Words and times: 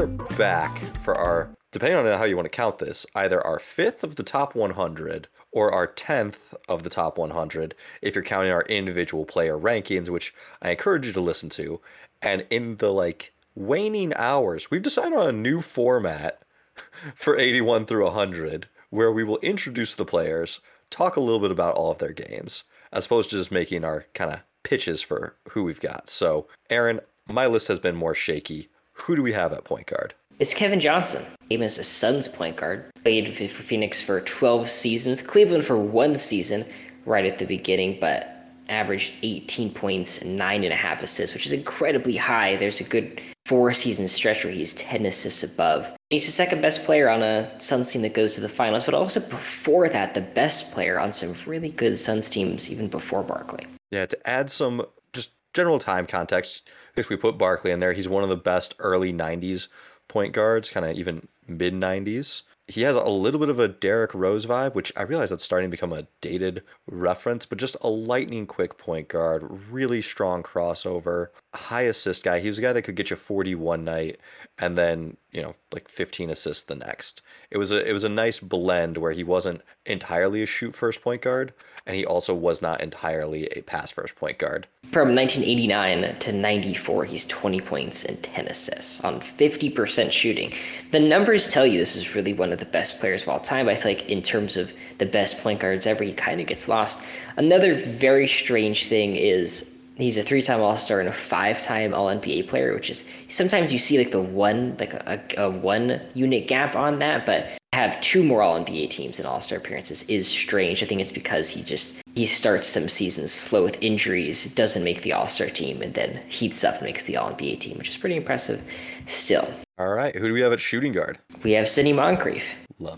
Are 0.00 0.06
back 0.06 0.78
for 1.02 1.14
our, 1.14 1.50
depending 1.72 1.98
on 1.98 2.18
how 2.18 2.24
you 2.24 2.34
want 2.34 2.46
to 2.46 2.56
count 2.56 2.78
this, 2.78 3.04
either 3.14 3.46
our 3.46 3.58
fifth 3.58 4.02
of 4.02 4.16
the 4.16 4.22
top 4.22 4.54
100 4.54 5.28
or 5.52 5.70
our 5.72 5.88
10th 5.88 6.54
of 6.70 6.84
the 6.84 6.88
top 6.88 7.18
100 7.18 7.74
if 8.00 8.14
you're 8.14 8.24
counting 8.24 8.50
our 8.50 8.62
individual 8.62 9.26
player 9.26 9.58
rankings, 9.58 10.08
which 10.08 10.32
I 10.62 10.70
encourage 10.70 11.06
you 11.06 11.12
to 11.12 11.20
listen 11.20 11.50
to. 11.50 11.82
And 12.22 12.46
in 12.48 12.78
the 12.78 12.90
like 12.90 13.34
waning 13.54 14.14
hours, 14.14 14.70
we've 14.70 14.80
decided 14.80 15.18
on 15.18 15.28
a 15.28 15.32
new 15.32 15.60
format 15.60 16.40
for 17.14 17.38
81 17.38 17.84
through 17.84 18.04
100 18.04 18.68
where 18.88 19.12
we 19.12 19.22
will 19.22 19.38
introduce 19.40 19.94
the 19.94 20.06
players, 20.06 20.60
talk 20.88 21.16
a 21.16 21.20
little 21.20 21.40
bit 21.40 21.50
about 21.50 21.74
all 21.74 21.90
of 21.90 21.98
their 21.98 22.14
games, 22.14 22.64
as 22.90 23.04
opposed 23.04 23.28
to 23.28 23.36
just 23.36 23.52
making 23.52 23.84
our 23.84 24.06
kind 24.14 24.32
of 24.32 24.40
pitches 24.62 25.02
for 25.02 25.36
who 25.50 25.62
we've 25.62 25.78
got. 25.78 26.08
So, 26.08 26.46
Aaron, 26.70 27.00
my 27.28 27.46
list 27.46 27.68
has 27.68 27.78
been 27.78 27.96
more 27.96 28.14
shaky. 28.14 28.70
Who 29.02 29.16
do 29.16 29.22
we 29.22 29.32
have 29.32 29.52
at 29.52 29.64
point 29.64 29.86
guard? 29.86 30.14
It's 30.38 30.54
Kevin 30.54 30.80
Johnson. 30.80 31.24
As 31.50 31.78
a 31.78 31.84
Suns 31.84 32.28
point 32.28 32.56
guard, 32.56 32.90
played 33.02 33.34
for 33.34 33.62
Phoenix 33.62 34.00
for 34.00 34.20
12 34.20 34.68
seasons, 34.68 35.22
Cleveland 35.22 35.64
for 35.64 35.76
one 35.76 36.16
season 36.16 36.64
right 37.06 37.24
at 37.24 37.38
the 37.38 37.44
beginning, 37.44 37.98
but 38.00 38.36
averaged 38.68 39.12
18 39.22 39.74
points 39.74 40.22
and 40.22 40.36
nine 40.36 40.62
and 40.64 40.72
a 40.72 40.76
half 40.76 41.02
assists, 41.02 41.34
which 41.34 41.44
is 41.44 41.52
incredibly 41.52 42.16
high. 42.16 42.56
There's 42.56 42.80
a 42.80 42.84
good 42.84 43.20
four 43.46 43.72
season 43.72 44.06
stretch 44.06 44.44
where 44.44 44.52
he's 44.52 44.74
10 44.74 45.06
assists 45.06 45.42
above. 45.42 45.92
He's 46.10 46.26
the 46.26 46.32
second 46.32 46.62
best 46.62 46.84
player 46.84 47.08
on 47.08 47.22
a 47.22 47.50
Suns 47.60 47.90
team 47.90 48.02
that 48.02 48.14
goes 48.14 48.34
to 48.34 48.40
the 48.40 48.48
finals, 48.48 48.84
but 48.84 48.94
also 48.94 49.20
before 49.20 49.88
that, 49.88 50.14
the 50.14 50.20
best 50.20 50.72
player 50.72 51.00
on 51.00 51.10
some 51.10 51.34
really 51.46 51.70
good 51.70 51.98
Suns 51.98 52.28
teams 52.28 52.70
even 52.70 52.86
before 52.86 53.22
Barkley. 53.22 53.66
Yeah, 53.90 54.06
to 54.06 54.28
add 54.28 54.50
some 54.50 54.86
just 55.12 55.30
general 55.52 55.78
time 55.78 56.06
context, 56.06 56.70
if 56.96 57.08
we 57.08 57.16
put 57.16 57.38
Barkley 57.38 57.70
in 57.70 57.78
there, 57.78 57.92
he's 57.92 58.08
one 58.08 58.22
of 58.22 58.28
the 58.28 58.36
best 58.36 58.74
early 58.78 59.12
90s 59.12 59.68
point 60.08 60.32
guards, 60.32 60.70
kind 60.70 60.86
of 60.86 60.96
even 60.96 61.28
mid 61.46 61.74
90s 61.74 62.42
he 62.70 62.82
has 62.82 62.94
a 62.94 63.04
little 63.04 63.40
bit 63.40 63.48
of 63.48 63.58
a 63.58 63.68
Derrick 63.68 64.14
Rose 64.14 64.46
vibe, 64.46 64.74
which 64.74 64.92
I 64.96 65.02
realize 65.02 65.30
that's 65.30 65.42
starting 65.42 65.68
to 65.68 65.76
become 65.76 65.92
a 65.92 66.06
dated 66.20 66.62
reference, 66.86 67.44
but 67.44 67.58
just 67.58 67.76
a 67.80 67.88
lightning 67.88 68.46
quick 68.46 68.78
point 68.78 69.08
guard, 69.08 69.44
really 69.70 70.00
strong 70.00 70.42
crossover, 70.42 71.28
high 71.54 71.82
assist 71.82 72.22
guy. 72.22 72.38
He 72.40 72.48
was 72.48 72.58
a 72.58 72.62
guy 72.62 72.72
that 72.72 72.82
could 72.82 72.94
get 72.94 73.10
you 73.10 73.16
40 73.16 73.54
one 73.56 73.84
night 73.84 74.18
and 74.58 74.78
then, 74.78 75.16
you 75.32 75.42
know, 75.42 75.54
like 75.72 75.88
15 75.88 76.30
assists 76.30 76.62
the 76.62 76.74
next. 76.74 77.22
It 77.50 77.58
was 77.58 77.72
a 77.72 77.88
it 77.88 77.92
was 77.92 78.04
a 78.04 78.08
nice 78.08 78.38
blend 78.38 78.98
where 78.98 79.12
he 79.12 79.24
wasn't 79.24 79.62
entirely 79.86 80.42
a 80.42 80.46
shoot 80.46 80.74
first 80.74 81.00
point 81.00 81.22
guard 81.22 81.52
and 81.86 81.96
he 81.96 82.04
also 82.04 82.34
was 82.34 82.62
not 82.62 82.80
entirely 82.80 83.46
a 83.48 83.62
pass 83.62 83.90
first 83.90 84.14
point 84.14 84.38
guard. 84.38 84.68
From 84.92 85.14
1989 85.14 86.18
to 86.20 86.32
94, 86.32 87.04
he's 87.04 87.26
20 87.26 87.60
points 87.60 88.04
and 88.04 88.22
10 88.22 88.46
assists 88.46 89.02
on 89.02 89.20
50% 89.20 90.12
shooting. 90.12 90.52
The 90.92 91.00
numbers 91.00 91.48
tell 91.48 91.66
you 91.66 91.78
this 91.78 91.96
is 91.96 92.14
really 92.14 92.32
one 92.32 92.52
of 92.52 92.58
the 92.58 92.66
best 92.66 93.00
players 93.00 93.22
of 93.22 93.28
all 93.28 93.40
time. 93.40 93.68
I 93.68 93.76
feel 93.76 93.92
like 93.92 94.08
in 94.08 94.22
terms 94.22 94.56
of 94.56 94.72
the 94.98 95.06
best 95.06 95.42
point 95.42 95.60
guards 95.60 95.86
ever, 95.86 96.04
he 96.04 96.12
kind 96.12 96.40
of 96.40 96.46
gets 96.46 96.68
lost. 96.68 97.04
Another 97.36 97.74
very 97.74 98.28
strange 98.28 98.88
thing 98.88 99.16
is 99.16 99.79
he's 100.02 100.16
a 100.16 100.22
three-time 100.22 100.60
All-Star 100.60 101.00
and 101.00 101.08
a 101.08 101.12
five-time 101.12 101.94
All-NBA 101.94 102.48
player, 102.48 102.74
which 102.74 102.90
is 102.90 103.08
sometimes 103.28 103.72
you 103.72 103.78
see 103.78 103.98
like 103.98 104.10
the 104.10 104.22
one 104.22 104.76
like 104.78 104.94
a, 104.94 105.22
a 105.36 105.50
one 105.50 106.00
unit 106.14 106.46
gap 106.46 106.76
on 106.76 106.98
that, 107.00 107.26
but 107.26 107.46
have 107.72 108.00
two 108.00 108.22
more 108.22 108.42
All 108.42 108.62
NBA 108.62 108.90
teams 108.90 109.18
and 109.18 109.26
All 109.26 109.40
Star 109.40 109.58
appearances 109.58 110.02
is 110.08 110.26
strange. 110.28 110.82
I 110.82 110.86
think 110.86 111.00
it's 111.00 111.12
because 111.12 111.48
he 111.48 111.62
just 111.62 112.02
he 112.14 112.26
starts 112.26 112.66
some 112.66 112.88
seasons 112.88 113.32
slow 113.32 113.64
with 113.64 113.82
injuries, 113.82 114.52
doesn't 114.54 114.84
make 114.84 115.02
the 115.02 115.12
All 115.12 115.28
Star 115.28 115.48
team, 115.48 115.80
and 115.82 115.94
then 115.94 116.20
heats 116.28 116.64
up 116.64 116.74
and 116.76 116.84
makes 116.84 117.04
the 117.04 117.16
All 117.16 117.30
NBA 117.30 117.60
team, 117.60 117.78
which 117.78 117.88
is 117.88 117.96
pretty 117.96 118.16
impressive. 118.16 118.62
Still. 119.06 119.48
All 119.78 119.88
right, 119.88 120.14
who 120.14 120.28
do 120.28 120.34
we 120.34 120.40
have 120.40 120.52
at 120.52 120.60
shooting 120.60 120.92
guard? 120.92 121.18
We 121.42 121.52
have 121.52 121.68
Sidney 121.68 121.92
Moncrief. 121.92 122.44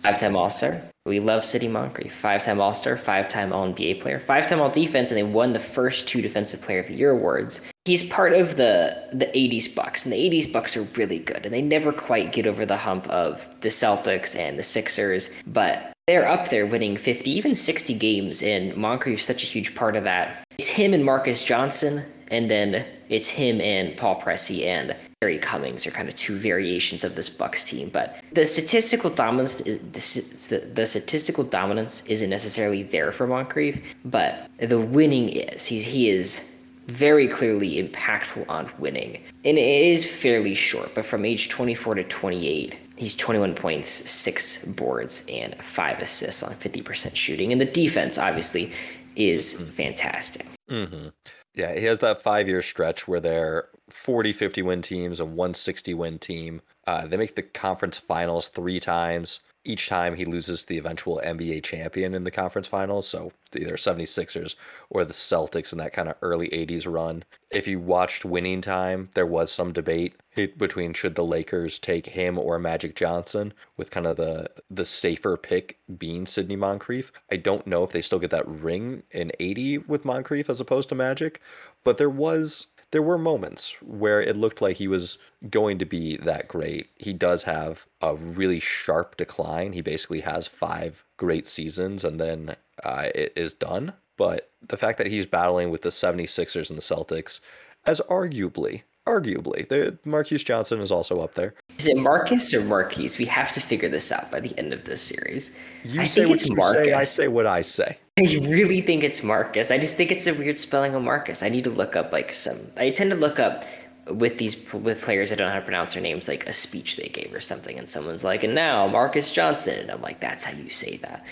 Five-time 0.00 0.37
All-Star. 0.37 0.81
We 1.04 1.19
love 1.19 1.44
Sidney 1.44 1.69
Moncrief. 1.69 2.15
Five-time 2.15 2.60
All-Star, 2.60 2.97
five-time 2.97 3.53
All-NBA 3.53 4.00
player, 4.00 4.20
five-time 4.20 4.60
All-Defense, 4.60 5.10
and 5.10 5.19
they 5.19 5.25
won 5.25 5.53
the 5.53 5.59
first 5.59 6.06
two 6.06 6.22
Defensive 6.22 6.62
Player 6.62 6.81
of 6.81 6.87
the 6.87 6.94
Year 6.94 7.10
awards. 7.10 7.60
He's 7.84 8.09
part 8.09 8.32
of 8.32 8.56
the 8.56 9.09
the 9.12 9.26
80s 9.26 9.75
Bucks, 9.75 10.06
and 10.06 10.12
the 10.12 10.31
80s 10.31 10.53
Bucks 10.53 10.76
are 10.76 10.82
really 10.97 11.19
good, 11.19 11.44
and 11.44 11.53
they 11.53 11.62
never 11.62 11.93
quite 11.93 12.31
get 12.31 12.47
over 12.47 12.65
the 12.65 12.76
hump 12.76 13.09
of 13.09 13.48
the 13.60 13.69
Celtics 13.69 14.38
and 14.38 14.56
the 14.56 14.62
Sixers, 14.62 15.31
but 15.47 15.93
they're 16.06 16.28
up 16.28 16.49
there 16.49 16.66
winning 16.66 16.97
50, 16.97 17.31
even 17.31 17.54
60 17.54 17.94
games, 17.94 18.43
and 18.43 18.76
Moncrief's 18.76 19.25
such 19.25 19.43
a 19.43 19.47
huge 19.47 19.75
part 19.75 19.97
of 19.97 20.04
that. 20.04 20.44
It's 20.59 20.69
him 20.69 20.94
and 20.94 21.04
Marcus 21.04 21.44
Johnson, 21.44 22.03
and 22.28 22.49
then 22.49 22.87
it's 23.09 23.28
him 23.28 23.60
and 23.60 23.97
Paul 23.97 24.20
Pressey 24.20 24.64
and 24.64 24.97
Terry 25.22 25.38
Cummings 25.38 25.87
are 25.87 25.93
kind 25.93 26.09
of 26.09 26.16
two 26.16 26.37
variations 26.37 27.05
of 27.05 27.15
this 27.15 27.28
Bucks 27.28 27.62
team, 27.62 27.91
but 27.91 28.16
the 28.33 28.44
statistical 28.44 29.09
dominance 29.09 29.60
is, 29.60 30.49
the, 30.49 30.59
the 30.59 30.84
statistical 30.84 31.44
dominance 31.44 32.05
isn't 32.06 32.28
necessarily 32.28 32.83
there 32.83 33.12
for 33.12 33.28
Moncrief, 33.28 33.81
but 34.05 34.50
the 34.59 34.81
winning 34.81 35.28
is. 35.28 35.65
He's 35.65 35.84
he 35.84 36.11
is 36.11 36.61
very 36.88 37.28
clearly 37.28 37.81
impactful 37.81 38.47
on 38.49 38.69
winning, 38.81 39.22
and 39.44 39.59
it 39.59 39.84
is 39.84 40.05
fairly 40.05 40.56
short. 40.56 40.93
But 40.93 41.05
from 41.05 41.25
age 41.25 41.49
24 41.49 41.94
to 41.94 42.03
28, 42.03 42.77
he's 42.97 43.15
21 43.15 43.55
points, 43.55 43.88
six 43.88 44.65
boards, 44.65 45.25
and 45.31 45.55
five 45.62 46.00
assists 46.00 46.43
on 46.43 46.53
50% 46.55 47.15
shooting, 47.15 47.53
and 47.53 47.61
the 47.61 47.66
defense 47.66 48.19
obviously 48.19 48.72
is 49.15 49.71
fantastic. 49.71 50.49
Mm-hmm. 50.69 51.11
Yeah, 51.54 51.74
he 51.74 51.84
has 51.84 51.98
that 51.98 52.22
five 52.22 52.48
year 52.48 52.62
stretch 52.62 53.06
where 53.06 53.20
they're 53.20 53.68
40, 53.90 54.32
50 54.32 54.62
win 54.62 54.82
teams, 54.82 55.20
a 55.20 55.24
160 55.24 55.94
win 55.94 56.18
team. 56.18 56.62
Uh, 56.86 57.06
they 57.06 57.16
make 57.16 57.36
the 57.36 57.42
conference 57.42 57.98
finals 57.98 58.48
three 58.48 58.80
times. 58.80 59.40
Each 59.65 59.89
time 59.89 60.17
he 60.17 60.25
loses 60.25 60.65
the 60.65 60.78
eventual 60.78 61.21
NBA 61.25 61.62
champion 61.62 62.15
in 62.15 62.25
the 62.25 62.31
conference 62.31 62.67
finals. 62.67 63.06
So 63.06 63.33
either 63.55 63.77
76ers 63.77 64.55
or 64.91 65.05
the 65.05 65.15
Celtics 65.15 65.73
in 65.73 65.78
that 65.78 65.93
kind 65.93 66.09
of 66.09 66.17
early 66.23 66.49
80s 66.49 66.91
run. 66.93 67.25
If 67.50 67.69
you 67.69 67.78
watched 67.78 68.25
Winning 68.25 68.61
Time, 68.61 69.11
there 69.15 69.27
was 69.27 69.53
some 69.53 69.73
debate 69.73 70.15
between 70.34 70.95
should 70.95 71.15
the 71.15 71.25
Lakers 71.25 71.78
take 71.78 72.06
him 72.06 72.39
or 72.39 72.59
Magic 72.59 72.97
Johnson, 72.97 73.53
with 73.77 73.91
kind 73.91 74.06
of 74.06 74.17
the 74.17 74.50
the 74.71 74.87
safer 74.87 75.37
pick 75.37 75.79
being 75.99 76.27
Sidney 76.27 76.56
Moncrief. 76.56 77.12
I 77.31 77.37
don't 77.37 77.67
know 77.67 77.84
if 77.84 77.91
they 77.91 78.00
still 78.00 78.19
get 78.19 78.31
that 78.31 78.49
ring 78.49 79.03
in 79.11 79.33
80 79.39 79.79
with 79.79 80.06
Moncrief 80.06 80.49
as 80.49 80.61
opposed 80.61 80.89
to 80.89 80.94
Magic, 80.94 81.41
but 81.84 81.99
there 81.99 82.11
was 82.11 82.69
there 82.92 83.03
were 83.03 83.19
moments 83.19 83.76
where 83.82 84.22
it 84.22 84.36
looked 84.36 84.62
like 84.62 84.76
he 84.76 84.86
was 84.86 85.19
going 85.50 85.78
to 85.78 85.84
be 85.84 86.16
that 86.19 86.47
great. 86.47 86.91
He 86.97 87.12
does 87.12 87.42
have 87.42 87.86
a 88.00 88.14
really 88.14 88.60
sharp 88.60 89.16
decline. 89.16 89.72
He 89.72 89.80
basically 89.80 90.20
has 90.20 90.47
five 90.47 91.02
great 91.16 91.48
seasons 91.48 92.04
and 92.04 92.20
then 92.20 92.54
uh, 92.84 93.08
it 93.14 93.32
is 93.34 93.54
done. 93.54 93.94
But 94.16 94.50
the 94.66 94.76
fact 94.76 94.98
that 94.98 95.06
he's 95.06 95.26
battling 95.26 95.70
with 95.70 95.82
the 95.82 95.88
76ers 95.88 96.69
and 96.69 96.78
the 96.78 96.82
Celtics 96.82 97.41
as 97.84 98.00
arguably 98.08 98.82
Arguably, 99.06 99.68
the 99.68 99.98
Marques 100.04 100.44
Johnson 100.44 100.80
is 100.80 100.92
also 100.92 101.20
up 101.20 101.34
there. 101.34 101.54
Is 101.76 101.88
it 101.88 101.96
Marcus 101.96 102.54
or 102.54 102.62
Marquise? 102.62 103.18
We 103.18 103.24
have 103.24 103.50
to 103.52 103.60
figure 103.60 103.88
this 103.88 104.12
out 104.12 104.30
by 104.30 104.38
the 104.38 104.56
end 104.56 104.72
of 104.72 104.84
this 104.84 105.02
series. 105.02 105.56
You 105.82 106.02
I 106.02 106.04
say 106.04 106.24
what 106.24 106.44
you 106.46 106.54
Marcus. 106.54 106.84
say. 106.84 106.92
I 106.92 107.02
say 107.02 107.28
what 107.28 107.46
I 107.46 107.62
say. 107.62 107.98
I 108.16 108.22
really 108.22 108.80
think 108.80 109.02
it's 109.02 109.24
Marcus. 109.24 109.72
I 109.72 109.78
just 109.78 109.96
think 109.96 110.12
it's 110.12 110.28
a 110.28 110.34
weird 110.34 110.60
spelling 110.60 110.94
of 110.94 111.02
Marcus. 111.02 111.42
I 111.42 111.48
need 111.48 111.64
to 111.64 111.70
look 111.70 111.96
up 111.96 112.12
like 112.12 112.32
some. 112.32 112.58
I 112.76 112.90
tend 112.90 113.10
to 113.10 113.16
look 113.16 113.40
up 113.40 113.64
with 114.06 114.38
these 114.38 114.72
with 114.72 115.00
players 115.00 115.32
I 115.32 115.34
don't 115.34 115.48
know 115.48 115.52
how 115.52 115.58
to 115.58 115.64
pronounce 115.64 115.94
their 115.94 116.02
names, 116.02 116.28
like 116.28 116.46
a 116.46 116.52
speech 116.52 116.96
they 116.96 117.08
gave 117.08 117.34
or 117.34 117.40
something, 117.40 117.76
and 117.78 117.88
someone's 117.88 118.22
like, 118.22 118.44
"And 118.44 118.55
now 118.55 118.87
Marcus 118.87 119.32
Johnson," 119.32 119.81
and 119.81 119.90
I'm 119.90 120.02
like, 120.02 120.20
"That's 120.20 120.44
how 120.44 120.56
you 120.56 120.70
say 120.70 120.96
that." 120.98 121.25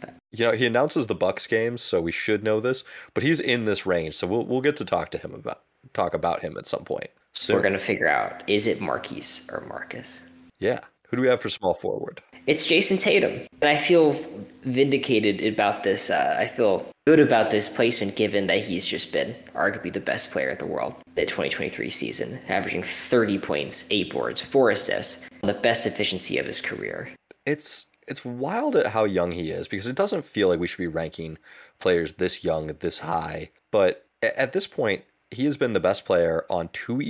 But 0.00 0.14
you 0.30 0.46
know, 0.46 0.52
he 0.52 0.64
announces 0.64 1.06
the 1.06 1.14
Bucks 1.14 1.46
games, 1.46 1.82
so 1.82 2.00
we 2.00 2.12
should 2.12 2.42
know 2.42 2.60
this. 2.60 2.84
But 3.12 3.24
he's 3.24 3.40
in 3.40 3.66
this 3.66 3.84
range, 3.84 4.14
so 4.16 4.26
we'll 4.26 4.46
we'll 4.46 4.60
get 4.62 4.76
to 4.78 4.84
talk 4.86 5.10
to 5.10 5.18
him 5.18 5.34
about 5.34 5.62
talk 5.94 6.14
about 6.14 6.40
him 6.40 6.56
at 6.56 6.66
some 6.66 6.84
point. 6.84 7.10
So 7.32 7.54
we're 7.54 7.62
gonna 7.62 7.78
figure 7.78 8.08
out 8.08 8.42
is 8.48 8.66
it 8.66 8.80
Marquise 8.80 9.48
or 9.52 9.60
Marcus? 9.62 10.20
Yeah. 10.58 10.80
Who 11.08 11.16
do 11.16 11.22
we 11.22 11.28
have 11.28 11.40
for 11.40 11.50
small 11.50 11.74
forward? 11.74 12.22
It's 12.46 12.66
Jayson 12.66 12.98
Tatum, 12.98 13.46
and 13.60 13.70
I 13.70 13.76
feel 13.76 14.12
vindicated 14.62 15.44
about 15.52 15.82
this. 15.82 16.08
Uh, 16.08 16.36
I 16.38 16.46
feel 16.46 16.86
good 17.06 17.20
about 17.20 17.50
this 17.50 17.68
placement, 17.68 18.14
given 18.14 18.46
that 18.46 18.60
he's 18.60 18.86
just 18.86 19.12
been 19.12 19.34
arguably 19.54 19.92
the 19.92 20.00
best 20.00 20.30
player 20.30 20.50
in 20.50 20.58
the 20.58 20.66
world 20.66 20.94
the 21.16 21.26
2023 21.26 21.90
season, 21.90 22.38
averaging 22.48 22.82
30 22.82 23.38
points, 23.38 23.86
eight 23.90 24.12
boards, 24.12 24.40
four 24.40 24.70
assists, 24.70 25.26
the 25.42 25.54
best 25.54 25.86
efficiency 25.86 26.38
of 26.38 26.46
his 26.46 26.60
career. 26.60 27.10
It's 27.44 27.86
it's 28.06 28.24
wild 28.24 28.76
at 28.76 28.86
how 28.86 29.04
young 29.04 29.32
he 29.32 29.50
is 29.50 29.68
because 29.68 29.86
it 29.86 29.96
doesn't 29.96 30.24
feel 30.24 30.48
like 30.48 30.60
we 30.60 30.66
should 30.66 30.78
be 30.78 30.86
ranking 30.86 31.38
players 31.78 32.14
this 32.14 32.44
young, 32.44 32.68
this 32.80 32.98
high. 32.98 33.50
But 33.70 34.06
at 34.22 34.52
this 34.52 34.66
point, 34.66 35.02
he 35.30 35.44
has 35.44 35.56
been 35.56 35.72
the 35.72 35.80
best 35.80 36.04
player 36.04 36.44
on 36.50 36.68
two 36.72 37.00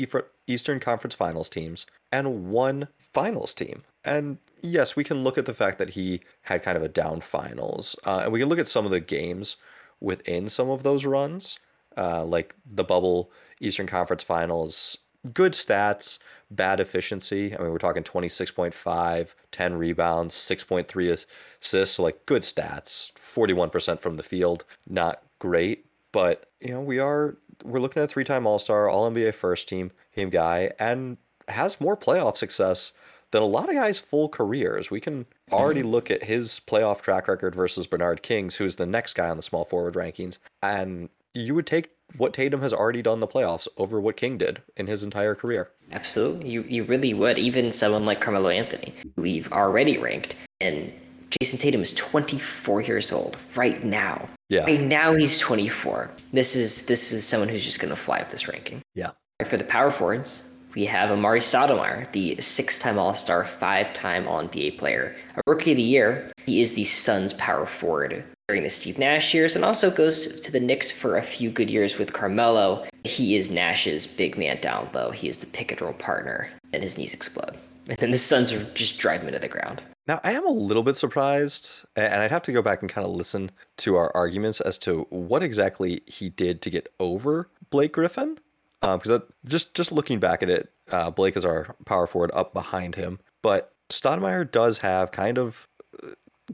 Eastern 0.46 0.80
Conference 0.80 1.14
Finals 1.14 1.48
teams 1.48 1.86
and 2.12 2.50
one 2.50 2.88
Finals 2.96 3.54
team. 3.54 3.82
And 4.04 4.38
yes, 4.62 4.96
we 4.96 5.04
can 5.04 5.24
look 5.24 5.38
at 5.38 5.46
the 5.46 5.54
fact 5.54 5.78
that 5.78 5.90
he 5.90 6.20
had 6.42 6.62
kind 6.62 6.76
of 6.76 6.82
a 6.82 6.88
down 6.88 7.20
finals, 7.20 7.96
uh, 8.04 8.22
and 8.24 8.32
we 8.32 8.40
can 8.40 8.48
look 8.48 8.58
at 8.58 8.68
some 8.68 8.84
of 8.84 8.90
the 8.90 9.00
games 9.00 9.56
within 10.00 10.48
some 10.48 10.70
of 10.70 10.82
those 10.82 11.04
runs, 11.04 11.58
uh, 11.96 12.24
like 12.24 12.54
the 12.64 12.84
bubble 12.84 13.30
Eastern 13.60 13.86
Conference 13.86 14.22
Finals 14.22 14.98
good 15.32 15.52
stats, 15.52 16.18
bad 16.50 16.80
efficiency. 16.80 17.54
I 17.54 17.60
mean, 17.60 17.70
we're 17.70 17.78
talking 17.78 18.02
26.5, 18.02 19.28
10 19.52 19.74
rebounds, 19.74 20.34
6.3 20.34 21.26
assists, 21.60 21.96
so 21.96 22.02
like 22.02 22.24
good 22.26 22.42
stats. 22.42 23.12
41% 23.14 24.00
from 24.00 24.16
the 24.16 24.22
field, 24.22 24.64
not 24.88 25.22
great, 25.38 25.86
but 26.12 26.46
you 26.60 26.72
know, 26.72 26.80
we 26.80 26.98
are 26.98 27.36
we're 27.64 27.80
looking 27.80 28.02
at 28.02 28.06
a 28.06 28.12
three-time 28.12 28.46
All-Star, 28.46 28.88
All-NBA 28.88 29.34
first 29.34 29.68
team, 29.68 29.92
him 30.10 30.30
guy 30.30 30.72
and 30.78 31.16
has 31.48 31.80
more 31.80 31.96
playoff 31.96 32.36
success 32.36 32.92
than 33.30 33.42
a 33.42 33.46
lot 33.46 33.68
of 33.68 33.74
guys' 33.74 33.98
full 33.98 34.28
careers. 34.28 34.90
We 34.90 35.00
can 35.00 35.24
mm-hmm. 35.24 35.54
already 35.54 35.82
look 35.82 36.10
at 36.10 36.24
his 36.24 36.60
playoff 36.66 37.00
track 37.00 37.28
record 37.28 37.54
versus 37.54 37.86
Bernard 37.86 38.22
King's, 38.22 38.56
who's 38.56 38.76
the 38.76 38.86
next 38.86 39.14
guy 39.14 39.28
on 39.28 39.36
the 39.36 39.42
small 39.42 39.64
forward 39.64 39.94
rankings, 39.94 40.38
and 40.62 41.08
you 41.34 41.54
would 41.54 41.66
take 41.66 41.90
what 42.16 42.32
Tatum 42.32 42.60
has 42.60 42.72
already 42.72 43.02
done 43.02 43.14
in 43.14 43.20
the 43.20 43.26
playoffs 43.28 43.68
over 43.76 44.00
what 44.00 44.16
King 44.16 44.36
did 44.36 44.62
in 44.76 44.88
his 44.88 45.04
entire 45.04 45.34
career. 45.34 45.70
Absolutely. 45.92 46.48
You 46.48 46.62
you 46.62 46.84
really 46.84 47.14
would. 47.14 47.38
Even 47.38 47.70
someone 47.70 48.04
like 48.04 48.20
Carmelo 48.20 48.48
Anthony, 48.48 48.94
who 49.02 49.22
we've 49.22 49.52
already 49.52 49.96
ranked, 49.96 50.34
and 50.60 50.92
Jayson 51.30 51.58
Tatum 51.58 51.80
is 51.80 51.94
24 51.94 52.80
years 52.82 53.12
old 53.12 53.36
right 53.54 53.84
now. 53.84 54.28
Yeah. 54.48 54.64
Right 54.64 54.80
now 54.80 55.14
he's 55.14 55.38
24. 55.38 56.10
This 56.32 56.56
is 56.56 56.86
this 56.86 57.12
is 57.12 57.24
someone 57.24 57.48
who's 57.48 57.64
just 57.64 57.78
going 57.78 57.94
to 57.94 58.00
fly 58.00 58.18
up 58.20 58.30
this 58.30 58.48
ranking. 58.48 58.82
Yeah. 58.94 59.10
For 59.46 59.56
the 59.56 59.64
power 59.64 59.90
forwards, 59.90 60.42
we 60.74 60.84
have 60.84 61.10
Amar'e 61.10 61.40
Stoudemire, 61.40 62.10
the 62.12 62.40
six-time 62.40 62.98
All-Star, 62.98 63.44
five-time 63.44 64.28
All-NBA 64.28 64.78
player, 64.78 65.16
a 65.36 65.40
Rookie 65.46 65.72
of 65.72 65.76
the 65.76 65.82
Year. 65.82 66.32
He 66.46 66.60
is 66.60 66.74
the 66.74 66.84
Suns' 66.84 67.32
power 67.34 67.66
forward 67.66 68.24
during 68.48 68.62
the 68.62 68.70
Steve 68.70 68.98
Nash 68.98 69.34
years, 69.34 69.56
and 69.56 69.64
also 69.64 69.90
goes 69.90 70.40
to 70.40 70.52
the 70.52 70.60
Knicks 70.60 70.90
for 70.90 71.16
a 71.16 71.22
few 71.22 71.50
good 71.50 71.70
years 71.70 71.98
with 71.98 72.12
Carmelo. 72.12 72.86
He 73.04 73.36
is 73.36 73.50
Nash's 73.50 74.06
big 74.06 74.36
man 74.36 74.60
down 74.60 74.88
low. 74.92 75.10
He 75.10 75.28
is 75.28 75.38
the 75.38 75.46
pick 75.46 75.72
and 75.72 75.80
roll 75.80 75.92
partner, 75.94 76.50
and 76.72 76.82
his 76.82 76.98
knees 76.98 77.14
explode. 77.14 77.56
And 77.88 77.98
then 77.98 78.10
the 78.10 78.18
Suns 78.18 78.52
are 78.52 78.62
just 78.74 78.98
drive 78.98 79.22
him 79.22 79.28
into 79.28 79.40
the 79.40 79.48
ground. 79.48 79.82
Now, 80.10 80.20
I 80.24 80.32
am 80.32 80.44
a 80.44 80.50
little 80.50 80.82
bit 80.82 80.96
surprised, 80.96 81.84
and 81.94 82.20
I'd 82.20 82.32
have 82.32 82.42
to 82.42 82.50
go 82.50 82.62
back 82.62 82.82
and 82.82 82.90
kind 82.90 83.06
of 83.06 83.12
listen 83.12 83.52
to 83.76 83.94
our 83.94 84.10
arguments 84.12 84.60
as 84.60 84.76
to 84.78 85.06
what 85.10 85.40
exactly 85.40 86.02
he 86.04 86.30
did 86.30 86.62
to 86.62 86.70
get 86.70 86.92
over 86.98 87.48
Blake 87.70 87.92
Griffin 87.92 88.36
because 88.80 89.08
um, 89.08 89.22
just 89.46 89.72
just 89.72 89.92
looking 89.92 90.18
back 90.18 90.42
at 90.42 90.50
it, 90.50 90.72
uh, 90.90 91.12
Blake 91.12 91.36
is 91.36 91.44
our 91.44 91.76
power 91.84 92.08
forward 92.08 92.32
up 92.34 92.52
behind 92.52 92.96
him, 92.96 93.20
but 93.40 93.72
Stoudemire 93.88 94.50
does 94.50 94.78
have 94.78 95.12
kind 95.12 95.38
of 95.38 95.68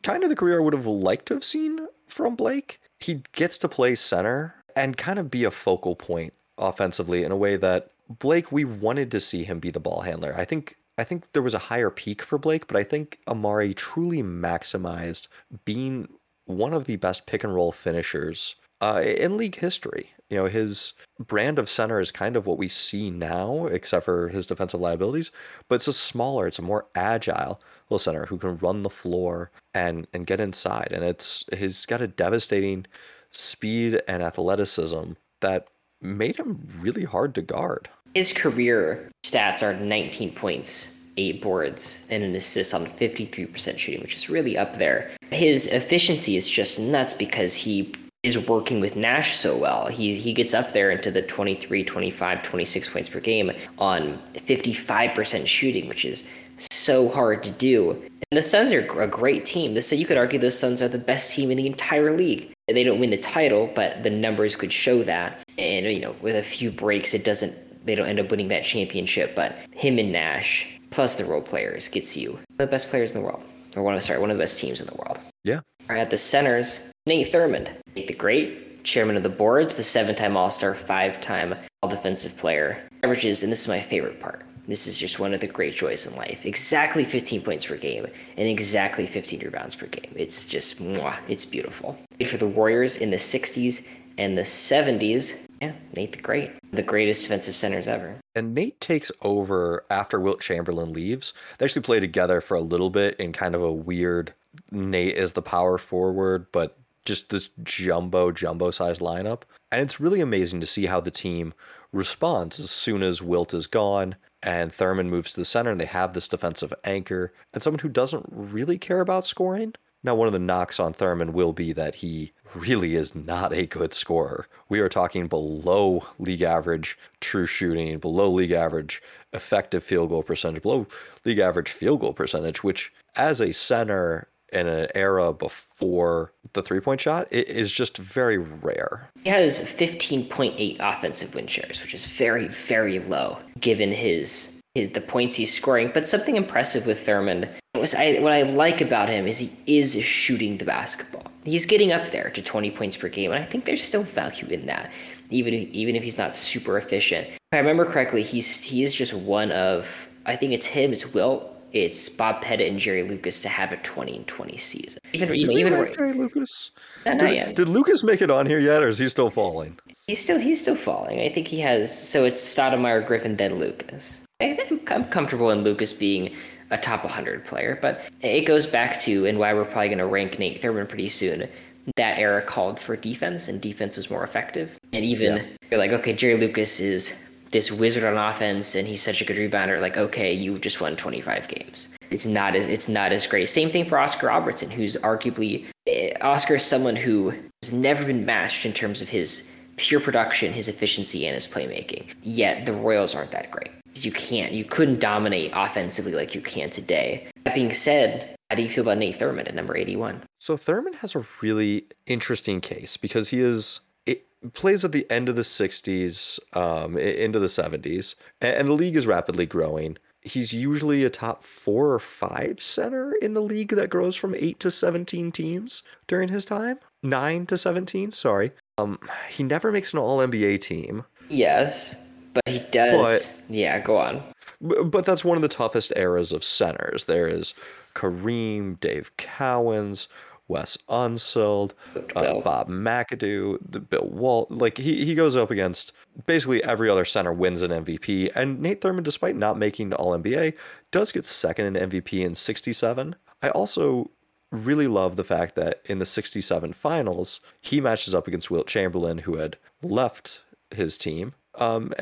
kind 0.03 0.23
of 0.23 0.29
the 0.29 0.37
career 0.37 0.59
I 0.59 0.63
would 0.63 0.75
have 0.75 0.85
liked 0.85 1.25
to 1.29 1.35
have 1.35 1.45
seen 1.45 1.81
from 2.09 2.37
Blake. 2.37 2.79
He 3.01 3.23
gets 3.33 3.57
to 3.57 3.71
play 3.71 3.95
center 3.95 4.55
and 4.77 4.99
kind 4.99 5.19
of 5.19 5.31
be 5.31 5.45
a 5.45 5.51
focal 5.51 5.97
point 5.97 6.35
offensively 6.59 7.25
in 7.25 7.33
a 7.33 7.37
way 7.39 7.57
that 7.57 7.91
Blake 8.19 8.53
we 8.53 8.67
wanted 8.67 9.11
to 9.13 9.19
see 9.19 9.45
him 9.45 9.61
be 9.61 9.71
the 9.71 9.81
ball 9.81 10.03
handler. 10.03 10.35
I 10.37 10.45
think 10.45 10.77
I 10.99 11.05
think 11.05 11.33
there 11.33 11.43
was 11.43 11.55
a 11.55 11.59
higher 11.59 11.91
peak 11.91 12.23
for 12.23 12.39
Blake, 12.39 12.67
but 12.67 12.77
I 12.77 12.85
think 12.85 13.19
Amar'e 13.27 13.75
truly 13.75 14.23
maximized 14.23 15.29
being 15.65 16.09
one 16.47 16.73
of 16.73 16.85
the 16.85 16.97
best 16.97 17.27
pick 17.27 17.45
and 17.45 17.55
roll 17.55 17.73
finishers 17.73 18.57
uh, 18.81 19.03
in 19.05 19.37
league 19.37 19.57
history 19.57 20.11
you 20.29 20.37
know, 20.37 20.47
his 20.47 20.93
brand 21.21 21.59
of 21.59 21.69
center 21.69 22.01
is 22.01 22.11
kind 22.11 22.37
of 22.37 22.47
what 22.47 22.59
we 22.59 22.69
see 22.69 23.11
now, 23.11 23.67
except 23.67 24.05
for 24.05 24.29
his 24.29 24.47
defensive 24.47 24.81
liabilities. 24.81 25.31
But 25.69 25.77
it's 25.77 25.89
a 25.89 25.93
smaller, 25.93 26.49
it's 26.49 26.59
a 26.59 26.63
more 26.63 26.87
agile 26.97 27.61
little 27.89 27.99
center 28.01 28.27
who 28.27 28.39
can 28.39 28.57
run 28.59 28.83
the 28.83 28.91
floor 28.91 29.51
and 29.75 30.07
and 30.13 30.27
get 30.27 30.41
inside. 30.41 30.89
And 30.93 31.05
it's 31.05 31.45
he's 31.57 31.87
got 31.87 32.01
a 32.01 32.09
devastating 32.09 32.87
speed 33.31 34.03
and 34.09 34.23
athleticism 34.23 35.13
that 35.41 35.69
made 36.01 36.37
him 36.37 36.69
really 36.81 37.05
hard 37.05 37.35
to 37.37 37.43
guard. 37.43 37.89
His 38.17 38.33
career 38.33 39.11
stats 39.27 39.63
are 39.63 39.75
19 39.75 40.33
points, 40.33 41.05
eight 41.19 41.43
boards, 41.43 42.07
and 42.09 42.25
an 42.25 42.35
assist 42.35 42.73
on 42.73 42.87
53% 42.87 43.77
shooting, 43.77 44.01
which 44.01 44.17
is 44.17 44.31
really 44.31 44.57
up 44.57 44.79
there. 44.79 45.11
His 45.31 45.67
efficiency 45.67 46.35
is 46.35 46.49
just 46.49 46.81
nuts 46.81 47.13
because 47.13 47.55
he 47.55 47.95
is 48.23 48.39
working 48.49 48.81
with 48.81 48.97
Nash 48.97 49.37
so 49.37 49.55
well. 49.55 49.89
He 49.89 50.15
he 50.15 50.33
gets 50.33 50.55
up 50.55 50.73
there 50.73 50.91
into 50.91 51.11
the 51.11 51.21
23, 51.21 51.85
25, 51.85 52.43
26 52.43 52.89
points 52.89 53.11
per 53.11 53.21
game 53.21 53.53
on 53.77 54.19
55% 54.33 55.47
shooting, 55.47 55.87
which 55.87 56.07
is 56.07 56.27
so 56.71 57.11
hard 57.11 57.43
to 57.43 57.51
do. 57.51 58.03
And 58.31 58.39
the 58.39 58.41
Suns 58.41 58.73
are 58.73 58.81
a 59.03 59.07
great 59.07 59.45
team. 59.45 59.79
So 59.83 59.95
you 59.95 60.07
could 60.07 60.17
argue 60.17 60.39
those 60.39 60.59
Suns 60.59 60.81
are 60.81 60.89
the 60.89 60.97
best 60.97 61.33
team 61.33 61.51
in 61.51 61.59
the 61.59 61.67
entire 61.67 62.17
league. 62.17 62.51
They 62.67 62.83
don't 62.83 62.99
win 62.99 63.11
the 63.11 63.19
title, 63.19 63.71
but 63.75 64.03
the 64.03 64.11
numbers 64.11 64.57
could 64.57 64.73
show 64.73 65.03
that. 65.03 65.39
And 65.59 65.85
you 65.85 66.01
know, 66.01 66.17
with 66.23 66.35
a 66.35 66.43
few 66.43 66.71
breaks, 66.71 67.13
it 67.13 67.23
doesn't. 67.23 67.55
They 67.87 67.95
don't 67.95 68.09
end 68.09 68.21
up 68.21 68.31
winning 68.31 68.49
that 68.49 68.65
championship. 68.65 69.35
But 69.35 69.57
him 69.73 69.99
and 69.99 70.13
Nash, 70.13 70.69
plus 70.91 71.15
the 71.15 71.25
role 71.25 71.43
players, 71.43 71.89
gets 71.89 72.17
you 72.17 72.39
the 72.59 72.67
best 72.67 72.89
players 72.91 73.15
in 73.15 73.23
the 73.23 73.27
world, 73.27 73.45
or 73.75 73.83
one 73.83 73.95
of 73.95 74.03
sorry, 74.03 74.19
one 74.19 74.31
of 74.31 74.37
the 74.37 74.43
best 74.43 74.59
teams 74.59 74.81
in 74.81 74.87
the 74.87 74.97
world. 74.97 75.19
Yeah. 75.45 75.61
At 75.89 76.11
the 76.11 76.19
centers, 76.19 76.93
Nate 77.07 77.33
Thurmond, 77.33 77.71
Nate 77.95 78.09
the 78.09 78.15
Great, 78.15 78.83
chairman 78.83 79.17
of 79.17 79.23
the 79.23 79.29
boards, 79.29 79.75
the 79.77 79.83
seven 79.83 80.15
time 80.15 80.37
All 80.37 80.51
Star, 80.51 80.75
five 80.75 81.21
time 81.21 81.55
All 81.83 81.89
Defensive 81.89 82.37
Player. 82.37 82.83
Averages, 83.03 83.43
and 83.43 83.53
this 83.53 83.63
is 83.63 83.69
my 83.69 83.81
favorite 83.81 84.21
part. 84.21 84.43
This 84.67 84.89
is 84.89 84.99
just 84.99 85.21
one 85.21 85.33
of 85.33 85.41
the 85.41 85.47
great 85.47 85.75
joys 85.75 86.07
in 86.07 86.17
life. 86.17 86.45
Exactly 86.45 87.05
15 87.05 87.43
points 87.43 87.67
per 87.67 87.77
game 87.77 88.07
and 88.37 88.49
exactly 88.49 89.07
15 89.07 89.41
rebounds 89.41 89.77
per 89.77 89.87
game. 89.87 90.13
It's 90.17 90.45
just, 90.49 90.83
mwah, 90.83 91.19
it's 91.29 91.45
beautiful. 91.45 91.97
For 92.27 92.37
the 92.37 92.49
Warriors 92.49 92.97
in 92.97 93.11
the 93.11 93.17
60s 93.17 93.87
and 94.19 94.37
the 94.37 94.43
70s, 94.43 95.46
yeah, 95.61 95.73
Nate 95.95 96.13
the 96.13 96.23
Great, 96.23 96.51
the 96.73 96.83
greatest 96.83 97.23
defensive 97.23 97.57
centers 97.57 97.89
ever. 97.89 98.17
And 98.35 98.55
Nate 98.55 98.81
takes 98.81 99.11
over 99.23 99.85
after 99.91 100.21
Wilt 100.21 100.41
Chamberlain 100.41 100.93
leaves. 100.93 101.33
They 101.59 101.65
actually 101.65 101.83
play 101.83 102.01
together 102.01 102.41
for 102.41 102.57
a 102.57 102.61
little 102.61 102.91
bit 102.91 103.17
in 103.19 103.33
kind 103.33 103.55
of 103.55 103.63
a 103.63 103.73
weird 103.73 104.35
Nate 104.71 105.17
is 105.17 105.33
the 105.33 105.43
power 105.43 105.79
forward, 105.79 106.47
but 106.53 106.79
just 107.05 107.31
this 107.31 107.51
jumbo, 107.63 108.33
jumbo 108.33 108.71
sized 108.71 109.01
lineup. 109.01 109.43
And 109.71 109.83
it's 109.83 110.01
really 110.01 110.21
amazing 110.21 110.61
to 110.61 110.67
see 110.67 110.87
how 110.87 111.01
the 111.01 111.11
team 111.11 111.55
responds 111.93 112.59
as 112.59 112.71
soon 112.71 113.03
as 113.03 113.23
Wilt 113.23 113.55
is 113.55 113.67
gone 113.67 114.17
and 114.43 114.73
Thurmond 114.73 115.09
moves 115.09 115.33
to 115.33 115.41
the 115.41 115.45
center 115.45 115.71
and 115.71 115.81
they 115.81 115.87
have 115.87 116.13
this 116.13 116.29
defensive 116.29 116.75
anchor 116.85 117.33
and 117.53 117.63
someone 117.63 117.81
who 117.81 117.89
doesn't 117.89 118.27
really 118.31 118.79
care 118.79 119.01
about 119.01 119.25
scoring. 119.25 119.75
Now, 120.03 120.15
one 120.15 120.27
of 120.27 120.33
the 120.33 120.39
knocks 120.39 120.79
on 120.79 120.95
Thurmond 120.95 121.31
will 121.31 121.53
be 121.53 121.73
that 121.73 121.97
he 121.97 122.33
really 122.55 122.97
is 122.97 123.15
not 123.15 123.53
a 123.53 123.67
good 123.67 123.95
scorer. 123.95 124.47
We 124.69 124.81
are 124.81 124.89
talking 124.89 125.27
below 125.27 126.05
league 126.19 126.43
average 126.43 126.99
true 127.21 127.47
shooting, 127.47 127.99
below 127.99 128.31
league 128.31 128.53
average 128.53 129.03
effective 129.33 129.85
field 129.85 130.11
goal 130.11 130.23
percentage, 130.23 130.63
below 130.63 130.87
league 131.25 131.39
average 131.39 131.71
field 131.71 132.01
goal 132.01 132.13
percentage, 132.13 132.65
which 132.65 132.93
as 133.17 133.41
a 133.41 133.53
center 133.53 134.29
in 134.53 134.69
an 134.69 134.87
era 134.95 135.33
before 135.33 136.33
the 136.53 136.63
three 136.63 136.81
point 136.81 137.01
shot 137.01 137.27
it 137.31 137.49
is 137.49 137.73
just 137.73 137.99
very 137.99 138.39
rare. 138.39 139.11
He 139.25 139.31
has 139.31 139.61
15.8 139.61 140.77
offensive 140.81 141.35
win 141.35 141.47
shares, 141.47 141.83
which 141.83 141.95
is 141.95 142.07
very, 142.07 142.49
very 142.49 142.99
low 143.01 143.39
given 143.59 143.91
his, 143.91 144.56
his 144.77 144.91
the 144.91 145.01
points 145.01 145.35
he's 145.35 145.53
scoring. 145.53 145.91
But 145.93 146.09
something 146.09 146.37
impressive 146.37 146.87
with 146.87 147.05
Thurmond 147.05 147.49
was 147.75 147.95
I, 147.95 148.19
what 148.21 148.33
I 148.33 148.43
like 148.43 148.81
about 148.81 149.09
him 149.09 149.27
is 149.27 149.39
he 149.39 149.51
is 149.67 150.03
shooting 150.03 150.59
the 150.59 150.65
basketball. 150.65 151.25
He's 151.45 151.67
getting 151.67 151.93
up 151.93 152.11
there 152.11 152.31
to 152.31 152.43
20 152.43 152.71
points 152.73 152.97
per 152.97 153.09
game, 153.09 153.31
and 153.33 153.43
I 153.43 153.47
think 153.47 153.65
there's 153.65 153.83
still 153.83 154.03
value 154.03 154.49
in 154.49 154.67
that, 154.67 154.91
even 155.31 155.55
if, 155.55 155.69
even 155.71 155.97
if 155.97 156.03
he's 156.03 156.19
not 156.19 156.35
super 156.35 156.77
efficient. 156.79 157.29
If 157.29 157.41
I 157.53 157.59
remember 157.59 157.85
correctly, 157.85 158.23
he's 158.23 158.63
he 158.65 158.83
is 158.83 158.95
just 158.95 159.15
one 159.15 159.53
of 159.53 160.09
I 160.27 160.37
think 160.37 160.53
it's 160.53 160.67
him, 160.67 160.93
it's 160.93 161.13
Wilt, 161.15 161.57
it's 161.73 162.09
Bob 162.09 162.43
Pettit 162.43 162.69
and 162.69 162.79
Jerry 162.79 163.03
Lucas 163.03 163.41
to 163.41 163.49
have 163.49 163.73
a 163.73 163.77
20 163.79 164.17
and 164.17 164.27
20 164.27 164.57
season. 164.57 164.99
Even 165.13 165.29
did 165.29 165.39
even 165.39 165.79
like 165.79 165.95
Jerry 165.95 166.13
Lucas. 166.13 166.73
Not, 167.05 167.19
did, 167.19 167.47
not 167.47 167.55
did, 167.55 167.69
Lucas 167.69 168.03
make 168.03 168.23
it 168.23 168.31
on 168.31 168.47
here 168.47 168.59
yet, 168.59 168.83
or 168.83 168.89
is 168.89 168.99
he 168.99 169.09
still 169.09 169.31
falling? 169.31 169.79
He's 170.07 170.21
still 170.21 170.39
he's 170.39 170.61
still 170.61 170.77
falling. 170.77 171.21
I 171.21 171.29
think 171.29 171.47
he 171.49 171.61
has. 171.61 171.97
So 171.97 172.25
it's 172.25 172.41
Stoudemire, 172.41 173.07
Griffin, 173.07 173.37
then 173.37 173.59
Lucas. 173.59 174.21
I'm 174.41 175.05
comfortable 175.07 175.51
in 175.51 175.65
Lucas 175.65 175.93
being 175.95 176.35
a 176.71 176.77
top 176.77 177.05
100 177.05 177.45
player, 177.47 177.79
but 177.81 178.03
it 178.21 178.45
goes 178.45 178.67
back 178.67 179.01
to 179.01 179.25
and 179.25 179.39
why 179.39 179.55
we're 179.55 179.65
probably 179.65 179.89
going 179.89 179.99
to 179.99 180.07
rank 180.07 180.39
Nate 180.39 180.61
Thurmond 180.61 180.89
pretty 180.89 181.09
soon. 181.09 181.49
That 181.97 182.19
era 182.19 182.43
called 182.43 182.81
for 182.81 182.97
defense, 182.97 183.49
and 183.49 183.61
defense 183.61 183.97
was 183.97 184.11
more 184.11 184.25
effective. 184.25 184.77
And 184.93 185.05
even 185.05 185.37
yeah. 185.37 185.45
you're 185.71 185.79
like, 185.79 185.93
okay, 185.93 186.13
Jerry 186.13 186.37
Lucas 186.37 186.81
is 186.81 187.23
this 187.53 187.71
wizard 187.71 188.03
on 188.05 188.19
offense 188.19 188.75
and 188.75 188.89
he's 188.89 189.01
such 189.01 189.23
a 189.23 189.25
good 189.25 189.37
rebounder 189.37 189.81
like 189.81 189.97
okay 189.97 190.33
you 190.33 190.59
just 190.59 190.81
won 190.81 190.97
25 190.97 191.47
games 191.47 191.89
it's 192.11 192.27
not 192.27 192.57
as 192.57 192.67
it's 192.67 192.89
not 192.89 193.13
as 193.13 193.25
great 193.25 193.49
same 193.49 193.71
thing 193.71 193.85
for 193.85 193.99
oscar 194.01 194.27
robertson 194.27 194.69
who's 194.69 194.97
arguably 194.97 195.65
eh, 195.87 196.13
oscar 196.23 196.57
is 196.57 196.65
someone 196.65 196.97
who 196.97 197.33
has 197.63 197.73
never 197.73 198.05
been 198.05 198.27
matched 198.27 198.67
in 198.67 198.73
terms 198.73 199.01
of 199.01 199.09
his 199.09 199.49
pure 199.77 200.01
production 200.01 200.53
his 200.53 200.67
efficiency 200.67 201.25
and 201.25 201.37
his 201.37 201.47
playmaking 201.47 202.05
yet 202.25 202.67
the 202.67 202.73
royals 202.73 203.15
aren't 203.15 203.31
that 203.31 203.49
great 203.53 203.71
you 204.05 204.13
can't 204.13 204.53
you 204.53 204.65
couldn't 204.65 205.01
dominate 205.01 205.51
offensively 205.55 206.13
like 206.13 206.35
you 206.35 206.41
can 206.41 206.71
today 206.71 207.27
that 207.45 207.55
being 207.55 207.73
said 207.73 208.37
how 208.51 208.57
do 208.57 208.63
you 208.63 208.69
feel 208.69 208.83
about 208.83 208.99
nate 208.99 209.19
thurmond 209.19 209.49
at 209.49 209.55
number 209.55 209.77
81 209.77 210.23
so 210.41 210.57
thurmond 210.57 210.97
has 210.97 211.15
a 211.15 211.27
really 211.41 211.87
interesting 212.07 212.61
case 212.61 212.97
because 212.97 213.29
he 213.29 213.41
is 213.41 213.81
it, 214.07 214.25
plays 214.55 214.85
at 214.85 214.93
the 214.93 215.11
end 215.11 215.29
of 215.29 215.37
the 215.37 215.43
60s, 215.43 216.39
um, 216.57 216.97
into 216.97 217.41
the 217.41 217.47
70s, 217.47 218.15
and 218.41 218.69
the 218.69 218.73
league 218.73 218.97
is 218.97 219.07
rapidly 219.07 219.47
growing. 219.47 219.99
He's 220.23 220.53
usually 220.53 221.05
a 221.05 221.11
top 221.11 221.45
four 221.45 221.93
or 221.93 221.99
five 221.99 222.63
center 222.63 223.15
in 223.21 223.35
the 223.35 223.43
league 223.43 223.71
that 223.71 223.91
grows 223.91 224.17
from 224.17 224.35
eight 224.35 224.59
to 224.61 224.71
17 224.71 225.31
teams 225.33 225.83
during 226.07 226.29
his 226.29 226.45
time. 226.45 226.79
Nine 227.03 227.47
to 227.47 227.59
17, 227.59 228.13
sorry. 228.13 228.53
Um, 228.79 228.99
he 229.29 229.43
never 229.43 229.71
makes 229.71 229.93
an 229.93 230.01
all 230.01 230.19
NBA 230.19 230.61
team. 230.61 231.05
Yes, 231.29 231.97
but 232.37 232.53
he 232.53 232.61
does. 232.71 233.45
But, 233.47 233.55
yeah, 233.55 233.81
go 233.81 233.97
on. 233.97 234.23
But 234.61 235.05
that's 235.05 235.25
one 235.25 235.37
of 235.37 235.43
the 235.43 235.49
toughest 235.49 235.93
eras 235.97 236.33
of 236.33 236.43
centers. 236.43 237.05
There 237.05 237.27
is 237.27 237.53
Kareem, 237.95 238.81
Dave 238.81 239.11
Cowens, 239.17 240.09
Wes 240.49 240.79
Unseld, 240.89 241.73
uh, 242.15 242.41
Bob 242.41 242.69
McAdoo, 242.69 243.59
the 243.69 243.81
Bill 243.81 244.09
Walt. 244.09 244.51
Like 244.51 244.79
he, 244.79 245.05
he 245.05 245.15
goes 245.15 245.37
up 245.37 245.51
against 245.51 245.93
basically 246.27 246.63
every 246.65 246.89
other 246.89 247.05
center 247.05 247.33
wins 247.33 247.63
an 247.63 247.71
MVP. 247.71 248.31
And 248.35 248.61
Nate 248.61 248.81
Thurmond, 248.81 249.03
despite 249.03 249.37
not 249.37 249.59
making 249.59 249.93
All 249.95 250.17
NBA, 250.17 250.55
does 250.91 251.13
get 251.13 251.25
second 251.25 251.77
in 251.77 251.91
MVP 251.91 252.25
in 252.25 252.35
67. 252.35 253.17
I 253.43 253.49
also 253.51 254.11
really 254.53 254.87
love 254.87 255.17
the 255.17 255.25
fact 255.25 255.57
that 255.57 255.83
in 255.87 255.99
the 255.99 256.07
67 256.07 256.73
finals, 256.73 257.41
he 257.61 257.81
matches 257.81 258.15
up 258.15 258.29
against 258.29 258.51
Wilt 258.51 258.69
Chamberlain, 258.69 259.19
who 259.19 259.37
had 259.37 259.57
left 259.83 260.43
his 260.71 260.97
team. 260.97 261.35
Um, 261.57 261.93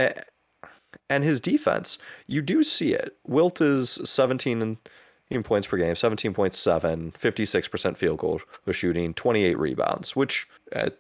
and 1.11 1.25
his 1.25 1.41
defense, 1.41 1.99
you 2.27 2.43
do 2.43 2.63
see 2.63 2.93
it. 2.93 3.17
Wilt 3.27 3.61
is 3.61 4.01
17 4.05 4.79
and 5.31 5.45
points 5.45 5.67
per 5.67 5.77
game, 5.77 5.95
17.7, 5.95 7.13
56% 7.13 7.97
field 7.97 8.19
goal 8.19 8.41
shooting, 8.71 9.15
28 9.15 9.59
rebounds, 9.59 10.15
which 10.15 10.47
uh, 10.75 10.91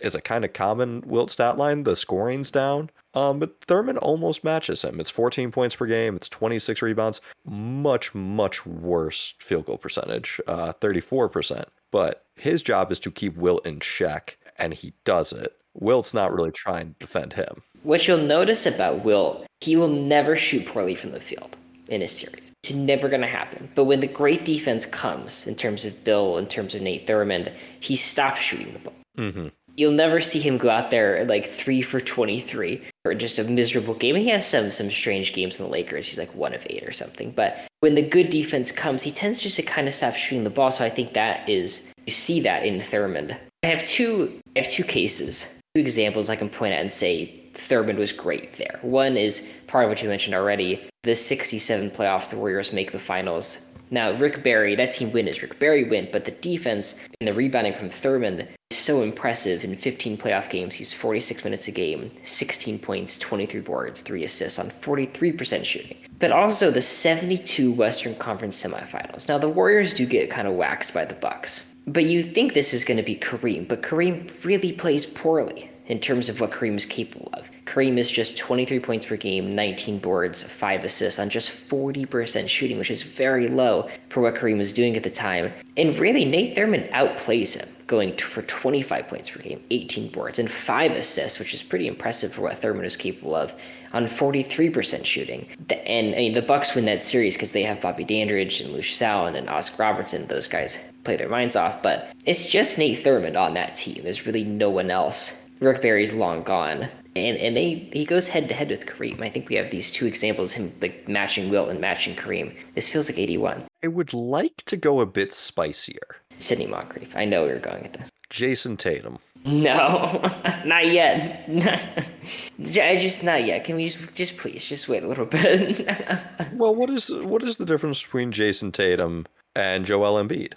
is 0.00 0.14
a 0.14 0.20
kind 0.20 0.44
of 0.44 0.52
common 0.52 1.02
Wilt 1.06 1.30
stat 1.30 1.58
line. 1.58 1.82
The 1.82 1.96
scoring's 1.96 2.50
down. 2.50 2.90
Um, 3.14 3.38
but 3.38 3.60
Thurmond 3.62 3.98
almost 4.02 4.44
matches 4.44 4.82
him. 4.82 5.00
It's 5.00 5.10
14 5.10 5.50
points 5.50 5.74
per 5.74 5.86
game. 5.86 6.16
It's 6.16 6.28
26 6.28 6.82
rebounds. 6.82 7.22
Much, 7.46 8.14
much 8.14 8.66
worse 8.66 9.34
field 9.38 9.64
goal 9.66 9.78
percentage, 9.78 10.38
uh, 10.46 10.74
34%. 10.74 11.64
But 11.90 12.26
his 12.36 12.60
job 12.60 12.92
is 12.92 13.00
to 13.00 13.10
keep 13.10 13.36
Wilt 13.36 13.66
in 13.66 13.80
check, 13.80 14.36
and 14.58 14.74
he 14.74 14.92
does 15.04 15.32
it. 15.32 15.56
Wilt's 15.78 16.14
not 16.14 16.32
really 16.32 16.50
trying 16.50 16.88
to 16.88 16.98
defend 16.98 17.34
him. 17.34 17.62
What 17.82 18.08
you'll 18.08 18.18
notice 18.18 18.66
about 18.66 19.04
Wilt, 19.04 19.46
he 19.60 19.76
will 19.76 19.88
never 19.88 20.36
shoot 20.36 20.66
poorly 20.66 20.94
from 20.94 21.12
the 21.12 21.20
field 21.20 21.56
in 21.88 22.02
a 22.02 22.08
series. 22.08 22.52
It's 22.62 22.74
never 22.74 23.08
going 23.08 23.20
to 23.20 23.28
happen. 23.28 23.68
But 23.74 23.84
when 23.84 24.00
the 24.00 24.08
great 24.08 24.44
defense 24.44 24.86
comes, 24.86 25.46
in 25.46 25.54
terms 25.54 25.84
of 25.84 26.02
Bill, 26.02 26.36
in 26.38 26.46
terms 26.46 26.74
of 26.74 26.82
Nate 26.82 27.06
Thurmond, 27.06 27.52
he 27.80 27.94
stops 27.94 28.40
shooting 28.40 28.72
the 28.72 28.78
ball. 28.80 28.94
Mm-hmm. 29.16 29.48
You'll 29.76 29.92
never 29.92 30.20
see 30.20 30.40
him 30.40 30.56
go 30.56 30.70
out 30.70 30.90
there 30.90 31.24
like 31.26 31.46
three 31.46 31.82
for 31.82 32.00
23 32.00 32.82
or 33.04 33.14
just 33.14 33.38
a 33.38 33.44
miserable 33.44 33.94
game. 33.94 34.16
And 34.16 34.24
he 34.24 34.30
has 34.30 34.46
some 34.46 34.72
some 34.72 34.90
strange 34.90 35.34
games 35.34 35.60
in 35.60 35.66
the 35.66 35.70
Lakers. 35.70 36.06
He's 36.06 36.18
like 36.18 36.34
one 36.34 36.54
of 36.54 36.66
eight 36.70 36.82
or 36.82 36.92
something. 36.92 37.30
But 37.30 37.58
when 37.80 37.94
the 37.94 38.02
good 38.02 38.30
defense 38.30 38.72
comes, 38.72 39.02
he 39.02 39.10
tends 39.10 39.40
just 39.40 39.56
to 39.56 39.62
kind 39.62 39.86
of 39.86 39.94
stop 39.94 40.16
shooting 40.16 40.44
the 40.44 40.50
ball. 40.50 40.72
So 40.72 40.84
I 40.84 40.88
think 40.88 41.12
that 41.12 41.46
is 41.48 41.92
you 42.06 42.12
see 42.12 42.40
that 42.40 42.64
in 42.64 42.80
Thurmond. 42.80 43.36
I 43.62 43.66
have 43.66 43.82
two 43.82 44.40
I 44.56 44.60
have 44.60 44.70
two 44.70 44.84
cases, 44.84 45.60
two 45.76 45.80
examples 45.80 46.30
I 46.30 46.36
can 46.36 46.48
point 46.48 46.72
at 46.72 46.80
and 46.80 46.90
say 46.90 47.34
Thurmond 47.52 47.98
was 47.98 48.10
great 48.10 48.54
there. 48.54 48.78
One 48.80 49.16
is 49.16 49.52
part 49.66 49.84
of 49.84 49.90
what 49.90 50.02
you 50.02 50.08
mentioned 50.08 50.34
already. 50.34 50.88
The 51.02 51.14
67 51.14 51.90
playoffs, 51.90 52.30
the 52.30 52.38
Warriors 52.38 52.72
make 52.72 52.92
the 52.92 52.98
finals. 52.98 53.76
Now, 53.90 54.12
Rick 54.12 54.42
Barry, 54.42 54.74
that 54.74 54.92
team 54.92 55.12
win 55.12 55.28
is 55.28 55.42
Rick 55.42 55.58
Barry 55.58 55.84
win, 55.84 56.08
but 56.10 56.24
the 56.24 56.30
defense 56.30 56.98
and 57.20 57.28
the 57.28 57.34
rebounding 57.34 57.74
from 57.74 57.90
Thurmond 57.90 58.48
is 58.70 58.78
so 58.78 59.02
impressive 59.02 59.64
in 59.64 59.76
15 59.76 60.16
playoff 60.16 60.48
games. 60.48 60.74
He's 60.74 60.94
46 60.94 61.44
minutes 61.44 61.68
a 61.68 61.72
game, 61.72 62.10
16 62.24 62.78
points, 62.78 63.18
23 63.18 63.60
boards, 63.60 64.00
3 64.00 64.24
assists 64.24 64.58
on 64.58 64.70
43% 64.70 65.64
shooting. 65.64 65.98
But 66.18 66.32
also 66.32 66.70
the 66.70 66.80
72 66.80 67.70
Western 67.70 68.14
Conference 68.14 68.64
semifinals. 68.64 69.28
Now, 69.28 69.36
the 69.36 69.50
Warriors 69.50 69.92
do 69.92 70.06
get 70.06 70.30
kind 70.30 70.48
of 70.48 70.54
waxed 70.54 70.94
by 70.94 71.04
the 71.04 71.14
Bucks. 71.14 71.75
But 71.88 72.06
you 72.06 72.24
think 72.24 72.52
this 72.52 72.74
is 72.74 72.84
going 72.84 72.96
to 72.96 73.02
be 73.04 73.14
Kareem, 73.14 73.68
but 73.68 73.80
Kareem 73.80 74.28
really 74.44 74.72
plays 74.72 75.06
poorly 75.06 75.70
in 75.86 76.00
terms 76.00 76.28
of 76.28 76.40
what 76.40 76.50
Kareem 76.50 76.74
is 76.74 76.84
capable 76.84 77.30
of. 77.32 77.48
Kareem 77.64 77.96
is 77.96 78.10
just 78.10 78.36
23 78.38 78.80
points 78.80 79.06
per 79.06 79.16
game, 79.16 79.54
19 79.54 80.00
boards, 80.00 80.42
5 80.42 80.82
assists 80.82 81.20
on 81.20 81.28
just 81.28 81.48
40% 81.70 82.48
shooting, 82.48 82.78
which 82.78 82.90
is 82.90 83.02
very 83.02 83.46
low 83.46 83.88
for 84.08 84.20
what 84.20 84.34
Kareem 84.34 84.58
was 84.58 84.72
doing 84.72 84.96
at 84.96 85.04
the 85.04 85.10
time. 85.10 85.52
And 85.76 85.96
really, 85.96 86.24
Nate 86.24 86.56
Thurmond 86.56 86.90
outplays 86.90 87.56
him, 87.56 87.68
going 87.86 88.16
for 88.16 88.42
25 88.42 89.08
points 89.08 89.30
per 89.30 89.40
game, 89.40 89.62
18 89.70 90.10
boards, 90.10 90.38
and 90.38 90.50
5 90.50 90.92
assists, 90.92 91.38
which 91.38 91.54
is 91.54 91.62
pretty 91.62 91.86
impressive 91.86 92.32
for 92.32 92.42
what 92.42 92.60
Thurmond 92.60 92.84
is 92.84 92.96
capable 92.96 93.34
of 93.34 93.54
on 93.92 94.06
43% 94.06 95.04
shooting. 95.04 95.46
And 95.86 96.14
I 96.14 96.18
mean, 96.18 96.32
the 96.32 96.42
Bucks 96.42 96.74
win 96.74 96.84
that 96.86 97.02
series 97.02 97.34
because 97.34 97.52
they 97.52 97.62
have 97.62 97.80
Bobby 97.80 98.04
Dandridge 98.04 98.60
and 98.60 98.72
Lucius 98.72 99.02
Allen 99.02 99.36
and 99.36 99.48
Oscar 99.48 99.82
Robertson. 99.82 100.26
Those 100.26 100.48
guys 100.48 100.92
play 101.04 101.16
their 101.16 101.28
minds 101.28 101.56
off. 101.56 101.82
But 101.82 102.12
it's 102.24 102.46
just 102.46 102.78
Nate 102.78 103.02
Thurmond 103.04 103.36
on 103.36 103.54
that 103.54 103.76
team. 103.76 104.02
There's 104.02 104.26
really 104.26 104.44
no 104.44 104.70
one 104.70 104.90
else 104.90 105.46
Rick 105.60 105.82
Barry's 105.82 106.12
long 106.12 106.42
gone. 106.42 106.88
And 107.14 107.38
and 107.38 107.56
they 107.56 107.88
he 107.92 108.04
goes 108.04 108.28
head 108.28 108.48
to 108.48 108.54
head 108.54 108.68
with 108.68 108.84
Kareem. 108.84 109.22
I 109.22 109.30
think 109.30 109.48
we 109.48 109.54
have 109.56 109.70
these 109.70 109.90
two 109.90 110.06
examples, 110.06 110.52
him 110.52 110.70
like 110.82 111.08
matching 111.08 111.48
Wilt 111.48 111.70
and 111.70 111.80
matching 111.80 112.14
Kareem. 112.14 112.54
This 112.74 112.88
feels 112.88 113.08
like 113.08 113.18
81. 113.18 113.64
I 113.82 113.88
would 113.88 114.12
like 114.12 114.62
to 114.66 114.76
go 114.76 115.00
a 115.00 115.06
bit 115.06 115.32
spicier. 115.32 116.20
Sidney 116.38 116.66
Moncrief. 116.66 117.16
I 117.16 117.24
know 117.24 117.44
we 117.44 117.50
are 117.50 117.58
going 117.58 117.84
at 117.84 117.92
this. 117.94 118.10
Jayson 118.30 118.76
Tatum. 118.76 119.18
No, 119.44 120.20
not 120.64 120.88
yet. 120.88 121.44
I 121.48 122.96
just 122.96 123.22
not 123.22 123.44
yet. 123.44 123.64
Can 123.64 123.76
we 123.76 123.86
just 123.86 124.14
just 124.14 124.36
please 124.36 124.64
just 124.64 124.88
wait 124.88 125.04
a 125.04 125.08
little 125.08 125.24
bit? 125.24 125.86
well, 126.52 126.74
what 126.74 126.90
is 126.90 127.14
what 127.14 127.44
is 127.44 127.56
the 127.56 127.64
difference 127.64 128.02
between 128.02 128.32
Jayson 128.32 128.72
Tatum 128.72 129.24
and 129.54 129.86
Joel 129.86 130.20
Embiid? 130.22 130.54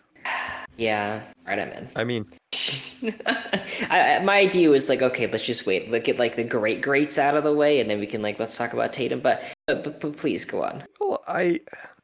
Yeah, 0.77 1.21
right. 1.45 1.59
I'm 1.59 1.71
in. 1.71 1.89
I 1.95 2.03
mean, 2.03 2.25
I, 3.91 4.21
my 4.23 4.37
idea 4.39 4.69
was 4.69 4.89
like, 4.89 5.01
okay, 5.01 5.27
let's 5.27 5.45
just 5.45 5.65
wait, 5.65 5.91
look 5.91 6.09
at 6.09 6.17
like 6.17 6.35
the 6.35 6.43
great 6.43 6.81
greats 6.81 7.19
out 7.19 7.35
of 7.35 7.43
the 7.43 7.53
way, 7.53 7.79
and 7.79 7.89
then 7.89 7.99
we 7.99 8.07
can 8.07 8.23
like 8.23 8.39
let's 8.39 8.57
talk 8.57 8.73
about 8.73 8.91
Tatum. 8.91 9.19
But 9.19 9.43
but, 9.67 9.83
but, 9.83 9.99
but 9.99 10.17
please 10.17 10.45
go 10.45 10.63
on. 10.63 10.83
Well, 10.99 11.23
I 11.27 11.59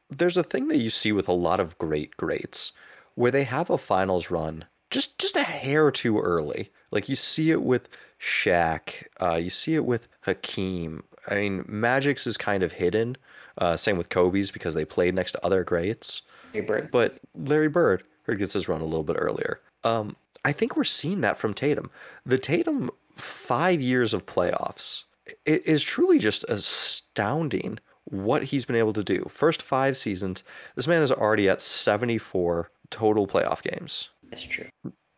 there's 0.08 0.36
a 0.36 0.44
thing 0.44 0.68
that 0.68 0.78
you 0.78 0.90
see 0.90 1.10
with 1.10 1.26
a 1.26 1.32
lot 1.32 1.58
of 1.58 1.76
great 1.78 2.16
greats 2.16 2.70
where 3.16 3.32
they 3.32 3.44
have 3.44 3.68
a 3.68 3.76
finals 3.76 4.30
run 4.30 4.64
just 4.90 5.18
just 5.18 5.36
a 5.36 5.42
hair 5.42 5.90
too 5.90 6.18
early. 6.18 6.70
Like 6.90 7.08
you 7.08 7.16
see 7.16 7.50
it 7.50 7.62
with 7.62 7.88
Shaq, 8.20 9.04
uh, 9.20 9.34
you 9.34 9.50
see 9.50 9.74
it 9.74 9.84
with 9.84 10.08
Hakeem. 10.22 11.02
I 11.28 11.34
mean, 11.34 11.64
Magic's 11.68 12.26
is 12.26 12.36
kind 12.36 12.62
of 12.62 12.72
hidden. 12.72 13.16
Uh, 13.58 13.76
same 13.76 13.98
with 13.98 14.08
Kobe's 14.10 14.50
because 14.50 14.74
they 14.74 14.84
played 14.84 15.14
next 15.14 15.32
to 15.32 15.44
other 15.44 15.64
greats. 15.64 16.22
Larry 16.54 16.66
Bird. 16.66 16.90
But 16.90 17.18
Larry 17.34 17.68
Bird, 17.68 18.04
gets 18.38 18.52
his 18.52 18.68
run 18.68 18.80
a 18.80 18.84
little 18.84 19.04
bit 19.04 19.16
earlier. 19.18 19.60
Um, 19.84 20.16
I 20.44 20.52
think 20.52 20.76
we're 20.76 20.84
seeing 20.84 21.20
that 21.22 21.36
from 21.36 21.54
Tatum. 21.54 21.90
The 22.24 22.38
Tatum 22.38 22.90
five 23.16 23.80
years 23.80 24.14
of 24.14 24.26
playoffs 24.26 25.04
is 25.44 25.82
truly 25.82 26.18
just 26.18 26.44
astounding 26.48 27.78
what 28.04 28.44
he's 28.44 28.64
been 28.64 28.76
able 28.76 28.92
to 28.92 29.02
do. 29.02 29.26
First 29.28 29.62
five 29.62 29.96
seasons, 29.96 30.44
this 30.76 30.86
man 30.86 31.02
is 31.02 31.10
already 31.10 31.48
at 31.48 31.60
74 31.60 32.70
total 32.90 33.26
playoff 33.26 33.62
games. 33.62 34.10
That's 34.30 34.42
true. 34.42 34.66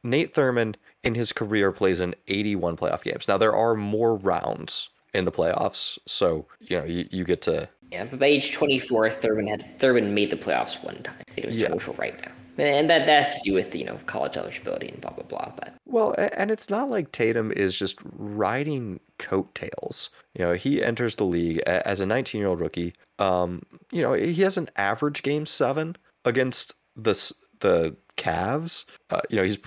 Nate 0.04 0.34
Thurmond 0.34 0.76
in 1.02 1.14
his 1.14 1.32
career 1.32 1.72
plays 1.72 2.00
in 2.00 2.14
81 2.28 2.76
playoff 2.76 3.02
games. 3.02 3.26
Now 3.26 3.38
there 3.38 3.54
are 3.54 3.74
more 3.74 4.16
rounds 4.16 4.90
in 5.14 5.24
the 5.24 5.32
playoffs, 5.32 5.98
so 6.06 6.46
you 6.60 6.78
know 6.78 6.84
you, 6.84 7.08
you 7.10 7.24
get 7.24 7.42
to. 7.42 7.68
Yeah, 7.90 8.04
but 8.04 8.18
by 8.18 8.26
age 8.26 8.52
24, 8.52 9.08
Thurmond 9.10 9.48
had 9.48 9.78
Thurmond 9.78 10.10
made 10.12 10.30
the 10.30 10.36
playoffs 10.36 10.82
one 10.84 11.02
time. 11.02 11.16
It 11.36 11.46
was 11.46 11.58
24 11.58 11.94
yeah. 11.94 12.00
right 12.00 12.20
now 12.22 12.32
and 12.58 12.90
that, 12.90 13.06
that 13.06 13.24
has 13.24 13.36
to 13.36 13.40
do 13.42 13.54
with 13.54 13.74
you 13.74 13.84
know 13.84 13.98
college 14.06 14.36
eligibility 14.36 14.88
and 14.88 15.00
blah 15.00 15.12
blah 15.12 15.24
blah. 15.24 15.52
But 15.56 15.74
well, 15.86 16.14
and 16.32 16.50
it's 16.50 16.68
not 16.68 16.90
like 16.90 17.12
Tatum 17.12 17.52
is 17.52 17.76
just 17.76 17.98
riding 18.02 19.00
coattails. 19.18 20.10
You 20.34 20.44
know, 20.44 20.52
he 20.54 20.82
enters 20.82 21.16
the 21.16 21.24
league 21.24 21.58
as 21.66 22.00
a 22.00 22.06
19 22.06 22.40
year 22.40 22.48
old 22.48 22.60
rookie. 22.60 22.94
Um, 23.18 23.62
you 23.92 24.02
know, 24.02 24.12
he 24.12 24.42
has 24.42 24.58
an 24.58 24.68
average 24.76 25.22
game 25.22 25.46
seven 25.46 25.96
against 26.24 26.74
the 26.96 27.14
the 27.60 27.96
Cavs. 28.16 28.84
Uh, 29.10 29.20
you 29.30 29.36
know, 29.36 29.44
he's 29.44 29.58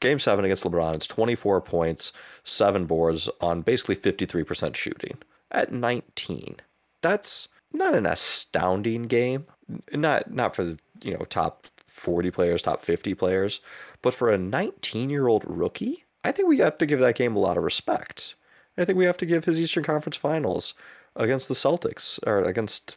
game 0.00 0.18
seven 0.18 0.44
against 0.44 0.64
LeBron. 0.64 0.94
It's 0.94 1.06
24 1.06 1.60
points, 1.60 2.12
seven 2.44 2.86
boards 2.86 3.28
on 3.40 3.62
basically 3.62 3.96
53% 3.96 4.74
shooting 4.74 5.18
at 5.50 5.72
19. 5.72 6.56
That's 7.00 7.48
not 7.72 7.94
an 7.94 8.06
astounding 8.06 9.04
game. 9.04 9.46
Not 9.92 10.30
not 10.30 10.54
for 10.54 10.64
the 10.64 10.78
you 11.02 11.12
know 11.12 11.24
top 11.30 11.66
40 11.86 12.30
players, 12.30 12.62
top 12.62 12.82
50 12.82 13.14
players. 13.14 13.60
But 14.02 14.14
for 14.14 14.28
a 14.28 14.38
19 14.38 15.08
year 15.08 15.28
old 15.28 15.44
rookie, 15.46 16.04
I 16.24 16.32
think 16.32 16.48
we 16.48 16.58
have 16.58 16.78
to 16.78 16.86
give 16.86 17.00
that 17.00 17.16
game 17.16 17.36
a 17.36 17.40
lot 17.40 17.56
of 17.56 17.64
respect. 17.64 18.34
I 18.76 18.84
think 18.84 18.98
we 18.98 19.04
have 19.04 19.16
to 19.18 19.26
give 19.26 19.44
his 19.44 19.60
Eastern 19.60 19.84
Conference 19.84 20.16
Finals 20.16 20.74
against 21.14 21.48
the 21.48 21.54
Celtics 21.54 22.18
or 22.26 22.40
against 22.42 22.96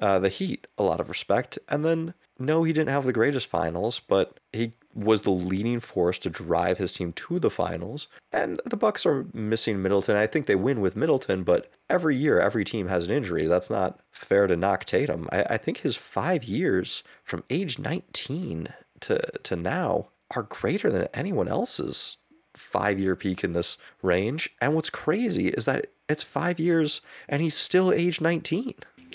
uh, 0.00 0.18
the 0.18 0.28
Heat 0.28 0.66
a 0.78 0.82
lot 0.82 1.00
of 1.00 1.08
respect. 1.08 1.58
And 1.68 1.84
then, 1.84 2.14
no, 2.42 2.64
he 2.64 2.72
didn't 2.72 2.90
have 2.90 3.04
the 3.04 3.12
greatest 3.12 3.46
finals, 3.46 4.00
but 4.00 4.40
he 4.52 4.72
was 4.94 5.22
the 5.22 5.30
leading 5.30 5.80
force 5.80 6.18
to 6.18 6.30
drive 6.30 6.78
his 6.78 6.92
team 6.92 7.12
to 7.14 7.38
the 7.38 7.50
finals. 7.50 8.08
And 8.32 8.60
the 8.66 8.76
Bucks 8.76 9.06
are 9.06 9.26
missing 9.32 9.80
Middleton. 9.80 10.16
I 10.16 10.26
think 10.26 10.46
they 10.46 10.54
win 10.54 10.80
with 10.80 10.96
Middleton, 10.96 11.44
but 11.44 11.70
every 11.88 12.16
year 12.16 12.40
every 12.40 12.64
team 12.64 12.88
has 12.88 13.06
an 13.06 13.12
injury. 13.12 13.46
That's 13.46 13.70
not 13.70 14.00
fair 14.10 14.46
to 14.46 14.56
knock 14.56 14.84
Tatum. 14.84 15.28
I, 15.32 15.42
I 15.50 15.56
think 15.56 15.78
his 15.78 15.96
five 15.96 16.44
years 16.44 17.02
from 17.24 17.44
age 17.48 17.78
19 17.78 18.68
to 19.00 19.20
to 19.42 19.56
now 19.56 20.08
are 20.34 20.44
greater 20.44 20.90
than 20.90 21.08
anyone 21.14 21.48
else's 21.48 22.18
five 22.54 23.00
year 23.00 23.16
peak 23.16 23.44
in 23.44 23.52
this 23.52 23.78
range. 24.02 24.50
And 24.60 24.74
what's 24.74 24.90
crazy 24.90 25.48
is 25.48 25.64
that 25.64 25.86
it's 26.08 26.22
five 26.22 26.58
years 26.58 27.00
and 27.28 27.40
he's 27.40 27.56
still 27.56 27.92
age 27.92 28.20
19 28.20 28.74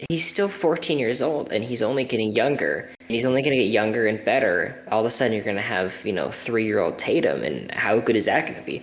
he's 0.10 0.26
still 0.26 0.48
14 0.48 1.00
years 1.00 1.22
old 1.22 1.52
and 1.52 1.64
he's 1.64 1.82
only 1.82 2.04
getting 2.04 2.34
younger 2.34 2.90
he's 3.08 3.26
only 3.26 3.42
going 3.42 3.58
to 3.58 3.64
get 3.64 3.72
younger 3.72 4.08
and 4.08 4.24
better. 4.24 4.84
All 4.92 5.02
of 5.02 5.06
a 5.06 5.10
sudden 5.10 5.34
you're 5.34 5.44
going 5.44 5.56
to 5.56 5.62
have 5.62 5.94
you 6.06 6.14
know 6.14 6.32
three 6.32 6.66
year 6.66 6.80
old 6.80 6.98
tatum 6.98 7.44
and 7.44 7.72
how 7.72 8.00
good 8.00 8.16
is 8.16 8.26
that 8.26 8.46
going 8.46 8.60
to 8.60 8.66
be? 8.66 8.82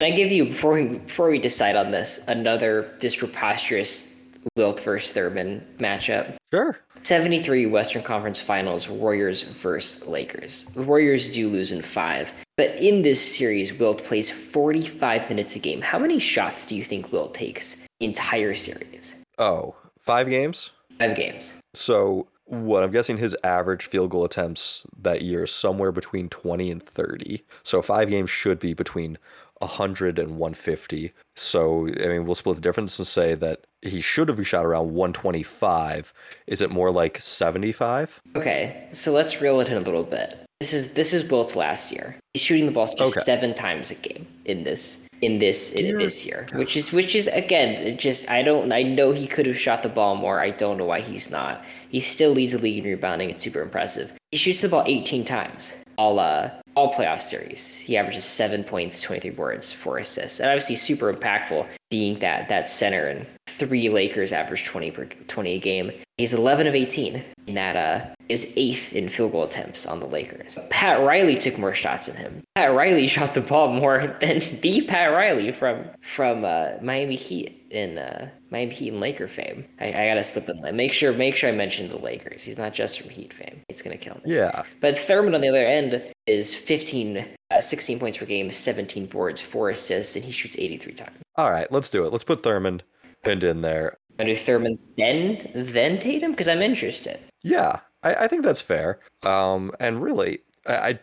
And 0.00 0.12
i 0.12 0.16
give 0.16 0.30
you 0.30 0.46
before 0.46 0.74
we 0.74 0.84
before 0.84 1.30
we 1.30 1.38
decide 1.38 1.76
on 1.76 1.90
this 1.90 2.26
another 2.28 2.94
just 3.00 3.18
preposterous 3.18 4.14
wilt 4.56 4.80
versus 4.80 5.16
thurmond 5.16 5.62
matchup? 5.78 6.34
Sure. 6.52 6.78
73 7.02 7.66
western 7.66 8.02
conference 8.02 8.40
finals 8.40 8.88
warriors 8.88 9.42
versus 9.42 10.06
lakers. 10.08 10.64
The 10.74 10.82
warriors 10.82 11.28
do 11.28 11.48
lose 11.48 11.72
in 11.72 11.82
five 11.82 12.32
but 12.56 12.70
in 12.80 13.02
this 13.02 13.20
series 13.36 13.74
wilt 13.78 14.02
plays 14.02 14.30
45 14.30 15.28
minutes 15.28 15.56
a 15.56 15.58
game. 15.58 15.82
How 15.82 15.98
many 15.98 16.18
shots 16.18 16.64
do 16.64 16.74
you 16.74 16.84
think 16.84 17.12
wilt 17.12 17.34
takes 17.34 17.86
entire 18.00 18.54
series? 18.54 19.14
Oh 19.38 19.74
Five 20.06 20.28
games? 20.28 20.70
Five 21.00 21.16
games. 21.16 21.52
So 21.74 22.28
what 22.46 22.82
I'm 22.82 22.92
guessing 22.92 23.18
his 23.18 23.36
average 23.42 23.86
field 23.86 24.10
goal 24.10 24.24
attempts 24.24 24.86
that 25.02 25.22
year 25.22 25.44
is 25.44 25.52
somewhere 25.52 25.92
between 25.92 26.28
20 26.28 26.70
and 26.70 26.82
30. 26.82 27.42
So 27.64 27.82
five 27.82 28.08
games 28.08 28.30
should 28.30 28.58
be 28.58 28.72
between 28.72 29.18
100 29.58 30.18
and 30.18 30.36
150. 30.36 31.12
So 31.34 31.88
I 31.88 32.06
mean, 32.06 32.24
we'll 32.24 32.34
split 32.34 32.56
the 32.56 32.62
difference 32.62 32.98
and 32.98 33.06
say 33.06 33.34
that 33.34 33.66
he 33.82 34.00
should 34.00 34.28
have 34.28 34.46
shot 34.46 34.64
around 34.64 34.94
125. 34.94 36.12
Is 36.46 36.60
it 36.60 36.70
more 36.70 36.90
like 36.90 37.20
75? 37.20 38.20
Okay, 38.36 38.86
so 38.92 39.12
let's 39.12 39.40
reel 39.40 39.60
it 39.60 39.68
in 39.68 39.76
a 39.76 39.80
little 39.80 40.04
bit. 40.04 40.38
This 40.60 40.72
is 40.72 40.94
this 40.94 41.12
is 41.12 41.30
Wilt's 41.30 41.56
last 41.56 41.92
year. 41.92 42.16
He's 42.32 42.42
shooting 42.42 42.66
the 42.66 42.72
ball 42.72 42.86
just 42.86 43.16
okay. 43.16 43.24
seven 43.24 43.52
times 43.54 43.90
a 43.90 43.94
game 43.94 44.26
in 44.46 44.64
this 44.64 45.06
in 45.20 45.38
this 45.38 45.72
in 45.72 45.98
this 45.98 46.24
year, 46.24 46.46
which 46.54 46.76
is 46.76 46.92
which 46.92 47.14
is 47.14 47.26
again 47.28 47.98
just 47.98 48.30
I 48.30 48.42
don't 48.42 48.72
I 48.72 48.82
know 48.82 49.12
he 49.12 49.26
could 49.26 49.46
have 49.46 49.58
shot 49.58 49.82
the 49.82 49.88
ball 49.88 50.16
more. 50.16 50.40
I 50.40 50.50
don't 50.50 50.78
know 50.78 50.86
why 50.86 51.00
he's 51.00 51.30
not. 51.30 51.62
He 51.90 52.00
still 52.00 52.30
leads 52.30 52.52
the 52.52 52.58
league 52.58 52.78
in 52.78 52.84
rebounding. 52.84 53.30
It's 53.30 53.42
super 53.42 53.62
impressive. 53.62 54.16
He 54.30 54.38
shoots 54.38 54.60
the 54.62 54.68
ball 54.68 54.84
18 54.86 55.24
times 55.24 55.72
all 55.98 56.18
uh 56.18 56.50
all 56.74 56.92
playoff 56.92 57.22
series. 57.22 57.78
He 57.78 57.96
averages 57.96 58.24
seven 58.24 58.62
points, 58.62 59.00
23 59.00 59.30
boards, 59.30 59.72
four 59.72 59.96
assists, 59.96 60.40
and 60.40 60.50
obviously 60.50 60.76
super 60.76 61.12
impactful 61.12 61.66
being 61.90 62.18
that 62.18 62.48
that 62.48 62.68
center 62.68 63.06
and 63.06 63.26
three 63.48 63.88
Lakers 63.88 64.32
average 64.32 64.64
20 64.64 64.90
per 64.90 65.04
20 65.06 65.52
a 65.52 65.58
game. 65.58 65.92
He's 66.18 66.34
11 66.34 66.66
of 66.66 66.74
18 66.74 67.22
in 67.46 67.54
that 67.54 67.76
uh, 67.76 68.06
is 68.28 68.52
eighth 68.56 68.92
in 68.92 69.08
field 69.08 69.32
goal 69.32 69.44
attempts 69.44 69.86
on 69.86 70.00
the 70.00 70.06
Lakers. 70.06 70.58
Pat 70.70 71.00
Riley 71.00 71.36
took 71.36 71.58
more 71.58 71.74
shots 71.74 72.06
than 72.06 72.16
him. 72.16 72.42
Pat 72.54 72.74
Riley 72.74 73.06
shot 73.08 73.34
the 73.34 73.40
ball 73.40 73.72
more 73.72 74.16
than 74.20 74.42
the 74.60 74.82
Pat 74.82 75.12
Riley 75.12 75.52
from 75.52 75.84
from 76.02 76.44
uh, 76.44 76.72
Miami 76.82 77.16
Heat 77.16 77.65
in 77.76 77.98
uh, 77.98 78.30
Miami 78.50 78.72
Heat 78.72 78.88
and 78.88 79.00
Laker 79.00 79.28
fame. 79.28 79.64
I, 79.80 79.88
I 79.88 80.06
gotta 80.08 80.24
slip 80.24 80.48
in. 80.48 80.76
Make 80.76 80.92
sure 80.92 81.12
make 81.12 81.36
sure 81.36 81.50
I 81.50 81.52
mention 81.52 81.88
the 81.88 81.98
Lakers. 81.98 82.42
He's 82.42 82.58
not 82.58 82.72
just 82.72 83.00
from 83.00 83.10
Heat 83.10 83.32
fame. 83.32 83.60
It's 83.68 83.82
gonna 83.82 83.96
kill 83.96 84.14
me. 84.24 84.34
Yeah. 84.34 84.64
But 84.80 84.94
Thurmond 84.94 85.34
on 85.34 85.40
the 85.40 85.48
other 85.48 85.64
end 85.64 86.02
is 86.26 86.54
15, 86.54 87.24
uh, 87.50 87.60
16 87.60 87.98
points 87.98 88.18
per 88.18 88.26
game, 88.26 88.50
17 88.50 89.06
boards, 89.06 89.40
four 89.40 89.70
assists, 89.70 90.16
and 90.16 90.24
he 90.24 90.32
shoots 90.32 90.56
83 90.58 90.92
times. 90.94 91.18
All 91.36 91.50
right, 91.50 91.70
let's 91.70 91.90
do 91.90 92.04
it. 92.04 92.12
Let's 92.12 92.24
put 92.24 92.42
Thurmond 92.42 92.80
pinned 93.22 93.44
in 93.44 93.60
there. 93.60 93.96
And 94.18 94.26
do 94.26 94.34
Thurmond 94.34 94.78
then 94.96 95.38
then 95.54 95.98
Tatum? 95.98 96.30
Because 96.30 96.48
I'm 96.48 96.62
interested. 96.62 97.18
Yeah, 97.42 97.80
I, 98.02 98.14
I 98.14 98.28
think 98.28 98.42
that's 98.42 98.62
fair. 98.62 99.00
Um, 99.22 99.70
and 99.78 100.02
really, 100.02 100.40
I, 100.66 100.76
I 100.76 100.98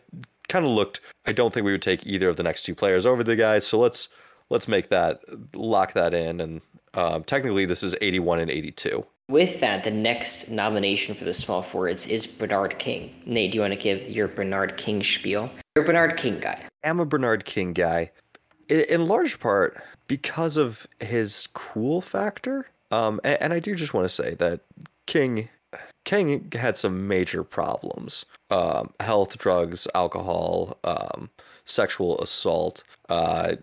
kind 0.50 0.66
of 0.66 0.72
looked. 0.72 1.02
I 1.26 1.32
don't 1.32 1.54
think 1.54 1.66
we 1.66 1.72
would 1.72 1.82
take 1.82 2.06
either 2.06 2.30
of 2.30 2.36
the 2.38 2.44
next 2.44 2.64
two 2.64 2.76
players 2.76 3.06
over 3.06 3.24
the 3.24 3.36
guys. 3.36 3.66
So 3.66 3.80
let's 3.80 4.10
let's 4.50 4.68
make 4.68 4.90
that 4.90 5.22
lock 5.56 5.94
that 5.94 6.14
in. 6.14 6.40
And 6.40 6.62
um, 6.94 7.24
technically, 7.24 7.66
this 7.66 7.84
is 7.84 7.96
81 8.02 8.40
and 8.40 8.52
82. 8.52 9.06
With 9.30 9.62
that, 9.62 9.84
the 9.84 9.92
next 9.92 10.50
nomination 10.50 11.16
for 11.16 11.24
the 11.24 11.34
small 11.34 11.62
forwards 11.62 12.08
is 12.08 12.28
Bernard 12.28 12.78
King. 12.78 13.16
Nate, 13.26 13.52
do 13.52 13.58
you 13.58 13.62
want 13.62 13.74
to 13.74 13.80
give 13.80 14.10
your 14.10 14.28
Bernard 14.28 14.78
King 14.78 15.02
spiel? 15.02 15.50
You're 15.76 15.84
a 15.84 15.88
Bernard 15.88 16.18
King 16.18 16.40
guy. 16.40 16.62
I'm 16.84 17.00
a 17.00 17.06
Bernard 17.06 17.46
King 17.46 17.74
guy, 17.74 18.12
in 18.70 19.08
large 19.08 19.40
part 19.40 19.82
because 20.08 20.58
of 20.58 20.86
his 21.00 21.48
cool 21.54 22.02
factor. 22.02 22.68
Um, 22.92 23.22
and, 23.24 23.42
and 23.42 23.54
I 23.54 23.60
do 23.60 23.76
just 23.76 23.94
want 23.94 24.06
to 24.06 24.10
say 24.10 24.36
that 24.36 24.62
King 25.06 25.50
King 26.06 26.52
had 26.52 26.78
some 26.78 27.08
major 27.08 27.44
problems 27.44 28.26
um, 28.52 28.94
health, 29.00 29.38
drugs, 29.38 29.88
alcohol, 29.96 30.78
um, 30.84 31.30
sexual 31.66 32.20
assault. 32.22 32.84
Uh, 33.10 33.56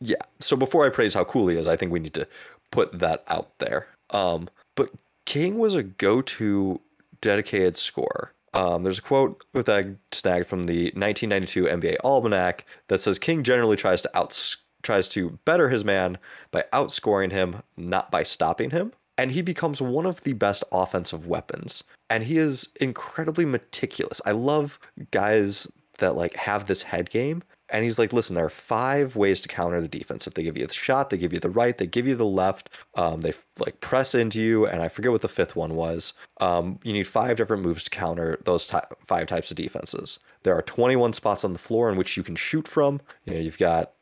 yeah. 0.00 0.22
So 0.38 0.56
before 0.56 0.86
I 0.86 0.88
praise 0.88 1.14
how 1.14 1.24
cool 1.24 1.48
he 1.48 1.56
is, 1.56 1.68
I 1.68 1.76
think 1.76 1.92
we 1.92 2.00
need 2.00 2.14
to 2.14 2.26
put 2.70 2.98
that 2.98 3.24
out 3.28 3.58
there. 3.58 3.86
Um, 4.10 4.48
but 4.76 4.90
King 5.26 5.58
was 5.58 5.74
a 5.74 5.82
go 5.82 6.22
to 6.22 6.80
dedicated 7.20 7.76
scorer. 7.76 8.32
Um, 8.52 8.82
there's 8.82 8.98
a 8.98 9.02
quote 9.02 9.44
that 9.52 9.68
I 9.68 9.94
snagged 10.10 10.46
from 10.46 10.64
the 10.64 10.86
1992 10.96 11.64
NBA 11.64 11.96
Almanac 12.02 12.64
that 12.88 13.00
says 13.00 13.18
King 13.18 13.44
generally 13.44 13.76
tries 13.76 14.02
to 14.02 14.18
out 14.18 14.56
tries 14.82 15.08
to 15.08 15.38
better 15.44 15.68
his 15.68 15.84
man 15.84 16.16
by 16.50 16.64
outscoring 16.72 17.30
him, 17.30 17.62
not 17.76 18.10
by 18.10 18.22
stopping 18.22 18.70
him 18.70 18.92
and 19.20 19.32
he 19.32 19.42
becomes 19.42 19.82
one 19.82 20.06
of 20.06 20.22
the 20.22 20.32
best 20.32 20.64
offensive 20.72 21.26
weapons. 21.26 21.84
And 22.08 22.24
he 22.24 22.38
is 22.38 22.70
incredibly 22.80 23.44
meticulous. 23.44 24.18
I 24.24 24.30
love 24.30 24.78
guys 25.10 25.70
that 26.00 26.16
like 26.16 26.36
have 26.36 26.66
this 26.66 26.82
head 26.82 27.10
game. 27.10 27.42
And 27.72 27.84
he's 27.84 28.00
like, 28.00 28.12
listen, 28.12 28.34
there 28.34 28.44
are 28.44 28.50
five 28.50 29.14
ways 29.14 29.40
to 29.42 29.48
counter 29.48 29.80
the 29.80 29.86
defense. 29.86 30.26
If 30.26 30.34
they 30.34 30.42
give 30.42 30.58
you 30.58 30.66
the 30.66 30.74
shot, 30.74 31.10
they 31.10 31.16
give 31.16 31.32
you 31.32 31.38
the 31.38 31.50
right, 31.50 31.78
they 31.78 31.86
give 31.86 32.06
you 32.08 32.16
the 32.16 32.26
left. 32.26 32.70
Um, 32.96 33.20
they 33.20 33.32
like 33.60 33.80
press 33.80 34.12
into 34.12 34.40
you, 34.40 34.66
and 34.66 34.82
I 34.82 34.88
forget 34.88 35.12
what 35.12 35.20
the 35.22 35.28
fifth 35.28 35.54
one 35.54 35.76
was. 35.76 36.12
Um, 36.40 36.80
you 36.82 36.92
need 36.92 37.06
five 37.06 37.36
different 37.36 37.62
moves 37.62 37.84
to 37.84 37.90
counter 37.90 38.40
those 38.44 38.66
ty- 38.66 38.86
five 39.06 39.28
types 39.28 39.52
of 39.52 39.56
defenses. 39.56 40.18
There 40.42 40.56
are 40.56 40.62
21 40.62 41.12
spots 41.12 41.44
on 41.44 41.52
the 41.52 41.60
floor 41.60 41.88
in 41.90 41.96
which 41.96 42.16
you 42.16 42.24
can 42.24 42.34
shoot 42.34 42.66
from. 42.66 43.00
You 43.24 43.34
know, 43.34 43.40
you've 43.40 43.58
got 43.58 43.92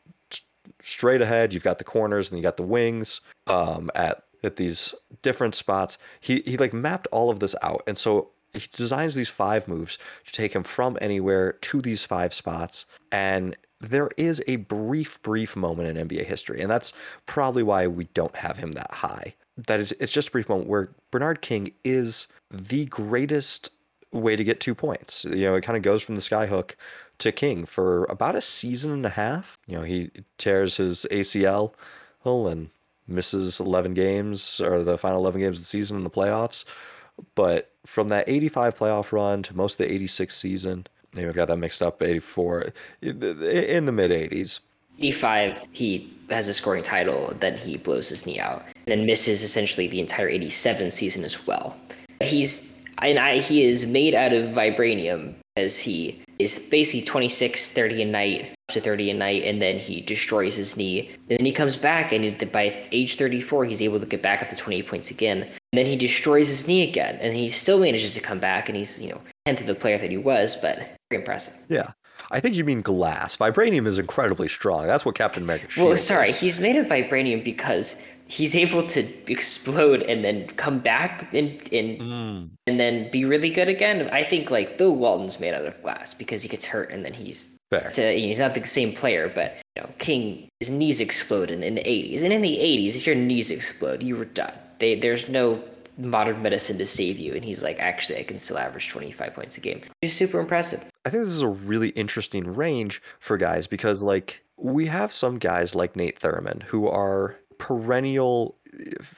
straight 0.82 1.20
ahead, 1.20 1.52
you've 1.52 1.64
got 1.64 1.78
the 1.78 1.84
corners, 1.84 2.30
and 2.30 2.38
you 2.38 2.42
got 2.42 2.56
the 2.56 2.62
wings. 2.62 3.20
Um, 3.48 3.90
at 3.94 4.24
at 4.42 4.56
these 4.56 4.94
different 5.22 5.54
spots. 5.54 5.98
He 6.20 6.42
he 6.46 6.56
like 6.56 6.72
mapped 6.72 7.06
all 7.12 7.30
of 7.30 7.40
this 7.40 7.54
out, 7.62 7.82
and 7.86 7.98
so 7.98 8.30
he 8.54 8.66
designs 8.72 9.14
these 9.14 9.28
five 9.28 9.68
moves 9.68 9.98
to 10.26 10.32
take 10.32 10.54
him 10.54 10.62
from 10.62 10.98
anywhere 11.00 11.52
to 11.52 11.80
these 11.80 12.04
five 12.04 12.32
spots. 12.32 12.86
And 13.12 13.56
there 13.80 14.10
is 14.16 14.42
a 14.46 14.56
brief, 14.56 15.22
brief 15.22 15.56
moment 15.56 15.96
in 15.96 16.08
NBA 16.08 16.24
history, 16.24 16.60
and 16.60 16.70
that's 16.70 16.92
probably 17.26 17.62
why 17.62 17.86
we 17.86 18.04
don't 18.14 18.34
have 18.36 18.56
him 18.56 18.72
that 18.72 18.90
high. 18.90 19.34
That 19.56 19.80
is, 19.80 19.92
it's 20.00 20.12
just 20.12 20.28
a 20.28 20.30
brief 20.30 20.48
moment 20.48 20.68
where 20.68 20.90
Bernard 21.10 21.42
King 21.42 21.72
is 21.84 22.28
the 22.50 22.86
greatest 22.86 23.70
way 24.12 24.36
to 24.36 24.44
get 24.44 24.60
two 24.60 24.74
points. 24.74 25.24
You 25.24 25.46
know, 25.46 25.54
it 25.54 25.62
kind 25.62 25.76
of 25.76 25.82
goes 25.82 26.02
from 26.02 26.14
the 26.14 26.20
skyhook 26.20 26.72
to 27.18 27.32
King 27.32 27.66
for 27.66 28.04
about 28.04 28.36
a 28.36 28.40
season 28.40 28.92
and 28.92 29.06
a 29.06 29.10
half. 29.10 29.58
You 29.66 29.78
know, 29.78 29.84
he 29.84 30.10
tears 30.38 30.76
his 30.76 31.06
ACL 31.10 31.74
and 32.24 32.70
misses 33.06 33.58
11 33.58 33.94
games 33.94 34.60
or 34.60 34.82
the 34.82 34.98
final 34.98 35.20
11 35.20 35.40
games 35.40 35.58
of 35.58 35.62
the 35.62 35.66
season 35.66 35.96
in 35.96 36.04
the 36.04 36.10
playoffs. 36.10 36.64
But 37.34 37.72
from 37.86 38.08
that 38.08 38.28
85 38.28 38.76
playoff 38.76 39.12
run 39.12 39.42
to 39.44 39.56
most 39.56 39.80
of 39.80 39.86
the 39.86 39.92
86 39.92 40.36
season, 40.36 40.86
maybe 41.14 41.28
I've 41.28 41.34
got 41.34 41.48
that 41.48 41.56
mixed 41.58 41.82
up, 41.82 42.02
84, 42.02 42.72
in 43.02 43.18
the 43.20 43.92
mid 43.92 44.10
80s. 44.10 44.60
85, 44.98 45.68
he 45.72 46.12
has 46.28 46.48
a 46.48 46.54
scoring 46.54 46.82
title, 46.82 47.32
then 47.38 47.56
he 47.56 47.76
blows 47.76 48.08
his 48.08 48.26
knee 48.26 48.40
out, 48.40 48.64
and 48.74 48.86
then 48.86 49.06
misses 49.06 49.42
essentially 49.42 49.86
the 49.86 50.00
entire 50.00 50.28
87 50.28 50.90
season 50.90 51.24
as 51.24 51.46
well. 51.46 51.76
He's 52.20 52.84
and 53.00 53.18
I, 53.18 53.38
he 53.38 53.62
is 53.62 53.86
made 53.86 54.14
out 54.14 54.32
of 54.32 54.50
vibranium 54.50 55.34
as 55.56 55.78
he 55.78 56.20
is 56.38 56.68
basically 56.68 57.02
26, 57.02 57.72
30 57.72 58.02
a 58.02 58.04
night, 58.04 58.54
to 58.68 58.80
30 58.80 59.10
a 59.10 59.14
night, 59.14 59.44
and 59.44 59.62
then 59.62 59.78
he 59.78 60.00
destroys 60.00 60.56
his 60.56 60.76
knee. 60.76 61.10
And 61.30 61.38
then 61.38 61.46
he 61.46 61.52
comes 61.52 61.76
back, 61.76 62.12
and 62.12 62.52
by 62.52 62.74
age 62.92 63.16
34, 63.16 63.64
he's 63.64 63.82
able 63.82 63.98
to 63.98 64.06
get 64.06 64.22
back 64.22 64.42
up 64.42 64.50
to 64.50 64.56
28 64.56 64.86
points 64.86 65.10
again. 65.10 65.42
And 65.42 65.78
then 65.78 65.86
he 65.86 65.96
destroys 65.96 66.48
his 66.48 66.68
knee 66.68 66.88
again, 66.88 67.16
and 67.20 67.34
he 67.34 67.48
still 67.48 67.80
manages 67.80 68.14
to 68.14 68.20
come 68.20 68.38
back, 68.38 68.68
and 68.68 68.76
he's, 68.76 69.00
you 69.00 69.10
know, 69.10 69.20
10th 69.46 69.60
of 69.60 69.66
the 69.66 69.74
player 69.74 69.98
that 69.98 70.10
he 70.10 70.18
was, 70.18 70.56
but 70.56 70.76
very 71.10 71.22
impressive. 71.22 71.54
Yeah. 71.68 71.92
I 72.30 72.40
think 72.40 72.56
you 72.56 72.64
mean 72.64 72.82
glass. 72.82 73.36
Vibranium 73.36 73.86
is 73.86 73.98
incredibly 73.98 74.48
strong. 74.48 74.86
That's 74.86 75.04
what 75.04 75.14
Captain 75.14 75.44
America. 75.44 75.66
Well, 75.76 75.96
sorry, 75.96 76.30
is. 76.30 76.40
he's 76.40 76.60
made 76.60 76.76
of 76.76 76.86
vibranium 76.86 77.44
because 77.44 78.04
he's 78.26 78.54
able 78.54 78.86
to 78.88 79.32
explode 79.32 80.02
and 80.02 80.24
then 80.24 80.46
come 80.48 80.80
back 80.80 81.32
and 81.32 81.50
and, 81.72 81.98
mm. 81.98 82.50
and 82.66 82.80
then 82.80 83.10
be 83.10 83.24
really 83.24 83.50
good 83.50 83.68
again. 83.68 84.10
I 84.10 84.24
think 84.24 84.50
like 84.50 84.76
Bill 84.76 84.94
Walton's 84.94 85.40
made 85.40 85.54
out 85.54 85.64
of 85.64 85.80
glass 85.80 86.12
because 86.12 86.42
he 86.42 86.48
gets 86.48 86.64
hurt 86.64 86.90
and 86.90 87.04
then 87.04 87.14
he's 87.14 87.57
to, 87.70 88.12
he's 88.12 88.40
not 88.40 88.54
the 88.54 88.66
same 88.66 88.92
player, 88.92 89.30
but 89.32 89.56
you 89.76 89.82
know, 89.82 89.90
King 89.98 90.48
his 90.60 90.70
knees 90.70 91.00
exploded 91.00 91.62
in 91.62 91.76
the 91.76 91.82
80s, 91.82 92.24
and 92.24 92.32
in 92.32 92.42
the 92.42 92.56
80s, 92.56 92.96
if 92.96 93.06
your 93.06 93.14
knees 93.14 93.50
explode, 93.50 94.02
you 94.02 94.16
were 94.16 94.24
done. 94.24 94.52
They, 94.80 94.96
there's 94.96 95.28
no 95.28 95.62
modern 95.98 96.42
medicine 96.42 96.78
to 96.78 96.86
save 96.86 97.18
you. 97.18 97.34
And 97.34 97.44
he's 97.44 97.62
like, 97.62 97.78
actually, 97.78 98.18
I 98.18 98.22
can 98.22 98.38
still 98.38 98.58
average 98.58 98.88
25 98.88 99.34
points 99.34 99.58
a 99.58 99.60
game. 99.60 99.82
It's 100.02 100.14
super 100.14 100.40
impressive. 100.40 100.90
I 101.04 101.10
think 101.10 101.24
this 101.24 101.32
is 101.32 101.42
a 101.42 101.48
really 101.48 101.90
interesting 101.90 102.54
range 102.54 103.02
for 103.20 103.36
guys 103.36 103.66
because, 103.66 104.02
like, 104.02 104.42
we 104.56 104.86
have 104.86 105.12
some 105.12 105.38
guys 105.38 105.74
like 105.74 105.96
Nate 105.96 106.20
Thurmond 106.20 106.64
who 106.64 106.88
are 106.88 107.36
perennial, 107.58 108.56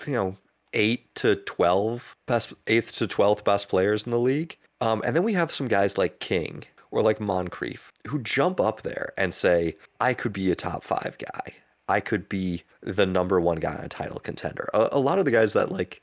you 0.06 0.12
know, 0.12 0.36
eight 0.72 1.14
to 1.16 1.36
12 1.36 2.14
best, 2.26 2.52
eighth 2.66 2.96
to 2.96 3.08
12th 3.08 3.44
best 3.44 3.68
players 3.68 4.04
in 4.04 4.10
the 4.10 4.18
league. 4.18 4.56
Um, 4.80 5.02
and 5.04 5.14
then 5.14 5.24
we 5.24 5.34
have 5.34 5.52
some 5.52 5.68
guys 5.68 5.98
like 5.98 6.20
King 6.20 6.64
or 6.90 7.02
like 7.02 7.20
Moncrief 7.20 7.92
who 8.06 8.18
jump 8.20 8.60
up 8.60 8.82
there 8.82 9.12
and 9.16 9.32
say, 9.34 9.76
I 10.00 10.14
could 10.14 10.32
be 10.32 10.50
a 10.50 10.56
top 10.56 10.82
five 10.82 11.16
guy. 11.18 11.54
I 11.88 12.00
could 12.00 12.28
be 12.28 12.62
the 12.82 13.06
number 13.06 13.40
one 13.40 13.58
guy 13.58 13.74
on 13.74 13.84
a 13.84 13.88
title 13.88 14.20
contender. 14.20 14.68
A, 14.72 14.90
a 14.92 15.00
lot 15.00 15.18
of 15.18 15.24
the 15.24 15.30
guys 15.30 15.52
that 15.54 15.72
like 15.72 16.00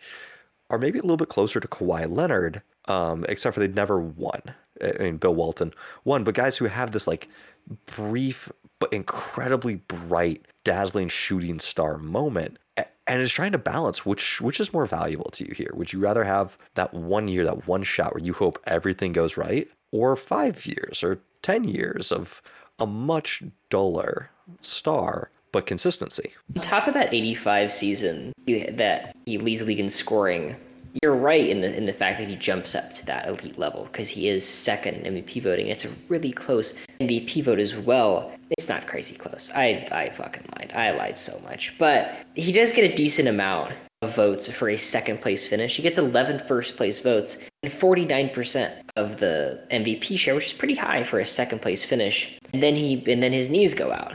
are 0.69 0.77
maybe 0.77 0.99
a 0.99 1.01
little 1.01 1.17
bit 1.17 1.29
closer 1.29 1.59
to 1.59 1.67
Kawhi 1.67 2.11
Leonard, 2.11 2.61
um, 2.85 3.25
except 3.29 3.53
for 3.53 3.59
they'd 3.61 3.75
never 3.75 3.99
won. 3.99 4.41
I 4.83 5.03
mean, 5.03 5.17
Bill 5.17 5.33
Walton 5.33 5.73
won, 6.03 6.23
but 6.23 6.35
guys 6.35 6.57
who 6.57 6.65
have 6.65 6.91
this 6.91 7.07
like 7.07 7.29
brief 7.85 8.51
but 8.79 8.93
incredibly 8.93 9.75
bright, 9.75 10.45
dazzling 10.63 11.09
shooting 11.09 11.59
star 11.59 11.97
moment 11.97 12.59
and 13.07 13.21
is 13.21 13.31
trying 13.31 13.53
to 13.53 13.57
balance 13.57 14.05
which 14.05 14.41
which 14.41 14.59
is 14.59 14.73
more 14.73 14.85
valuable 14.85 15.29
to 15.31 15.45
you 15.45 15.53
here. 15.55 15.71
Would 15.73 15.93
you 15.93 15.99
rather 15.99 16.23
have 16.23 16.57
that 16.75 16.93
one 16.93 17.27
year, 17.27 17.45
that 17.45 17.67
one 17.67 17.83
shot 17.83 18.13
where 18.13 18.23
you 18.23 18.33
hope 18.33 18.59
everything 18.67 19.13
goes 19.13 19.37
right, 19.37 19.67
or 19.91 20.15
five 20.15 20.65
years 20.65 21.03
or 21.03 21.19
ten 21.41 21.63
years 21.63 22.11
of 22.11 22.41
a 22.79 22.85
much 22.87 23.43
duller 23.69 24.29
star 24.61 25.31
but 25.51 25.65
consistency. 25.65 26.33
On 26.55 26.61
top 26.61 26.87
of 26.87 26.93
that 26.93 27.13
85 27.13 27.71
season 27.71 28.33
that 28.45 29.15
he 29.25 29.37
leads 29.37 29.61
the 29.61 29.65
league 29.65 29.79
in 29.79 29.89
scoring, 29.89 30.55
you're 31.01 31.15
right 31.15 31.47
in 31.47 31.61
the 31.61 31.75
in 31.75 31.85
the 31.85 31.93
fact 31.93 32.19
that 32.19 32.27
he 32.27 32.35
jumps 32.35 32.75
up 32.75 32.93
to 32.95 33.05
that 33.05 33.27
elite 33.27 33.57
level 33.57 33.85
because 33.85 34.09
he 34.09 34.27
is 34.27 34.45
second 34.45 35.05
in 35.05 35.15
MVP 35.15 35.41
voting. 35.41 35.67
It's 35.67 35.85
a 35.85 35.89
really 36.09 36.31
close 36.31 36.73
MVP 36.99 37.43
vote 37.43 37.59
as 37.59 37.75
well. 37.75 38.31
It's 38.57 38.69
not 38.69 38.87
crazy 38.87 39.15
close. 39.15 39.51
I 39.55 39.87
I 39.91 40.09
fucking 40.09 40.45
lied. 40.57 40.71
I 40.73 40.91
lied 40.91 41.17
so 41.17 41.39
much. 41.41 41.77
But 41.77 42.15
he 42.35 42.51
does 42.51 42.71
get 42.71 42.91
a 42.91 42.95
decent 42.95 43.27
amount 43.27 43.73
votes 44.05 44.47
for 44.51 44.69
a 44.69 44.77
second 44.77 45.21
place 45.21 45.47
finish. 45.47 45.75
He 45.75 45.81
gets 45.81 45.97
11 45.97 46.39
first 46.47 46.77
place 46.77 46.99
votes 46.99 47.39
and 47.63 47.71
49% 47.71 48.71
of 48.95 49.17
the 49.17 49.59
MVP 49.71 50.19
share, 50.19 50.35
which 50.35 50.47
is 50.47 50.53
pretty 50.53 50.75
high 50.75 51.03
for 51.03 51.19
a 51.19 51.25
second 51.25 51.61
place 51.61 51.83
finish. 51.83 52.37
And 52.53 52.61
then 52.61 52.75
he 52.75 53.03
and 53.11 53.23
then 53.23 53.33
his 53.33 53.49
knees 53.49 53.73
go 53.73 53.91
out 53.91 54.13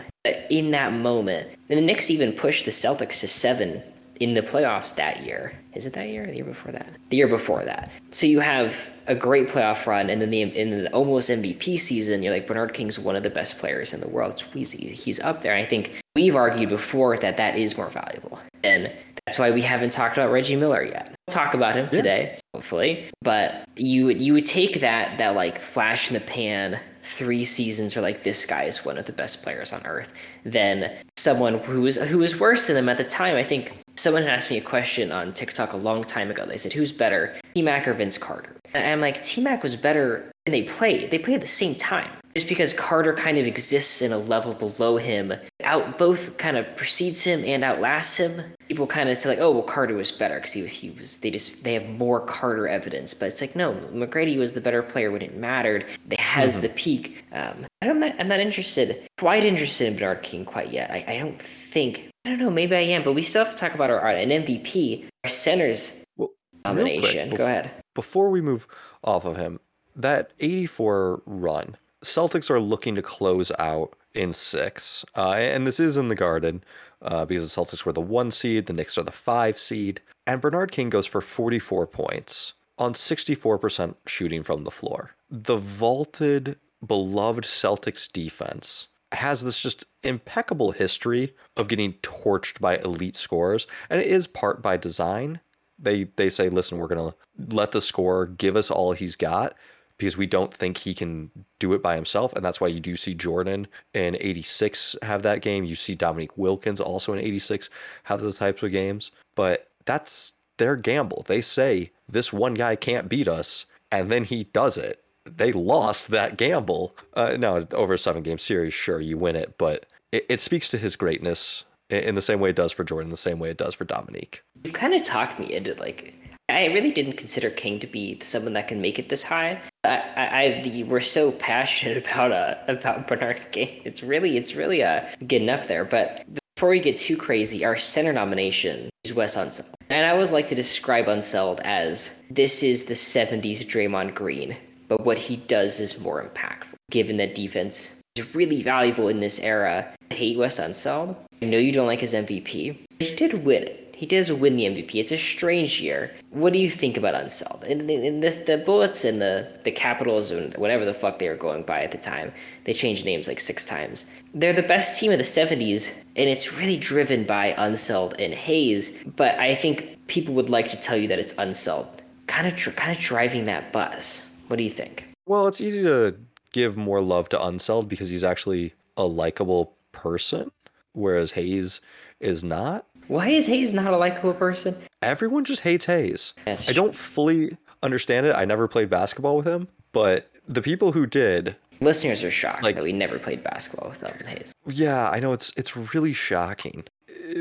in 0.51 0.71
that 0.71 0.93
moment. 0.93 1.49
And 1.69 1.79
the 1.79 1.83
Knicks 1.83 2.11
even 2.11 2.33
pushed 2.33 2.65
the 2.65 2.71
Celtics 2.71 3.21
to 3.21 3.29
seven 3.29 3.83
in 4.21 4.35
the 4.35 4.43
playoffs 4.43 4.95
that 4.95 5.25
year. 5.25 5.59
Is 5.75 5.87
it 5.87 5.95
that 5.95 6.09
year 6.09 6.25
or 6.25 6.27
the 6.27 6.37
year 6.37 6.45
before 6.45 6.71
that? 6.71 6.89
The 7.11 7.17
year 7.17 7.29
before 7.29 7.65
that. 7.65 7.91
So 8.11 8.27
you 8.27 8.39
have 8.41 8.89
a 9.07 9.17
great 9.17 9.49
playoff 9.49 9.87
run, 9.87 10.11
and 10.11 10.21
then 10.21 10.31
the 10.31 10.43
in 10.43 10.85
the 10.85 10.93
almost 10.93 11.29
MVP 11.29 11.81
season, 11.81 12.23
you're 12.23 12.33
like 12.33 12.47
Bernard 12.47 12.73
King's 12.73 13.01
one 13.01 13.17
of 13.17 13.25
the 13.25 13.31
best 13.31 13.59
players 13.59 13.93
in 13.93 14.01
the 14.01 14.09
world. 14.09 14.41
He's 14.53 14.71
he's 14.71 15.19
up 15.19 15.43
there. 15.43 15.55
I 15.55 15.65
think 15.65 15.99
we've 16.15 16.37
argued 16.37 16.69
before 16.69 17.17
that 17.19 17.37
that 17.39 17.59
is 17.59 17.77
more 17.77 17.89
valuable, 17.89 18.39
and 18.63 18.93
that's 19.33 19.39
why 19.39 19.51
we 19.51 19.63
haven't 19.63 19.95
talked 19.95 20.19
about 20.19 20.31
Reggie 20.31 20.57
Miller 20.57 20.85
yet. 20.85 21.07
We'll 21.07 21.33
talk 21.33 21.55
about 21.55 21.75
him 21.75 21.87
yeah. 21.87 21.99
today, 21.99 22.39
hopefully. 22.53 23.07
But 23.23 23.67
you 23.77 24.05
would 24.05 24.21
you 24.21 24.35
would 24.35 24.45
take 24.45 24.81
that 24.81 25.17
that 25.17 25.35
like 25.35 25.59
flash 25.59 26.09
in 26.09 26.15
the 26.15 26.21
pan 26.21 26.79
three 27.03 27.43
seasons 27.43 27.97
where 27.97 28.03
like 28.03 28.25
this 28.25 28.45
guy 28.45 28.65
is 28.65 28.85
one 28.85 28.99
of 28.99 29.07
the 29.07 29.13
best 29.13 29.43
players 29.43 29.73
on 29.73 29.81
earth 29.87 30.13
than 30.45 30.95
someone 31.17 31.55
who 31.61 31.81
was 31.81 31.97
who 31.97 32.19
was 32.19 32.39
worse 32.39 32.67
than 32.67 32.77
them 32.77 32.91
at 32.91 32.99
the 32.99 33.05
time. 33.05 33.35
I 33.35 33.43
think 33.43 33.73
someone 33.95 34.25
asked 34.25 34.51
me 34.51 34.59
a 34.59 34.63
question 34.63 35.11
on 35.11 35.33
TikTok 35.33 35.73
a 35.73 35.79
long 35.79 36.05
time 36.05 36.31
ago. 36.31 36.45
They 36.45 36.59
said, 36.59 36.75
"Who's 36.75 36.93
better, 36.93 37.35
T 37.55 37.63
Mac 37.63 37.89
or 37.89 37.95
Vince 37.95 38.19
Carter?" 38.19 38.55
And 38.75 38.87
I'm 38.87 39.01
like, 39.01 39.25
T 39.25 39.41
Mac 39.41 39.63
was 39.63 39.77
better, 39.77 40.31
and 40.45 40.53
they 40.53 40.65
played. 40.65 41.11
They 41.11 41.19
played 41.19 41.37
at 41.37 41.41
the 41.41 41.47
same 41.47 41.75
time 41.75 42.11
just 42.35 42.49
because 42.49 42.73
Carter 42.73 43.13
kind 43.13 43.39
of 43.39 43.47
exists 43.47 44.01
in 44.01 44.13
a 44.13 44.19
level 44.19 44.55
below 44.55 44.97
him, 44.97 45.35
out 45.65 45.99
both 45.99 46.37
kind 46.39 46.57
of 46.57 46.77
precedes 46.77 47.25
him 47.25 47.45
and 47.45 47.63
outlasts 47.63 48.17
him. 48.17 48.43
People 48.69 48.87
kind 48.87 49.09
of 49.09 49.19
say 49.19 49.29
like, 49.29 49.39
oh 49.39 49.51
well, 49.51 49.63
Carter 49.63 49.95
was 49.95 50.11
better 50.11 50.37
because 50.37 50.53
he 50.53 50.63
was 50.63 50.73
he 50.73 50.91
was 50.91 51.19
they 51.19 51.31
just 51.31 51.63
they 51.65 51.75
have 51.75 51.87
more 51.89 52.21
Carter 52.21 52.67
evidence, 52.67 53.13
but 53.13 53.27
it's 53.27 53.41
like 53.41 53.55
no, 53.55 53.75
McGrady 53.93 54.39
was 54.39 54.55
the 54.55 54.61
better 54.61 54.83
player 54.83 55.11
when 55.11 55.23
it 55.23 55.37
mattered. 55.37 55.85
They 56.07 56.17
has 56.19 56.55
mm-hmm. 56.55 56.63
the 56.63 56.69
peak. 56.71 57.25
Um, 57.33 57.67
I'm 57.83 58.01
not 58.01 58.15
I'm 58.19 58.29
not 58.29 58.41
interested 58.41 59.07
quite 59.19 59.45
interested 59.45 59.89
in 59.89 59.95
Bernard 59.95 60.23
King 60.23 60.45
quite 60.45 60.71
yet. 60.71 60.91
I, 60.91 61.05
I 61.07 61.19
don't 61.19 61.41
think 61.41 62.09
I 62.25 62.31
don't 62.31 62.39
know 62.39 62.51
maybe 62.51 62.75
I 62.77 62.81
am, 62.81 63.03
but 63.03 63.13
we 63.13 63.23
still 63.23 63.45
have 63.45 63.53
to 63.53 63.59
talk 63.59 63.75
about 63.75 63.91
our 63.91 64.07
an 64.09 64.31
MVP, 64.31 65.07
our 65.25 65.31
centers 65.31 66.05
well, 66.17 66.31
nomination. 66.65 67.29
Quick, 67.29 67.39
Go 67.39 67.47
ahead. 67.47 67.71
Before 67.95 68.31
we 68.31 68.41
move 68.41 68.67
off 69.05 69.27
of 69.27 69.37
him, 69.37 69.61
that 69.95 70.33
84 70.41 71.23
run 71.27 71.77
Celtics 72.03 72.51
are 72.51 72.61
looking 72.61 72.95
to 72.95 73.03
close 73.03 73.53
out 73.59 73.95
in 74.15 74.33
six, 74.33 75.05
uh, 75.17 75.33
and 75.33 75.67
this 75.67 75.81
is 75.81 75.97
in 75.97 76.09
the 76.09 76.15
Garden 76.15 76.63
uh, 77.01 77.25
because 77.25 77.53
the 77.53 77.61
Celtics 77.61 77.85
were 77.85 77.93
the 77.93 78.01
one 78.01 78.31
seed, 78.31 78.67
the 78.67 78.73
Knicks 78.73 78.99
are 78.99 79.03
the 79.03 79.13
five 79.13 79.59
seed, 79.59 80.01
and 80.27 80.41
Bernard 80.41 80.73
King 80.73 80.91
goes 80.91 81.07
for 81.07 81.21
44 81.21 81.87
points 81.87 82.55
on 82.79 82.95
64% 82.95 83.95
shooting 84.07 84.43
from 84.43 84.65
the 84.65 84.71
floor. 84.71 85.13
The 85.31 85.57
vaulted, 85.57 86.59
beloved 86.85 87.45
Celtics 87.45 88.11
defense 88.11 88.89
has 89.13 89.43
this 89.43 89.61
just 89.61 89.85
impeccable 90.03 90.73
history 90.73 91.35
of 91.57 91.69
getting 91.69 91.95
torched 92.03 92.61
by 92.61 92.79
elite 92.79 93.17
scorers, 93.17 93.67
and 93.91 94.01
it 94.01 94.07
is 94.07 94.27
part 94.27 94.63
by 94.63 94.77
design. 94.77 95.41
They 95.79 96.05
they 96.17 96.31
say, 96.31 96.49
listen, 96.49 96.79
we're 96.79 96.89
gonna 96.89 97.15
let 97.49 97.73
the 97.73 97.81
scorer 97.81 98.27
give 98.27 98.57
us 98.57 98.71
all 98.71 98.93
he's 98.93 99.17
got, 99.17 99.55
because 99.99 100.17
we 100.17 100.27
don't 100.27 100.53
think 100.53 100.79
he 100.79 100.95
can 100.95 101.31
do 101.59 101.73
it 101.73 101.83
by 101.83 101.95
himself. 101.95 102.33
And 102.33 102.45
that's 102.45 102.61
why 102.61 102.69
you 102.69 102.81
do 102.81 102.97
see 102.97 103.15
Jordan 103.15 103.67
in 103.95 104.17
86 104.21 104.97
have 105.03 105.23
that 105.23 105.43
game. 105.43 105.65
You 105.65 105.75
see 105.75 105.95
Dominique 105.95 106.37
Wilkins 106.37 106.81
also 106.81 107.13
in 107.13 107.19
86 107.21 107.71
have 108.05 108.21
those 108.21 108.39
types 108.39 108.63
of 108.63 108.73
games. 108.73 109.11
But 109.35 109.69
that's 109.85 110.35
their 110.59 110.77
gamble. 110.77 111.25
They 111.27 111.41
say 111.41 111.91
this 112.09 112.33
one 112.33 112.55
guy 112.55 112.77
can't 112.77 113.09
beat 113.09 113.29
us, 113.29 113.67
and 113.91 114.11
then 114.11 114.25
he 114.25 114.45
does 114.45 114.77
it. 114.77 115.03
They 115.25 115.53
lost 115.53 116.09
that 116.09 116.37
gamble. 116.37 116.97
Uh, 117.15 117.37
no, 117.39 117.67
over 117.73 117.95
a 117.95 117.99
seven 117.99 118.23
game 118.23 118.39
series, 118.39 118.75
sure, 118.75 119.01
you 119.01 119.17
win 119.17 119.37
it, 119.37 119.57
but 119.57 119.87
it, 120.11 120.27
it 120.29 120.41
speaks 120.41 120.69
to 120.71 120.79
his 120.79 120.97
greatness 120.97 121.65
in 121.91 122.15
the 122.15 122.23
same 122.23 122.41
way 122.41 122.51
it 122.51 122.57
does 122.57 122.73
for 122.73 122.85
Jordan, 122.85 123.11
the 123.11 123.17
same 123.17 123.39
way 123.39 123.51
it 123.51 123.59
does 123.59 123.75
for 123.75 123.85
Dominique. 123.85 124.43
You've 124.65 124.75
kind 124.75 124.95
of 124.95 125.03
talked 125.03 125.39
me 125.39 125.53
into 125.53 125.75
like 125.75 126.15
I 126.49 126.67
really 126.67 126.91
didn't 126.91 127.15
consider 127.15 127.51
King 127.51 127.81
to 127.81 127.87
be 127.87 128.19
someone 128.23 128.53
that 128.55 128.69
can 128.69 128.81
make 128.81 128.99
it 128.99 129.09
this 129.09 129.23
high. 129.23 129.61
I, 129.85 130.03
I, 130.17 130.27
I 130.27 130.85
we're 130.89 131.01
so 131.01 131.33
passionate 131.33 131.97
about 132.07 132.33
uh, 132.33 132.57
about 132.69 133.09
Bernard 133.09 133.41
King. 133.53 133.81
It's 133.85 134.03
really 134.03 134.37
it's 134.37 134.55
really 134.55 134.83
uh 134.83 135.07
getting 135.27 135.49
up 135.49 135.67
there. 135.67 135.85
But 135.85 136.25
before 136.57 136.71
we 136.71 136.81
get 136.81 136.99
too 136.99 137.17
crazy, 137.17 137.65
our 137.65 137.77
center 137.77 138.13
nomination 138.13 138.91
is 139.05 139.15
Wes 139.15 139.37
Unseld, 139.37 139.73
and 139.91 140.07
I 140.07 140.11
always 140.11 140.33
like 140.33 140.47
to 140.49 140.55
describe 140.55 141.07
Unseld 141.07 141.61
as 141.65 142.23
this 142.31 142.63
is 142.63 142.85
the 142.85 142.95
'70s 142.95 143.65
Draymond 143.67 144.15
Green, 144.15 144.57
but 144.89 145.05
what 145.05 145.19
he 145.19 145.37
does 145.37 145.81
is 145.81 146.01
more 146.01 146.23
impactful. 146.23 146.75
Given 146.91 147.17
that 147.17 147.35
defense 147.35 148.01
is 148.17 148.35
really 148.35 148.63
valuable 148.63 149.09
in 149.09 149.21
this 149.21 149.41
era, 149.41 149.95
I 150.11 150.15
hate 150.15 150.39
Wes 150.39 150.61
Unseld. 150.61 151.17
I 151.41 151.47
know 151.47 151.59
you 151.59 151.73
don't 151.73 151.87
like 151.87 152.01
his 152.01 152.15
MVP, 152.15 152.77
he 153.01 153.17
did 153.17 153.45
win 153.45 153.65
it 153.65 153.82
he 154.03 154.07
does 154.07 154.33
win 154.33 154.57
the 154.57 154.65
MVP. 154.65 154.97
It's 154.97 155.13
a 155.13 155.17
strange 155.17 155.81
year. 155.81 156.11
What 156.31 156.53
do 156.53 156.59
you 156.59 156.69
think 156.69 156.97
about 156.97 157.15
Unseld? 157.15 157.63
In, 157.63 157.89
in 157.89 158.19
this, 158.19 158.39
the 158.39 158.59
Bullets 158.59 159.05
and 159.05 159.23
the 159.23 159.47
the 159.63 159.71
Capitals 159.71 160.33
and 160.33 160.53
whatever 160.57 160.85
the 160.85 160.93
fuck 160.93 161.21
they 161.21 161.29
were 161.29 161.37
going 161.37 161.63
by 161.63 161.83
at 161.85 161.93
the 161.93 161.99
time, 161.99 162.33
they 162.65 162.73
changed 162.73 163.05
names 163.05 163.29
like 163.29 163.39
six 163.39 163.65
times. 163.65 164.07
They're 164.35 164.53
the 164.53 164.65
best 164.65 164.99
team 164.99 165.13
of 165.13 165.19
the 165.19 165.25
'70s, 165.25 166.05
and 166.17 166.29
it's 166.29 166.53
really 166.53 166.77
driven 166.77 167.23
by 167.23 167.55
Unseld 167.57 168.19
and 168.19 168.35
Hayes. 168.35 169.05
But 169.05 169.39
I 169.39 169.55
think 169.55 170.05
people 170.09 170.35
would 170.35 170.49
like 170.49 170.69
to 170.73 170.77
tell 170.77 170.97
you 170.97 171.07
that 171.07 171.21
it's 171.21 171.35
Unseld, 171.35 171.87
kind 172.27 172.49
of 172.49 172.75
kind 172.75 172.91
of 172.91 173.01
driving 173.01 173.45
that 173.45 173.73
bus. 173.73 174.37
What 174.49 174.57
do 174.57 174.65
you 174.65 174.71
think? 174.71 175.07
Well, 175.27 175.47
it's 175.47 175.61
easy 175.61 175.81
to 175.85 176.17
give 176.51 176.77
more 176.77 177.01
love 177.01 177.29
to 177.29 177.39
Unseld 177.39 177.87
because 177.87 178.09
he's 178.09 178.25
actually 178.25 178.75
a 178.97 179.07
likable 179.07 179.77
person, 179.93 180.51
whereas 180.93 181.31
Hayes 181.31 181.81
is 182.19 182.43
not. 182.43 182.87
Why 183.13 183.29
is 183.29 183.47
Hayes 183.47 183.75
not 183.75 183.93
a 183.93 183.99
likable 183.99 184.33
person? 184.33 184.75
Everyone 185.03 185.45
just 185.45 185.61
hates 185.61 185.85
Hayes. 185.85 186.33
That's 186.47 186.67
I 186.67 186.73
don't 186.73 186.97
fully 186.97 187.59
understand 187.83 188.25
it. 188.25 188.35
I 188.35 188.47
never 188.47 188.67
played 188.67 188.89
basketball 188.89 189.37
with 189.37 189.47
him, 189.47 189.69
but 189.93 190.31
the 190.49 190.63
people 190.63 190.93
who 190.93 191.05
did 191.05 191.55
listeners 191.83 192.25
are 192.25 192.31
shocked 192.31 192.63
like, 192.63 192.75
that 192.77 192.83
we 192.83 192.91
never 192.95 193.19
played 193.19 193.45
basketball 193.45 193.91
with 193.91 194.03
Elvin 194.03 194.27
Hayes. 194.29 194.55
Yeah, 194.67 195.11
I 195.11 195.21
know 195.21 195.35
it's 195.35 195.53
it's 195.59 195.77
really 195.77 196.15
shocking. 196.15 196.85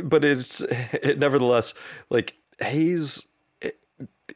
but 0.04 0.26
it's 0.26 0.60
it 0.60 1.18
nevertheless 1.18 1.74
like 2.10 2.36
Hayes. 2.60 3.26
It, 3.62 3.80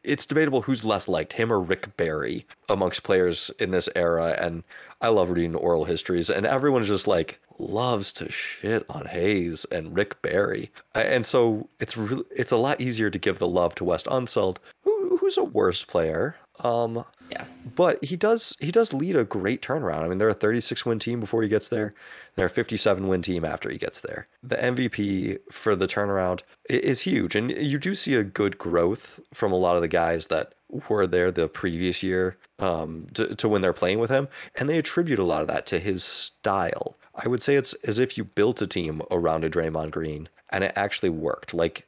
it's 0.06 0.26
debatable 0.26 0.62
who's 0.62 0.86
less 0.86 1.10
liked, 1.10 1.34
him 1.34 1.52
or 1.52 1.60
Rick 1.60 1.98
Barry, 1.98 2.48
amongst 2.70 3.04
players 3.04 3.52
in 3.60 3.72
this 3.72 3.90
era. 3.94 4.38
And 4.40 4.64
I 5.02 5.10
love 5.10 5.32
reading 5.32 5.56
oral 5.56 5.84
histories, 5.84 6.30
and 6.30 6.46
everyone's 6.46 6.88
just 6.88 7.10
like 7.10 7.42
loves 7.58 8.14
to 8.14 8.32
shit 8.32 8.86
on 8.90 9.06
Hayes 9.08 9.66
and 9.66 9.96
Rick 9.96 10.22
Barry, 10.22 10.72
and 10.94 11.26
so 11.26 11.70
it's 11.80 11.98
really 11.98 12.26
it's 12.36 12.52
a 12.52 12.58
lot 12.58 12.82
easier 12.82 13.10
to 13.10 13.20
give 13.20 13.40
the 13.40 13.48
love 13.48 13.76
to 13.76 13.84
Wes 13.84 14.04
Unseld, 14.04 14.58
who, 14.84 15.18
who's 15.18 15.38
a 15.38 15.44
worse 15.44 15.84
player. 15.84 16.36
Um, 16.60 17.04
yeah. 17.30 17.46
But 17.76 18.04
he 18.04 18.16
does 18.16 18.56
he 18.60 18.72
does 18.72 18.94
lead 18.94 19.16
a 19.16 19.24
great 19.24 19.62
turnaround. 19.62 20.04
I 20.04 20.08
mean, 20.08 20.18
they're 20.18 20.30
a 20.30 20.34
36 20.34 20.86
win 20.86 21.00
team 21.00 21.20
before 21.20 21.42
he 21.42 21.50
gets 21.50 21.70
there. 21.70 21.94
They're 22.36 22.46
a 22.46 22.50
57 22.50 23.08
win 23.08 23.22
team 23.22 23.44
after 23.44 23.70
he 23.70 23.78
gets 23.78 24.02
there. 24.02 24.28
The 24.44 24.56
MVP 24.56 25.40
for 25.52 25.76
the 25.76 25.88
turnaround 25.88 26.42
is 26.70 27.02
huge, 27.02 27.36
and 27.36 27.52
you 27.52 27.78
do 27.78 27.96
see 27.96 28.16
a 28.16 28.24
good 28.24 28.58
growth 28.58 29.20
from 29.34 29.52
a 29.52 29.58
lot 29.58 29.76
of 29.76 29.82
the 29.82 29.88
guys 29.88 30.28
that 30.28 30.54
were 30.90 31.08
there 31.08 31.32
the 31.32 31.48
previous 31.48 32.04
year 32.04 32.38
um, 32.60 33.08
to, 33.14 33.36
to 33.36 33.50
when 33.50 33.62
they're 33.62 33.74
playing 33.74 34.00
with 34.00 34.10
him, 34.10 34.28
and 34.56 34.70
they 34.70 34.78
attribute 34.78 35.20
a 35.20 35.24
lot 35.24 35.42
of 35.42 35.48
that 35.48 35.66
to 35.68 35.80
his 35.80 36.04
style. 36.04 36.96
I 37.16 37.28
would 37.28 37.42
say 37.42 37.56
it's 37.56 37.74
as 37.86 38.00
if 38.00 38.18
you 38.18 38.24
built 38.24 38.62
a 38.62 38.68
team 38.68 39.02
around 39.12 39.44
a 39.44 39.50
Draymond 39.50 39.92
Green, 39.92 40.30
and 40.50 40.64
it 40.64 40.74
actually 40.76 41.10
worked. 41.10 41.54
Like 41.54 41.88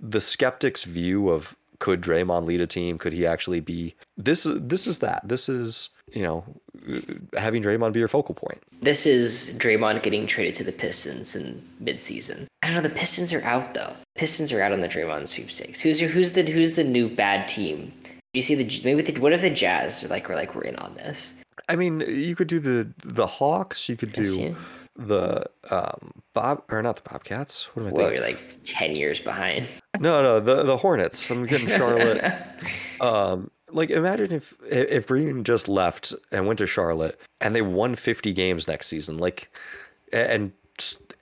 the 0.00 0.20
skeptics' 0.20 0.84
view 0.84 1.30
of 1.30 1.56
could 1.78 2.00
Draymond 2.00 2.46
lead 2.46 2.60
a 2.60 2.66
team? 2.66 2.98
Could 2.98 3.12
he 3.12 3.26
actually 3.26 3.60
be 3.60 3.94
this? 4.16 4.46
This 4.48 4.86
is 4.86 4.98
that. 5.00 5.26
This 5.26 5.48
is 5.48 5.90
you 6.12 6.22
know 6.22 6.44
having 7.36 7.62
Draymond 7.62 7.92
be 7.92 7.98
your 7.98 8.08
focal 8.08 8.34
point. 8.34 8.62
This 8.80 9.06
is 9.06 9.56
Draymond 9.58 10.02
getting 10.02 10.26
traded 10.26 10.54
to 10.56 10.64
the 10.64 10.72
Pistons 10.72 11.34
in 11.34 11.62
midseason. 11.82 12.46
I 12.62 12.66
don't 12.68 12.76
know. 12.76 12.82
The 12.82 12.90
Pistons 12.90 13.32
are 13.32 13.44
out 13.44 13.74
though. 13.74 13.94
Pistons 14.14 14.52
are 14.52 14.62
out 14.62 14.72
on 14.72 14.80
the 14.80 14.88
Draymond 14.88 15.28
sweepstakes. 15.28 15.80
Who's 15.80 16.00
your, 16.00 16.10
who's 16.10 16.32
the 16.32 16.42
who's 16.42 16.74
the 16.74 16.84
new 16.84 17.08
bad 17.08 17.48
team? 17.48 17.92
Do 18.04 18.38
you 18.38 18.42
see 18.42 18.54
the 18.54 18.80
maybe 18.84 19.02
the, 19.02 19.20
what 19.20 19.32
if 19.32 19.40
the 19.40 19.50
Jazz 19.50 20.04
are 20.04 20.08
like 20.08 20.28
we're 20.28 20.34
like 20.34 20.54
we're 20.54 20.62
in 20.62 20.76
on 20.76 20.94
this? 20.94 21.42
I 21.68 21.76
mean, 21.76 22.00
you 22.00 22.36
could 22.36 22.48
do 22.48 22.58
the 22.58 22.92
the 23.04 23.26
Hawks. 23.26 23.88
You 23.88 23.96
could 23.96 24.12
do 24.12 24.56
the 24.94 25.46
um 25.70 26.12
Bob 26.32 26.62
or 26.70 26.82
not 26.82 26.96
the 26.96 27.08
Bobcats. 27.08 27.64
What 27.74 27.82
am 27.82 27.88
I 27.88 27.90
Whoa, 27.92 28.10
you're 28.10 28.20
like 28.20 28.40
ten 28.64 28.96
years 28.96 29.20
behind. 29.20 29.66
No, 29.98 30.22
no, 30.22 30.40
the 30.40 30.62
the 30.62 30.76
Hornets. 30.76 31.30
I'm 31.30 31.46
getting 31.46 31.68
Charlotte. 31.68 32.22
um, 33.00 33.50
like 33.70 33.88
imagine 33.88 34.30
if 34.30 34.54
if 34.70 35.06
Green 35.06 35.42
just 35.42 35.68
left 35.68 36.12
and 36.30 36.46
went 36.46 36.58
to 36.58 36.66
Charlotte 36.66 37.18
and 37.40 37.56
they 37.56 37.62
won 37.62 37.94
50 37.94 38.34
games 38.34 38.68
next 38.68 38.88
season, 38.88 39.16
like 39.16 39.50
and 40.12 40.52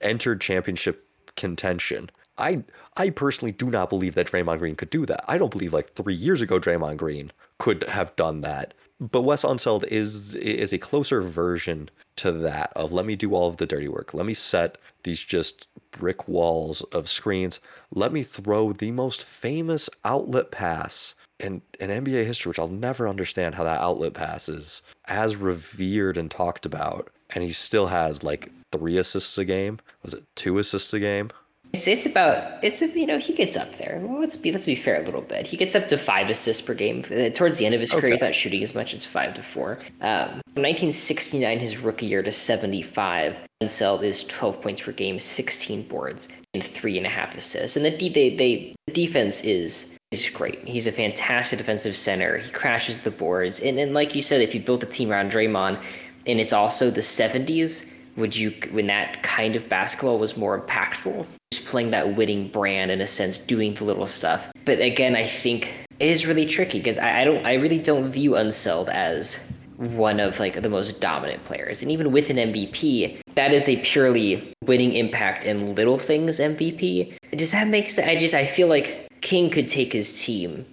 entered 0.01 0.41
championship 0.41 1.07
contention. 1.37 2.09
I 2.37 2.63
I 2.97 3.09
personally 3.09 3.51
do 3.51 3.69
not 3.69 3.89
believe 3.89 4.15
that 4.15 4.27
Draymond 4.27 4.59
Green 4.59 4.75
could 4.75 4.89
do 4.89 5.05
that. 5.05 5.23
I 5.27 5.37
don't 5.37 5.51
believe 5.51 5.73
like 5.73 5.93
three 5.93 6.15
years 6.15 6.41
ago 6.41 6.59
Draymond 6.59 6.97
Green 6.97 7.31
could 7.57 7.83
have 7.83 8.15
done 8.15 8.41
that. 8.41 8.73
But 8.99 9.23
Wes 9.23 9.43
Unseld 9.43 9.85
is 9.85 10.35
is 10.35 10.73
a 10.73 10.77
closer 10.77 11.21
version 11.21 11.89
to 12.17 12.31
that 12.31 12.71
of 12.75 12.93
let 12.93 13.05
me 13.05 13.15
do 13.15 13.35
all 13.35 13.47
of 13.47 13.57
the 13.57 13.65
dirty 13.65 13.87
work. 13.87 14.13
Let 14.13 14.25
me 14.25 14.33
set 14.33 14.77
these 15.03 15.19
just 15.19 15.67
brick 15.91 16.27
walls 16.27 16.81
of 16.83 17.09
screens. 17.09 17.59
Let 17.91 18.11
me 18.11 18.23
throw 18.23 18.73
the 18.73 18.91
most 18.91 19.23
famous 19.23 19.89
outlet 20.03 20.51
pass 20.51 21.15
in, 21.39 21.61
in 21.79 21.89
NBA 21.89 22.25
history, 22.25 22.49
which 22.49 22.59
I'll 22.59 22.67
never 22.67 23.07
understand 23.07 23.55
how 23.55 23.63
that 23.63 23.81
outlet 23.81 24.13
pass 24.13 24.47
is 24.47 24.81
as 25.05 25.35
revered 25.35 26.17
and 26.17 26.31
talked 26.31 26.65
about. 26.65 27.09
And 27.31 27.43
he 27.43 27.51
still 27.51 27.87
has 27.87 28.23
like 28.23 28.51
three 28.71 28.97
assists 28.97 29.37
a 29.37 29.45
game. 29.45 29.79
Was 30.03 30.13
it 30.13 30.23
two 30.35 30.57
assists 30.57 30.93
a 30.93 30.99
game? 30.99 31.31
It's, 31.75 31.89
it's 31.89 32.05
about 32.05 32.63
it's 32.63 32.81
a, 32.81 32.87
you 32.87 33.05
know 33.05 33.17
he 33.17 33.33
gets 33.33 33.57
up 33.57 33.69
there. 33.73 33.99
Well, 34.01 34.21
let's 34.21 34.37
be 34.37 34.49
let's 34.53 34.65
be 34.65 34.75
fair 34.75 35.01
a 35.01 35.03
little 35.03 35.21
bit. 35.21 35.45
He 35.45 35.57
gets 35.57 35.75
up 35.75 35.89
to 35.89 35.97
five 35.97 36.29
assists 36.29 36.61
per 36.61 36.73
game. 36.73 37.03
Uh, 37.11 37.29
towards 37.31 37.57
the 37.57 37.65
end 37.65 37.75
of 37.75 37.81
his 37.81 37.91
career, 37.91 38.11
he's 38.11 38.21
not 38.21 38.33
shooting 38.33 38.63
as 38.63 38.73
much. 38.73 38.93
It's 38.93 39.05
five 39.05 39.33
to 39.33 39.43
four. 39.43 39.79
Um, 39.99 40.39
1969, 40.53 41.59
his 41.59 41.77
rookie 41.77 42.05
year 42.05 42.23
to 42.23 42.31
75. 42.31 43.41
Unseld 43.61 44.03
is 44.03 44.23
12 44.23 44.61
points 44.61 44.81
per 44.81 44.93
game, 44.93 45.19
16 45.19 45.83
boards, 45.83 46.29
and 46.53 46.63
three 46.63 46.97
and 46.97 47.05
a 47.05 47.09
half 47.09 47.35
assists. 47.35 47.75
And 47.75 47.85
the 47.85 47.89
they, 48.09 48.33
they 48.37 48.73
the 48.87 48.93
defense 48.93 49.43
is 49.43 49.97
is 50.11 50.29
great. 50.29 50.65
He's 50.65 50.87
a 50.87 50.93
fantastic 50.93 51.57
defensive 51.57 51.97
center. 51.97 52.37
He 52.37 52.51
crashes 52.51 53.01
the 53.01 53.11
boards, 53.11 53.59
and 53.59 53.77
and 53.79 53.93
like 53.93 54.15
you 54.15 54.21
said, 54.21 54.39
if 54.39 54.55
you 54.55 54.61
built 54.61 54.81
a 54.83 54.85
team 54.85 55.11
around 55.11 55.29
Draymond, 55.29 55.81
and 56.25 56.39
it's 56.39 56.53
also 56.53 56.89
the 56.89 57.01
70s 57.01 57.91
would 58.15 58.33
you 58.33 58.51
when 58.71 58.87
that 58.87 59.21
kind 59.23 59.57
of 59.57 59.67
basketball 59.67 60.17
was 60.17 60.37
more 60.37 60.57
impactful 60.57 61.25
playing 61.59 61.91
that 61.91 62.15
winning 62.15 62.47
brand 62.47 62.91
in 62.91 63.01
a 63.01 63.07
sense 63.07 63.39
doing 63.39 63.73
the 63.75 63.83
little 63.83 64.07
stuff. 64.07 64.51
But 64.65 64.79
again 64.79 65.15
i 65.15 65.25
think 65.25 65.71
it 65.99 66.09
is 66.09 66.25
really 66.25 66.45
tricky 66.45 66.79
because 66.79 66.97
I, 66.97 67.21
I 67.21 67.25
don't 67.25 67.45
i 67.45 67.53
really 67.53 67.79
don't 67.79 68.11
view 68.11 68.31
unseld 68.31 68.89
as 68.89 69.51
one 69.77 70.19
of 70.19 70.39
like 70.39 70.61
the 70.61 70.69
most 70.69 71.01
dominant 71.01 71.43
players. 71.43 71.81
And 71.81 71.91
even 71.91 72.11
with 72.11 72.29
an 72.29 72.37
mvp 72.37 73.19
that 73.35 73.53
is 73.53 73.67
a 73.67 73.77
purely 73.77 74.53
winning 74.63 74.93
impact 74.93 75.45
and 75.45 75.75
little 75.75 75.97
things 75.97 76.39
mvp 76.39 77.13
does 77.31 77.51
that 77.51 77.67
make 77.67 77.91
sense 77.91 78.07
i 78.07 78.15
just 78.15 78.33
i 78.33 78.45
feel 78.45 78.67
like 78.67 79.07
king 79.21 79.49
could 79.49 79.67
take 79.67 79.91
his 79.91 80.19
team 80.21 80.65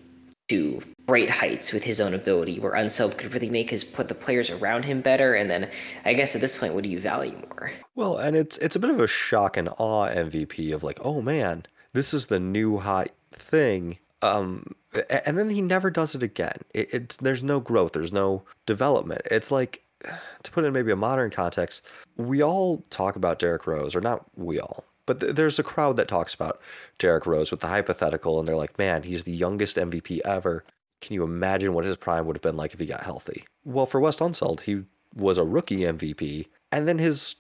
to 0.49 0.83
great 1.07 1.31
heights 1.31 1.73
with 1.73 1.83
his 1.83 2.01
own 2.01 2.15
ability, 2.15 2.61
where 2.61 2.73
Unseld 2.73 3.19
could 3.19 3.33
really 3.33 3.49
make 3.49 3.71
his 3.71 3.85
put 3.85 4.09
the 4.09 4.15
players 4.15 4.51
around 4.51 4.85
him 4.85 5.01
better. 5.01 5.35
And 5.35 5.51
then 5.51 5.69
I 6.05 6.15
guess 6.15 6.35
at 6.35 6.41
this 6.41 6.57
point, 6.59 6.75
what 6.75 6.85
do 6.85 6.89
you 6.89 7.01
value 7.01 7.37
more? 7.51 7.73
Well, 7.95 8.19
and 8.19 8.37
it's 8.37 8.59
it's 8.59 8.77
a 8.77 8.81
bit 8.81 8.91
of 8.91 9.01
a 9.01 9.07
shock 9.07 9.57
and 9.57 9.69
awe 9.79 10.09
MVP 10.09 10.73
of 10.75 10.83
like, 10.83 10.99
oh 11.03 11.21
man, 11.21 11.67
this 11.93 12.15
is 12.15 12.27
the 12.27 12.41
new 12.41 12.79
hot 12.79 13.11
thing. 13.33 13.99
Um, 14.23 14.75
and 15.11 15.37
then 15.37 15.51
he 15.51 15.61
never 15.61 15.91
does 15.91 16.15
it 16.15 16.23
again. 16.23 16.59
It, 16.75 16.93
it's 16.95 17.17
there's 17.17 17.43
no 17.43 17.61
growth, 17.61 17.93
there's 17.93 18.13
no 18.13 18.45
development. 18.67 19.23
It's 19.31 19.51
like 19.51 19.83
to 20.43 20.51
put 20.51 20.65
in 20.65 20.73
maybe 20.73 20.93
a 20.93 20.97
modern 20.97 21.31
context, 21.31 21.83
we 22.17 22.43
all 22.43 22.85
talk 22.91 23.17
about 23.17 23.39
Derrick 23.39 23.67
Rose, 23.67 23.95
or 23.95 24.01
not 24.01 24.25
we 24.37 24.59
all, 24.61 24.85
but 25.07 25.21
th- 25.21 25.35
there's 25.35 25.59
a 25.59 25.63
crowd 25.63 25.97
that 25.97 26.09
talks 26.09 26.35
about 26.35 26.61
Derrick 26.99 27.27
Rose 27.27 27.51
with 27.51 27.61
the 27.61 27.69
hypothetical, 27.69 28.39
and 28.39 28.47
they're 28.47 28.57
like, 28.57 28.79
man, 28.79 29.03
he's 29.03 29.25
the 29.25 29.33
youngest 29.33 29.77
MVP 29.77 30.21
ever. 30.25 30.65
Can 31.03 31.15
you 31.15 31.25
imagine 31.25 31.75
what 31.75 31.85
his 31.85 31.97
prime 31.97 32.25
would 32.27 32.37
have 32.37 32.43
been 32.43 32.57
like 32.57 32.73
if 32.73 32.81
he 32.81 32.87
got 32.87 33.03
healthy? 33.03 33.45
Well, 33.65 33.87
for 33.87 34.01
Wes 34.01 34.17
Unseld, 34.17 34.61
he 34.61 34.85
was 35.15 35.37
a 35.37 35.45
rookie 35.45 35.81
MVP, 35.81 36.47
and 36.71 36.89
then 36.89 36.99
his 36.99 37.35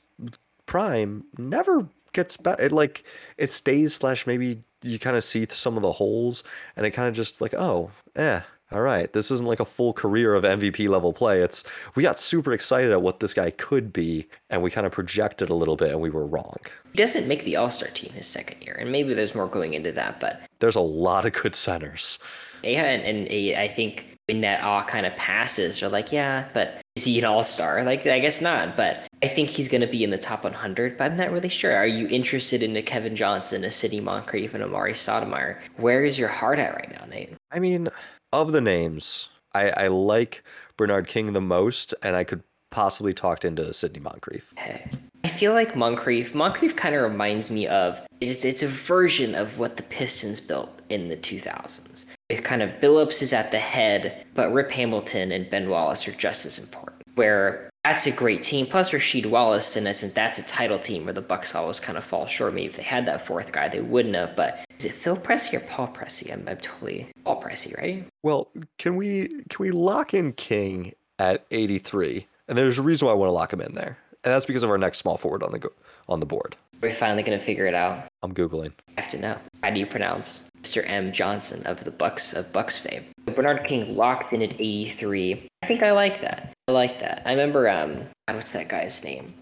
prime 0.67 1.25
never 1.39 1.89
gets 2.13 2.37
better. 2.37 2.63
It 2.63 2.73
like 2.73 3.05
it 3.39 3.53
stays 3.53 3.95
slash 3.95 4.27
maybe 4.27 4.63
you 4.83 4.99
kind 4.99 5.17
of 5.17 5.25
see 5.25 5.47
some 5.49 5.77
of 5.77 5.83
the 5.83 5.93
holes, 5.93 6.43
and 6.77 6.85
it 6.85 6.91
kind 6.91 7.09
of 7.09 7.15
just 7.15 7.41
like 7.41 7.55
oh 7.55 7.91
eh. 8.17 8.41
All 8.73 8.81
right, 8.81 9.13
this 9.13 9.31
isn't 9.31 9.47
like 9.47 9.61
a 9.61 9.67
full 9.67 9.93
career 9.93 10.33
of 10.33 10.45
MVP 10.45 10.89
level 10.89 11.13
play. 11.13 11.43
It's 11.43 11.63
we 11.95 12.03
got 12.03 12.19
super 12.19 12.55
excited 12.55 12.91
at 12.91 13.03
what 13.03 13.21
this 13.21 13.35
guy 13.35 13.51
could 13.51 13.93
be, 13.93 14.27
and 14.49 14.63
we 14.63 14.71
kind 14.71 14.87
of 14.87 14.93
projected 14.93 15.51
a 15.51 15.55
little 15.55 15.77
bit, 15.77 15.91
and 15.91 16.01
we 16.01 16.09
were 16.09 16.27
wrong. 16.27 16.57
He 16.91 16.97
doesn't 16.97 17.29
make 17.29 17.45
the 17.45 17.57
All 17.57 17.69
Star 17.69 17.91
team 17.91 18.13
his 18.13 18.27
second 18.27 18.63
year, 18.63 18.75
and 18.81 18.91
maybe 18.91 19.13
there's 19.13 19.35
more 19.35 19.47
going 19.47 19.75
into 19.75 19.93
that, 19.93 20.21
but 20.21 20.41
there's 20.61 20.75
a 20.75 20.81
lot 20.81 21.27
of 21.27 21.35
good 21.35 21.55
centers. 21.55 22.19
Yeah, 22.63 22.85
and, 22.85 23.29
and 23.29 23.59
I 23.59 23.69
think 23.69 24.13
when 24.29 24.41
that 24.41 24.63
awe 24.63 24.85
kind 24.85 25.07
of 25.07 25.15
passes, 25.17 25.81
you're 25.81 25.91
like, 25.91 26.13
yeah, 26.13 26.49
but 26.55 26.81
is 26.97 27.05
he 27.05 27.19
an 27.19 27.25
all 27.25 27.43
star? 27.43 27.83
Like, 27.85 28.07
I 28.07 28.21
guess 28.21 28.41
not. 28.41 28.77
But 28.77 29.09
I 29.23 29.29
think 29.29 29.51
he's 29.51 29.69
going 29.69 29.81
to 29.81 29.87
be 29.87 30.05
in 30.05 30.11
the 30.11 30.19
top 30.19 30.45
100, 30.45 30.97
but 30.97 31.11
I'm 31.11 31.17
not 31.17 31.33
really 31.33 31.49
sure. 31.49 31.75
Are 31.75 31.87
you 31.87 32.07
interested 32.09 32.63
in 32.63 32.77
a 32.77 32.83
Kevin 32.83 33.17
Johnson, 33.17 33.65
a 33.65 33.71
Sidney 33.71 34.01
Moncrief, 34.01 34.55
and 34.55 34.63
Amar'e 34.63 34.93
Stoudemire? 34.93 35.59
Where 35.77 36.05
is 36.05 36.19
your 36.19 36.29
heart 36.29 36.59
at 36.59 36.75
right 36.75 36.91
now, 36.93 37.05
Nate? 37.07 37.35
I 37.51 37.59
mean, 37.59 37.89
of 38.33 38.53
the 38.53 38.61
names, 38.61 39.29
I, 39.55 39.71
I 39.71 39.89
like 39.89 40.45
Bernard 40.77 41.09
King 41.09 41.33
the 41.33 41.41
most, 41.41 41.95
and 42.03 42.17
I 42.17 42.25
could 42.25 42.43
possibly 42.71 43.13
talked 43.13 43.45
into 43.45 43.71
Sidney 43.73 44.01
Moncrief. 44.01 44.53
Hey. 44.57 44.87
I 45.25 45.29
feel 45.29 45.53
like 45.53 45.77
Moncrief. 45.77 46.35
Moncrief 46.35 46.75
kind 46.75 46.95
of 46.95 47.03
reminds 47.03 47.51
me 47.51 47.67
of 47.67 48.01
it's, 48.21 48.45
it's 48.45 48.63
a 48.63 48.69
version 48.69 49.35
of 49.35 49.59
what 49.59 49.77
the 49.77 49.83
Pistons 49.85 50.41
built 50.41 50.81
in 50.89 51.09
the 51.09 51.17
2000s 51.17 52.07
with 52.33 52.45
kind 52.45 52.63
of 52.63 52.71
Billups 52.81 53.23
is 53.23 53.33
at 53.33 53.51
the 53.51 53.59
head, 53.59 54.27
but 54.35 54.53
Rip 54.53 54.71
Hamilton 54.71 55.33
and 55.33 55.49
Ben 55.51 55.69
Wallace 55.69 56.09
are 56.09 56.13
just 56.13 56.47
as 56.47 56.59
important. 56.59 57.03
Where 57.15 57.71
that's 57.85 58.07
a 58.07 58.11
great 58.13 58.43
team. 58.43 58.67
Plus 58.67 58.91
Rasheed 58.91 59.27
Wallace, 59.27 59.77
in 59.77 59.87
essence, 59.87 60.15
that's 60.15 60.39
a 60.39 60.43
title 60.45 60.79
team 60.79 61.05
where 61.05 61.13
the 61.13 61.21
Bucks 61.21 61.55
always 61.55 61.79
kind 61.79 61.99
of 61.99 62.05
fall 62.05 62.27
short. 62.27 62.55
Maybe 62.55 62.67
if 62.67 62.77
they 62.77 62.83
had 62.83 63.05
that 63.07 63.27
fourth 63.27 63.53
guy, 63.53 63.69
they 63.69 63.81
wouldn't 63.83 64.15
have. 64.15 64.35
But 64.35 64.61
is 64.79 64.87
it 64.87 64.93
Phil 64.93 65.17
Pressey 65.17 65.55
or 65.55 65.61
Paul 65.61 65.89
Pressey? 65.89 66.33
I'm, 66.33 66.49
I'm 66.49 66.57
totally 66.57 67.09
Paul 67.25 67.43
Pressey, 67.43 67.77
right? 67.77 68.07
Well, 68.23 68.49
can 68.79 68.97
we 68.97 69.29
can 69.51 69.59
we 69.59 69.71
lock 69.71 70.15
in 70.15 70.33
King 70.33 70.95
at 71.19 71.45
83? 71.51 72.27
And 72.49 72.57
there's 72.57 72.79
a 72.79 72.83
reason 72.83 73.07
why 73.07 73.13
I 73.13 73.17
want 73.17 73.29
to 73.29 73.33
lock 73.33 73.53
him 73.53 73.61
in 73.61 73.75
there, 73.75 73.99
and 74.25 74.33
that's 74.33 74.47
because 74.47 74.63
of 74.63 74.71
our 74.71 74.79
next 74.79 74.99
small 74.99 75.19
forward 75.19 75.43
on 75.43 75.53
the 75.53 75.59
go- 75.59 75.73
on 76.09 76.21
the 76.21 76.27
board. 76.27 76.57
We're 76.81 76.93
finally 76.93 77.23
gonna 77.23 77.39
figure 77.39 77.67
it 77.67 77.75
out. 77.75 78.07
I'm 78.23 78.35
googling. 78.35 78.73
I 78.97 79.03
have 79.03 79.11
to 79.11 79.19
know. 79.19 79.37
How 79.63 79.71
do 79.71 79.79
you 79.79 79.87
pronounce 79.87 80.49
Mr. 80.63 80.89
M. 80.89 81.13
Johnson 81.13 81.65
of 81.67 81.85
the 81.85 81.91
Bucks 81.91 82.33
of 82.33 82.53
Bucks 82.53 82.79
fame? 82.79 83.05
Bernard 83.35 83.65
King 83.67 83.97
locked 83.97 84.33
in 84.33 84.43
at 84.43 84.53
83. 84.53 85.49
I 85.63 85.67
think 85.67 85.83
I 85.83 85.93
like 85.93 86.21
that. 86.21 86.53
I 86.69 86.73
like 86.73 87.01
that. 87.01 87.23
I 87.27 87.33
remember 87.33 87.69
um, 87.69 88.05
what's 88.31 88.53
that 88.53 88.69
guy's 88.69 89.03
name? 89.03 89.35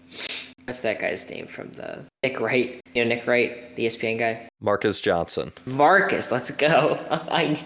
What's 0.65 0.81
that 0.81 0.99
guy's 0.99 1.29
name 1.29 1.47
from 1.47 1.71
the 1.73 2.03
Nick 2.23 2.39
Wright. 2.39 2.81
You 2.93 3.03
know 3.03 3.09
Nick 3.09 3.27
Wright, 3.27 3.75
the 3.75 3.85
ESPN 3.85 4.19
guy? 4.19 4.47
Marcus 4.61 5.01
Johnson. 5.01 5.51
Marcus, 5.65 6.31
let's 6.31 6.51
go. 6.51 6.99
I 7.11 7.63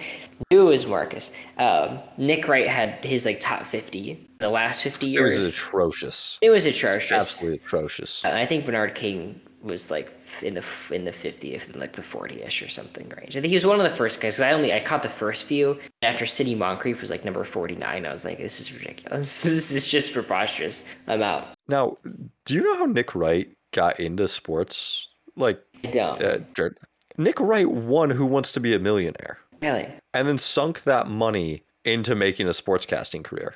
knew 0.51 0.61
it 0.61 0.69
was 0.69 0.85
Marcus. 0.85 1.33
Um, 1.57 1.99
Nick 2.17 2.47
Wright 2.47 2.67
had 2.67 3.03
his 3.05 3.25
like 3.25 3.39
top 3.41 3.63
50 3.63 4.27
the 4.39 4.49
last 4.49 4.81
50 4.81 5.07
years. 5.07 5.35
It 5.35 5.39
was 5.39 5.49
atrocious. 5.49 6.37
It 6.41 6.49
was 6.49 6.65
atrocious. 6.65 7.11
Absolutely 7.11 7.59
atrocious. 7.59 8.23
Uh, 8.25 8.31
I 8.33 8.45
think 8.45 8.65
Bernard 8.65 8.95
King 8.95 9.39
was 9.65 9.89
like 9.89 10.09
in 10.41 10.53
the 10.53 10.63
in 10.91 11.05
the 11.05 11.11
50th 11.11 11.67
and 11.67 11.75
like 11.77 11.93
the 11.93 12.01
40ish 12.01 12.65
or 12.65 12.69
something 12.69 13.09
range. 13.09 13.35
I 13.35 13.41
think 13.41 13.49
he 13.49 13.55
was 13.55 13.65
one 13.65 13.79
of 13.79 13.83
the 13.89 13.95
first 13.95 14.21
guys 14.21 14.35
because 14.35 14.41
I 14.41 14.51
only 14.51 14.71
I 14.71 14.79
caught 14.79 15.03
the 15.03 15.09
first 15.09 15.45
few 15.45 15.79
after 16.01 16.25
Sidney 16.25 16.55
Moncrief 16.55 17.01
was 17.01 17.09
like 17.09 17.25
number 17.25 17.43
49. 17.43 18.05
I 18.05 18.11
was 18.11 18.23
like, 18.23 18.37
this 18.37 18.59
is 18.59 18.73
ridiculous. 18.73 19.43
this 19.43 19.71
is 19.71 19.87
just 19.87 20.13
preposterous. 20.13 20.87
I'm 21.07 21.21
out. 21.21 21.47
Now, 21.67 21.97
do 22.45 22.53
you 22.53 22.61
know 22.61 22.77
how 22.77 22.85
Nick 22.85 23.15
Wright 23.15 23.49
got 23.73 23.99
into 23.99 24.27
sports? 24.27 25.09
Like, 25.35 25.61
yeah, 25.83 26.11
uh, 26.11 26.69
Nick 27.17 27.39
Wright 27.39 27.69
won 27.69 28.11
Who 28.11 28.25
Wants 28.25 28.51
to 28.53 28.59
Be 28.59 28.73
a 28.73 28.79
Millionaire. 28.79 29.39
Really? 29.61 29.87
And 30.13 30.27
then 30.27 30.37
sunk 30.37 30.83
that 30.83 31.07
money 31.07 31.63
into 31.83 32.15
making 32.15 32.47
a 32.47 32.51
sportscasting 32.51 33.23
career. 33.23 33.55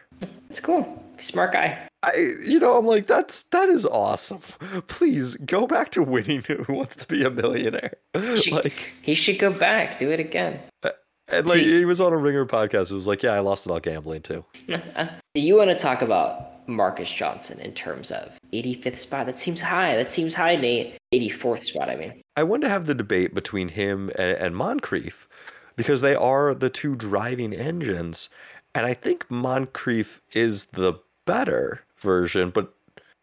It's 0.50 0.60
cool. 0.60 1.04
Smart 1.20 1.54
guy. 1.54 1.78
I, 2.02 2.34
you 2.46 2.60
know, 2.60 2.78
I'm 2.78 2.86
like, 2.86 3.08
that's 3.08 3.44
that 3.44 3.68
is 3.68 3.86
awesome. 3.86 4.40
Please 4.88 5.36
go 5.36 5.68
back 5.68 5.92
to 5.92 6.04
winning 6.04 6.44
Who 6.44 6.74
Wants 6.74 6.96
to 6.98 7.08
Be 7.08 7.24
a 7.24 7.30
Millionaire. 7.30 7.96
He 8.14 8.52
like 8.52 8.92
he 9.02 9.14
should 9.14 9.38
go 9.38 9.52
back, 9.52 10.00
do 10.00 10.10
it 10.10 10.20
again. 10.20 10.60
Uh, 10.82 10.92
and 11.28 11.48
like 11.48 11.60
See, 11.60 11.80
he 11.80 11.86
was 11.86 12.00
on 12.00 12.14
a 12.14 12.18
Ringer 12.18 12.46
podcast. 12.46 12.92
It 12.92 12.96
was 12.96 13.08
like, 13.08 13.22
yeah, 13.22 13.34
I 13.34 13.40
lost 13.40 13.66
it 13.66 13.72
all 13.72 13.80
gambling 13.80 14.22
too. 14.22 14.46
do 14.68 15.42
you 15.42 15.56
want 15.56 15.72
to 15.72 15.76
talk 15.76 16.02
about 16.02 16.68
Marques 16.70 17.12
Johnson 17.12 17.60
in 17.60 17.74
terms 17.74 18.12
of 18.12 18.32
85th 18.54 18.98
spot? 18.98 19.26
That 19.26 19.38
seems 19.38 19.60
high. 19.60 19.96
That 19.96 20.08
seems 20.08 20.34
high, 20.34 20.56
Nate. 20.56 20.98
84th 21.14 21.64
spot, 21.64 21.90
I 21.90 21.98
mean. 21.98 22.22
I 22.38 22.44
want 22.44 22.64
to 22.64 22.70
have 22.70 22.86
the 22.86 22.96
debate 22.96 23.34
between 23.34 23.68
him 23.68 24.10
and, 24.18 24.38
and 24.38 24.56
Moncrief 24.56 25.28
because 25.76 26.02
they 26.02 26.16
are 26.16 26.54
the 26.54 26.70
two 26.70 26.96
driving 26.96 27.54
engines. 27.54 28.30
And 28.74 28.86
I 28.86 28.94
think 28.94 29.30
Moncrief 29.30 30.22
is 30.34 30.66
the 30.66 30.94
better 31.30 31.82
version, 32.00 32.50
but 32.50 32.74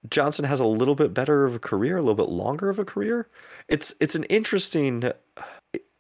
Johnson 0.09 0.45
has 0.45 0.61
a 0.61 0.66
little 0.66 0.95
bit 0.95 1.12
better 1.12 1.45
of 1.45 1.57
a 1.57 1.59
career, 1.59 1.97
a 1.97 2.01
little 2.01 2.14
bit 2.14 2.29
longer 2.29 2.71
of 2.71 2.79
a 2.79 2.85
career. 2.85 3.29
It's 3.69 3.95
it's 4.01 4.14
an 4.14 4.25
interesting 4.25 5.11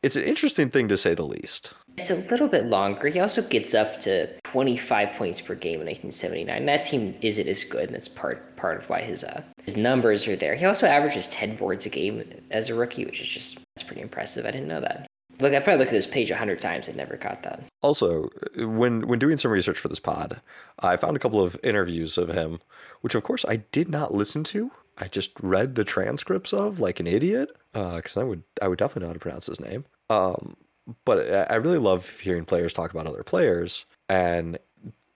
it's 0.02 0.14
an 0.14 0.22
interesting 0.22 0.70
thing 0.70 0.86
to 0.86 0.96
say 0.96 1.14
the 1.14 1.24
least. 1.24 1.74
It's 1.98 2.10
a 2.10 2.30
little 2.30 2.46
bit 2.46 2.66
longer. 2.66 3.08
He 3.08 3.18
also 3.18 3.42
gets 3.42 3.74
up 3.74 3.98
to 4.00 4.28
25 4.44 5.14
points 5.14 5.40
per 5.40 5.54
game 5.54 5.80
in 5.80 5.86
1979. 5.86 6.66
That 6.66 6.84
team 6.84 7.16
isn't 7.22 7.48
as 7.48 7.64
good, 7.64 7.86
and 7.86 7.94
that's 7.94 8.06
part 8.06 8.54
part 8.56 8.78
of 8.78 8.88
why 8.88 9.00
his 9.00 9.24
uh, 9.24 9.42
his 9.64 9.76
numbers 9.76 10.28
are 10.28 10.36
there. 10.36 10.54
He 10.54 10.64
also 10.64 10.86
averages 10.86 11.26
10 11.26 11.56
boards 11.56 11.86
a 11.86 11.90
game 11.90 12.22
as 12.52 12.68
a 12.68 12.74
rookie, 12.74 13.04
which 13.04 13.20
is 13.20 13.28
just 13.28 13.58
that's 13.74 13.82
pretty 13.82 14.02
impressive. 14.02 14.46
I 14.46 14.52
didn't 14.52 14.68
know 14.68 14.80
that. 14.80 15.06
Look, 15.38 15.52
I 15.52 15.60
probably 15.60 15.80
looked 15.80 15.92
at 15.92 15.96
this 15.96 16.06
page 16.06 16.30
a 16.30 16.36
hundred 16.36 16.60
times 16.60 16.88
and 16.88 16.96
never 16.96 17.16
caught 17.16 17.42
that. 17.42 17.62
Also, 17.82 18.28
when 18.56 19.06
when 19.06 19.18
doing 19.18 19.36
some 19.36 19.50
research 19.50 19.78
for 19.78 19.88
this 19.88 20.00
pod, 20.00 20.40
I 20.80 20.96
found 20.96 21.16
a 21.16 21.20
couple 21.20 21.42
of 21.42 21.58
interviews 21.62 22.16
of 22.18 22.28
him, 22.28 22.60
which 23.00 23.14
of 23.14 23.22
course 23.22 23.44
I 23.46 23.56
did 23.56 23.88
not 23.88 24.14
listen 24.14 24.44
to. 24.44 24.70
I 24.98 25.08
just 25.08 25.32
read 25.42 25.74
the 25.74 25.84
transcripts 25.84 26.52
of 26.52 26.80
like 26.80 27.00
an 27.00 27.06
idiot, 27.06 27.50
because 27.72 28.16
uh, 28.16 28.20
I 28.20 28.24
would 28.24 28.42
I 28.62 28.68
would 28.68 28.78
definitely 28.78 29.02
know 29.02 29.08
how 29.08 29.12
to 29.14 29.18
pronounce 29.18 29.46
his 29.46 29.60
name. 29.60 29.84
Um, 30.08 30.56
but 31.04 31.50
I 31.50 31.56
really 31.56 31.78
love 31.78 32.08
hearing 32.20 32.44
players 32.44 32.72
talk 32.72 32.92
about 32.92 33.06
other 33.06 33.22
players, 33.22 33.84
and 34.08 34.58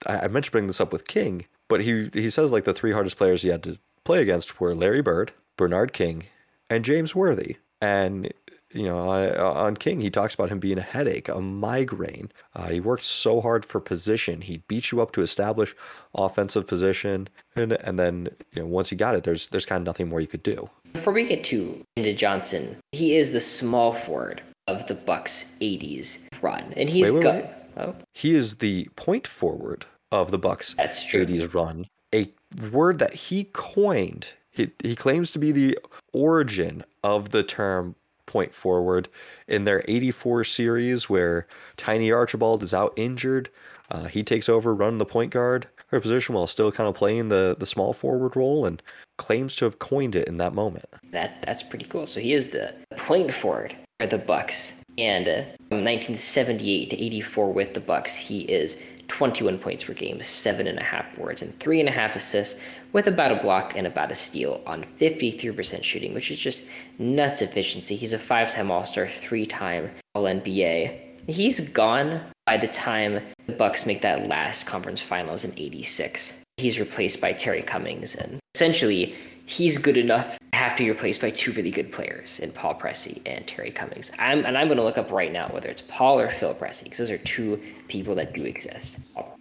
I, 0.05 0.19
I 0.19 0.27
meant 0.27 0.45
to 0.45 0.51
bring 0.51 0.67
this 0.67 0.81
up 0.81 0.91
with 0.91 1.07
King, 1.07 1.45
but 1.67 1.81
he 1.81 2.09
he 2.13 2.29
says 2.29 2.51
like 2.51 2.65
the 2.65 2.73
three 2.73 2.91
hardest 2.91 3.17
players 3.17 3.41
he 3.41 3.49
had 3.49 3.63
to 3.63 3.79
play 4.03 4.21
against 4.21 4.59
were 4.59 4.75
Larry 4.75 5.01
Bird, 5.01 5.31
Bernard 5.57 5.93
King, 5.93 6.25
and 6.69 6.85
James 6.85 7.15
Worthy. 7.15 7.57
And 7.81 8.31
you 8.73 8.83
know, 8.83 8.99
on 8.99 9.75
King, 9.75 10.01
he 10.01 10.09
talks 10.09 10.33
about 10.33 10.49
him 10.49 10.59
being 10.59 10.77
a 10.77 10.81
headache, 10.81 11.27
a 11.29 11.41
migraine. 11.41 12.31
Uh, 12.55 12.67
he 12.69 12.79
worked 12.79 13.03
so 13.03 13.41
hard 13.41 13.65
for 13.65 13.79
position. 13.79 14.41
He 14.41 14.57
beat 14.67 14.91
you 14.91 15.01
up 15.01 15.11
to 15.13 15.21
establish 15.21 15.75
offensive 16.15 16.67
position, 16.67 17.27
and 17.55 17.73
and 17.73 17.99
then 17.99 18.29
you 18.53 18.61
know 18.61 18.67
once 18.67 18.89
he 18.89 18.95
got 18.95 19.15
it, 19.15 19.23
there's 19.23 19.47
there's 19.47 19.65
kind 19.65 19.81
of 19.81 19.85
nothing 19.85 20.09
more 20.09 20.21
you 20.21 20.27
could 20.27 20.43
do. 20.43 20.69
Before 20.93 21.13
we 21.13 21.25
get 21.25 21.43
to 21.45 21.83
into 21.95 22.13
Johnson, 22.13 22.77
he 22.91 23.15
is 23.15 23.31
the 23.31 23.39
small 23.39 23.93
forward 23.93 24.41
of 24.67 24.87
the 24.87 24.95
Bucks 24.95 25.55
'80s 25.61 26.27
run, 26.41 26.73
and 26.75 26.89
he's 26.89 27.11
wait, 27.11 27.17
wait, 27.17 27.23
got. 27.23 27.35
Wait. 27.35 27.45
Oh. 27.77 27.95
He 28.13 28.35
is 28.35 28.57
the 28.57 28.87
point 28.95 29.25
forward 29.25 29.85
of 30.11 30.31
the 30.31 30.37
Bucks 30.37 30.73
That's 30.75 31.05
true. 31.05 31.25
'80s 31.25 31.53
run, 31.53 31.87
a 32.13 32.31
word 32.71 32.99
that 32.99 33.13
he 33.13 33.45
coined. 33.53 34.27
He, 34.53 34.69
he 34.83 34.97
claims 34.97 35.31
to 35.31 35.39
be 35.39 35.53
the 35.53 35.79
origin 36.11 36.83
of 37.05 37.29
the 37.29 37.41
term 37.41 37.95
point 38.31 38.53
forward 38.53 39.09
in 39.47 39.65
their 39.65 39.83
84 39.87 40.45
series 40.45 41.09
where 41.09 41.47
Tiny 41.75 42.11
Archibald 42.11 42.63
is 42.63 42.73
out 42.73 42.93
injured. 42.95 43.49
Uh, 43.89 44.05
he 44.05 44.23
takes 44.23 44.47
over 44.47 44.73
running 44.73 44.99
the 44.99 45.05
point 45.05 45.31
guard 45.31 45.67
position 45.99 46.33
while 46.33 46.47
still 46.47 46.71
kind 46.71 46.87
of 46.87 46.95
playing 46.95 47.27
the, 47.27 47.57
the 47.59 47.65
small 47.65 47.91
forward 47.91 48.35
role 48.37 48.65
and 48.65 48.81
claims 49.17 49.55
to 49.57 49.65
have 49.65 49.79
coined 49.79 50.15
it 50.15 50.27
in 50.27 50.37
that 50.37 50.53
moment. 50.53 50.85
That's 51.11 51.37
that's 51.37 51.63
pretty 51.63 51.85
cool. 51.85 52.07
So 52.07 52.21
he 52.21 52.33
is 52.33 52.51
the 52.51 52.73
point 52.95 53.33
forward 53.33 53.75
for 53.99 54.07
the 54.07 54.17
Bucks, 54.17 54.83
and 54.97 55.27
uh, 55.27 55.43
from 55.67 55.83
1978 55.83 56.89
to 56.91 57.03
84 57.03 57.51
with 57.51 57.73
the 57.73 57.81
Bucks, 57.81 58.15
he 58.15 58.41
is 58.43 58.81
21 59.09 59.59
points 59.59 59.83
per 59.83 59.93
game, 59.93 60.21
seven 60.21 60.67
and 60.67 60.79
a 60.79 60.83
half 60.83 61.13
boards, 61.17 61.41
and 61.41 61.53
three 61.59 61.81
and 61.81 61.89
a 61.89 61.91
half 61.91 62.15
assists, 62.15 62.61
with 62.93 63.07
about 63.07 63.31
a 63.31 63.35
block 63.35 63.75
and 63.75 63.87
about 63.87 64.11
a 64.11 64.15
steal 64.15 64.61
on 64.65 64.83
53% 64.83 65.83
shooting, 65.83 66.13
which 66.13 66.31
is 66.31 66.39
just 66.39 66.65
nuts 66.99 67.41
efficiency. 67.41 67.95
He's 67.95 68.13
a 68.13 68.19
five 68.19 68.51
time 68.51 68.71
All 68.71 68.85
Star, 68.85 69.07
three 69.07 69.45
time 69.45 69.91
All 70.13 70.23
NBA. 70.23 70.99
He's 71.27 71.59
gone 71.69 72.21
by 72.45 72.57
the 72.57 72.67
time 72.67 73.21
the 73.47 73.53
Bucks 73.53 73.85
make 73.85 74.01
that 74.01 74.27
last 74.27 74.65
conference 74.65 75.01
finals 75.01 75.45
in 75.45 75.51
86. 75.51 76.43
He's 76.57 76.79
replaced 76.79 77.21
by 77.21 77.33
Terry 77.33 77.61
Cummings, 77.61 78.15
and 78.15 78.39
essentially, 78.55 79.15
he's 79.45 79.77
good 79.77 79.97
enough 79.97 80.37
to 80.51 80.57
have 80.57 80.75
to 80.77 80.83
be 80.83 80.89
replaced 80.89 81.21
by 81.21 81.29
two 81.29 81.51
really 81.53 81.71
good 81.71 81.91
players 81.91 82.39
in 82.39 82.51
Paul 82.51 82.75
Pressey 82.75 83.21
and 83.25 83.47
Terry 83.47 83.71
Cummings. 83.71 84.11
I'm, 84.19 84.45
and 84.45 84.57
I'm 84.57 84.67
going 84.67 84.77
to 84.77 84.83
look 84.83 84.97
up 84.97 85.11
right 85.11 85.31
now 85.31 85.47
whether 85.49 85.69
it's 85.69 85.83
Paul 85.83 86.19
or 86.19 86.29
Phil 86.29 86.53
Pressey, 86.53 86.85
because 86.85 86.97
those 86.99 87.11
are 87.11 87.17
two 87.19 87.61
people 87.87 88.15
that 88.15 88.33
do 88.33 88.43
exist. 88.43 88.99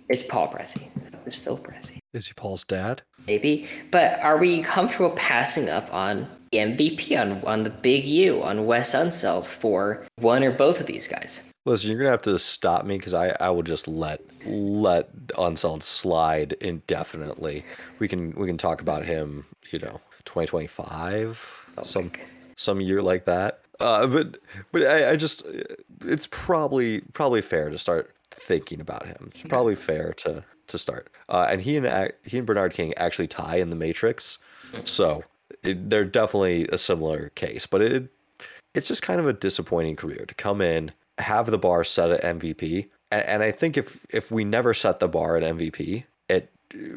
It's 0.08 0.22
Paul 0.22 0.48
Pressey. 0.48 0.88
It's 1.26 1.36
Phil 1.36 1.58
Pressey. 1.58 1.98
Is 2.12 2.26
he 2.26 2.32
Paul's 2.34 2.64
dad? 2.64 3.02
Maybe. 3.26 3.66
But 3.90 4.20
are 4.20 4.38
we 4.38 4.62
comfortable 4.62 5.10
passing 5.10 5.68
up 5.68 5.92
on 5.92 6.28
the 6.52 6.58
MVP, 6.58 7.18
on, 7.20 7.42
on 7.44 7.62
the 7.62 7.70
big 7.70 8.04
U, 8.04 8.42
on 8.42 8.66
Wes 8.66 8.94
Unseld 8.94 9.46
for 9.46 10.06
one 10.16 10.42
or 10.42 10.50
both 10.50 10.80
of 10.80 10.86
these 10.86 11.06
guys? 11.06 11.42
Listen, 11.66 11.90
you're 11.90 11.98
gonna 11.98 12.10
have 12.10 12.22
to 12.22 12.38
stop 12.38 12.86
me 12.86 12.96
because 12.96 13.12
I, 13.12 13.36
I 13.38 13.50
will 13.50 13.62
just 13.62 13.86
let 13.86 14.22
let 14.46 15.14
Unseld 15.28 15.82
slide 15.82 16.54
indefinitely. 16.54 17.64
We 17.98 18.08
can 18.08 18.32
we 18.32 18.46
can 18.46 18.56
talk 18.56 18.80
about 18.80 19.04
him, 19.04 19.44
you 19.70 19.78
know, 19.78 20.00
2025, 20.24 21.72
oh 21.76 21.82
some 21.82 22.10
some 22.56 22.80
year 22.80 23.02
like 23.02 23.26
that. 23.26 23.60
Uh, 23.78 24.06
but 24.06 24.38
but 24.72 24.82
I, 24.82 25.10
I 25.10 25.16
just 25.16 25.44
it's 26.06 26.26
probably 26.30 27.02
probably 27.12 27.42
fair 27.42 27.68
to 27.68 27.78
start 27.78 28.14
thinking 28.30 28.80
about 28.80 29.06
him. 29.06 29.30
It's 29.34 29.42
probably 29.42 29.74
fair 29.74 30.14
to 30.14 30.42
to 30.68 30.78
start. 30.78 31.12
Uh, 31.30 31.46
and 31.48 31.62
he 31.62 31.76
and 31.76 32.12
he 32.24 32.38
and 32.38 32.46
Bernard 32.46 32.74
King 32.74 32.92
actually 32.96 33.28
tie 33.28 33.56
in 33.56 33.70
the 33.70 33.76
Matrix, 33.76 34.38
so 34.84 35.22
it, 35.62 35.88
they're 35.88 36.04
definitely 36.04 36.66
a 36.72 36.78
similar 36.78 37.30
case. 37.30 37.66
But 37.66 37.82
it 37.82 38.10
it's 38.74 38.88
just 38.88 39.02
kind 39.02 39.20
of 39.20 39.26
a 39.26 39.32
disappointing 39.32 39.96
career 39.96 40.24
to 40.26 40.34
come 40.34 40.60
in, 40.60 40.92
have 41.18 41.50
the 41.50 41.58
bar 41.58 41.84
set 41.84 42.10
at 42.10 42.22
MVP, 42.22 42.88
and, 43.12 43.26
and 43.26 43.42
I 43.42 43.52
think 43.52 43.76
if 43.76 44.04
if 44.10 44.32
we 44.32 44.44
never 44.44 44.74
set 44.74 44.98
the 44.98 45.08
bar 45.08 45.36
at 45.36 45.44
MVP, 45.44 46.02
it 46.28 46.50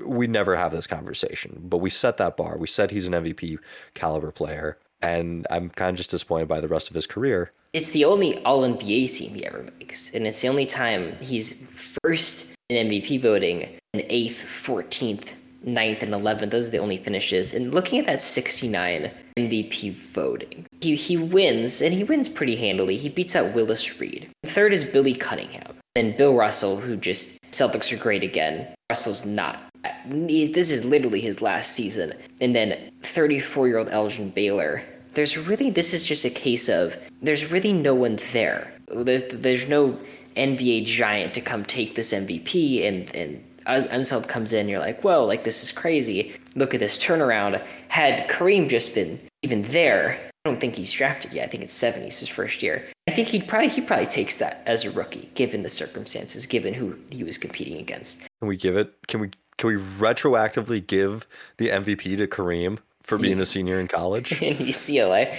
we 0.03 0.25
never 0.25 0.55
have 0.55 0.71
this 0.71 0.87
conversation. 0.87 1.61
But 1.65 1.77
we 1.77 1.91
set 1.91 2.17
that 2.17 2.35
bar. 2.35 2.57
We 2.57 2.67
said 2.67 2.89
he's 2.89 3.07
an 3.07 3.13
MVP 3.13 3.59
caliber 3.93 4.31
player, 4.31 4.79
and 5.03 5.45
I'm 5.51 5.69
kind 5.69 5.91
of 5.91 5.97
just 5.97 6.09
disappointed 6.09 6.47
by 6.47 6.59
the 6.59 6.67
rest 6.67 6.89
of 6.89 6.95
his 6.95 7.05
career. 7.05 7.51
It's 7.73 7.91
the 7.91 8.05
only 8.05 8.43
All 8.45 8.61
NBA 8.61 9.13
team 9.13 9.35
he 9.35 9.45
ever 9.45 9.63
makes, 9.79 10.11
and 10.15 10.25
it's 10.25 10.41
the 10.41 10.47
only 10.47 10.65
time 10.65 11.15
he's 11.21 11.69
first 12.01 12.55
in 12.69 12.87
MVP 12.87 13.21
voting 13.21 13.77
in 13.93 14.03
eighth, 14.09 14.43
14th, 14.43 15.35
9th, 15.65 16.01
and 16.01 16.13
11th. 16.13 16.49
Those 16.49 16.67
are 16.67 16.71
the 16.71 16.77
only 16.79 16.97
finishes. 16.97 17.53
And 17.53 17.73
looking 17.73 17.99
at 17.99 18.07
that 18.07 18.21
69 18.21 19.11
MVP 19.37 19.93
voting, 19.93 20.65
he, 20.81 20.95
he 20.95 21.15
wins, 21.15 21.81
and 21.81 21.93
he 21.93 22.03
wins 22.03 22.27
pretty 22.27 22.55
handily. 22.55 22.97
He 22.97 23.09
beats 23.09 23.35
out 23.35 23.53
Willis 23.53 23.99
Reed. 23.99 24.29
Third 24.45 24.73
is 24.73 24.83
Billy 24.83 25.13
Cunningham. 25.13 25.77
Then 25.93 26.17
Bill 26.17 26.33
Russell, 26.33 26.77
who 26.77 26.95
just, 26.95 27.39
Celtics 27.51 27.93
are 27.93 28.01
great 28.01 28.23
again. 28.23 28.67
Russell's 28.89 29.25
not. 29.25 29.59
This 30.07 30.71
is 30.71 30.83
literally 30.83 31.21
his 31.21 31.41
last 31.41 31.73
season. 31.73 32.13
And 32.41 32.55
then 32.55 32.91
34 33.03 33.67
year 33.67 33.77
old 33.77 33.89
Elgin 33.89 34.31
Baylor. 34.31 34.83
There's 35.13 35.37
really, 35.37 35.69
this 35.69 35.93
is 35.93 36.03
just 36.03 36.25
a 36.25 36.31
case 36.31 36.67
of, 36.67 36.97
there's 37.21 37.51
really 37.51 37.73
no 37.73 37.93
one 37.93 38.17
there. 38.31 38.73
There's, 38.87 39.23
there's 39.31 39.67
no 39.69 39.99
NBA 40.35 40.85
giant 40.85 41.35
to 41.35 41.41
come 41.41 41.63
take 41.63 41.95
this 41.95 42.11
MVP 42.11 42.87
and 42.87 43.15
and 43.15 43.43
Unseld 43.65 44.27
comes 44.27 44.53
in, 44.53 44.67
you're 44.69 44.79
like, 44.79 45.01
whoa, 45.03 45.25
like 45.25 45.43
this 45.43 45.63
is 45.63 45.71
crazy. 45.71 46.33
Look 46.55 46.73
at 46.73 46.79
this 46.79 46.97
turnaround. 46.97 47.63
Had 47.87 48.29
Kareem 48.29 48.69
just 48.69 48.93
been 48.93 49.19
even 49.41 49.61
there, 49.63 50.19
I 50.45 50.49
don't 50.49 50.59
think 50.59 50.75
he's 50.75 50.91
drafted 50.91 51.33
yet. 51.33 51.45
I 51.45 51.47
think 51.47 51.63
it's 51.63 51.77
70s 51.77 52.19
his 52.19 52.29
first 52.29 52.61
year. 52.61 52.85
I 53.07 53.11
think 53.11 53.29
he'd 53.29 53.47
probably 53.47 53.69
he 53.69 53.81
probably 53.81 54.05
takes 54.05 54.37
that 54.37 54.61
as 54.65 54.83
a 54.83 54.91
rookie, 54.91 55.29
given 55.35 55.63
the 55.63 55.69
circumstances, 55.69 56.45
given 56.45 56.73
who 56.73 56.97
he 57.09 57.23
was 57.23 57.37
competing 57.37 57.77
against. 57.77 58.19
Can 58.41 58.49
we 58.49 58.57
give 58.57 58.75
it? 58.75 58.93
Can 59.07 59.21
we 59.21 59.31
can 59.57 59.67
we 59.67 59.75
retroactively 59.75 60.85
give 60.85 61.25
the 61.57 61.69
MVP 61.69 62.17
to 62.17 62.27
Kareem 62.27 62.79
for 63.01 63.17
being 63.17 63.39
a 63.39 63.45
senior 63.53 63.79
in 63.79 63.87
college? 63.87 64.41
in 64.41 64.57
UCLA. 64.57 65.35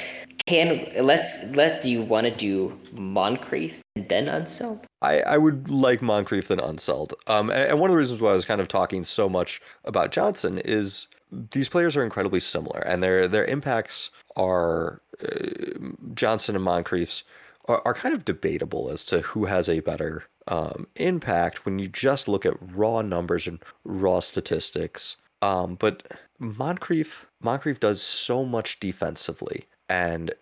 Can 0.46 0.90
let's 1.00 1.54
let's 1.54 1.84
you 1.84 2.02
want 2.02 2.26
to 2.26 2.34
do 2.34 2.78
Moncrief 2.92 3.83
and 3.96 4.08
then 4.08 4.26
Unseld? 4.26 4.84
I, 5.02 5.20
I 5.20 5.38
would 5.38 5.70
like 5.70 6.02
Moncrief 6.02 6.48
than 6.48 6.58
Unseld. 6.58 7.12
Um, 7.26 7.50
and, 7.50 7.70
and 7.70 7.80
one 7.80 7.90
of 7.90 7.94
the 7.94 7.98
reasons 7.98 8.20
why 8.20 8.30
I 8.30 8.34
was 8.34 8.44
kind 8.44 8.60
of 8.60 8.68
talking 8.68 9.04
so 9.04 9.28
much 9.28 9.60
about 9.84 10.12
Johnson 10.12 10.58
is 10.58 11.06
these 11.50 11.68
players 11.68 11.96
are 11.96 12.04
incredibly 12.04 12.40
similar, 12.40 12.80
and 12.80 13.02
their 13.02 13.26
their 13.26 13.44
impacts 13.44 14.10
are 14.36 15.00
uh, 15.22 15.88
Johnson 16.14 16.56
and 16.56 16.64
Moncrief's 16.64 17.24
are, 17.66 17.82
are 17.84 17.94
kind 17.94 18.14
of 18.14 18.24
debatable 18.24 18.90
as 18.90 19.04
to 19.06 19.20
who 19.20 19.46
has 19.46 19.68
a 19.68 19.80
better 19.80 20.24
um, 20.48 20.86
impact 20.96 21.64
when 21.64 21.78
you 21.78 21.88
just 21.88 22.28
look 22.28 22.44
at 22.44 22.54
raw 22.74 23.02
numbers 23.02 23.46
and 23.46 23.60
raw 23.84 24.20
statistics. 24.20 25.16
Um, 25.42 25.76
but 25.76 26.02
Moncrief 26.38 27.26
Moncrief 27.42 27.80
does 27.80 28.02
so 28.02 28.44
much 28.44 28.80
defensively 28.80 29.66
and 29.88 30.32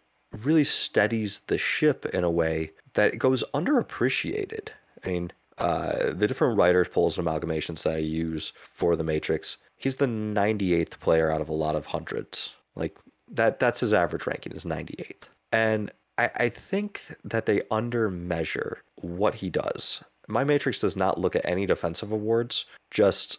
really 0.42 0.64
steadies 0.64 1.40
the 1.46 1.58
ship 1.58 2.06
in 2.06 2.24
a 2.24 2.30
way 2.30 2.72
that 2.94 3.18
goes 3.18 3.44
underappreciated. 3.54 4.68
I 5.04 5.08
mean, 5.08 5.32
uh, 5.58 6.12
the 6.12 6.26
different 6.26 6.56
writers, 6.56 6.88
polls, 6.88 7.18
and 7.18 7.26
amalgamations 7.26 7.82
that 7.82 7.94
I 7.94 7.98
use 7.98 8.52
for 8.56 8.96
the 8.96 9.04
Matrix, 9.04 9.58
he's 9.76 9.96
the 9.96 10.06
98th 10.06 10.98
player 11.00 11.30
out 11.30 11.40
of 11.40 11.48
a 11.48 11.54
lot 11.54 11.76
of 11.76 11.86
hundreds. 11.86 12.52
Like 12.74 12.96
that, 13.28 13.60
that's 13.60 13.80
his 13.80 13.94
average 13.94 14.26
ranking 14.26 14.52
is 14.52 14.64
98th. 14.64 15.24
And 15.52 15.90
I, 16.18 16.30
I 16.36 16.48
think 16.48 17.02
that 17.24 17.46
they 17.46 17.60
undermeasure 17.70 18.76
what 18.96 19.34
he 19.34 19.50
does. 19.50 20.02
My 20.28 20.44
Matrix 20.44 20.80
does 20.80 20.96
not 20.96 21.18
look 21.18 21.36
at 21.36 21.44
any 21.44 21.66
defensive 21.66 22.12
awards, 22.12 22.64
just 22.90 23.38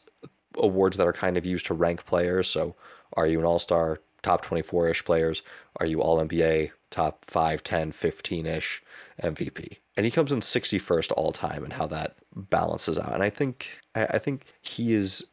awards 0.58 0.98
that 0.98 1.08
are 1.08 1.14
kind 1.14 1.38
of 1.38 1.46
used 1.46 1.66
to 1.68 1.74
rank 1.74 2.06
players. 2.06 2.48
So, 2.48 2.76
are 3.16 3.28
you 3.28 3.40
an 3.40 3.46
all 3.46 3.60
star, 3.60 4.00
top 4.24 4.42
24 4.42 4.90
ish 4.90 5.06
players? 5.06 5.44
Are 5.78 5.86
you 5.86 6.02
all 6.02 6.18
NBA, 6.18 6.72
top 6.90 7.24
5, 7.26 7.64
10, 7.64 7.92
15 7.92 8.46
ish 8.46 8.82
MVP? 9.22 9.78
And 9.96 10.06
he 10.06 10.12
comes 10.12 10.32
in 10.32 10.40
61st 10.40 11.12
all 11.16 11.32
time 11.32 11.64
and 11.64 11.74
how 11.74 11.86
that 11.88 12.16
balances 12.36 12.98
out. 12.98 13.14
And 13.14 13.22
I 13.22 13.30
think 13.30 13.68
I 13.94 14.18
think 14.18 14.46
he 14.62 14.94
is 14.94 15.28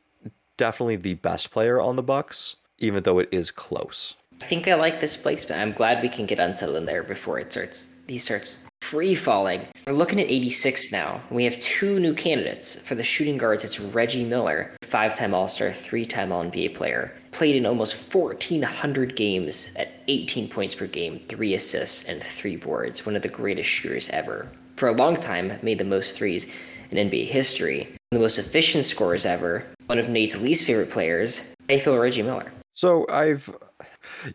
definitely 0.58 0.96
the 0.96 1.14
best 1.14 1.50
player 1.50 1.80
on 1.80 1.96
the 1.96 2.02
Bucks, 2.02 2.56
even 2.78 3.02
though 3.02 3.18
it 3.18 3.28
is 3.32 3.50
close. 3.50 4.14
I 4.42 4.46
think 4.46 4.66
I 4.66 4.74
like 4.74 5.00
this 5.00 5.16
placement. 5.16 5.60
I'm 5.60 5.72
glad 5.72 6.02
we 6.02 6.08
can 6.08 6.26
get 6.26 6.38
Unseld 6.38 6.76
in 6.76 6.86
there 6.86 7.02
before 7.02 7.38
it 7.38 7.52
starts. 7.52 8.00
He 8.08 8.18
starts 8.18 8.66
free 8.80 9.14
falling. 9.14 9.68
We're 9.86 9.92
looking 9.92 10.18
at 10.18 10.30
86 10.30 10.90
now. 10.90 11.20
We 11.30 11.44
have 11.44 11.60
two 11.60 12.00
new 12.00 12.14
candidates 12.14 12.80
for 12.80 12.94
the 12.94 13.04
shooting 13.04 13.38
guards. 13.38 13.62
It's 13.62 13.78
Reggie 13.78 14.24
Miller, 14.24 14.72
five-time 14.82 15.34
All-Star, 15.34 15.72
three-time 15.72 16.32
All-NBA 16.32 16.74
player, 16.74 17.12
played 17.30 17.54
in 17.54 17.66
almost 17.66 17.94
1,400 18.12 19.14
games 19.14 19.72
at 19.76 19.92
18 20.08 20.48
points 20.48 20.74
per 20.74 20.86
game, 20.86 21.20
three 21.28 21.54
assists 21.54 22.04
and 22.06 22.22
three 22.22 22.56
boards. 22.56 23.06
One 23.06 23.14
of 23.14 23.22
the 23.22 23.28
greatest 23.28 23.68
shooters 23.68 24.08
ever. 24.08 24.48
For 24.76 24.88
a 24.88 24.92
long 24.92 25.16
time, 25.16 25.58
made 25.62 25.78
the 25.78 25.84
most 25.84 26.16
threes 26.16 26.50
in 26.90 27.10
NBA 27.10 27.26
history. 27.26 27.88
The 28.10 28.18
most 28.18 28.38
efficient 28.38 28.84
scorers 28.84 29.26
ever. 29.26 29.66
One 29.86 29.98
of 29.98 30.08
Nate's 30.08 30.40
least 30.40 30.66
favorite 30.66 30.90
players. 30.90 31.54
I 31.68 31.78
feel 31.78 31.96
Reggie 31.96 32.22
Miller. 32.22 32.50
So 32.72 33.06
I've 33.08 33.54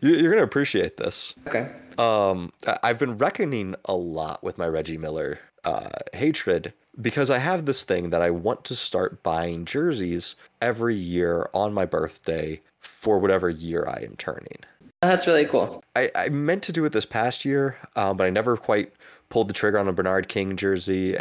you're 0.00 0.30
gonna 0.30 0.42
appreciate 0.42 0.96
this. 0.96 1.34
Okay. 1.46 1.70
Um, 1.98 2.52
I've 2.82 2.98
been 2.98 3.16
reckoning 3.16 3.74
a 3.86 3.94
lot 3.94 4.42
with 4.42 4.58
my 4.58 4.66
Reggie 4.66 4.98
Miller 4.98 5.38
uh, 5.64 5.88
hatred 6.12 6.72
because 7.00 7.30
I 7.30 7.38
have 7.38 7.66
this 7.66 7.84
thing 7.84 8.10
that 8.10 8.22
I 8.22 8.30
want 8.30 8.64
to 8.66 8.76
start 8.76 9.22
buying 9.22 9.64
jerseys 9.64 10.36
every 10.62 10.94
year 10.94 11.48
on 11.54 11.74
my 11.74 11.84
birthday 11.86 12.60
for 12.80 13.18
whatever 13.18 13.48
year 13.48 13.86
I 13.86 14.02
am 14.02 14.16
turning. 14.16 14.58
That's 15.02 15.26
really 15.26 15.44
cool. 15.44 15.84
I, 15.94 16.10
I 16.14 16.28
meant 16.30 16.62
to 16.64 16.72
do 16.72 16.84
it 16.84 16.92
this 16.92 17.04
past 17.04 17.44
year, 17.44 17.76
um, 17.96 18.16
but 18.16 18.26
I 18.26 18.30
never 18.30 18.56
quite 18.56 18.92
pulled 19.28 19.48
the 19.48 19.52
trigger 19.54 19.78
on 19.78 19.88
a 19.88 19.92
Bernard 19.92 20.28
King 20.28 20.56
jersey. 20.56 21.16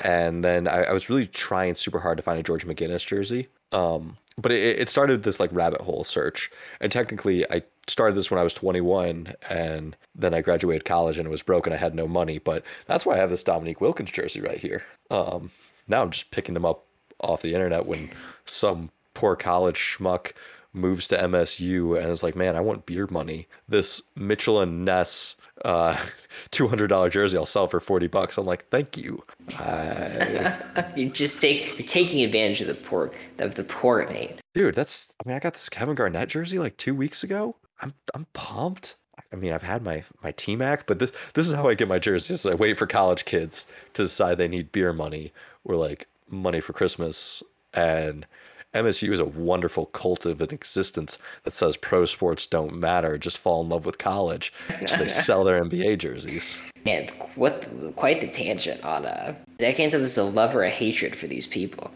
And 0.00 0.44
then 0.44 0.68
I, 0.68 0.84
I 0.84 0.92
was 0.92 1.08
really 1.08 1.26
trying 1.26 1.74
super 1.76 2.00
hard 2.00 2.18
to 2.18 2.22
find 2.22 2.38
a 2.38 2.42
George 2.42 2.66
McGinnis 2.66 3.06
jersey. 3.06 3.48
Um, 3.74 4.16
but 4.38 4.52
it, 4.52 4.80
it 4.80 4.88
started 4.88 5.22
this 5.22 5.38
like 5.38 5.50
rabbit 5.52 5.82
hole 5.82 6.04
search. 6.04 6.50
And 6.80 6.90
technically, 6.90 7.48
I 7.50 7.62
started 7.86 8.16
this 8.16 8.30
when 8.30 8.40
I 8.40 8.44
was 8.44 8.54
21, 8.54 9.34
and 9.50 9.96
then 10.14 10.32
I 10.32 10.40
graduated 10.40 10.84
college 10.84 11.18
and 11.18 11.26
it 11.26 11.30
was 11.30 11.42
broke 11.42 11.66
and 11.66 11.74
I 11.74 11.78
had 11.78 11.94
no 11.94 12.08
money. 12.08 12.38
But 12.38 12.62
that's 12.86 13.04
why 13.04 13.14
I 13.14 13.18
have 13.18 13.30
this 13.30 13.42
Dominique 13.42 13.80
Wilkins 13.80 14.10
jersey 14.10 14.40
right 14.40 14.58
here. 14.58 14.84
Um, 15.10 15.50
now 15.88 16.02
I'm 16.02 16.10
just 16.10 16.30
picking 16.30 16.54
them 16.54 16.64
up 16.64 16.84
off 17.20 17.42
the 17.42 17.54
internet 17.54 17.86
when 17.86 18.10
some 18.44 18.90
poor 19.12 19.36
college 19.36 19.76
schmuck 19.76 20.32
moves 20.72 21.06
to 21.08 21.16
MSU 21.16 21.96
and 21.96 22.10
is 22.10 22.22
like, 22.22 22.34
man, 22.34 22.56
I 22.56 22.60
want 22.60 22.86
beer 22.86 23.06
money. 23.10 23.46
This 23.68 24.02
Mitchell 24.16 24.60
and 24.60 24.84
Ness 24.84 25.36
uh, 25.64 25.96
two 26.50 26.68
hundred 26.68 26.88
dollar 26.88 27.10
jersey 27.10 27.36
I'll 27.36 27.46
sell 27.46 27.68
for 27.68 27.80
forty 27.80 28.06
bucks. 28.06 28.38
I'm 28.38 28.46
like, 28.46 28.68
thank 28.68 28.96
you. 28.96 29.22
Uh, 29.58 30.56
you 30.96 31.10
just 31.10 31.40
take 31.40 31.78
you're 31.78 31.86
taking 31.86 32.24
advantage 32.24 32.60
of 32.60 32.66
the 32.66 32.74
poor 32.74 33.10
of 33.38 33.54
the 33.54 33.64
poor 33.64 34.08
Nate. 34.10 34.40
Dude, 34.54 34.74
that's 34.74 35.12
I 35.24 35.28
mean 35.28 35.36
I 35.36 35.40
got 35.40 35.54
this 35.54 35.68
Kevin 35.68 35.94
Garnett 35.94 36.28
jersey 36.28 36.58
like 36.58 36.76
two 36.76 36.94
weeks 36.94 37.22
ago. 37.22 37.56
I'm 37.80 37.94
I'm 38.14 38.26
pumped. 38.32 38.96
I 39.32 39.36
mean, 39.36 39.52
I've 39.52 39.62
had 39.62 39.82
my 39.82 40.04
my 40.22 40.32
T 40.32 40.56
Mac, 40.56 40.86
but 40.86 40.98
this 40.98 41.12
this 41.34 41.46
is 41.46 41.52
how 41.52 41.68
I 41.68 41.74
get 41.74 41.88
my 41.88 41.98
jerseys. 41.98 42.46
I 42.46 42.54
wait 42.54 42.78
for 42.78 42.86
college 42.86 43.24
kids 43.24 43.66
to 43.94 44.02
decide 44.02 44.38
they 44.38 44.48
need 44.48 44.72
beer 44.72 44.92
money 44.92 45.32
or 45.64 45.76
like 45.76 46.08
money 46.28 46.60
for 46.60 46.72
Christmas, 46.72 47.42
and 47.72 48.26
MSU 48.74 49.12
is 49.12 49.20
a 49.20 49.24
wonderful 49.24 49.86
cult 49.86 50.26
of 50.26 50.40
an 50.40 50.50
existence 50.50 51.18
that 51.44 51.54
says 51.54 51.76
pro 51.76 52.04
sports 52.04 52.46
don't 52.46 52.74
matter. 52.74 53.16
Just 53.16 53.38
fall 53.38 53.62
in 53.62 53.68
love 53.68 53.86
with 53.86 53.98
college. 53.98 54.52
So 54.86 54.96
they 54.96 55.08
sell 55.08 55.44
their 55.44 55.62
NBA 55.64 55.98
jerseys. 55.98 56.58
And 56.84 57.10
what 57.36 57.66
quite 57.96 58.20
the 58.20 58.28
tangent 58.28 58.84
on 58.84 59.06
uh 59.06 59.34
decades 59.56 59.94
of 59.94 60.00
this 60.00 60.12
is 60.12 60.18
a 60.18 60.24
love 60.24 60.54
or 60.54 60.64
a 60.64 60.70
hatred 60.70 61.16
for 61.16 61.26
these 61.26 61.46
people. 61.46 61.90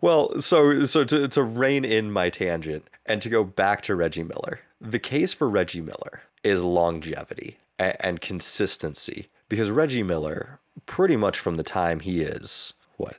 Well, 0.00 0.40
so 0.40 0.84
so 0.86 1.04
to 1.04 1.28
to 1.28 1.42
rein 1.42 1.84
in 1.84 2.10
my 2.10 2.30
tangent 2.30 2.88
and 3.06 3.20
to 3.22 3.28
go 3.28 3.44
back 3.44 3.82
to 3.82 3.94
Reggie 3.94 4.24
Miller. 4.24 4.60
The 4.80 4.98
case 4.98 5.32
for 5.32 5.48
Reggie 5.48 5.80
Miller 5.80 6.22
is 6.42 6.62
longevity 6.62 7.58
and, 7.78 7.96
and 8.00 8.20
consistency 8.20 9.28
because 9.48 9.70
Reggie 9.70 10.02
Miller 10.02 10.58
pretty 10.86 11.16
much 11.16 11.38
from 11.38 11.54
the 11.56 11.62
time 11.62 12.00
he 12.00 12.22
is 12.22 12.72
what 12.96 13.16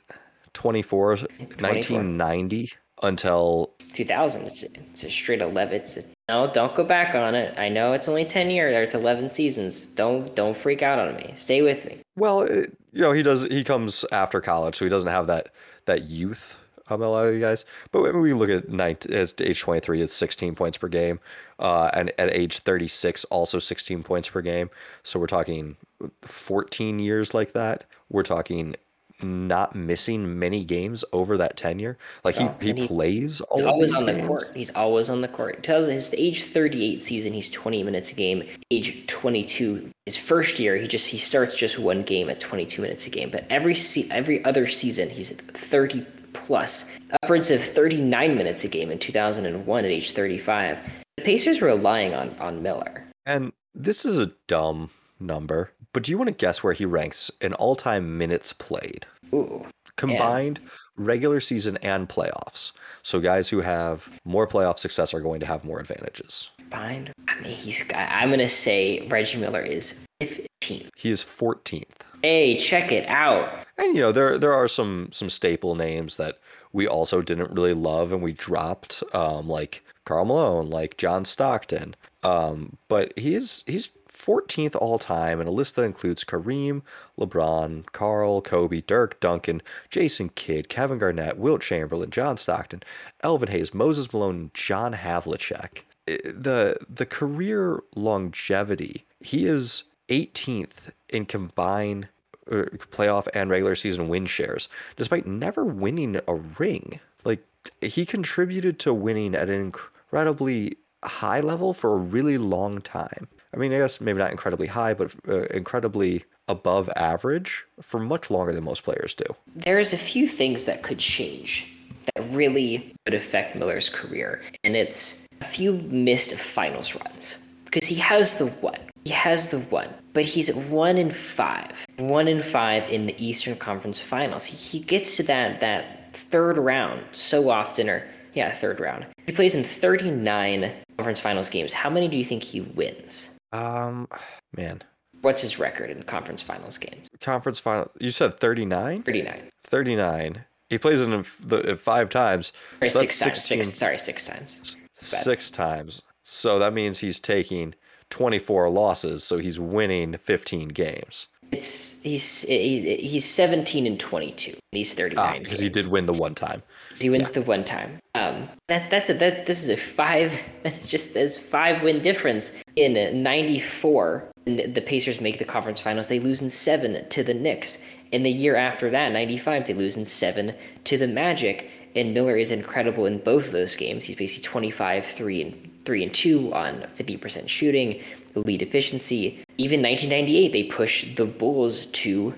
24 0.52 1.16
1990 1.16 2.72
until 3.02 3.72
2000. 3.92 4.46
It's, 4.46 4.62
it's 4.62 5.04
a 5.04 5.10
straight 5.10 5.40
11. 5.40 5.74
It's 5.74 5.96
a, 5.96 6.04
no, 6.28 6.50
don't 6.52 6.74
go 6.74 6.84
back 6.84 7.14
on 7.14 7.34
it. 7.34 7.58
I 7.58 7.68
know 7.68 7.92
it's 7.92 8.08
only 8.08 8.24
10 8.24 8.50
years 8.50 8.74
or 8.74 8.82
it's 8.82 8.94
11 8.94 9.28
seasons. 9.28 9.84
Don't 9.84 10.34
don't 10.34 10.56
freak 10.56 10.82
out 10.82 10.98
on 10.98 11.16
me. 11.16 11.30
Stay 11.34 11.62
with 11.62 11.84
me. 11.84 12.00
Well, 12.16 12.42
it, 12.42 12.76
you 12.92 13.02
know 13.02 13.12
he 13.12 13.22
does. 13.22 13.44
He 13.44 13.64
comes 13.64 14.04
after 14.12 14.40
college, 14.40 14.76
so 14.76 14.84
he 14.84 14.88
doesn't 14.88 15.10
have 15.10 15.26
that 15.26 15.50
that 15.86 16.04
youth. 16.04 16.56
Um, 16.88 17.00
a 17.00 17.08
lot 17.08 17.26
of 17.26 17.34
you 17.34 17.40
guys, 17.40 17.64
but 17.92 18.02
when 18.02 18.20
we 18.20 18.34
look 18.34 18.50
at 18.50 18.68
nine, 18.68 18.98
at 19.10 19.40
age 19.40 19.60
23, 19.60 20.02
it's 20.02 20.12
16 20.12 20.54
points 20.54 20.76
per 20.76 20.88
game, 20.88 21.18
uh, 21.58 21.90
and 21.94 22.12
at 22.18 22.30
age 22.34 22.58
36, 22.58 23.24
also 23.26 23.58
16 23.58 24.02
points 24.02 24.28
per 24.28 24.42
game. 24.42 24.68
So 25.02 25.18
we're 25.18 25.26
talking 25.26 25.76
14 26.20 26.98
years 26.98 27.32
like 27.32 27.52
that. 27.52 27.84
We're 28.10 28.22
talking 28.22 28.76
not 29.24 29.74
missing 29.74 30.38
many 30.38 30.64
games 30.64 31.04
over 31.12 31.36
that 31.38 31.56
tenure. 31.56 31.98
Like 32.22 32.36
he, 32.36 32.44
oh, 32.44 32.54
he, 32.60 32.72
he, 32.72 32.86
plays 32.86 33.40
all 33.40 33.58
he's 33.58 33.66
always 33.66 33.92
on 33.92 34.06
games. 34.06 34.22
the 34.22 34.26
court. 34.26 34.50
He's 34.54 34.74
always 34.74 35.10
on 35.10 35.20
the 35.20 35.28
court. 35.28 35.62
Tells 35.62 35.86
his 35.86 36.14
age 36.14 36.44
38 36.44 37.02
season, 37.02 37.32
he's 37.32 37.50
20 37.50 37.82
minutes 37.82 38.12
a 38.12 38.14
game. 38.14 38.44
Age 38.70 39.06
22, 39.06 39.90
his 40.06 40.16
first 40.16 40.58
year, 40.58 40.76
he 40.76 40.86
just 40.86 41.08
he 41.08 41.18
starts 41.18 41.56
just 41.56 41.78
one 41.78 42.02
game 42.02 42.30
at 42.30 42.40
22 42.40 42.82
minutes 42.82 43.06
a 43.06 43.10
game. 43.10 43.30
But 43.30 43.44
every 43.50 43.74
se- 43.74 44.08
every 44.10 44.44
other 44.44 44.66
season, 44.66 45.08
he's 45.08 45.32
30 45.32 46.06
plus, 46.32 46.98
upwards 47.22 47.50
of 47.50 47.62
39 47.62 48.36
minutes 48.36 48.64
a 48.64 48.68
game 48.68 48.90
in 48.90 48.98
2001 48.98 49.84
at 49.84 49.90
age 49.90 50.12
35. 50.12 50.78
The 51.16 51.22
Pacers 51.22 51.60
were 51.60 51.68
relying 51.68 52.14
on 52.14 52.34
on 52.38 52.62
Miller. 52.62 53.04
And 53.26 53.52
this 53.74 54.04
is 54.04 54.18
a 54.18 54.32
dumb 54.46 54.90
number, 55.18 55.72
but 55.92 56.02
do 56.02 56.10
you 56.10 56.18
want 56.18 56.28
to 56.28 56.34
guess 56.34 56.62
where 56.62 56.72
he 56.72 56.84
ranks 56.84 57.30
in 57.40 57.54
all 57.54 57.76
time 57.76 58.18
minutes 58.18 58.52
played? 58.52 59.06
Ooh. 59.34 59.66
Combined 59.96 60.60
yeah. 60.62 60.70
regular 60.96 61.40
season 61.40 61.76
and 61.78 62.08
playoffs. 62.08 62.72
So 63.02 63.20
guys 63.20 63.48
who 63.48 63.60
have 63.60 64.08
more 64.24 64.46
playoff 64.46 64.78
success 64.78 65.14
are 65.14 65.20
going 65.20 65.40
to 65.40 65.46
have 65.46 65.64
more 65.64 65.78
advantages. 65.78 66.50
Combined? 66.58 67.12
I 67.28 67.40
mean, 67.40 67.54
he's. 67.54 67.88
I'm 67.94 68.30
going 68.30 68.40
to 68.40 68.48
say 68.48 69.06
Reggie 69.08 69.38
Miller 69.38 69.60
is 69.60 70.06
15th. 70.20 70.90
He 70.96 71.10
is 71.10 71.22
14th. 71.22 71.84
Hey, 72.22 72.56
check 72.56 72.90
it 72.90 73.06
out. 73.08 73.66
And 73.76 73.94
you 73.94 74.00
know, 74.00 74.12
there 74.12 74.38
there 74.38 74.54
are 74.54 74.68
some 74.68 75.08
some 75.12 75.28
staple 75.28 75.74
names 75.74 76.16
that 76.16 76.38
we 76.72 76.88
also 76.88 77.20
didn't 77.20 77.52
really 77.52 77.74
love 77.74 78.12
and 78.12 78.22
we 78.22 78.32
dropped, 78.32 79.02
um, 79.12 79.48
like 79.48 79.84
Karl 80.06 80.24
Malone, 80.24 80.70
like 80.70 80.96
John 80.96 81.24
Stockton. 81.24 81.94
Um, 82.22 82.78
but 82.88 83.16
he 83.18 83.34
is 83.34 83.62
he's 83.66 83.90
14th 84.24 84.76
all 84.76 84.98
time 84.98 85.40
in 85.40 85.46
a 85.46 85.50
list 85.50 85.76
that 85.76 85.82
includes 85.82 86.24
Kareem, 86.24 86.82
LeBron, 87.18 87.84
Karl, 87.92 88.40
Kobe, 88.40 88.80
Dirk, 88.80 89.20
Duncan, 89.20 89.60
Jason 89.90 90.30
Kidd, 90.30 90.68
Kevin 90.68 90.98
Garnett, 90.98 91.38
Wilt 91.38 91.60
Chamberlain, 91.60 92.10
John 92.10 92.36
Stockton, 92.36 92.82
Elvin 93.22 93.50
Hayes, 93.50 93.74
Moses 93.74 94.12
Malone, 94.12 94.50
John 94.54 94.94
Havlicek. 94.94 95.82
The 96.06 96.76
the 96.88 97.06
career 97.06 97.82
longevity, 97.94 99.06
he 99.20 99.46
is 99.46 99.84
18th 100.08 100.90
in 101.08 101.24
combined 101.24 102.08
uh, 102.50 102.64
playoff 102.92 103.26
and 103.32 103.48
regular 103.48 103.74
season 103.74 104.08
win 104.08 104.26
shares, 104.26 104.68
despite 104.96 105.26
never 105.26 105.64
winning 105.64 106.20
a 106.28 106.34
ring. 106.34 107.00
Like 107.24 107.42
he 107.80 108.04
contributed 108.04 108.78
to 108.80 108.92
winning 108.92 109.34
at 109.34 109.48
an 109.48 109.60
incredibly 109.60 110.76
high 111.02 111.40
level 111.40 111.72
for 111.72 111.94
a 111.94 111.98
really 111.98 112.38
long 112.38 112.80
time. 112.80 113.28
I 113.54 113.56
mean, 113.56 113.72
I 113.72 113.78
guess 113.78 114.00
maybe 114.00 114.18
not 114.18 114.32
incredibly 114.32 114.66
high, 114.66 114.94
but 114.94 115.14
uh, 115.28 115.42
incredibly 115.44 116.24
above 116.48 116.90
average 116.96 117.64
for 117.80 118.00
much 118.00 118.30
longer 118.30 118.52
than 118.52 118.64
most 118.64 118.82
players 118.82 119.14
do. 119.14 119.24
There's 119.54 119.92
a 119.92 119.98
few 119.98 120.26
things 120.26 120.64
that 120.64 120.82
could 120.82 120.98
change 120.98 121.72
that 122.14 122.22
really 122.30 122.92
would 123.06 123.14
affect 123.14 123.54
Miller's 123.54 123.88
career, 123.88 124.42
and 124.64 124.74
it's 124.74 125.28
a 125.40 125.44
few 125.44 125.72
missed 125.72 126.34
finals 126.34 126.94
runs 126.94 127.38
because 127.64 127.88
he 127.88 127.94
has 127.96 128.38
the 128.38 128.46
one. 128.46 128.78
He 129.04 129.12
has 129.12 129.50
the 129.50 129.60
one, 129.60 129.88
but 130.12 130.24
he's 130.24 130.52
one 130.54 130.98
in 130.98 131.10
five. 131.10 131.86
One 131.98 132.26
in 132.26 132.40
five 132.40 132.90
in 132.90 133.06
the 133.06 133.24
Eastern 133.24 133.54
Conference 133.56 134.00
Finals. 134.00 134.46
He, 134.46 134.56
he 134.56 134.80
gets 134.80 135.16
to 135.18 135.22
that 135.24 135.60
that 135.60 136.16
third 136.16 136.58
round 136.58 137.02
so 137.12 137.50
often, 137.50 137.88
or 137.88 138.02
yeah, 138.32 138.50
third 138.50 138.80
round. 138.80 139.06
He 139.26 139.32
plays 139.32 139.54
in 139.54 139.62
39 139.62 140.72
conference 140.96 141.20
finals 141.20 141.50
games. 141.50 141.72
How 141.72 141.90
many 141.90 142.08
do 142.08 142.16
you 142.16 142.24
think 142.24 142.42
he 142.42 142.60
wins? 142.60 143.33
Um, 143.54 144.08
man. 144.56 144.82
What's 145.22 145.40
his 145.40 145.58
record 145.58 145.88
in 145.88 146.02
conference 146.02 146.42
finals 146.42 146.76
games? 146.76 147.08
Conference 147.20 147.58
final. 147.58 147.90
You 147.98 148.10
said 148.10 148.38
39? 148.38 149.04
39. 149.04 149.50
39. 149.62 150.44
He 150.68 150.78
plays 150.78 151.00
in 151.00 151.24
the 151.40 151.78
five 151.80 152.10
times. 152.10 152.52
Or 152.82 152.88
so 152.88 153.00
six 153.00 153.18
times. 153.18 153.44
Six, 153.44 153.72
sorry, 153.74 153.98
six 153.98 154.26
times. 154.26 154.76
Six 154.98 155.50
times. 155.50 156.02
So 156.22 156.58
that 156.58 156.72
means 156.74 156.98
he's 156.98 157.20
taking 157.20 157.74
24 158.10 158.68
losses. 158.70 159.24
So 159.24 159.38
he's 159.38 159.58
winning 159.58 160.16
15 160.16 160.68
games. 160.68 161.28
It's 161.52 162.02
he's 162.02 162.42
he's, 162.42 162.82
he's 163.00 163.24
17 163.24 163.86
and 163.86 164.00
22. 164.00 164.54
He's 164.72 164.94
39. 164.94 165.24
Ah, 165.24 165.38
because 165.38 165.60
he 165.60 165.68
did 165.68 165.86
win 165.86 166.06
the 166.06 166.12
one 166.12 166.34
time. 166.34 166.62
He 167.00 167.10
wins 167.10 167.28
yeah. 167.28 167.40
the 167.40 167.42
one 167.42 167.64
time. 167.64 167.98
Um, 168.14 168.48
that's 168.68 168.88
that's 168.88 169.10
a 169.10 169.14
that's 169.14 169.40
this 169.42 169.62
is 169.62 169.68
a 169.68 169.76
five. 169.76 170.32
It's 170.64 170.90
just 170.90 171.12
there's 171.12 171.38
five 171.38 171.82
win 171.82 172.00
difference 172.00 172.56
in 172.76 173.22
'94. 173.22 174.30
The 174.46 174.82
Pacers 174.84 175.20
make 175.20 175.38
the 175.38 175.44
conference 175.44 175.80
finals. 175.80 176.08
They 176.08 176.20
lose 176.20 176.42
in 176.42 176.50
seven 176.50 177.06
to 177.08 177.22
the 177.22 177.34
Knicks. 177.34 177.82
In 178.12 178.22
the 178.22 178.30
year 178.30 178.56
after 178.56 178.90
that, 178.90 179.12
'95, 179.12 179.66
they 179.66 179.74
lose 179.74 179.96
in 179.96 180.04
seven 180.04 180.54
to 180.84 180.96
the 180.96 181.08
Magic. 181.08 181.70
And 181.96 182.12
Miller 182.12 182.36
is 182.36 182.50
incredible 182.50 183.06
in 183.06 183.18
both 183.18 183.46
of 183.46 183.52
those 183.52 183.76
games. 183.76 184.04
He's 184.04 184.16
basically 184.16 184.42
25, 184.42 185.06
three 185.06 185.42
and 185.42 185.70
three 185.84 186.02
and 186.02 186.12
two 186.12 186.52
on 186.54 186.80
50% 186.96 187.48
shooting, 187.48 188.02
lead 188.40 188.62
efficiency. 188.62 189.42
Even 189.58 189.82
1998, 189.82 190.52
they 190.52 190.64
pushed 190.64 191.16
the 191.16 191.26
Bulls 191.26 191.86
to 191.86 192.34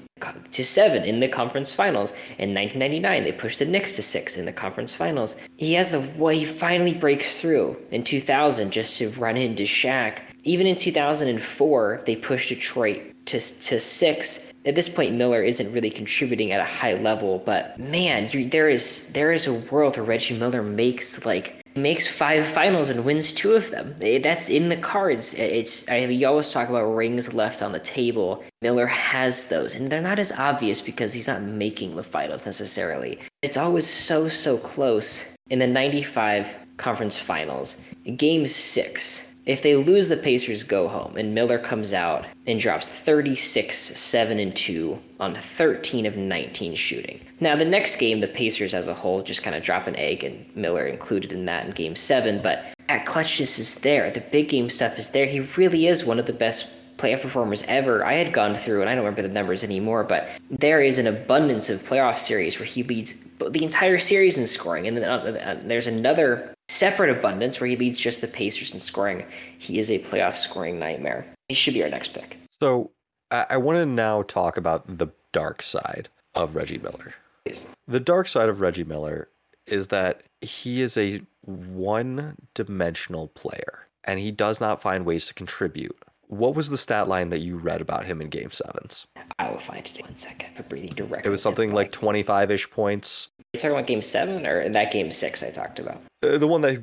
to 0.50 0.64
seven 0.64 1.02
in 1.04 1.20
the 1.20 1.28
conference 1.28 1.72
finals. 1.72 2.10
In 2.38 2.54
1999, 2.54 3.24
they 3.24 3.32
pushed 3.32 3.58
the 3.58 3.66
Knicks 3.66 3.96
to 3.96 4.02
six 4.02 4.38
in 4.38 4.46
the 4.46 4.52
conference 4.52 4.94
finals. 4.94 5.36
He 5.58 5.74
has 5.74 5.90
the 5.90 6.00
way 6.18 6.38
he 6.38 6.44
finally 6.46 6.94
breaks 6.94 7.40
through 7.40 7.76
in 7.90 8.02
2000 8.02 8.70
just 8.70 8.96
to 8.98 9.10
run 9.10 9.36
into 9.36 9.64
Shaq. 9.64 10.20
Even 10.44 10.66
in 10.66 10.76
2004, 10.76 12.02
they 12.06 12.16
pushed 12.16 12.48
Detroit 12.48 13.02
to 13.26 13.40
to 13.40 13.80
six. 13.80 14.52
At 14.64 14.74
this 14.74 14.88
point, 14.88 15.14
Miller 15.14 15.42
isn't 15.42 15.72
really 15.72 15.90
contributing 15.90 16.52
at 16.52 16.60
a 16.60 16.64
high 16.64 16.94
level, 16.94 17.42
but 17.44 17.78
man, 17.78 18.28
there 18.50 18.68
is 18.68 19.12
there 19.12 19.32
is 19.32 19.46
a 19.46 19.54
world 19.54 19.96
where 19.96 20.06
Reggie 20.06 20.38
Miller 20.38 20.62
makes 20.62 21.26
like 21.26 21.55
makes 21.76 22.06
five 22.06 22.46
finals 22.46 22.90
and 22.90 23.04
wins 23.04 23.32
two 23.32 23.52
of 23.52 23.70
them. 23.70 23.94
Eh, 24.00 24.18
that's 24.18 24.48
in 24.48 24.68
the 24.68 24.76
cards. 24.76 25.34
Eh, 25.34 25.44
it's 25.44 25.88
I, 25.88 26.06
we 26.06 26.24
always 26.24 26.50
talk 26.50 26.68
about 26.68 26.86
rings 26.86 27.34
left 27.34 27.62
on 27.62 27.72
the 27.72 27.80
table. 27.80 28.42
Miller 28.62 28.86
has 28.86 29.48
those, 29.48 29.74
and 29.74 29.90
they're 29.90 30.00
not 30.00 30.18
as 30.18 30.32
obvious 30.32 30.80
because 30.80 31.12
he's 31.12 31.28
not 31.28 31.42
making 31.42 31.96
the 31.96 32.02
finals 32.02 32.46
necessarily. 32.46 33.18
It's 33.42 33.56
always 33.56 33.86
so 33.86 34.28
so 34.28 34.58
close. 34.58 35.34
In 35.48 35.60
the 35.60 35.66
'95 35.66 36.56
conference 36.76 37.16
finals, 37.16 37.82
Game 38.16 38.46
Six, 38.46 39.25
if 39.46 39.62
they 39.62 39.76
lose, 39.76 40.08
the 40.08 40.16
Pacers 40.16 40.64
go 40.64 40.88
home, 40.88 41.16
and 41.16 41.32
Miller 41.32 41.58
comes 41.58 41.92
out 41.92 42.26
and 42.48 42.58
drops 42.58 42.90
36, 42.90 43.76
7, 43.76 44.40
and 44.40 44.54
2 44.56 44.98
on 45.20 45.36
13 45.36 46.04
of 46.04 46.16
19 46.16 46.74
shooting. 46.74 47.20
Now, 47.38 47.54
the 47.54 47.64
next 47.64 47.96
game, 47.96 48.18
the 48.18 48.26
Pacers 48.26 48.74
as 48.74 48.88
a 48.88 48.94
whole 48.94 49.22
just 49.22 49.44
kind 49.44 49.54
of 49.54 49.62
drop 49.62 49.86
an 49.86 49.94
egg, 49.94 50.24
and 50.24 50.44
Miller 50.56 50.86
included 50.86 51.32
in 51.32 51.44
that 51.46 51.64
in 51.64 51.70
game 51.70 51.94
7, 51.94 52.42
but 52.42 52.64
at 52.88 53.06
clutchness 53.06 53.60
is 53.60 53.76
there. 53.76 54.10
The 54.10 54.20
big 54.20 54.48
game 54.48 54.68
stuff 54.68 54.98
is 54.98 55.10
there. 55.10 55.26
He 55.26 55.40
really 55.56 55.86
is 55.86 56.04
one 56.04 56.18
of 56.18 56.26
the 56.26 56.32
best 56.32 56.96
playoff 56.96 57.22
performers 57.22 57.62
ever. 57.68 58.04
I 58.04 58.14
had 58.14 58.32
gone 58.32 58.54
through, 58.56 58.80
and 58.80 58.90
I 58.90 58.96
don't 58.96 59.04
remember 59.04 59.22
the 59.22 59.28
numbers 59.28 59.62
anymore, 59.62 60.02
but 60.02 60.28
there 60.50 60.82
is 60.82 60.98
an 60.98 61.06
abundance 61.06 61.70
of 61.70 61.82
playoff 61.82 62.18
series 62.18 62.58
where 62.58 62.66
he 62.66 62.82
leads 62.82 63.22
the 63.38 63.62
entire 63.62 63.98
series 63.98 64.38
in 64.38 64.46
scoring, 64.46 64.88
and 64.88 64.96
then 64.96 65.08
uh, 65.08 65.60
there's 65.62 65.86
another 65.86 66.55
separate 66.68 67.10
abundance 67.10 67.60
where 67.60 67.68
he 67.68 67.76
leads 67.76 67.98
just 67.98 68.20
the 68.20 68.28
Pacers 68.28 68.72
in 68.72 68.78
scoring. 68.78 69.24
He 69.58 69.78
is 69.78 69.90
a 69.90 69.98
playoff 69.98 70.36
scoring 70.36 70.78
nightmare. 70.78 71.26
He 71.48 71.54
should 71.54 71.74
be 71.74 71.82
our 71.82 71.88
next 71.88 72.12
pick. 72.14 72.36
So 72.60 72.90
I, 73.30 73.46
I 73.50 73.56
want 73.56 73.76
to 73.76 73.86
now 73.86 74.22
talk 74.22 74.56
about 74.56 74.98
the 74.98 75.08
dark 75.32 75.62
side 75.62 76.08
of 76.34 76.54
Reggie 76.54 76.78
Miller. 76.78 77.14
Please. 77.44 77.66
The 77.86 78.00
dark 78.00 78.28
side 78.28 78.48
of 78.48 78.60
Reggie 78.60 78.84
Miller 78.84 79.28
is 79.66 79.88
that 79.88 80.22
he 80.40 80.82
is 80.82 80.96
a 80.96 81.20
one 81.44 82.36
dimensional 82.54 83.28
player 83.28 83.86
and 84.04 84.20
he 84.20 84.30
does 84.30 84.60
not 84.60 84.80
find 84.80 85.04
ways 85.04 85.26
to 85.26 85.34
contribute. 85.34 85.96
What 86.28 86.56
was 86.56 86.70
the 86.70 86.76
stat 86.76 87.06
line 87.06 87.30
that 87.30 87.38
you 87.38 87.56
read 87.56 87.80
about 87.80 88.04
him 88.04 88.20
in 88.20 88.28
game 88.28 88.50
sevens? 88.50 89.06
I 89.38 89.50
will 89.50 89.58
find 89.58 89.86
it 89.86 89.96
in 89.96 90.04
one 90.04 90.14
second 90.14 90.54
for 90.56 90.64
breathing 90.64 90.94
directly. 90.94 91.28
It 91.28 91.30
was 91.30 91.42
something 91.42 91.72
like 91.72 91.92
25 91.92 92.50
ish 92.50 92.70
points. 92.70 93.28
You 93.56 93.60
talking 93.60 93.76
about 93.76 93.86
game 93.86 94.02
seven 94.02 94.46
or 94.46 94.68
that 94.68 94.92
game 94.92 95.10
six 95.10 95.42
I 95.42 95.50
talked 95.50 95.78
about? 95.78 96.02
Uh, 96.22 96.36
the 96.36 96.46
one 96.46 96.60
they 96.60 96.78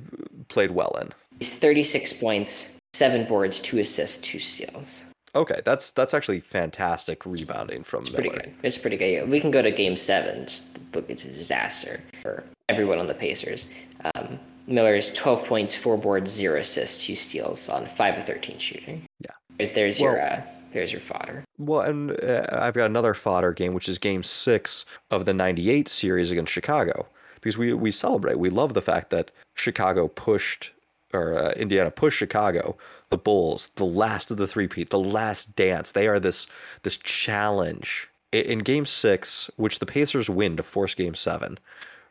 played 0.47 0.71
well 0.71 0.97
in. 0.99 1.11
He's 1.37 1.53
36 1.59 2.13
points, 2.13 2.79
seven 2.93 3.27
boards, 3.27 3.59
two 3.59 3.77
assists, 3.77 4.17
two 4.17 4.39
steals. 4.39 5.05
Okay, 5.35 5.61
that's 5.65 5.91
that's 5.91 6.15
actually 6.15 6.39
fantastic 6.39 7.27
rebounding 7.27 7.83
from 7.83 8.01
it's 8.01 8.11
Miller. 8.11 8.23
Pretty 8.23 8.37
good. 8.37 8.55
It's 8.63 8.77
pretty 8.79 8.97
good. 8.97 9.29
We 9.29 9.39
can 9.39 9.51
go 9.51 9.61
to 9.61 9.69
game 9.69 9.95
seven. 9.95 10.47
Look, 10.95 11.07
it's 11.11 11.25
a 11.25 11.31
disaster 11.31 11.99
for 12.23 12.43
everyone 12.69 12.97
on 12.97 13.05
the 13.05 13.13
Pacers. 13.13 13.67
Um, 14.15 14.39
Miller 14.65 14.95
is 14.95 15.13
12 15.13 15.45
points, 15.45 15.75
four 15.75 15.97
boards, 15.97 16.31
zero 16.31 16.59
assists, 16.59 17.05
two 17.05 17.15
steals 17.15 17.69
on 17.69 17.85
five 17.85 18.17
of 18.17 18.23
13 18.23 18.57
shooting. 18.57 19.03
Yeah. 19.19 19.31
There's, 19.57 19.73
there's 19.73 19.99
well, 19.99 20.13
your 20.13 20.21
uh, 20.21 20.41
there's 20.71 20.91
your 20.91 21.01
fodder. 21.01 21.43
Well, 21.65 21.81
and 21.81 22.11
uh, 22.23 22.45
I've 22.51 22.73
got 22.73 22.89
another 22.89 23.13
fodder 23.13 23.53
game, 23.53 23.73
which 23.73 23.89
is 23.89 23.97
Game 23.97 24.23
Six 24.23 24.85
of 25.11 25.25
the 25.25 25.33
'98 25.33 25.87
series 25.87 26.31
against 26.31 26.51
Chicago, 26.51 27.07
because 27.35 27.57
we 27.57 27.73
we 27.73 27.91
celebrate. 27.91 28.39
We 28.39 28.49
love 28.49 28.73
the 28.73 28.81
fact 28.81 29.09
that 29.11 29.31
Chicago 29.55 30.07
pushed 30.07 30.71
or 31.13 31.37
uh, 31.37 31.51
Indiana 31.51 31.91
pushed 31.91 32.17
Chicago, 32.17 32.75
the 33.09 33.17
Bulls, 33.17 33.69
the 33.75 33.85
last 33.85 34.31
of 34.31 34.37
the 34.37 34.47
three-peat, 34.47 34.89
the 34.89 34.99
last 34.99 35.55
dance. 35.55 35.91
They 35.91 36.07
are 36.07 36.19
this 36.19 36.47
this 36.81 36.97
challenge 36.97 38.09
in 38.31 38.59
Game 38.59 38.85
Six, 38.85 39.49
which 39.57 39.79
the 39.79 39.85
Pacers 39.85 40.29
win 40.29 40.57
to 40.57 40.63
force 40.63 40.95
Game 40.95 41.15
Seven. 41.15 41.59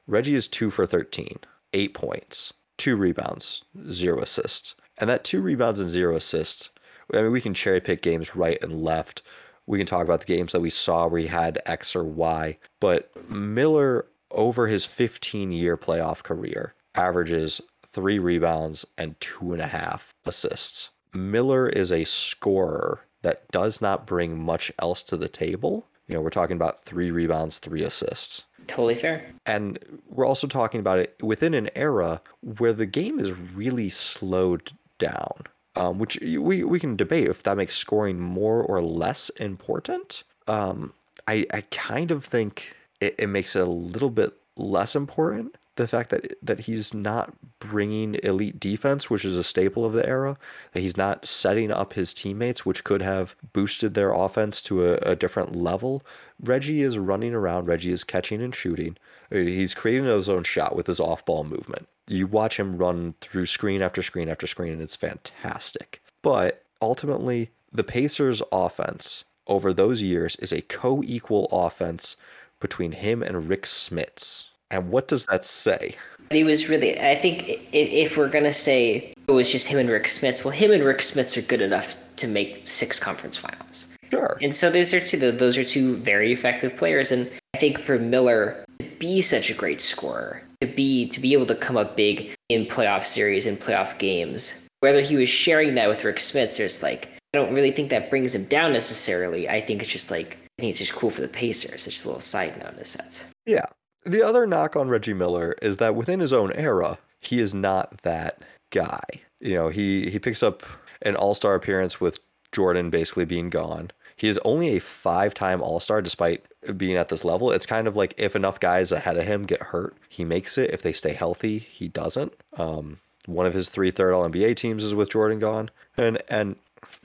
Reggie 0.07 0.34
is 0.34 0.48
two 0.48 0.70
for 0.70 0.86
13, 0.86 1.38
eight 1.74 1.94
points, 1.94 2.53
two 2.76 2.96
rebounds, 2.96 3.64
zero 3.90 4.20
assists, 4.20 4.74
and 4.98 5.09
that 5.09 5.24
two 5.24 5.40
rebounds 5.40 5.80
and 5.80 5.88
zero 5.88 6.16
assists 6.16 6.70
I 7.14 7.22
mean, 7.22 7.32
we 7.32 7.40
can 7.40 7.55
cherry 7.55 7.80
pick 7.80 8.03
games 8.03 8.34
right 8.34 8.62
and 8.62 8.82
left. 8.82 9.22
We 9.67 9.79
can 9.79 9.87
talk 9.87 10.05
about 10.05 10.21
the 10.21 10.27
games 10.27 10.53
that 10.53 10.61
we 10.61 10.71
saw 10.71 11.07
where 11.07 11.21
he 11.21 11.27
had 11.27 11.61
X 11.67 11.95
or 11.95 12.05
Y. 12.05 12.59
But 12.81 13.11
Miller, 13.31 14.07
over 14.31 14.67
his 14.67 14.85
15 14.85 15.53
year 15.53 15.77
playoff 15.77 16.23
career, 16.23 16.75
averages 16.95 17.61
three 17.87 18.19
rebounds 18.19 18.85
and 18.99 19.19
two 19.21 19.53
and 19.53 19.63
a 19.63 19.67
half 19.67 20.15
assists. 20.25 20.91
Miller 21.15 21.69
is 21.69 21.93
a 21.93 22.05
scorer 22.05 23.03
that 23.23 23.49
does 23.51 23.81
not 23.81 24.07
bring 24.07 24.39
much 24.39 24.73
else 24.81 25.03
to 25.05 25.17
the 25.17 25.29
table. 25.29 25.87
You 26.09 26.15
know, 26.15 26.23
we're 26.23 26.31
talking 26.31 26.57
about 26.57 26.85
three 26.85 27.11
rebounds, 27.11 27.59
three 27.59 27.85
assists. 27.85 28.43
Totally 28.67 28.95
fair. 28.95 29.25
And 29.47 29.79
we're 30.09 30.27
also 30.27 30.47
talking 30.47 30.81
about 30.81 30.99
it 30.99 31.17
within 31.23 31.55
an 31.55 31.71
era 31.77 32.21
where 32.59 32.73
the 32.73 32.87
game 32.87 33.19
is 33.19 33.33
really 33.33 33.91
slowed 33.91 34.73
down 34.99 35.45
um, 35.77 35.99
which 35.99 36.18
we, 36.20 36.64
we 36.64 36.81
can 36.81 36.97
debate 36.97 37.29
if 37.29 37.43
that 37.43 37.57
makes 37.57 37.77
scoring 37.77 38.20
more 38.20 38.62
or 38.62 38.81
less 38.81 39.29
important. 39.31 40.23
Um, 40.49 40.93
I, 41.27 41.47
I 41.53 41.62
kind 41.70 42.11
of 42.11 42.25
think 42.25 42.75
it, 43.01 43.14
it 43.18 43.27
makes 43.29 43.57
it 43.57 43.62
a 43.62 43.66
little 43.66 44.11
bit 44.11 44.33
less 44.57 44.95
important 44.95 45.57
the 45.77 45.89
fact 45.89 46.11
that 46.11 46.37
that 46.43 46.61
he's 46.61 46.93
not 46.93 47.33
bringing 47.59 48.16
elite 48.23 48.61
defense, 48.61 49.09
which 49.09 49.25
is 49.25 49.37
a 49.37 49.45
staple 49.45 49.85
of 49.85 49.93
the 49.93 50.07
era, 50.07 50.37
that 50.73 50.81
he's 50.81 50.97
not 50.97 51.25
setting 51.27 51.70
up 51.70 51.95
his 51.95 52.12
teammates, 52.12 52.66
which 52.66 52.85
could 52.85 53.01
have 53.01 53.35
boosted 53.53 53.95
their 53.95 54.12
offense 54.12 54.61
to 54.62 54.87
a, 54.87 54.95
a 54.97 55.16
different 55.16 55.57
level. 55.57 56.03
Reggie 56.43 56.83
is 56.83 56.99
running 56.99 57.35
around. 57.35 57.66
Reggie 57.66 57.93
is 57.93 58.05
catching 58.05 58.43
and 58.43 58.55
shooting. 58.55 58.97
He's 59.31 59.75
creating 59.75 60.05
his 60.05 60.29
own 60.29 60.45
shot 60.45 60.77
with 60.77 60.87
his 60.87 61.01
off-ball 61.01 61.45
movement. 61.45 61.89
You 62.09 62.26
watch 62.26 62.59
him 62.59 62.76
run 62.76 63.14
through 63.20 63.46
screen 63.46 63.82
after 63.82 64.03
screen 64.03 64.28
after 64.28 64.46
screen, 64.46 64.72
and 64.72 64.82
it's 64.82 64.96
fantastic. 64.96 66.03
But 66.22 66.64
ultimately, 66.80 67.50
the 67.72 67.84
Pacers' 67.84 68.42
offense 68.50 69.24
over 69.46 69.72
those 69.72 70.03
years 70.03 70.36
is 70.36 70.53
a 70.53 70.62
co-equal 70.62 71.48
offense 71.50 72.16
between 72.61 72.92
him 72.92 73.22
and 73.22 73.48
Rick 73.48 73.62
Smits 73.64 74.44
and 74.72 74.88
what 74.88 75.07
does 75.07 75.26
that 75.26 75.44
say? 75.44 75.94
He 76.30 76.44
was 76.44 76.68
really, 76.68 76.98
I 76.98 77.14
think 77.14 77.44
if, 77.72 78.16
we're 78.16 78.30
going 78.30 78.44
to 78.44 78.53
say 78.53 79.12
it 79.28 79.30
was 79.30 79.53
just 79.53 79.68
him 79.68 79.78
and 79.78 79.90
Rick 79.90 80.05
Smits, 80.05 80.42
well, 80.42 80.53
him 80.53 80.72
and 80.72 80.82
Rick 80.82 80.98
Smits 80.98 81.36
are 81.36 81.46
good 81.46 81.61
enough 81.61 81.94
to 82.16 82.26
make 82.26 82.66
six 82.66 82.98
conference 82.98 83.36
finals. 83.36 83.88
Sure. 84.11 84.38
And 84.40 84.55
so 84.55 84.70
those 84.70 84.94
are 84.94 85.00
two, 85.00 85.30
those 85.30 85.59
are 85.59 85.64
two 85.64 85.96
very 85.98 86.32
effective 86.32 86.74
players. 86.74 87.12
And 87.12 87.30
I 87.55 87.59
think 87.59 87.78
for 87.78 87.98
Miller 87.98 88.64
to 88.78 88.86
be 88.98 89.20
such 89.20 89.50
a 89.50 89.55
great 89.55 89.82
scorer, 89.82 90.42
to 90.63 90.75
be, 90.75 91.09
to 91.09 91.21
be 91.21 91.33
able 91.33 91.47
to 91.47 91.55
come 91.55 91.77
up 91.77 91.97
big 91.97 92.35
in 92.49 92.67
playoff 92.67 93.05
series 93.05 93.47
and 93.47 93.59
playoff 93.59 93.99
games, 93.99 94.69
whether 94.81 95.01
he 95.01 95.17
was 95.17 95.29
sharing 95.29 95.75
that 95.75 95.89
with 95.89 96.05
Rick 96.05 96.17
Smits, 96.17 96.61
or 96.61 96.65
it's 96.65 96.83
like, 96.83 97.09
I 97.35 97.39
don't 97.39 97.53
really 97.53 97.73
think 97.73 97.91
that 97.91 98.11
brings 98.11 98.35
him 98.35 98.45
down 98.45 98.73
necessarily. 98.73 99.49
I 99.49 99.61
think 99.61 99.83
it's 99.83 99.91
just 99.91 100.11
like, 100.11 100.37
I 100.59 100.63
think 100.63 100.71
it's 100.71 100.79
just 100.79 100.95
cool 100.95 101.11
for 101.11 101.21
the 101.21 101.29
Pacers. 101.29 101.73
It's 101.73 101.85
just 101.85 102.05
a 102.05 102.09
little 102.09 102.21
side 102.21 102.57
note 102.59 102.75
in 102.75 102.79
a 102.79 102.85
sense. 102.85 103.25
Yeah. 103.45 103.65
The 104.05 104.23
other 104.23 104.47
knock 104.47 104.77
on 104.77 104.89
Reggie 104.89 105.15
Miller 105.15 105.57
is 105.63 105.79
that 105.79 105.95
within 105.95 106.21
his 106.21 106.33
own 106.33 106.53
era, 106.53 106.99
he 107.21 107.41
is 107.41 107.55
not 107.55 108.03
that 108.03 108.43
guy. 108.71 109.01
You 109.41 109.55
know, 109.55 109.69
he 109.69 110.11
he 110.11 110.19
picks 110.19 110.43
up 110.43 110.63
an 111.03 111.17
All-Star 111.17 111.55
appearance 111.55 112.01
with 112.01 112.19
Jordan 112.53 112.91
basically 112.91 113.25
being 113.25 113.51
gone. 113.51 113.91
He 114.17 114.29
is 114.29 114.39
only 114.45 114.77
a 114.77 114.81
five-time 114.81 115.63
All-Star 115.63 116.03
despite 116.03 116.45
being 116.77 116.97
at 116.97 117.09
this 117.09 117.25
level. 117.25 117.51
It's 117.51 117.67
kind 117.67 117.89
of 117.89 117.97
like 117.97 118.15
if 118.17 118.37
enough 118.37 118.61
guys 118.61 118.93
ahead 118.93 119.17
of 119.17 119.25
him 119.25 119.45
get 119.45 119.61
hurt, 119.61 119.97
he 120.09 120.25
makes 120.25 120.59
it. 120.59 120.71
If 120.71 120.83
they 120.83 120.93
stay 120.93 121.13
healthy, 121.13 121.59
he 121.59 121.89
doesn't. 121.89 122.33
Um, 122.57 122.99
one 123.27 123.47
of 123.47 123.55
his 123.55 123.69
three 123.69 123.91
third 123.91 124.13
All 124.13 124.29
NBA 124.29 124.57
teams 124.57 124.85
is 124.85 124.95
with 124.95 125.11
Jordan 125.11 125.39
gone, 125.39 125.71
and 125.97 126.21
and 126.29 126.57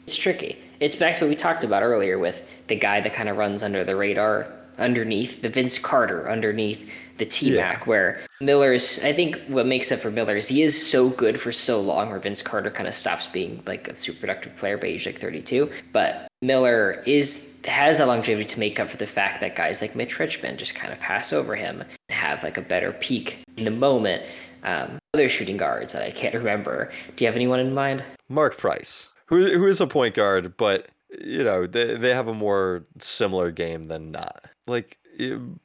it's 0.04 0.18
tricky. 0.18 0.58
It's 0.80 0.96
back 0.96 1.18
to 1.18 1.26
what 1.26 1.30
we 1.30 1.36
talked 1.36 1.64
about 1.64 1.84
earlier 1.84 2.18
with 2.20 2.44
the 2.68 2.76
guy 2.76 3.02
that 3.02 3.14
kind 3.14 3.30
of 3.30 3.38
runs 3.38 3.64
under 3.64 3.84
the 3.84 3.96
radar 3.96 4.52
underneath 4.78 5.42
the 5.42 5.50
Vince 5.50 5.80
Carter 5.80 6.30
underneath 6.30 6.90
the 7.18 7.26
T 7.26 7.56
Mac, 7.56 7.80
yeah. 7.80 7.86
where 7.86 8.20
Miller's. 8.42 9.04
I 9.04 9.14
think 9.14 9.38
what 9.48 9.66
makes 9.66 9.92
up 9.92 10.00
for 10.00 10.12
Miller 10.12 10.38
is 10.38 10.48
he 10.48 10.62
is 10.62 10.90
so 10.90 11.10
good 11.10 11.40
for 11.40 11.52
so 11.52 11.82
long, 11.82 12.10
where 12.10 12.20
Vince 12.20 12.42
Carter 12.42 12.70
kind 12.70 12.88
of 12.88 12.96
stops 12.96 13.28
being 13.28 13.62
like 13.66 13.88
a 13.88 13.96
super 13.96 14.22
productive 14.22 14.56
player 14.56 14.78
by 14.78 14.88
age 14.88 15.06
like 15.06 15.20
32. 15.20 15.70
But 15.92 16.28
Miller 16.42 17.04
is 17.06 17.62
has 17.66 18.00
a 18.00 18.06
longevity 18.06 18.46
to 18.46 18.60
make 18.60 18.80
up 18.80 18.90
for 18.90 18.98
the 18.98 19.08
fact 19.08 19.42
that 19.42 19.56
guys 19.56 19.82
like 19.82 19.96
Mitch 19.96 20.20
Richmond 20.20 20.60
just 20.60 20.76
kind 20.76 20.94
of 20.94 21.00
pass 21.00 21.34
over 21.34 21.56
him, 21.56 21.82
and 21.82 21.90
have 22.10 22.44
like 22.44 22.58
a 22.58 22.62
better 22.62 22.92
peak 22.94 23.40
in 23.58 23.64
the 23.64 23.72
moment. 23.72 24.24
Um, 24.64 24.98
other 25.14 25.30
shooting 25.30 25.58
guards 25.58 25.94
that 25.94 26.04
I 26.04 26.12
can't 26.12 26.34
remember. 26.36 26.92
Do 27.16 27.24
you 27.24 27.28
have 27.28 27.36
anyone 27.36 27.60
in 27.60 27.74
mind? 27.74 28.04
Mark 28.30 28.58
Price, 28.58 29.08
who 29.26 29.58
who 29.58 29.68
is 29.68 29.82
a 29.82 29.88
point 29.88 30.16
guard, 30.16 30.56
but 30.58 30.88
you 31.22 31.44
know 31.44 31.66
they 31.66 31.96
they 31.96 32.14
have 32.14 32.28
a 32.28 32.34
more 32.34 32.86
similar 33.00 33.52
game 33.52 33.88
than 33.88 34.12
not 34.12 34.46
like 34.68 34.98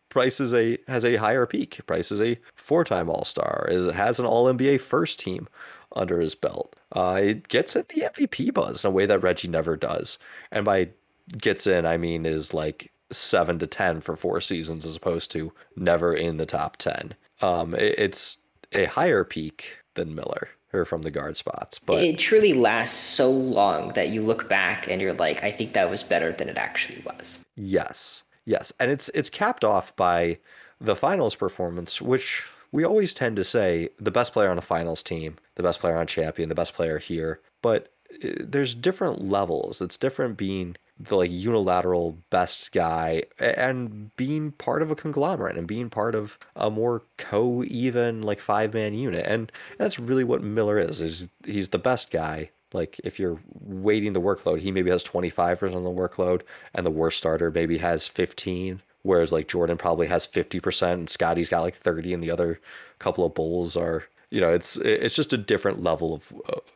Price 0.09 0.41
is 0.41 0.55
a 0.55 0.79
has 0.89 1.05
a 1.05 1.17
higher 1.17 1.47
peak. 1.47 1.81
Price 1.87 2.11
is 2.13 2.21
a 2.21 2.39
four-time 2.55 3.09
All-Star. 3.09 3.67
Is 3.71 3.93
has 3.95 4.19
an 4.19 4.27
All-NBA 4.27 4.81
first 4.81 5.19
team 5.19 5.49
under 5.95 6.21
his 6.21 6.35
belt. 6.35 6.75
Uh, 6.93 7.21
it 7.23 7.49
gets 7.49 7.77
at 7.77 7.89
the 7.89 8.03
MVP 8.03 8.53
buzz 8.53 8.85
in 8.85 8.89
a 8.89 8.93
way 8.93 9.07
that 9.07 9.23
Reggie 9.23 9.49
never 9.49 9.77
does. 9.77 10.19
And 10.51 10.65
by 10.65 10.89
gets 11.39 11.67
in, 11.67 11.87
I 11.87 11.97
mean 11.97 12.27
is 12.27 12.53
like 12.53 12.93
seven 13.11 13.59
to 13.59 13.67
ten 13.67 14.01
for 14.01 14.17
four 14.17 14.41
seasons 14.41 14.87
as 14.87 14.97
opposed 14.97 15.31
to 15.33 15.53
never 15.77 16.15
in 16.15 16.37
the 16.37 16.47
top 16.47 16.77
ten. 16.77 17.15
Um, 17.41 17.75
it, 17.75 17.99
it's 17.99 18.39
a 18.73 18.87
higher 18.87 19.25
peak 19.25 19.79
than 19.95 20.15
Miller 20.15 20.49
or 20.73 20.85
from 20.85 21.03
the 21.03 21.11
guard 21.11 21.37
spots. 21.37 21.79
But 21.79 22.03
it 22.03 22.19
truly 22.19 22.53
lasts 22.53 22.97
so 22.97 23.31
long 23.31 23.91
that 23.91 24.09
you 24.09 24.23
look 24.23 24.49
back 24.49 24.89
and 24.89 25.03
you're 25.03 25.13
like, 25.13 25.45
I 25.45 25.51
think 25.51 25.75
that 25.75 25.91
was 25.91 26.03
better 26.03 26.33
than 26.33 26.49
it 26.49 26.57
actually 26.57 27.03
was. 27.05 27.41
Yes. 27.57 28.23
Yes, 28.45 28.73
and 28.81 28.91
it's 28.91 29.09
it's 29.11 29.31
capped 29.31 29.65
off 29.65 29.95
by 29.97 30.39
the 30.81 30.97
finals 30.97 31.35
performance, 31.35 32.03
which 32.03 32.45
we 32.73 32.85
always 32.85 33.15
tend 33.15 33.37
to 33.37 33.45
say 33.45 33.91
the 34.01 34.11
best 34.11 34.33
player 34.33 34.51
on 34.51 34.59
a 34.59 34.63
finals 34.63 35.03
team, 35.03 35.37
the 35.55 35.63
best 35.63 35.81
player 35.81 35.97
on 35.97 36.07
champion, 36.07 36.49
the 36.49 36.55
best 36.55 36.75
player 36.75 36.99
here, 36.99 37.41
but 37.63 37.93
uh, 38.25 38.31
there's 38.41 38.75
different 38.75 39.23
levels. 39.25 39.81
It's 39.81 39.97
different 39.97 40.37
being 40.37 40.77
the 40.99 41.17
like 41.17 41.31
unilateral 41.31 42.19
best 42.31 42.73
guy 42.73 43.23
and 43.39 44.15
being 44.17 44.53
part 44.53 44.83
of 44.83 44.91
a 44.91 44.95
conglomerate 44.97 45.57
and 45.57 45.67
being 45.67 45.91
part 45.91 46.15
of 46.15 46.39
a 46.57 46.71
more 46.71 47.03
co-even 47.19 48.23
like 48.23 48.41
five 48.41 48.75
man 48.75 48.95
unit 48.95 49.25
and 49.27 49.51
that's 49.79 49.99
really 49.99 50.23
what 50.23 50.43
miller 50.43 50.79
is 50.79 51.01
is 51.01 51.29
he's 51.45 51.71
the 51.71 51.79
best 51.79 52.11
guy 52.11 52.51
like 52.75 53.01
if 53.05 53.19
you're 53.19 53.41
weighting 53.61 54.13
the 54.13 54.21
workload, 54.21 54.61
he 54.61 54.71
maybe 54.71 54.91
has 54.91 55.05
25% 55.05 55.63
of 55.63 55.85
the 55.85 55.91
workload 55.91 56.43
and 56.75 56.85
the 56.87 56.91
worst 56.91 57.19
starter 57.19 57.51
maybe 57.51 57.79
has 57.79 58.07
15, 58.09 58.83
whereas 59.03 59.33
like 59.33 59.49
Jordan 59.49 59.77
probably 59.77 60.07
has 60.07 60.27
50% 60.27 60.93
and 60.93 61.11
Scottie's 61.11 61.49
got 61.49 61.63
like 61.63 61.77
30 61.77 62.15
and 62.15 62.23
the 62.23 62.31
other 62.31 62.61
couple 62.99 63.25
of 63.25 63.35
Bulls 63.35 63.77
are, 63.77 64.05
you 64.31 64.41
know, 64.41 64.53
it's 64.53 64.77
it's 64.79 65.15
just 65.15 65.33
a 65.33 65.39
different 65.39 65.83
level 65.83 66.15
of 66.15 66.33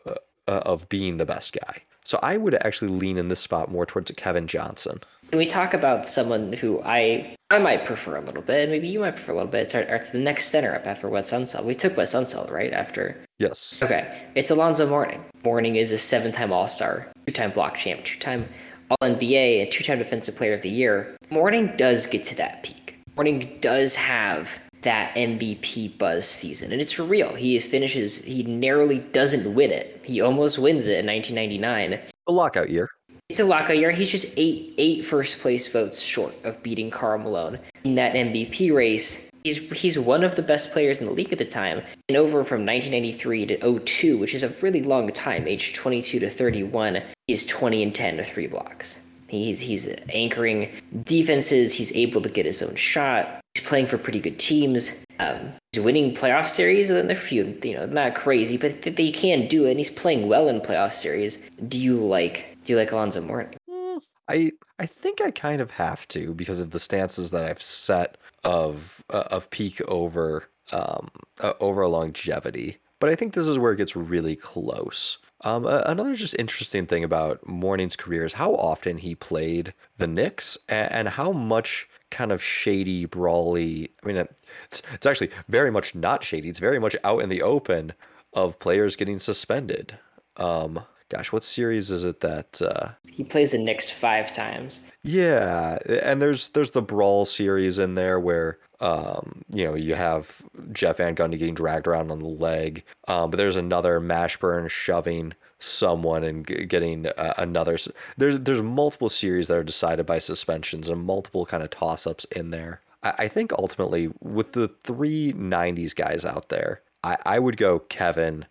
uh, 0.07 0.15
uh, 0.49 0.63
of 0.65 0.89
being 0.89 1.17
the 1.17 1.27
best 1.27 1.53
guy. 1.53 1.83
So 2.05 2.21
I 2.23 2.37
would 2.37 2.55
actually 2.55 2.93
lean 2.93 3.19
in 3.19 3.29
this 3.29 3.41
spot 3.41 3.71
more 3.71 3.85
towards 3.85 4.13
Kevin 4.13 4.47
Johnson. 4.47 5.01
We 5.33 5.47
talk 5.47 5.75
about 5.75 6.07
someone 6.07 6.53
who 6.53 6.81
I 6.83 7.37
I 7.51 7.59
might 7.59 7.85
prefer 7.85 8.17
a 8.17 8.21
little 8.21 8.43
bit, 8.43 8.63
and 8.63 8.73
maybe 8.73 8.89
you 8.89 8.99
might 8.99 9.13
prefer 9.13 9.33
a 9.33 9.37
little 9.37 9.51
bit. 9.51 9.63
It's, 9.63 9.75
our, 9.77 9.83
it's 9.83 10.11
the 10.11 10.19
next 10.19 10.47
center 10.47 10.75
up 10.75 10.85
after 10.85 11.09
Wes 11.09 11.31
Unseld. 11.31 11.65
We 11.65 11.77
took 11.77 11.97
Wes 11.97 12.13
Unseld, 12.13 12.51
right? 12.51 12.73
After. 12.73 13.17
Yes. 13.39 13.79
Okay. 13.81 14.27
It's 14.35 14.51
Alonzo 14.51 14.89
Mourning. 14.89 15.25
Mourning 15.45 15.77
is 15.77 15.93
a 15.93 15.99
seven 15.99 16.33
time 16.33 16.53
All 16.53 16.67
Star, 16.67 17.07
two 17.27 17.33
time 17.33 17.53
block 17.53 17.77
champ, 17.77 18.05
two 18.05 18.19
time 18.19 18.49
All 18.91 18.97
NBA, 19.01 19.63
and 19.63 19.71
two 19.71 19.85
time 19.85 19.99
Defensive 19.99 20.35
Player 20.35 20.55
of 20.55 20.63
the 20.63 20.69
Year. 20.69 21.17
Mourning 21.31 21.73
does 21.77 22.07
get 22.07 22.25
to 22.27 22.37
that 22.37 22.65
peak. 22.65 22.99
Mourning 23.17 23.59
does 23.61 23.95
have 23.95 24.51
that 24.83 25.15
MVP 25.15 25.99
buzz 25.99 26.27
season, 26.27 26.73
and 26.73 26.81
it's 26.81 26.93
for 26.93 27.03
real. 27.03 27.35
He 27.35 27.59
finishes, 27.59 28.25
he 28.25 28.43
narrowly 28.43 28.99
doesn't 28.99 29.55
win 29.55 29.71
it. 29.71 30.01
He 30.05 30.21
almost 30.21 30.59
wins 30.59 30.87
it 30.87 31.01
in 31.01 31.07
1999. 31.07 32.01
A 32.29 32.33
lockout 32.33 32.71
year. 32.71 32.91
It's 33.29 33.41
a 33.41 33.45
lockout 33.45 33.77
year. 33.77 33.91
He's 33.91 34.11
just 34.11 34.33
eight 34.37 34.73
eight 34.79 35.05
first 35.05 35.41
place 35.41 35.71
votes 35.71 36.01
short 36.01 36.33
of 36.45 36.63
beating 36.63 36.91
Karl 36.91 37.19
Malone 37.19 37.59
in 37.83 37.97
that 37.97 38.15
MVP 38.15 38.73
race. 38.73 39.31
He's 39.43 39.69
he's 39.73 39.99
one 39.99 40.23
of 40.23 40.37
the 40.37 40.43
best 40.43 40.71
players 40.71 41.01
in 41.01 41.07
the 41.07 41.13
league 41.13 41.33
at 41.33 41.39
the 41.39 41.45
time, 41.45 41.83
and 42.09 42.17
over 42.17 42.45
from 42.45 42.65
1993 42.65 43.47
to 43.47 43.81
02, 43.81 44.17
which 44.17 44.33
is 44.33 44.45
a 44.45 44.49
really 44.63 44.83
long 44.83 45.11
time, 45.11 45.49
age 45.49 45.75
22 45.75 46.21
to 46.21 46.31
31, 46.31 47.03
he's 47.27 47.45
20 47.47 47.83
and 47.83 47.95
10 47.95 48.17
to 48.19 48.25
three 48.25 48.47
blocks. 48.47 49.01
He's 49.27 49.59
he's 49.59 49.89
anchoring 50.15 50.71
defenses. 51.03 51.75
He's 51.75 51.93
able 51.97 52.23
to 52.23 52.29
get 52.29 52.47
his 52.47 52.63
own 52.63 52.77
shot. 52.77 53.41
He's 53.55 53.67
playing 53.67 53.87
for 53.87 53.99
pretty 53.99 54.21
good 54.21 54.39
teams. 54.39 55.05
Um, 55.19 55.53
he's 55.73 55.83
winning 55.83 56.15
playoff 56.15 56.47
series, 56.47 56.91
and 56.91 56.97
then 56.97 57.09
they're 57.09 57.17
few, 57.17 57.59
you 57.65 57.75
know, 57.75 57.87
not 57.87 58.15
crazy, 58.15 58.57
but 58.57 58.83
they 58.83 59.11
can 59.11 59.49
do 59.49 59.67
it. 59.67 59.71
And 59.71 59.79
he's 59.79 59.91
playing 59.91 60.29
well 60.29 60.49
in 60.49 60.61
playoff 60.61 60.93
series. 60.93 61.39
Do 61.69 61.81
you 61.81 61.97
like 61.97 62.56
do 62.67 62.73
you 62.73 62.79
like 62.79 62.91
Alonzo 62.91 63.21
Mourning? 63.21 63.57
Mm, 63.71 64.03
I 64.29 64.53
I 64.79 64.87
think 64.87 65.21
I 65.21 65.31
kind 65.31 65.61
of 65.61 65.71
have 65.71 66.07
to 66.09 66.35
because 66.35 66.61
of 66.61 66.73
the 66.73 66.81
stances 66.81 67.31
that 67.31 67.45
I've 67.45 67.63
set 67.63 68.19
of 68.45 69.05
uh, 69.11 69.25
of 69.31 69.49
peak 69.51 69.81
over 69.89 70.49
um 70.73 71.09
uh, 71.41 71.53
over 71.61 71.87
longevity. 71.87 72.79
But 72.99 73.11
I 73.11 73.15
think 73.15 73.35
this 73.35 73.47
is 73.47 73.59
where 73.59 73.73
it 73.73 73.77
gets 73.77 73.95
really 73.95 74.37
close. 74.37 75.19
Um, 75.43 75.67
another 75.67 76.17
just 76.17 76.35
interesting 76.39 76.87
thing 76.87 77.05
about 77.05 77.47
Mourning's 77.47 77.95
career 77.95 78.25
is 78.25 78.33
how 78.33 78.55
often 78.55 78.97
he 78.97 79.15
played 79.15 79.75
the 79.99 80.07
Knicks 80.07 80.57
and, 80.69 80.91
and 80.91 81.09
how 81.09 81.31
much 81.31 81.87
kind 82.11 82.33
of 82.33 82.43
shady, 82.43 83.05
brawly. 83.05 83.93
I 84.03 84.07
mean, 84.07 84.17
it's 84.65 84.83
it's 84.93 85.07
actually 85.07 85.31
very 85.49 85.71
much 85.71 85.95
not 85.95 86.25
shady. 86.25 86.49
It's 86.49 86.59
very 86.59 86.81
much 86.81 86.97
out 87.05 87.23
in 87.23 87.29
the 87.29 87.43
open 87.43 87.93
of 88.33 88.59
players 88.59 88.97
getting 88.97 89.21
suspended. 89.21 89.99
Um, 90.37 90.85
gosh, 91.09 91.33
what 91.33 91.43
series 91.43 91.91
is 91.91 92.05
it 92.05 92.21
that 92.21 92.61
uh, 92.63 92.91
he 93.09 93.25
plays 93.25 93.53
the 93.53 93.59
Knicks 93.59 93.91
five 93.91 94.33
times? 94.33 94.81
Yeah, 95.03 95.79
and 96.03 96.21
there's 96.21 96.49
there's 96.51 96.73
the 96.73 96.83
Brawl 96.83 97.25
series 97.25 97.79
in 97.79 97.95
there 97.95 98.21
where 98.21 98.59
um, 98.81 99.43
you 99.53 99.65
know 99.65 99.75
you 99.75 99.95
have 99.95 100.43
Jeff 100.73 100.99
Van 100.99 101.15
Gundy 101.15 101.39
getting 101.39 101.55
dragged 101.55 101.87
around 101.87 102.11
on 102.11 102.19
the 102.19 102.27
leg. 102.27 102.85
Um, 103.09 103.31
but 103.31 103.37
there's 103.37 103.57
another 103.57 104.01
Mashburn 104.01 104.69
shoving 104.69 105.35
someone 105.59 106.25
and 106.25 106.47
g- 106.47 106.65
getting 106.67 107.07
uh, 107.07 107.35
another. 107.39 107.79
There's 108.17 108.41
there's 108.41 108.63
multiple 108.63 109.09
series 109.09 109.49
that 109.49 109.57
are 109.57 109.65
decided 109.65 110.07
by 110.07 110.19
suspensions 110.19 110.89
and 110.89 111.03
multiple 111.03 111.47
kind 111.47 111.63
of 111.63 111.71
toss 111.71 112.07
ups 112.07 112.25
in 112.27 112.51
there. 112.51 112.83
I, 113.03 113.15
I 113.19 113.29
think 113.29 113.53
ultimately 113.53 114.11
with 114.21 114.53
the 114.53 114.69
three 114.85 115.33
'90s 115.33 115.95
guys 115.95 116.25
out 116.25 116.49
there, 116.49 116.83
I, 117.03 117.17
I 117.25 117.39
would 117.39 117.57
go 117.57 117.79
Kevin, 117.79 118.47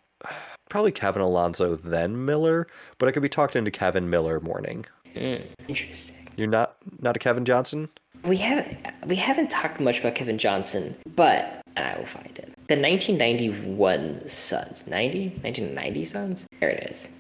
probably 0.70 0.92
Kevin 0.92 1.22
Alonzo, 1.22 1.76
then 1.76 2.26
Miller. 2.26 2.68
But 2.98 3.10
I 3.10 3.12
could 3.12 3.24
be 3.24 3.30
talked 3.30 3.56
into 3.56 3.72
Kevin 3.72 4.10
Miller 4.10 4.40
Mourning. 4.40 4.86
Mm, 5.16 5.46
interesting. 5.68 6.30
You're 6.36 6.48
not 6.48 6.76
not 7.00 7.16
a 7.16 7.20
Kevin 7.20 7.46
Johnson. 7.46 7.90
We 8.24 8.38
haven't 8.38 8.78
we 9.06 9.16
haven't 9.16 9.50
talked 9.50 9.80
much 9.80 10.00
about 10.00 10.16
Kevin 10.16 10.38
Johnson, 10.38 10.96
but 11.16 11.62
I 11.78 11.96
will 11.98 12.06
find 12.06 12.38
it. 12.38 12.54
The 12.68 12.76
1991 12.80 14.28
Suns, 14.28 14.88
90, 14.88 15.28
1990 15.42 16.06
Suns. 16.06 16.48
There 16.60 16.70
it 16.70 16.90
is. 16.90 17.12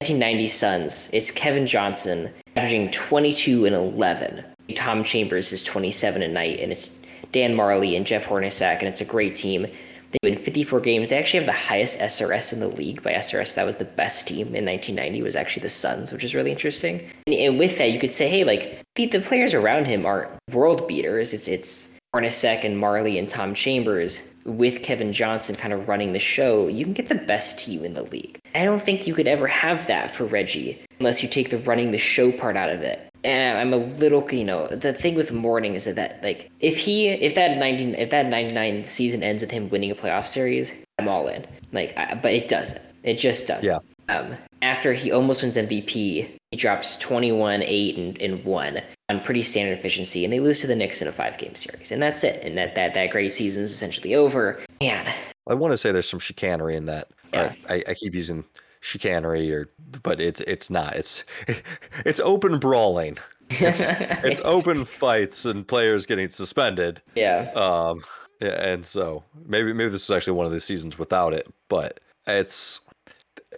1990 0.00 0.48
Suns. 0.48 1.10
It's 1.12 1.30
Kevin 1.30 1.66
Johnson 1.66 2.30
averaging 2.56 2.90
22 2.90 3.66
and 3.66 3.74
11. 3.74 4.44
Tom 4.74 5.04
Chambers 5.04 5.52
is 5.52 5.62
27 5.62 6.22
a 6.22 6.28
night, 6.28 6.60
and 6.60 6.72
it's 6.72 7.00
Dan 7.32 7.54
Majerle 7.54 7.96
and 7.96 8.06
Jeff 8.06 8.26
Hornacek, 8.26 8.78
and 8.78 8.88
it's 8.88 9.00
a 9.00 9.04
great 9.04 9.36
team. 9.36 9.66
They 10.14 10.30
win 10.30 10.38
54 10.38 10.80
games. 10.80 11.10
They 11.10 11.18
actually 11.18 11.40
have 11.40 11.46
the 11.46 11.52
highest 11.52 11.98
SRS 11.98 12.52
in 12.52 12.60
the 12.60 12.68
league. 12.68 13.02
By 13.02 13.14
SRS, 13.14 13.54
that 13.56 13.66
was 13.66 13.78
the 13.78 13.84
best 13.84 14.28
team 14.28 14.54
in 14.54 14.64
1990 14.64 15.22
was 15.22 15.34
actually 15.34 15.62
the 15.62 15.68
Suns, 15.68 16.12
which 16.12 16.22
is 16.22 16.34
really 16.34 16.52
interesting. 16.52 17.00
And, 17.26 17.34
and 17.34 17.58
with 17.58 17.78
that, 17.78 17.90
you 17.90 17.98
could 17.98 18.12
say, 18.12 18.28
hey, 18.28 18.44
like 18.44 18.80
the, 18.94 19.06
the 19.06 19.20
players 19.20 19.54
around 19.54 19.86
him 19.86 20.06
aren't 20.06 20.30
world 20.52 20.86
beaters. 20.86 21.34
It's 21.34 21.48
it's 21.48 21.98
Hornacek 22.14 22.62
and 22.62 22.80
Majerle 22.80 23.18
and 23.18 23.28
Tom 23.28 23.54
Chambers 23.54 24.34
with 24.44 24.84
Kevin 24.84 25.12
Johnson 25.12 25.56
kind 25.56 25.72
of 25.72 25.88
running 25.88 26.12
the 26.12 26.20
show. 26.20 26.68
You 26.68 26.84
can 26.84 26.92
get 26.92 27.08
the 27.08 27.16
best 27.16 27.58
team 27.58 27.84
in 27.84 27.94
the 27.94 28.04
league. 28.04 28.38
I 28.54 28.64
don't 28.64 28.80
think 28.80 29.08
you 29.08 29.14
could 29.14 29.26
ever 29.26 29.48
have 29.48 29.88
that 29.88 30.12
for 30.12 30.24
Reggie 30.24 30.80
unless 31.00 31.24
you 31.24 31.28
take 31.28 31.50
the 31.50 31.58
running 31.58 31.90
the 31.90 31.98
show 31.98 32.30
part 32.30 32.56
out 32.56 32.70
of 32.70 32.82
it 32.82 33.10
and 33.24 33.58
I'm 33.58 33.72
a 33.72 33.78
little, 33.78 34.30
you 34.30 34.44
know, 34.44 34.68
the 34.68 34.92
thing 34.92 35.14
with 35.14 35.32
Mourning 35.32 35.74
is 35.74 35.86
that, 35.86 35.96
that 35.96 36.22
like 36.22 36.50
if 36.60 36.78
he 36.78 37.08
if 37.08 37.34
that 37.34 37.56
19 37.58 37.94
if 37.94 38.10
that 38.10 38.26
99 38.26 38.84
season 38.84 39.22
ends 39.22 39.42
with 39.42 39.50
him 39.50 39.70
winning 39.70 39.90
a 39.90 39.94
playoff 39.94 40.26
series, 40.26 40.72
I'm 40.98 41.08
all 41.08 41.26
in. 41.28 41.46
Like, 41.72 41.96
I, 41.96 42.14
but 42.14 42.34
it 42.34 42.48
doesn't. 42.48 42.80
It 43.02 43.14
just 43.14 43.46
doesn't. 43.46 43.64
Yeah. 43.64 44.14
Um, 44.14 44.36
after 44.62 44.92
he 44.92 45.10
almost 45.10 45.42
wins 45.42 45.56
MVP, 45.56 45.92
he 46.50 46.56
drops 46.56 46.98
21, 46.98 47.62
8, 47.62 47.96
and, 47.96 48.22
and 48.22 48.44
1 48.44 48.82
on 49.08 49.20
pretty 49.20 49.42
standard 49.42 49.78
efficiency, 49.78 50.24
and 50.24 50.32
they 50.32 50.40
lose 50.40 50.60
to 50.60 50.66
the 50.66 50.76
Knicks 50.76 51.02
in 51.02 51.08
a 51.08 51.12
five 51.12 51.36
game 51.38 51.54
series. 51.54 51.90
And 51.90 52.02
that's 52.02 52.22
it. 52.22 52.42
And 52.44 52.56
that, 52.56 52.74
that, 52.74 52.94
that 52.94 53.10
great 53.10 53.32
season 53.32 53.62
is 53.62 53.72
essentially 53.72 54.14
over. 54.14 54.60
Man. 54.80 55.12
I 55.46 55.54
want 55.54 55.72
to 55.72 55.76
say 55.76 55.90
there's 55.90 56.08
some 56.08 56.20
chicanery 56.20 56.76
in 56.76 56.86
that. 56.86 57.08
Yeah. 57.32 57.54
I, 57.68 57.82
I 57.88 57.94
keep 57.94 58.14
using 58.14 58.44
chicanery 58.84 59.50
or 59.50 59.66
but 60.02 60.20
it's 60.20 60.42
it's 60.42 60.68
not. 60.68 60.94
It's 60.94 61.24
it's 62.04 62.20
open 62.20 62.58
brawling. 62.58 63.16
It's, 63.50 63.88
it's, 63.88 64.24
it's 64.24 64.40
open 64.44 64.84
fights 64.84 65.46
and 65.46 65.66
players 65.66 66.04
getting 66.06 66.28
suspended. 66.28 67.00
Yeah. 67.14 67.50
Um 67.54 68.04
and 68.40 68.84
so 68.84 69.24
maybe 69.46 69.72
maybe 69.72 69.90
this 69.90 70.04
is 70.04 70.10
actually 70.10 70.34
one 70.34 70.44
of 70.44 70.52
the 70.52 70.60
seasons 70.60 70.98
without 70.98 71.32
it 71.32 71.48
but 71.68 72.00
it's 72.26 72.80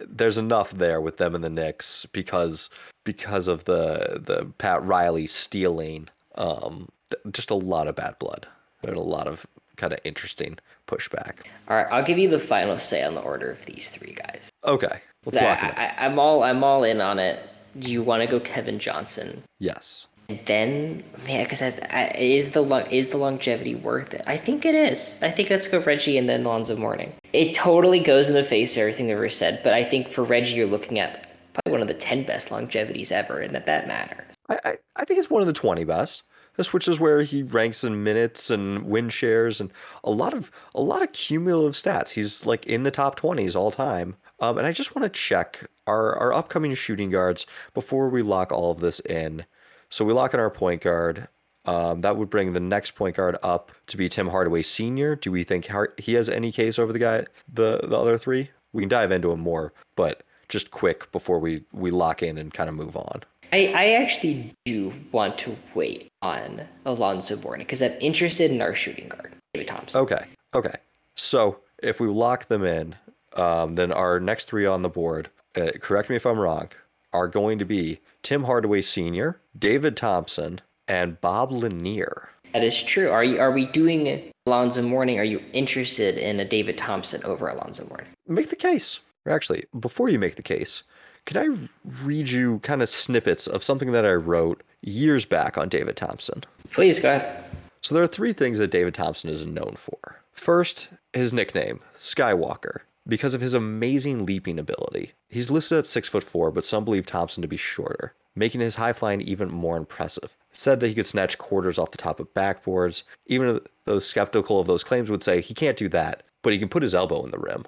there's 0.07 0.37
enough 0.37 0.71
there 0.71 1.01
with 1.01 1.17
them 1.17 1.35
and 1.35 1.43
the 1.43 1.49
Knicks 1.49 2.05
because 2.07 2.69
because 3.03 3.47
of 3.49 3.65
the 3.65 4.21
the 4.23 4.45
Pat 4.57 4.83
Riley 4.83 5.27
stealing. 5.27 6.07
Um 6.35 6.87
just 7.31 7.49
a 7.49 7.55
lot 7.55 7.87
of 7.87 7.95
bad 7.95 8.17
blood 8.19 8.47
and 8.83 8.95
a 8.95 9.01
lot 9.01 9.27
of 9.27 9.45
kind 9.75 9.93
of 9.93 9.99
interesting 10.03 10.57
pushback. 10.87 11.45
All 11.67 11.77
right, 11.77 11.87
I'll 11.91 12.03
give 12.03 12.17
you 12.17 12.29
the 12.29 12.39
final 12.39 12.77
say 12.77 13.03
on 13.03 13.15
the 13.15 13.21
order 13.21 13.49
of 13.51 13.65
these 13.65 13.89
three 13.89 14.13
guys. 14.13 14.49
Okay, 14.65 15.01
let's 15.27 15.37
lock 15.37 15.63
I, 15.63 15.93
I, 15.97 16.05
I'm 16.05 16.19
all 16.19 16.43
I'm 16.43 16.63
all 16.63 16.83
in 16.83 17.01
on 17.01 17.19
it. 17.19 17.39
Do 17.79 17.91
you 17.91 18.01
want 18.01 18.21
to 18.21 18.27
go 18.27 18.39
Kevin 18.39 18.79
Johnson? 18.79 19.43
Yes. 19.59 20.07
And 20.29 20.39
then, 20.45 21.03
man, 21.25 21.45
because 21.45 21.61
is 21.61 22.51
the 22.51 22.87
is 22.91 23.09
the 23.09 23.17
longevity 23.17 23.75
worth 23.75 24.13
it? 24.13 24.23
I 24.27 24.35
think 24.35 24.65
it 24.65 24.75
is. 24.75 25.17
I 25.21 25.31
think 25.31 25.49
let's 25.49 25.67
go 25.67 25.79
Reggie 25.79 26.17
and 26.17 26.27
then 26.27 26.43
Lonzo 26.43 26.75
Mourning. 26.75 27.13
It 27.31 27.53
totally 27.53 27.99
goes 27.99 28.27
in 28.27 28.35
the 28.35 28.43
face 28.43 28.73
of 28.73 28.79
everything 28.79 29.07
that 29.07 29.13
ever 29.13 29.29
said, 29.29 29.61
but 29.63 29.73
I 29.73 29.83
think 29.83 30.09
for 30.09 30.23
Reggie, 30.23 30.55
you're 30.55 30.67
looking 30.67 30.99
at 30.99 31.29
probably 31.53 31.71
one 31.71 31.81
of 31.81 31.87
the 31.87 31.93
ten 31.93 32.23
best 32.23 32.49
longevities 32.49 33.11
ever, 33.11 33.39
and 33.39 33.55
that 33.55 33.65
that 33.67 33.87
matters. 33.87 34.25
I, 34.49 34.59
I, 34.65 34.77
I 34.97 35.05
think 35.05 35.19
it's 35.19 35.29
one 35.29 35.41
of 35.41 35.47
the 35.47 35.53
twenty 35.53 35.85
best. 35.85 36.23
This 36.57 36.73
which 36.73 36.87
is 36.87 36.99
where 36.99 37.21
he 37.21 37.43
ranks 37.43 37.83
in 37.83 38.03
minutes 38.03 38.49
and 38.49 38.83
win 38.85 39.09
shares 39.09 39.61
and 39.61 39.71
a 40.03 40.09
lot 40.09 40.33
of 40.33 40.51
a 40.75 40.81
lot 40.81 41.03
of 41.03 41.13
cumulative 41.13 41.73
stats. 41.73 42.09
He's 42.09 42.45
like 42.45 42.65
in 42.65 42.83
the 42.83 42.91
top 42.91 43.15
twenties 43.15 43.55
all 43.55 43.71
time. 43.71 44.17
Um, 44.39 44.57
and 44.57 44.67
I 44.67 44.71
just 44.71 44.95
want 44.95 45.11
to 45.11 45.19
check 45.19 45.65
our 45.87 46.15
our 46.17 46.33
upcoming 46.33 46.73
shooting 46.75 47.09
guards 47.09 47.47
before 47.73 48.09
we 48.09 48.21
lock 48.21 48.51
all 48.51 48.71
of 48.71 48.79
this 48.79 48.99
in. 49.01 49.45
So 49.89 50.05
we 50.05 50.13
lock 50.13 50.33
in 50.33 50.39
our 50.39 50.49
point 50.49 50.81
guard. 50.81 51.27
Um, 51.65 52.01
that 52.01 52.15
would 52.15 52.29
bring 52.29 52.53
the 52.53 52.61
next 52.61 52.95
point 52.95 53.17
guard 53.17 53.37
up 53.43 53.71
to 53.87 53.97
be 53.97 54.07
Tim 54.07 54.29
Hardaway 54.29 54.61
Sr. 54.61 55.15
Do 55.15 55.31
we 55.31 55.43
think 55.43 55.67
he 55.97 56.13
has 56.13 56.29
any 56.29 56.51
case 56.51 56.79
over 56.79 56.93
the 56.93 56.99
guy, 56.99 57.25
the 57.53 57.81
the 57.83 57.97
other 57.97 58.17
three? 58.17 58.49
We 58.73 58.81
can 58.83 58.89
dive 58.89 59.11
into 59.11 59.31
him 59.31 59.39
more, 59.39 59.73
but 59.95 60.23
just 60.49 60.71
quick 60.71 61.11
before 61.11 61.39
we 61.39 61.63
we 61.73 61.91
lock 61.91 62.23
in 62.23 62.37
and 62.37 62.53
kind 62.53 62.69
of 62.69 62.75
move 62.75 62.95
on. 62.95 63.23
I, 63.51 63.67
I 63.73 63.85
actually 64.01 64.53
do 64.65 64.93
want 65.11 65.37
to 65.39 65.55
wait 65.73 66.11
on 66.21 66.67
Alonzo 66.85 67.37
Mourning 67.37 67.65
because 67.65 67.81
I'm 67.81 67.93
interested 68.01 68.51
in 68.51 68.61
our 68.61 68.75
shooting 68.75 69.07
guard, 69.07 69.33
David 69.53 69.67
Thompson. 69.67 70.01
Okay. 70.01 70.25
Okay. 70.53 70.75
So 71.15 71.59
if 71.81 71.99
we 71.99 72.07
lock 72.07 72.47
them 72.47 72.65
in, 72.65 72.95
um, 73.33 73.75
then 73.75 73.91
our 73.91 74.19
next 74.19 74.45
three 74.45 74.65
on 74.65 74.81
the 74.81 74.89
board, 74.89 75.29
uh, 75.55 75.71
correct 75.79 76.09
me 76.09 76.15
if 76.15 76.25
I'm 76.25 76.39
wrong, 76.39 76.69
are 77.13 77.27
going 77.27 77.59
to 77.59 77.65
be 77.65 77.99
Tim 78.23 78.43
Hardaway 78.43 78.81
Sr., 78.81 79.39
David 79.57 79.97
Thompson, 79.97 80.61
and 80.87 81.19
Bob 81.21 81.51
Lanier. 81.51 82.29
That 82.53 82.63
is 82.63 82.81
true. 82.81 83.09
Are 83.09 83.23
you? 83.23 83.39
Are 83.39 83.51
we 83.51 83.65
doing 83.65 84.31
Alonzo 84.45 84.81
Mourning? 84.81 85.19
Are 85.19 85.23
you 85.23 85.41
interested 85.53 86.17
in 86.17 86.39
a 86.39 86.45
David 86.45 86.77
Thompson 86.77 87.23
over 87.23 87.47
Alonzo 87.49 87.85
Mourning? 87.87 88.07
Make 88.27 88.49
the 88.49 88.55
case. 88.55 88.99
Actually, 89.27 89.65
before 89.77 90.07
you 90.07 90.17
make 90.17 90.35
the 90.35 90.43
case, 90.43 90.83
can 91.25 91.37
I 91.37 91.67
read 92.03 92.29
you 92.29 92.59
kind 92.59 92.81
of 92.81 92.89
snippets 92.89 93.47
of 93.47 93.63
something 93.63 93.91
that 93.91 94.05
I 94.05 94.13
wrote 94.13 94.63
years 94.81 95.25
back 95.25 95.57
on 95.57 95.67
David 95.67 95.97
Thompson? 95.97 96.45
Please 96.71 96.99
go 97.01 97.15
ahead. 97.15 97.43
So 97.81 97.93
there 97.93 98.03
are 98.03 98.07
three 98.07 98.33
things 98.33 98.57
that 98.59 98.71
David 98.71 98.93
Thompson 98.93 99.29
is 99.29 99.45
known 99.45 99.75
for. 99.75 100.21
First, 100.33 100.89
his 101.13 101.33
nickname, 101.33 101.81
Skywalker, 101.95 102.79
because 103.07 103.33
of 103.33 103.41
his 103.41 103.53
amazing 103.53 104.25
leaping 104.25 104.59
ability. 104.59 105.11
He's 105.29 105.49
listed 105.49 105.79
at 105.79 105.85
six 105.85 106.09
foot 106.09 106.23
four, 106.23 106.51
but 106.51 106.65
some 106.65 106.83
believe 106.85 107.05
Thompson 107.05 107.41
to 107.41 107.47
be 107.47 107.57
shorter, 107.57 108.13
making 108.35 108.61
his 108.61 108.75
high 108.75 108.93
flying 108.93 109.21
even 109.21 109.49
more 109.49 109.77
impressive. 109.77 110.35
said 110.51 110.79
that 110.79 110.87
he 110.87 110.95
could 110.95 111.05
snatch 111.05 111.37
quarters 111.37 111.77
off 111.77 111.91
the 111.91 111.97
top 111.97 112.19
of 112.19 112.33
backboards. 112.33 113.03
Even 113.27 113.59
though 113.85 113.99
skeptical 113.99 114.59
of 114.59 114.67
those 114.67 114.83
claims 114.83 115.09
would 115.09 115.23
say 115.23 115.41
he 115.41 115.53
can't 115.53 115.77
do 115.77 115.87
that, 115.89 116.23
but 116.41 116.51
he 116.53 116.59
can 116.59 116.69
put 116.69 116.83
his 116.83 116.95
elbow 116.95 117.23
in 117.23 117.31
the 117.31 117.39
rim. 117.39 117.65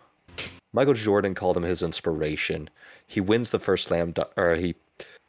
Michael 0.74 0.94
Jordan 0.94 1.36
called 1.36 1.58
him 1.58 1.64
his 1.64 1.82
inspiration. 1.82 2.70
He 3.08 3.22
wins 3.22 3.50
the 3.50 3.60
first 3.60 3.86
slam 3.86 4.12
dunk, 4.12 4.30
or 4.38 4.56
he, 4.56 4.76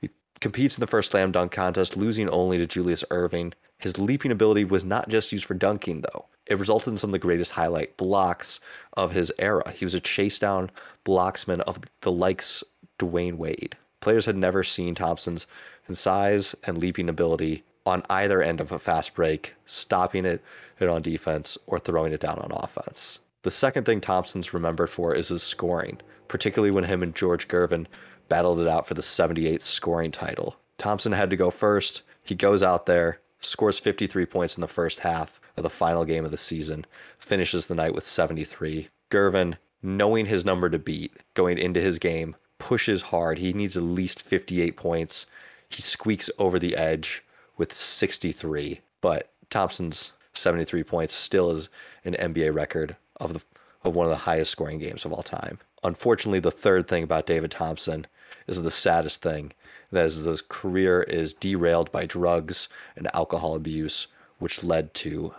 he 0.01 0.11
competes 0.41 0.77
in 0.77 0.81
the 0.81 0.87
first 0.87 1.11
slam 1.11 1.33
dunk 1.33 1.53
contest, 1.53 1.97
losing 1.97 2.29
only 2.29 2.59
to 2.59 2.67
Julius 2.67 3.05
Erving. 3.11 3.53
His 3.81 3.99
leaping 3.99 4.31
ability 4.31 4.65
was 4.65 4.85
not 4.85 5.09
just 5.09 5.33
used 5.33 5.45
for 5.45 5.55
dunking, 5.55 6.03
though. 6.03 6.27
It 6.47 6.59
resulted 6.59 6.93
in 6.93 6.97
some 6.97 7.11
of 7.11 7.13
the 7.13 7.19
greatest 7.19 7.53
highlight 7.53 7.97
blocks 7.97 8.61
of 8.95 9.13
his 9.13 9.33
era. 9.39 9.71
He 9.73 9.85
was 9.85 9.95
a 9.95 10.01
chase 10.01 10.39
down 10.39 10.71
blocksman 11.05 11.61
of 11.61 11.81
the 12.03 12.13
likes 12.13 12.63
Dwyane 12.99 13.37
Wade. 13.37 13.77
Players 14.01 14.27
had 14.27 14.37
never 14.37 14.63
seen 14.63 14.95
Thompson's 14.95 15.47
size 15.93 16.55
and 16.65 16.79
leaping 16.79 17.09
ability 17.09 17.65
on 17.85 18.03
either 18.09 18.41
end 18.41 18.61
of 18.61 18.71
a 18.71 18.79
fast 18.79 19.15
break, 19.15 19.55
stopping 19.67 20.25
it, 20.25 20.41
it 20.79 20.89
on 20.89 21.03
defense 21.03 21.59
or 21.67 21.79
throwing 21.79 22.13
it 22.13 22.21
down 22.21 22.39
on 22.39 22.53
offense. 22.53 23.19
The 23.43 23.51
second 23.51 23.85
thing 23.87 24.01
Thompson's 24.01 24.55
remembered 24.55 24.91
for 24.91 25.15
is 25.15 25.29
his 25.29 25.43
scoring 25.43 26.01
particularly 26.31 26.71
when 26.71 26.85
him 26.85 27.03
and 27.03 27.15
George 27.15 27.49
Gervin 27.49 27.87
battled 28.29 28.61
it 28.61 28.69
out 28.69 28.87
for 28.87 28.95
the 28.95 29.03
78th 29.03 29.65
scoring 29.65 30.13
title. 30.13 30.55
Thompson 30.79 31.13
had 31.13 31.29
to 31.31 31.37
go 31.37 31.51
first. 31.51 32.03
He 32.23 32.37
goes 32.37 32.63
out 32.63 32.87
there, 32.87 33.21
scores 33.41 33.79
53 33.79 34.27
points 34.27 34.57
in 34.57 34.61
the 34.61 34.69
first 34.69 35.01
half 35.01 35.41
of 35.57 35.63
the 35.63 35.71
final 35.71 36.05
game 36.05 36.25
of 36.25 36.31
the 36.31 36.39
season, 36.39 36.87
finishes 37.19 37.67
the 37.67 37.75
night 37.75 37.95
with 37.95 38.05
73. 38.05 38.89
Gervin, 39.11 39.57
knowing 39.83 40.27
his 40.27 40.45
number 40.45 40.69
to 40.69 40.79
beat 40.79 41.13
going 41.35 41.59
into 41.59 41.81
his 41.81 41.99
game, 41.99 42.37
pushes 42.59 43.03
hard. 43.03 43.39
He 43.39 43.53
needs 43.53 43.77
at 43.77 43.83
least 43.83 44.23
58 44.23 44.77
points. 44.77 45.27
He 45.69 45.83
squeaks 45.83 46.31
over 46.39 46.59
the 46.59 46.77
edge 46.77 47.25
with 47.57 47.75
63, 47.75 48.81
but 49.01 49.31
Thompson's 49.49 50.13
73 50.35 50.85
points 50.85 51.15
still 51.15 51.51
is 51.51 51.69
an 52.05 52.15
NBA 52.15 52.55
record 52.55 52.97
of 53.17 53.35
the 53.35 53.43
of 53.83 53.95
one 53.95 54.05
of 54.05 54.11
the 54.11 54.17
highest 54.17 54.51
scoring 54.51 54.79
games 54.79 55.05
of 55.05 55.13
all 55.13 55.23
time. 55.23 55.59
Unfortunately, 55.83 56.41
the 56.41 56.51
third 56.51 56.87
thing 56.87 57.03
about 57.03 57.27
David 57.27 57.51
Thompson 57.51 58.07
is 58.47 58.63
the 58.63 58.71
saddest 58.71 59.23
thing. 59.23 59.53
That 59.93 60.07
is, 60.07 60.25
his 60.25 60.43
career 60.43 61.03
is 61.03 61.35
derailed 61.35 61.91
by 61.93 62.07
drugs 62.07 62.69
and 62.97 63.09
alcohol 63.15 63.55
abuse, 63.55 64.07
which 64.39 64.63
led 64.63 64.95
to 64.95 65.35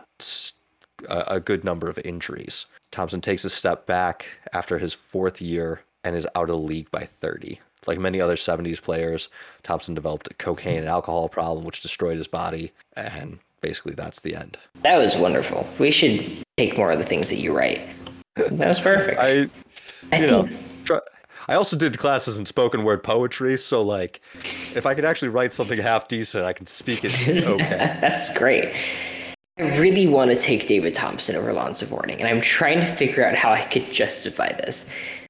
a, 1.10 1.24
a 1.28 1.40
good 1.40 1.64
number 1.64 1.90
of 1.90 2.00
injuries. 2.00 2.66
Thompson 2.92 3.22
takes 3.22 3.46
a 3.46 3.50
step 3.50 3.86
back 3.86 4.28
after 4.54 4.78
his 4.78 4.94
fourth 4.94 5.42
year 5.42 5.82
and 6.04 6.16
is 6.16 6.28
out 6.36 6.50
of 6.50 6.56
the 6.56 6.58
league 6.58 6.92
by 6.92 7.06
30. 7.06 7.60
Like 7.88 8.00
many 8.00 8.22
other 8.22 8.36
70s 8.36 8.82
players, 8.82 9.30
Thompson 9.64 9.96
developed 9.96 10.30
a 10.30 10.34
cocaine 10.36 10.80
and 10.80 10.88
alcohol 10.88 11.30
problem, 11.30 11.66
which 11.66 11.82
destroyed 11.82 12.18
his 12.18 12.28
body. 12.28 12.72
And 12.96 13.40
basically, 13.62 13.96
that's 13.96 14.20
the 14.20 14.36
end. 14.36 14.58
That 14.84 14.98
was 14.98 15.16
wonderful. 15.16 15.68
We 15.80 15.90
should 15.90 16.44
take 16.58 16.78
more 16.78 16.92
of 16.92 17.00
the 17.00 17.06
things 17.06 17.30
that 17.30 17.38
you 17.38 17.58
write. 17.58 17.82
That 18.36 18.68
was 18.68 18.80
perfect. 18.80 19.20
I, 19.20 19.32
you 19.32 19.50
I 20.12 20.20
know, 20.20 20.46
think... 20.46 20.86
try, 20.86 21.00
I 21.48 21.56
also 21.56 21.78
did 21.78 21.98
classes 21.98 22.38
in 22.38 22.46
spoken 22.46 22.84
word 22.84 23.04
poetry, 23.04 23.58
so 23.58 23.82
like, 23.82 24.22
if 24.76 24.86
I 24.86 24.96
could 24.96 25.06
actually 25.06 25.30
write 25.30 25.54
something 25.54 25.80
half 25.80 26.08
decent, 26.08 26.46
I 26.46 26.54
can 26.54 26.66
speak 26.66 27.02
it. 27.04 27.12
Okay, 27.52 27.98
that's 28.00 28.38
great. 28.38 28.74
I 29.58 29.78
really 29.78 30.08
want 30.08 30.32
to 30.32 30.38
take 30.38 30.68
David 30.68 30.96
Thompson 30.96 31.36
over 31.36 31.50
Alonzo 31.50 31.88
Mourning, 31.90 32.20
and 32.20 32.28
I'm 32.28 32.42
trying 32.42 32.80
to 32.80 32.96
figure 32.96 33.26
out 33.26 33.36
how 33.36 33.52
I 33.52 33.62
could 33.62 33.92
justify 33.92 34.52
this. 34.54 34.90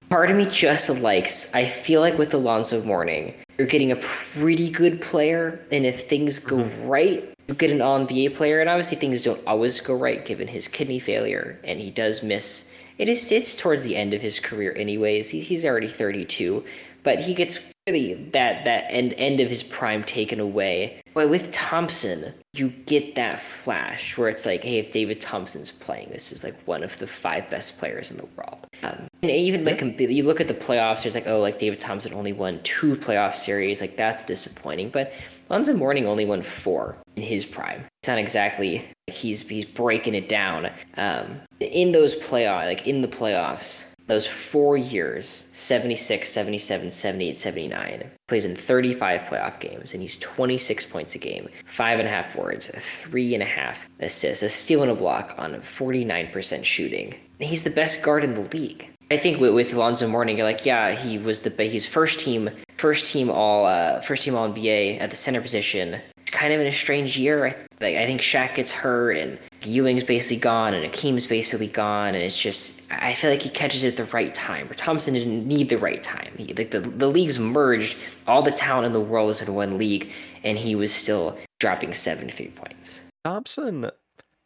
Part 0.09 0.29
of 0.29 0.37
me 0.37 0.45
just 0.45 0.89
likes, 1.01 1.53
I 1.55 1.65
feel 1.65 2.01
like 2.01 2.17
with 2.17 2.33
Alonzo 2.33 2.83
Mourning, 2.83 3.33
you're 3.57 3.67
getting 3.67 3.91
a 3.91 3.95
pretty 3.97 4.69
good 4.69 5.01
player, 5.01 5.59
and 5.71 5.85
if 5.85 6.07
things 6.07 6.39
go 6.39 6.57
mm-hmm. 6.57 6.87
right, 6.87 7.33
you 7.47 7.55
get 7.55 7.71
an 7.71 7.81
all 7.81 7.99
NBA 7.99 8.35
player, 8.35 8.61
and 8.61 8.69
obviously 8.69 8.97
things 8.97 9.23
don't 9.23 9.45
always 9.47 9.79
go 9.79 9.95
right 9.95 10.25
given 10.25 10.47
his 10.47 10.67
kidney 10.67 10.99
failure, 10.99 11.59
and 11.63 11.79
he 11.79 11.89
does 11.91 12.23
miss 12.23 12.70
it 13.01 13.09
is 13.09 13.31
it's 13.31 13.55
towards 13.55 13.83
the 13.83 13.95
end 13.95 14.13
of 14.13 14.21
his 14.21 14.39
career 14.39 14.75
anyways. 14.77 15.29
He, 15.29 15.39
he's 15.39 15.65
already 15.65 15.87
32, 15.87 16.63
but 17.01 17.19
he 17.19 17.33
gets 17.33 17.71
really 17.87 18.13
that 18.31 18.63
that 18.65 18.85
end 18.91 19.15
end 19.17 19.39
of 19.39 19.49
his 19.49 19.63
prime 19.63 20.03
taken 20.03 20.39
away. 20.39 21.01
But 21.15 21.31
with 21.31 21.51
Thompson, 21.51 22.31
you 22.53 22.69
get 22.69 23.15
that 23.15 23.41
flash 23.41 24.19
where 24.19 24.29
it's 24.29 24.45
like, 24.45 24.61
hey, 24.61 24.77
if 24.77 24.91
David 24.91 25.19
Thompson's 25.19 25.71
playing, 25.71 26.09
this 26.11 26.31
is 26.31 26.43
like 26.43 26.55
one 26.65 26.83
of 26.83 26.95
the 26.99 27.07
five 27.07 27.49
best 27.49 27.79
players 27.79 28.11
in 28.11 28.17
the 28.17 28.27
world. 28.37 28.67
Um, 28.83 29.07
and 29.23 29.31
even 29.31 29.65
like 29.65 29.81
you 29.99 30.23
look 30.23 30.39
at 30.39 30.47
the 30.47 30.53
playoffs, 30.53 31.01
there's 31.01 31.15
like, 31.15 31.27
oh, 31.27 31.39
like 31.39 31.57
David 31.57 31.79
Thompson 31.79 32.13
only 32.13 32.33
won 32.33 32.61
two 32.61 32.95
playoff 32.97 33.33
series, 33.33 33.81
like 33.81 33.97
that's 33.97 34.23
disappointing. 34.23 34.89
But 34.89 35.11
Lonzo 35.51 35.73
Mourning 35.73 36.07
only 36.07 36.23
won 36.23 36.43
four 36.43 36.95
in 37.17 37.23
his 37.23 37.43
prime. 37.43 37.83
It's 37.99 38.07
not 38.07 38.17
exactly 38.17 38.87
like 39.07 39.17
he's 39.17 39.45
he's 39.47 39.65
breaking 39.65 40.15
it 40.15 40.29
down. 40.29 40.71
Um, 40.95 41.41
in 41.59 41.91
those 41.91 42.15
playoff, 42.15 42.65
like 42.65 42.87
in 42.87 43.01
the 43.01 43.09
playoffs, 43.09 43.91
those 44.07 44.25
four 44.25 44.77
years 44.77 45.47
76 45.51 46.29
77 46.29 46.89
78 46.89 47.37
79 47.37 48.11
plays 48.27 48.45
in 48.45 48.55
35 48.55 49.21
playoff 49.21 49.59
games 49.59 49.93
and 49.93 50.01
he's 50.01 50.17
26 50.17 50.85
points 50.85 51.15
a 51.15 51.17
game 51.17 51.47
five 51.65 51.99
and 51.99 52.07
a 52.07 52.11
half 52.11 52.35
boards 52.35 52.69
three 52.75 53.33
and 53.33 53.43
a 53.43 53.45
half 53.45 53.87
assists 53.99 54.43
a 54.43 54.49
steal 54.49 54.81
and 54.81 54.91
a 54.91 54.95
block 54.95 55.35
on 55.37 55.53
49% 55.53 56.65
shooting 56.65 57.15
he's 57.39 57.63
the 57.63 57.69
best 57.69 58.03
guard 58.03 58.23
in 58.23 58.33
the 58.33 58.41
league 58.49 58.89
i 59.11 59.17
think 59.17 59.39
with, 59.39 59.53
with 59.53 59.73
alonzo 59.73 60.07
mourning 60.07 60.37
you're 60.37 60.45
like 60.45 60.65
yeah 60.65 60.91
he 60.91 61.17
was 61.17 61.43
the 61.43 61.63
he's 61.63 61.85
first 61.85 62.19
team 62.19 62.49
first 62.81 63.05
team 63.05 63.29
all 63.29 63.65
uh, 63.65 64.01
first 64.01 64.23
team 64.23 64.35
all 64.35 64.51
NBA 64.51 64.99
at 64.99 65.11
the 65.11 65.15
center 65.15 65.39
position. 65.39 66.01
It's 66.17 66.31
kind 66.31 66.51
of 66.51 66.59
in 66.59 66.67
a 66.67 66.71
strange 66.71 67.15
year. 67.17 67.45
I, 67.45 67.55
like, 67.79 67.95
I 67.95 68.05
think 68.05 68.21
Shaq 68.21 68.55
gets 68.55 68.71
hurt 68.71 69.17
and 69.17 69.37
Ewing's 69.63 70.03
basically 70.03 70.37
gone 70.37 70.73
and 70.73 70.91
Akeem's 70.91 71.27
basically 71.27 71.67
gone, 71.67 72.15
and 72.15 72.23
it's 72.23 72.37
just 72.37 72.81
I 72.91 73.13
feel 73.13 73.29
like 73.29 73.43
he 73.43 73.49
catches 73.49 73.83
it 73.83 73.89
at 73.89 73.97
the 73.97 74.11
right 74.11 74.33
time. 74.33 74.67
Where 74.67 74.75
Thompson 74.75 75.13
didn't 75.13 75.47
need 75.47 75.69
the 75.69 75.77
right 75.77 76.01
time. 76.01 76.31
He, 76.37 76.53
like 76.55 76.71
the 76.71 76.81
the 76.81 77.07
leagues 77.07 77.37
merged, 77.37 77.97
all 78.27 78.41
the 78.41 78.51
talent 78.51 78.87
in 78.87 78.93
the 78.93 78.99
world 78.99 79.29
is 79.29 79.41
in 79.43 79.53
one 79.53 79.77
league, 79.77 80.11
and 80.43 80.57
he 80.57 80.73
was 80.73 80.91
still 80.91 81.37
dropping 81.59 81.93
seven 81.93 82.29
three 82.29 82.47
points. 82.47 83.01
Thompson 83.23 83.91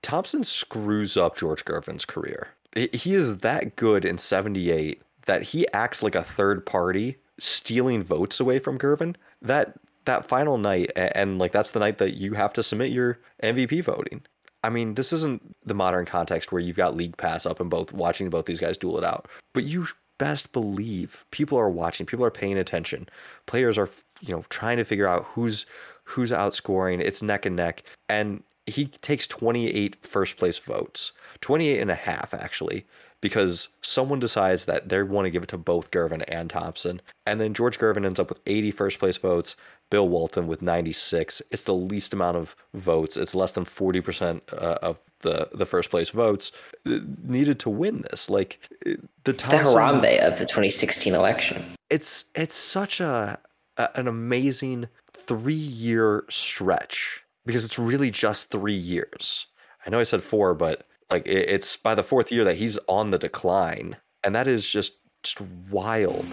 Thompson 0.02 0.44
screws 0.44 1.16
up 1.16 1.38
George 1.38 1.64
Gervin's 1.64 2.04
career. 2.06 2.50
He 2.76 3.14
is 3.14 3.38
that 3.38 3.78
good 3.78 4.04
in 4.04 4.18
'78 4.18 5.02
that 5.26 5.42
he 5.42 5.66
acts 5.72 6.04
like 6.04 6.14
a 6.14 6.22
third 6.22 6.66
party 6.66 7.18
stealing 7.40 8.04
votes 8.04 8.40
away 8.40 8.60
from 8.60 8.78
Gervin, 8.78 9.16
that 9.42 9.74
that 10.06 10.28
final 10.28 10.58
night 10.58 10.92
and 10.96 11.40
like 11.40 11.52
that's 11.52 11.72
the 11.72 11.80
night 11.80 11.98
that 11.98 12.16
you 12.16 12.34
have 12.34 12.54
to 12.54 12.64
submit 12.64 12.92
your 12.92 13.20
MVP 13.44 13.84
voting. 13.84 14.22
I 14.64 14.70
mean, 14.70 14.96
this 14.96 15.14
isn't 15.14 15.56
the 15.64 15.76
modern 15.76 16.06
context 16.06 16.52
where 16.52 16.62
you've 16.62 16.76
got 16.76 16.96
league 16.96 17.18
pass 17.18 17.46
up 17.46 17.60
and 17.60 17.70
both 17.70 17.94
watching 17.94 18.30
both 18.30 18.46
these 18.46 18.60
guys 18.60 18.78
duel 18.78 18.98
it 18.98 19.04
out. 19.04 19.28
But 19.54 19.66
you 19.66 19.86
best 20.18 20.52
believe 20.54 21.26
people 21.32 21.58
are 21.60 21.70
watching, 21.70 22.06
people 22.06 22.26
are 22.26 22.32
paying 22.32 22.58
attention. 22.58 23.08
Players 23.46 23.78
are, 23.78 23.90
you 24.22 24.34
know, 24.34 24.44
trying 24.50 24.78
to 24.78 24.86
figure 24.86 25.08
out 25.08 25.26
who's 25.26 25.66
who's 26.04 26.32
outscoring. 26.32 27.00
It's 27.00 27.22
neck 27.22 27.46
and 27.46 27.56
neck. 27.56 27.84
And 28.10 28.44
he 28.66 28.86
takes 28.86 29.28
28 29.28 29.98
first 30.02 30.38
place 30.38 30.58
votes, 30.58 31.12
28 31.42 31.80
and 31.80 31.92
a 31.92 31.96
half 31.96 32.34
actually, 32.34 32.86
because 33.22 33.70
someone 33.82 34.20
decides 34.20 34.66
that 34.66 34.89
they 34.89 35.01
want 35.03 35.26
to 35.26 35.32
give 35.32 35.43
it 35.43 35.49
to 35.49 35.57
both 35.57 35.91
Gervin 35.91 36.24
and 36.28 36.49
Thompson. 36.49 37.01
And 37.26 37.39
then 37.41 37.53
George 37.53 37.80
Gervin 37.80 38.05
ends 38.05 38.20
up 38.20 38.30
with 38.30 38.39
80 38.45 38.72
first 38.72 38.99
place 38.99 39.18
votes, 39.18 39.55
Bill 39.89 40.07
Walton 40.07 40.47
with 40.47 40.61
96. 40.61 41.41
It's 41.51 41.63
the 41.63 41.74
least 41.74 42.13
amount 42.13 42.38
of 42.38 42.55
votes. 42.74 43.18
It's 43.18 43.36
less 43.36 43.53
than 43.53 43.66
40% 43.66 44.41
uh, 44.53 44.78
of 44.82 44.99
the, 45.20 45.49
the 45.53 45.66
first 45.66 45.89
place 45.89 46.09
votes 46.09 46.51
uh, 46.86 46.99
needed 47.24 47.59
to 47.59 47.70
win 47.70 48.03
this. 48.09 48.30
Like 48.30 48.59
the 48.84 48.99
it's 49.26 49.47
Thompson, 49.47 49.66
the 49.66 49.80
Harambe 49.80 50.20
of 50.20 50.34
the 50.39 50.45
2016 50.45 51.13
election. 51.13 51.66
It's 51.89 52.26
it's 52.34 52.55
such 52.55 52.99
a, 52.99 53.39
a 53.78 53.89
an 53.95 54.07
amazing 54.07 54.88
three 55.13 55.53
year 55.53 56.26
stretch 56.30 57.24
because 57.45 57.66
it's 57.66 57.80
really 57.80 58.11
just 58.11 58.49
three 58.49 58.74
years. 58.74 59.47
I 59.86 59.89
know 59.89 59.99
I 59.99 60.03
said 60.03 60.24
four, 60.24 60.53
but 60.55 60.88
like 61.16 61.28
it, 61.28 61.49
it's 61.49 61.78
by 61.78 61.95
the 61.95 62.03
fourth 62.03 62.32
year 62.32 62.43
that 62.43 62.55
he's 62.55 62.78
on 62.88 63.11
the 63.11 63.18
decline, 63.18 63.97
and 64.24 64.36
that 64.36 64.47
is 64.47 64.68
just 64.68 64.97
just 65.24 65.41
wild. 65.72 66.26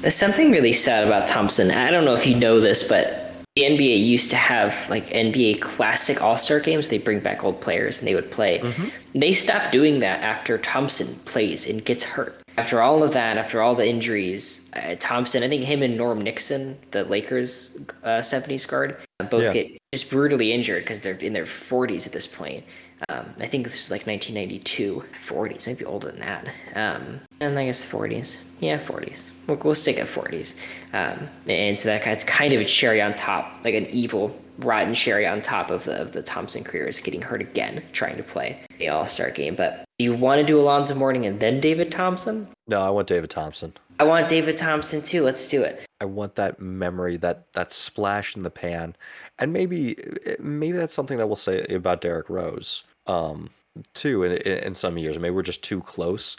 There's 0.00 0.14
something 0.14 0.50
really 0.50 0.72
sad 0.72 1.06
about 1.06 1.28
Thompson. 1.28 1.70
I 1.70 1.90
don't 1.90 2.04
know 2.04 2.14
if 2.14 2.26
you 2.26 2.34
know 2.34 2.58
this, 2.58 2.88
but 2.88 3.32
the 3.54 3.62
NBA 3.62 4.04
used 4.04 4.30
to 4.30 4.36
have 4.36 4.74
like 4.88 5.06
NBA 5.08 5.60
classic 5.60 6.22
All 6.22 6.38
Star 6.38 6.60
games. 6.60 6.88
They 6.88 6.98
bring 6.98 7.20
back 7.20 7.44
old 7.44 7.60
players 7.60 7.98
and 7.98 8.08
they 8.08 8.14
would 8.14 8.30
play. 8.30 8.60
Mm-hmm. 8.60 9.18
They 9.18 9.32
stopped 9.32 9.72
doing 9.72 10.00
that 10.00 10.22
after 10.22 10.58
Thompson 10.58 11.14
plays 11.26 11.68
and 11.68 11.84
gets 11.84 12.02
hurt. 12.02 12.38
After 12.58 12.82
all 12.82 13.02
of 13.02 13.12
that, 13.12 13.38
after 13.38 13.62
all 13.62 13.74
the 13.74 13.88
injuries, 13.88 14.70
uh, 14.76 14.96
Thompson, 14.98 15.42
I 15.42 15.48
think 15.48 15.64
him 15.64 15.82
and 15.82 15.96
Norm 15.96 16.20
Nixon, 16.20 16.76
the 16.90 17.04
Lakers 17.04 17.78
uh, 18.02 18.20
70s 18.20 18.68
guard, 18.68 18.98
both 19.30 19.44
yeah. 19.44 19.52
get 19.52 19.78
just 19.94 20.10
brutally 20.10 20.52
injured 20.52 20.82
because 20.82 21.02
they're 21.02 21.14
in 21.14 21.32
their 21.32 21.46
40s 21.46 22.06
at 22.06 22.12
this 22.12 22.26
point. 22.26 22.62
Um, 23.08 23.26
I 23.40 23.46
think 23.46 23.64
this 23.64 23.84
is 23.84 23.90
like 23.90 24.06
1992, 24.06 25.04
40s, 25.26 25.66
maybe 25.66 25.84
older 25.84 26.10
than 26.10 26.20
that. 26.20 26.48
Um, 26.74 27.20
and 27.40 27.58
I 27.58 27.66
guess 27.66 27.84
40s. 27.84 28.42
Yeah, 28.60 28.78
40s. 28.78 29.30
We'll, 29.46 29.58
we'll 29.58 29.74
stick 29.74 29.98
at 29.98 30.06
40s. 30.06 30.54
Um, 30.92 31.28
and 31.48 31.78
so 31.78 31.88
that 31.88 32.06
it's 32.06 32.24
kind 32.24 32.52
of 32.52 32.60
a 32.60 32.64
cherry 32.64 33.00
on 33.00 33.14
top, 33.14 33.64
like 33.64 33.74
an 33.74 33.86
evil, 33.86 34.38
rotten 34.58 34.94
cherry 34.94 35.26
on 35.26 35.42
top 35.42 35.70
of 35.70 35.84
the, 35.84 36.00
of 36.00 36.12
the 36.12 36.22
Thompson 36.22 36.62
career 36.62 36.86
is 36.86 37.00
getting 37.00 37.22
hurt 37.22 37.40
again, 37.40 37.82
trying 37.92 38.16
to 38.16 38.22
play 38.22 38.60
the 38.78 38.88
All 38.88 39.06
Star 39.06 39.30
game. 39.30 39.54
But 39.54 39.84
do 39.98 40.04
you 40.04 40.14
want 40.14 40.40
to 40.40 40.46
do 40.46 40.58
Alonzo 40.58 40.94
Mourning 40.94 41.26
and 41.26 41.40
then 41.40 41.60
David 41.60 41.90
Thompson? 41.90 42.48
No, 42.68 42.80
I 42.80 42.90
want 42.90 43.08
David 43.08 43.30
Thompson. 43.30 43.72
I 43.98 44.04
want 44.04 44.28
David 44.28 44.56
Thompson 44.56 45.02
too. 45.02 45.22
Let's 45.22 45.46
do 45.48 45.62
it. 45.62 45.84
I 46.00 46.04
want 46.04 46.34
that 46.36 46.60
memory, 46.60 47.16
that 47.18 47.52
that 47.52 47.72
splash 47.72 48.34
in 48.34 48.42
the 48.42 48.50
pan, 48.50 48.96
and 49.38 49.52
maybe 49.52 49.96
maybe 50.40 50.76
that's 50.76 50.94
something 50.94 51.18
that 51.18 51.26
we'll 51.26 51.36
say 51.36 51.64
about 51.68 52.00
Derrick 52.00 52.28
Rose 52.28 52.82
um, 53.06 53.50
too 53.94 54.24
in, 54.24 54.32
in 54.36 54.74
some 54.74 54.98
years. 54.98 55.18
Maybe 55.18 55.34
we're 55.34 55.42
just 55.42 55.64
too 55.64 55.80
close 55.80 56.36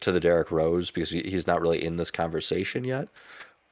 to 0.00 0.12
the 0.12 0.20
Derrick 0.20 0.50
Rose 0.50 0.90
because 0.90 1.10
he's 1.10 1.46
not 1.46 1.60
really 1.60 1.82
in 1.82 1.96
this 1.96 2.10
conversation 2.10 2.84
yet. 2.84 3.08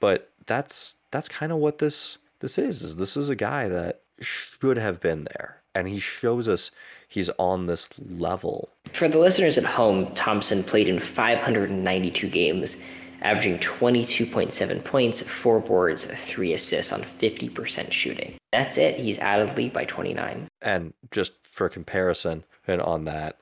But 0.01 0.31
that's 0.47 0.97
that's 1.11 1.29
kind 1.29 1.53
of 1.53 1.59
what 1.59 1.79
this 1.79 2.19
this 2.41 2.59
is. 2.59 2.83
Is 2.83 2.97
this 2.97 3.17
is 3.17 3.29
a 3.29 3.37
guy 3.37 3.69
that 3.69 4.01
should 4.21 4.77
have 4.77 5.01
been 5.01 5.25
there, 5.25 5.63
and 5.75 5.89
he 5.89 5.99
shows 5.99 6.49
us 6.49 6.71
he's 7.09 7.31
on 7.39 7.67
this 7.67 7.91
level. 7.99 8.71
For 8.93 9.09
the 9.09 9.19
listeners 9.19 9.59
at 9.59 9.65
home, 9.65 10.13
Thompson 10.15 10.63
played 10.63 10.89
in 10.89 10.99
592 10.99 12.29
games, 12.29 12.85
averaging 13.25 13.59
22.7 13.59 14.85
points, 14.85 15.27
four 15.27 15.59
boards, 15.59 16.05
three 16.05 16.53
assists 16.53 16.93
on 16.93 17.01
50% 17.01 17.91
shooting. 17.91 18.37
That's 18.53 18.79
it. 18.79 18.97
He's 18.97 19.19
out 19.19 19.41
of 19.41 19.51
the 19.51 19.63
league 19.63 19.73
by 19.73 19.85
29. 19.87 20.47
And 20.63 20.93
just 21.11 21.33
for 21.43 21.69
comparison 21.69 22.45
and 22.69 22.81
on 22.81 23.07
that. 23.07 23.39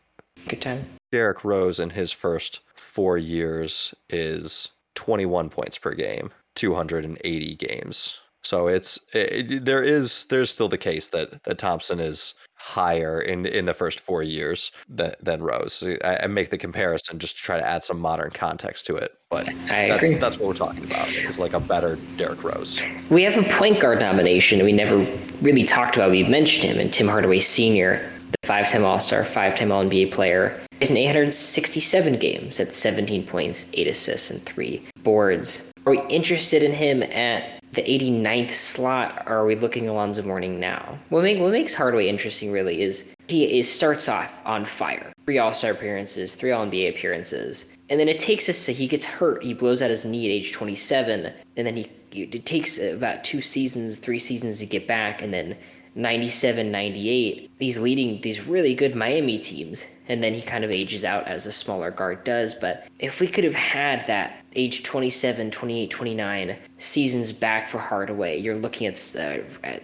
Good 0.48 0.62
time. 0.62 0.86
Derrick 1.10 1.44
Rose 1.44 1.78
in 1.78 1.90
his 1.90 2.12
first 2.12 2.60
four 2.74 3.18
years 3.18 3.94
is 4.08 4.70
21 4.94 5.50
points 5.50 5.78
per 5.78 5.92
game, 5.94 6.30
280 6.54 7.54
games. 7.56 8.18
So 8.42 8.66
it's 8.66 8.98
it, 9.12 9.64
there 9.64 9.82
is 9.82 10.26
there's 10.26 10.50
still 10.50 10.68
the 10.68 10.78
case 10.78 11.08
that 11.08 11.42
that 11.44 11.58
Thompson 11.58 12.00
is 12.00 12.34
higher 12.56 13.20
in 13.20 13.46
in 13.46 13.66
the 13.66 13.74
first 13.74 13.98
four 14.00 14.22
years 14.22 14.70
than, 14.88 15.12
than 15.20 15.42
Rose. 15.42 15.84
I, 16.04 16.20
I 16.22 16.26
make 16.26 16.50
the 16.50 16.58
comparison 16.58 17.18
just 17.18 17.36
to 17.36 17.42
try 17.42 17.58
to 17.58 17.66
add 17.66 17.82
some 17.84 17.98
modern 17.98 18.30
context 18.30 18.86
to 18.86 18.96
it, 18.96 19.12
but 19.30 19.48
I 19.70 19.88
that's 19.88 20.02
agree. 20.02 20.18
that's 20.18 20.38
what 20.38 20.48
we're 20.48 20.54
talking 20.54 20.84
about. 20.84 21.08
Is 21.08 21.38
like 21.38 21.52
a 21.52 21.60
better 21.60 21.98
Derrick 22.16 22.42
Rose. 22.42 22.86
We 23.10 23.22
have 23.24 23.36
a 23.36 23.48
point 23.48 23.80
guard 23.80 24.00
nomination 24.00 24.62
we 24.64 24.72
never 24.72 24.98
really 25.40 25.64
talked 25.64 25.96
about. 25.96 26.10
We've 26.10 26.28
mentioned 26.28 26.72
him, 26.72 26.80
and 26.80 26.92
Tim 26.92 27.08
Hardaway 27.08 27.40
Sr. 27.40 28.10
the 28.30 28.46
five-time 28.46 28.84
All-Star, 28.84 29.24
five-time 29.24 29.72
All-NBA 29.72 30.12
player. 30.12 30.60
Is 30.80 30.90
in 30.90 30.96
867 30.96 32.16
games 32.16 32.58
at 32.58 32.72
17 32.72 33.24
points, 33.24 33.70
8 33.72 33.86
assists, 33.86 34.32
and 34.32 34.42
3 34.42 34.84
boards. 35.04 35.70
Are 35.86 35.92
we 35.92 36.00
interested 36.08 36.64
in 36.64 36.72
him 36.72 37.04
at 37.04 37.61
the 37.72 37.82
89th 37.82 38.52
slot, 38.52 39.22
are 39.26 39.46
we 39.46 39.56
looking 39.56 39.88
Alonzo 39.88 40.22
Mourning 40.22 40.60
now? 40.60 40.98
What, 41.08 41.22
make, 41.22 41.38
what 41.38 41.52
makes 41.52 41.74
Hardaway 41.74 42.08
interesting 42.08 42.52
really 42.52 42.82
is 42.82 43.14
he 43.28 43.58
is, 43.58 43.70
starts 43.70 44.08
off 44.08 44.40
on 44.44 44.64
fire. 44.64 45.12
Three 45.24 45.38
All 45.38 45.54
Star 45.54 45.70
appearances, 45.70 46.34
three 46.34 46.50
All 46.50 46.66
NBA 46.66 46.90
appearances, 46.90 47.76
and 47.88 47.98
then 47.98 48.08
it 48.08 48.18
takes 48.18 48.48
us. 48.48 48.66
He 48.66 48.86
gets 48.86 49.04
hurt. 49.04 49.42
He 49.42 49.54
blows 49.54 49.80
out 49.80 49.90
his 49.90 50.04
knee 50.04 50.26
at 50.26 50.32
age 50.32 50.52
27, 50.52 51.32
and 51.56 51.66
then 51.66 51.76
he 51.76 51.90
it 52.12 52.44
takes 52.44 52.78
about 52.78 53.24
two 53.24 53.40
seasons, 53.40 53.98
three 53.98 54.18
seasons 54.18 54.58
to 54.58 54.66
get 54.66 54.86
back, 54.86 55.22
and 55.22 55.32
then 55.32 55.56
97, 55.94 56.70
98, 56.70 57.50
he's 57.58 57.78
leading 57.78 58.20
these 58.20 58.46
really 58.46 58.74
good 58.74 58.94
Miami 58.94 59.38
teams, 59.38 59.84
and 60.08 60.22
then 60.22 60.32
he 60.32 60.40
kind 60.40 60.64
of 60.64 60.70
ages 60.70 61.04
out 61.04 61.26
as 61.26 61.46
a 61.46 61.52
smaller 61.52 61.90
guard 61.90 62.24
does. 62.24 62.54
But 62.54 62.86
if 62.98 63.20
we 63.20 63.26
could 63.26 63.44
have 63.44 63.54
had 63.54 64.06
that 64.06 64.41
age 64.54 64.82
27, 64.82 65.50
28, 65.50 65.90
29 65.90 66.56
seasons 66.78 67.32
back 67.32 67.68
for 67.68 67.78
Hardaway, 67.78 68.38
you're 68.38 68.56
looking 68.56 68.86
at, 68.86 69.16
uh, 69.18 69.38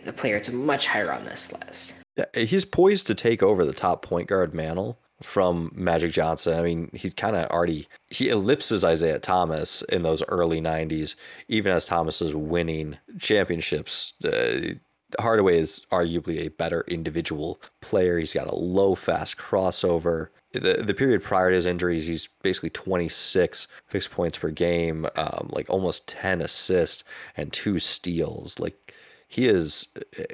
a 0.07 0.12
player 0.12 0.35
that's 0.35 0.51
much 0.51 0.87
higher 0.87 1.12
on 1.12 1.25
this 1.25 1.53
list. 1.53 1.95
Yeah, 2.16 2.45
he's 2.45 2.64
poised 2.64 3.07
to 3.09 3.14
take 3.14 3.43
over 3.43 3.64
the 3.64 3.73
top 3.73 4.03
point 4.03 4.29
guard 4.29 4.55
mantle 4.55 4.99
from 5.23 5.71
Magic 5.75 6.12
Johnson. 6.12 6.59
I 6.59 6.62
mean, 6.62 6.91
he's 6.93 7.14
kind 7.14 7.37
of 7.37 7.49
already 7.51 7.89
he 8.11 8.29
ellipses 8.29 8.85
Isiah 8.85 9.19
Thomas 9.19 9.83
in 9.83 10.03
those 10.03 10.23
early 10.29 10.61
'90s, 10.61 11.14
even 11.49 11.73
as 11.73 11.87
Thomas 11.87 12.23
is 12.23 12.35
winning 12.35 12.97
championships. 13.19 14.14
Uh, 14.25 14.75
Hardaway 15.19 15.59
is 15.59 15.87
arguably 15.91 16.45
a 16.45 16.51
better 16.51 16.85
individual 16.89 17.61
player. 17.81 18.19
He's 18.19 18.35
got 18.35 18.47
a 18.47 18.55
low, 18.55 18.95
fast 18.95 19.39
crossover. 19.39 20.29
The, 20.53 20.82
the 20.82 20.94
period 20.94 21.22
prior 21.22 21.51
to 21.51 21.57
his 21.57 21.66
injuries, 21.66 22.07
he's 22.07 22.28
basically 22.42 22.70
26 22.70 23.68
six 23.90 24.09
points 24.09 24.38
per 24.38 24.51
game, 24.51 25.07
um, 25.16 25.51
like 25.53 25.68
almost 25.68 26.07
10 26.07 26.40
assists 26.40 27.05
and 27.36 27.53
two 27.53 27.78
steals. 27.78 28.59
Like 28.59 28.94
he 29.26 29.46
is, 29.46 29.88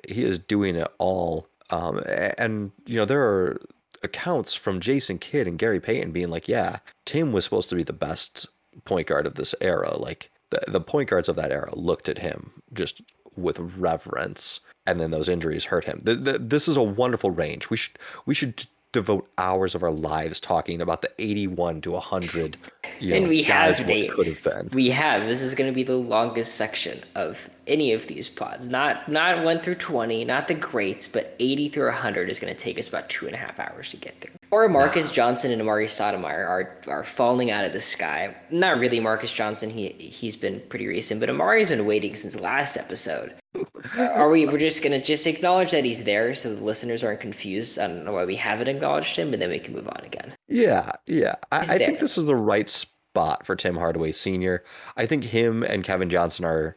he 0.09 0.23
is 0.23 0.39
doing 0.39 0.77
it 0.77 0.89
all. 0.99 1.49
Um, 1.71 2.01
and 2.39 2.71
you 2.87 2.97
know 2.97 3.05
there 3.05 3.23
are 3.23 3.61
accounts 4.05 4.55
from 4.55 4.81
Jason 4.81 5.19
Kidd 5.19 5.49
and 5.49 5.59
Gary 5.59 5.81
Payton 5.81 6.13
being 6.13 6.31
like, 6.31 6.47
yeah, 6.47 6.79
Tim 7.07 7.33
was 7.33 7.45
supposed 7.45 7.69
to 7.71 7.75
be 7.75 7.83
the 7.83 7.93
best 7.93 8.47
point 8.85 9.09
guard 9.09 9.27
of 9.27 9.35
this 9.35 9.55
era. 9.61 9.97
Like 9.97 10.31
the, 10.51 10.61
the 10.69 10.81
point 10.81 11.09
guards 11.09 11.29
of 11.29 11.37
that 11.37 11.51
era 11.51 11.71
looked 11.75 12.09
at 12.09 12.19
him 12.19 12.53
just 12.73 13.01
with 13.37 13.59
reverence, 13.59 14.61
and 14.87 15.01
then 15.01 15.11
those 15.11 15.29
injuries 15.29 15.65
hurt 15.65 15.85
him. 15.85 16.01
The, 16.05 16.15
the, 16.15 16.39
this 16.39 16.69
is 16.69 16.77
a 16.77 16.83
wonderful 16.83 17.31
range. 17.31 17.71
We 17.71 17.77
should 17.77 17.99
we 18.27 18.35
should 18.35 18.67
devote 18.95 19.29
hours 19.39 19.75
of 19.75 19.83
our 19.83 19.91
lives 19.91 20.41
talking 20.41 20.81
about 20.81 21.03
the 21.03 21.11
81 21.19 21.81
to 21.83 21.91
100 21.91 22.57
you 23.01 23.11
know, 23.11 23.17
and 23.17 23.29
we 23.29 23.43
have 23.43 23.85
Nate, 23.85 24.13
could 24.13 24.29
have 24.29 24.43
been. 24.43 24.71
We 24.73 24.89
have. 24.91 25.27
This 25.27 25.43
is 25.43 25.55
going 25.55 25.69
to 25.69 25.75
be 25.75 25.83
the 25.83 25.97
longest 25.97 26.55
section 26.55 27.03
of 27.17 27.51
any 27.67 27.93
of 27.93 28.07
these 28.07 28.29
pods. 28.29 28.69
Not 28.69 29.09
not 29.09 29.45
one 29.45 29.61
through 29.61 29.77
20, 29.77 30.25
not 30.25 30.49
the 30.49 30.55
greats, 30.55 31.07
but 31.09 31.35
80 31.39 31.69
through 31.69 31.87
100 31.87 32.31
is 32.31 32.39
going 32.39 32.53
to 32.53 32.59
take 32.59 32.79
us 32.79 32.89
about 32.89 33.09
two 33.09 33.27
and 33.27 33.35
a 33.35 33.39
half 33.39 33.59
hours 33.59 33.91
to 33.91 33.97
get 33.97 34.21
through. 34.21 34.35
Or 34.51 34.69
Marques 34.69 35.11
Johnson 35.11 35.51
and 35.51 35.61
Amar'e 35.61 35.87
Stoudemire 35.87 36.47
are 36.47 36.77
are 36.87 37.03
falling 37.03 37.51
out 37.51 37.65
of 37.65 37.73
the 37.73 37.81
sky. 37.81 38.35
Not 38.51 38.79
really 38.79 39.01
Marques 39.01 39.33
Johnson. 39.33 39.71
He 39.71 39.89
he's 39.89 40.37
been 40.37 40.63
pretty 40.69 40.87
recent, 40.87 41.21
but 41.21 41.29
Amar'e's 41.29 41.69
been 41.69 41.87
waiting 41.87 42.15
since 42.15 42.39
last 42.39 42.77
episode. 42.77 43.35
are 43.97 44.29
we? 44.29 44.47
We're 44.47 44.59
just 44.59 44.83
gonna 44.83 45.01
just 45.01 45.27
acknowledge 45.27 45.73
that 45.73 45.85
he's 45.85 46.05
there, 46.05 46.35
so 46.35 46.55
the 46.55 46.63
listeners 46.63 47.03
aren't 47.03 47.21
confused. 47.21 47.79
I 47.79 47.89
don't 47.89 48.05
know 48.05 48.13
why 48.13 48.25
we 48.25 48.37
haven't 48.37 48.69
acknowledged 48.69 49.17
him, 49.17 49.31
but 49.31 49.41
then 49.41 49.51
we 49.51 49.59
can 49.59 49.75
move 49.75 49.89
on 49.89 50.05
again. 50.05 50.35
Yeah, 50.49 50.93
yeah. 51.07 51.35
I, 51.51 51.59
I 51.59 51.79
think 51.79 51.99
this 51.99 52.17
is 52.17 52.27
the 52.27 52.37
right 52.37 52.69
spot 52.69 53.45
for 53.47 53.57
Tim 53.57 53.77
Hardaway 53.77 54.13
Sr. 54.13 54.63
I 54.97 55.07
think 55.07 55.25
him 55.25 55.63
and 55.63 55.83
Kevin 55.83 56.11
Johnson 56.11 56.45
are 56.45 56.77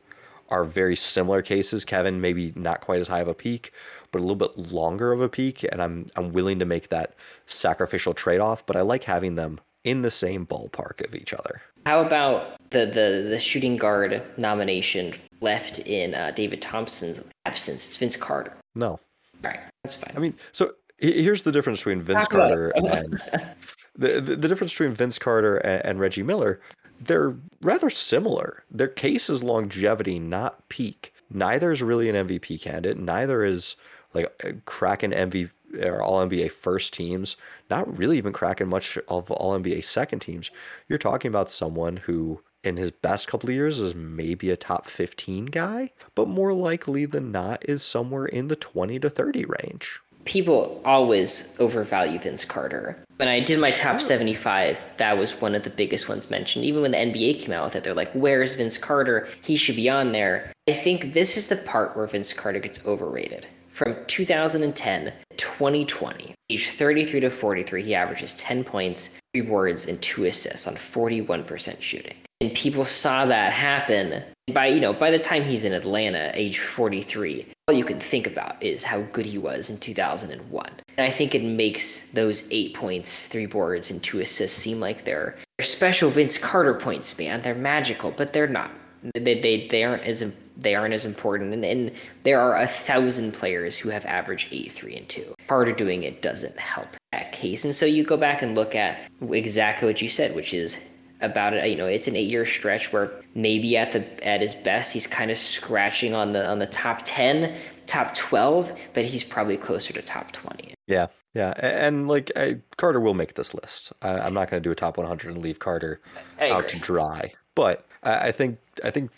are 0.49 0.63
very 0.63 0.95
similar 0.95 1.41
cases. 1.41 1.85
Kevin 1.85 2.21
maybe 2.21 2.53
not 2.55 2.81
quite 2.81 2.99
as 2.99 3.07
high 3.07 3.19
of 3.19 3.27
a 3.27 3.33
peak, 3.33 3.71
but 4.11 4.19
a 4.19 4.21
little 4.21 4.35
bit 4.35 4.57
longer 4.71 5.11
of 5.11 5.21
a 5.21 5.29
peak, 5.29 5.63
and 5.63 5.81
I'm 5.81 6.07
I'm 6.15 6.33
willing 6.33 6.59
to 6.59 6.65
make 6.65 6.89
that 6.89 7.15
sacrificial 7.45 8.13
trade 8.13 8.39
off. 8.39 8.65
But 8.65 8.75
I 8.75 8.81
like 8.81 9.03
having 9.03 9.35
them 9.35 9.59
in 9.83 10.01
the 10.01 10.11
same 10.11 10.45
ballpark 10.45 11.05
of 11.05 11.15
each 11.15 11.33
other. 11.33 11.61
How 11.85 12.01
about 12.01 12.59
the 12.69 12.85
the 12.85 13.27
the 13.29 13.39
shooting 13.39 13.77
guard 13.77 14.21
nomination 14.37 15.13
left 15.41 15.79
in 15.79 16.13
uh, 16.13 16.31
David 16.31 16.61
Thompson's 16.61 17.23
absence? 17.45 17.87
It's 17.87 17.97
Vince 17.97 18.17
Carter. 18.17 18.53
No. 18.75 18.99
All 19.43 19.51
right, 19.51 19.59
that's 19.83 19.95
fine. 19.95 20.13
I 20.15 20.19
mean, 20.19 20.35
so 20.51 20.73
here's 20.97 21.43
the 21.43 21.51
difference 21.51 21.79
between 21.79 22.01
Vince 22.01 22.27
Talk 22.27 22.31
Carter 22.31 22.69
and 22.75 23.21
the, 23.95 24.19
the, 24.19 24.35
the 24.35 24.47
difference 24.47 24.73
between 24.73 24.91
Vince 24.91 25.19
Carter 25.19 25.57
and, 25.57 25.85
and 25.85 25.99
Reggie 25.99 26.23
Miller. 26.23 26.59
They're 26.99 27.35
rather 27.61 27.89
similar. 27.89 28.63
Their 28.71 28.87
case 28.87 29.29
is 29.29 29.43
longevity, 29.43 30.19
not 30.19 30.67
peak. 30.69 31.13
Neither 31.29 31.71
is 31.71 31.81
really 31.81 32.09
an 32.09 32.27
MVP 32.27 32.61
candidate. 32.61 32.97
Neither 32.97 33.43
is 33.43 33.75
like 34.13 34.63
cracking 34.65 35.11
MVP 35.11 35.51
or 35.81 36.01
All 36.01 36.25
NBA 36.25 36.51
first 36.51 36.93
teams, 36.93 37.35
not 37.69 37.97
really 37.97 38.17
even 38.17 38.33
cracking 38.33 38.67
much 38.67 38.97
of 39.07 39.29
All 39.31 39.57
NBA 39.59 39.83
second 39.85 40.19
teams. 40.19 40.49
You're 40.87 40.97
talking 40.97 41.29
about 41.29 41.49
someone 41.49 41.97
who, 41.97 42.41
in 42.63 42.77
his 42.77 42.91
best 42.91 43.27
couple 43.27 43.49
of 43.49 43.55
years, 43.55 43.79
is 43.79 43.93
maybe 43.93 44.49
a 44.49 44.57
top 44.57 44.87
15 44.87 45.47
guy, 45.47 45.91
but 46.15 46.27
more 46.27 46.53
likely 46.53 47.05
than 47.05 47.31
not 47.31 47.67
is 47.67 47.83
somewhere 47.83 48.25
in 48.25 48.47
the 48.47 48.55
20 48.55 48.99
to 48.99 49.09
30 49.09 49.45
range. 49.45 49.99
People 50.28 50.82
always 50.84 51.57
overvalue 51.57 52.19
Vince 52.19 52.43
Carter. 52.43 53.01
When 53.15 53.30
I 53.30 53.39
did 53.39 53.59
my 53.59 53.71
top 53.71 54.01
75, 54.01 54.78
that 54.97 55.17
was 55.17 55.39
one 55.39 55.55
of 55.55 55.63
the 55.63 55.69
biggest 55.69 56.09
ones 56.09 56.30
mentioned. 56.30 56.65
Even 56.65 56.82
when 56.82 56.91
the 56.91 56.97
NBA 56.97 57.39
came 57.39 57.53
out 57.53 57.63
with 57.63 57.78
it, 57.78 57.86
they're 57.86 57.93
like, 57.93 58.11
where's 58.11 58.53
Vince 58.55 58.78
Carter? 58.78 59.30
He 59.41 59.55
should 59.55 59.78
be 59.78 59.89
on 59.89 60.11
there. 60.11 60.51
I 60.67 60.73
think 60.73 61.13
this 61.13 61.38
is 61.38 61.47
the 61.47 61.55
part 61.55 61.95
where 61.95 62.05
Vince 62.07 62.34
Carter 62.34 62.59
gets 62.59 62.86
overrated 62.86 63.47
from 63.69 63.95
2010 64.07 65.05
to 65.05 65.13
2020, 65.38 66.34
age 66.49 66.69
33 66.71 67.19
to 67.19 67.30
43, 67.30 67.84
he 67.84 67.93
averages 67.93 68.34
10 68.34 68.63
points, 68.63 69.11
three 69.34 69.41
boards, 69.41 69.88
and 69.88 70.01
two 70.01 70.25
assists 70.25 70.67
on 70.67 70.73
41% 70.73 71.80
shooting. 71.80 72.15
And 72.39 72.53
people 72.53 72.85
saw 72.85 73.25
that 73.25 73.51
happen. 73.51 74.23
By 74.53 74.67
you 74.67 74.79
know, 74.79 74.93
by 74.93 75.11
the 75.11 75.19
time 75.19 75.43
he's 75.43 75.65
in 75.65 75.73
Atlanta, 75.73 76.31
age 76.33 76.59
43, 76.59 77.47
all 77.67 77.75
you 77.75 77.83
can 77.83 77.99
think 77.99 78.27
about 78.27 78.61
is 78.63 78.83
how 78.83 79.01
good 79.01 79.25
he 79.25 79.38
was 79.38 79.69
in 79.69 79.77
2001. 79.77 80.71
And 80.97 81.05
I 81.05 81.11
think 81.11 81.35
it 81.35 81.43
makes 81.43 82.11
those 82.11 82.47
eight 82.51 82.73
points, 82.73 83.27
three 83.27 83.45
boards, 83.45 83.91
and 83.91 84.01
two 84.01 84.19
assists 84.21 84.57
seem 84.57 84.79
like 84.79 85.03
they're, 85.03 85.35
they're 85.57 85.65
special 85.65 86.09
Vince 86.09 86.38
Carter 86.38 86.75
points, 86.75 87.17
man. 87.17 87.41
They're 87.41 87.55
magical, 87.55 88.11
but 88.11 88.33
they're 88.33 88.47
not. 88.47 88.71
They, 89.15 89.39
they, 89.39 89.67
they 89.67 89.83
aren't 89.83 90.03
as 90.03 90.23
they 90.55 90.75
aren't 90.75 90.93
as 90.93 91.05
important. 91.05 91.53
And, 91.53 91.65
and 91.65 91.91
there 92.23 92.39
are 92.39 92.57
a 92.57 92.67
thousand 92.67 93.33
players 93.33 93.77
who 93.77 93.89
have 93.89 94.05
averaged 94.05 94.47
eight, 94.51 94.71
three, 94.71 94.95
and 94.95 95.07
two. 95.09 95.35
Harder 95.49 95.71
doing 95.71 96.03
it 96.03 96.21
doesn't 96.21 96.57
help 96.57 96.88
that 97.11 97.31
case. 97.31 97.65
And 97.65 97.75
so 97.75 97.85
you 97.85 98.03
go 98.03 98.17
back 98.17 98.41
and 98.41 98.55
look 98.55 98.75
at 98.75 98.99
exactly 99.29 99.88
what 99.88 100.01
you 100.01 100.09
said, 100.09 100.35
which 100.35 100.53
is 100.53 100.88
about 101.22 101.53
it. 101.53 101.68
You 101.70 101.76
know, 101.76 101.86
it's 101.86 102.07
an 102.07 102.15
eight-year 102.15 102.45
stretch 102.45 102.91
where 102.93 103.11
maybe 103.36 103.78
at 103.78 103.91
the 103.91 104.28
at 104.28 104.41
his 104.41 104.53
best 104.53 104.93
he's 104.93 105.07
kind 105.07 105.32
of 105.32 105.38
scratching 105.38 106.13
on 106.13 106.34
the 106.34 106.47
on 106.49 106.59
the 106.59 106.68
top 106.68 107.01
ten, 107.03 107.55
top 107.86 108.15
twelve, 108.15 108.72
but 108.93 109.05
he's 109.05 109.24
probably 109.24 109.57
closer 109.57 109.93
to 109.93 110.01
top 110.01 110.32
twenty. 110.32 110.74
Yeah, 110.88 111.07
yeah, 111.34 111.53
and 111.57 112.07
like 112.07 112.32
I, 112.36 112.59
Carter 112.78 112.99
will 112.99 113.13
make 113.13 113.36
this 113.36 113.53
list. 113.53 113.93
I, 114.01 114.26
am 114.26 114.34
not 114.34 114.49
going 114.49 114.61
to 114.61 114.68
do 114.68 114.72
a 114.72 114.76
top 114.76 114.97
100 114.97 115.34
and 115.34 115.43
leave 115.43 115.59
Carter 115.59 115.99
out 116.39 116.70
to 116.70 116.80
dry, 116.80 117.34
but 117.55 117.86
I, 118.03 118.30
I 118.30 118.32
think 118.32 118.57
I 118.84 118.91
think 118.91 119.11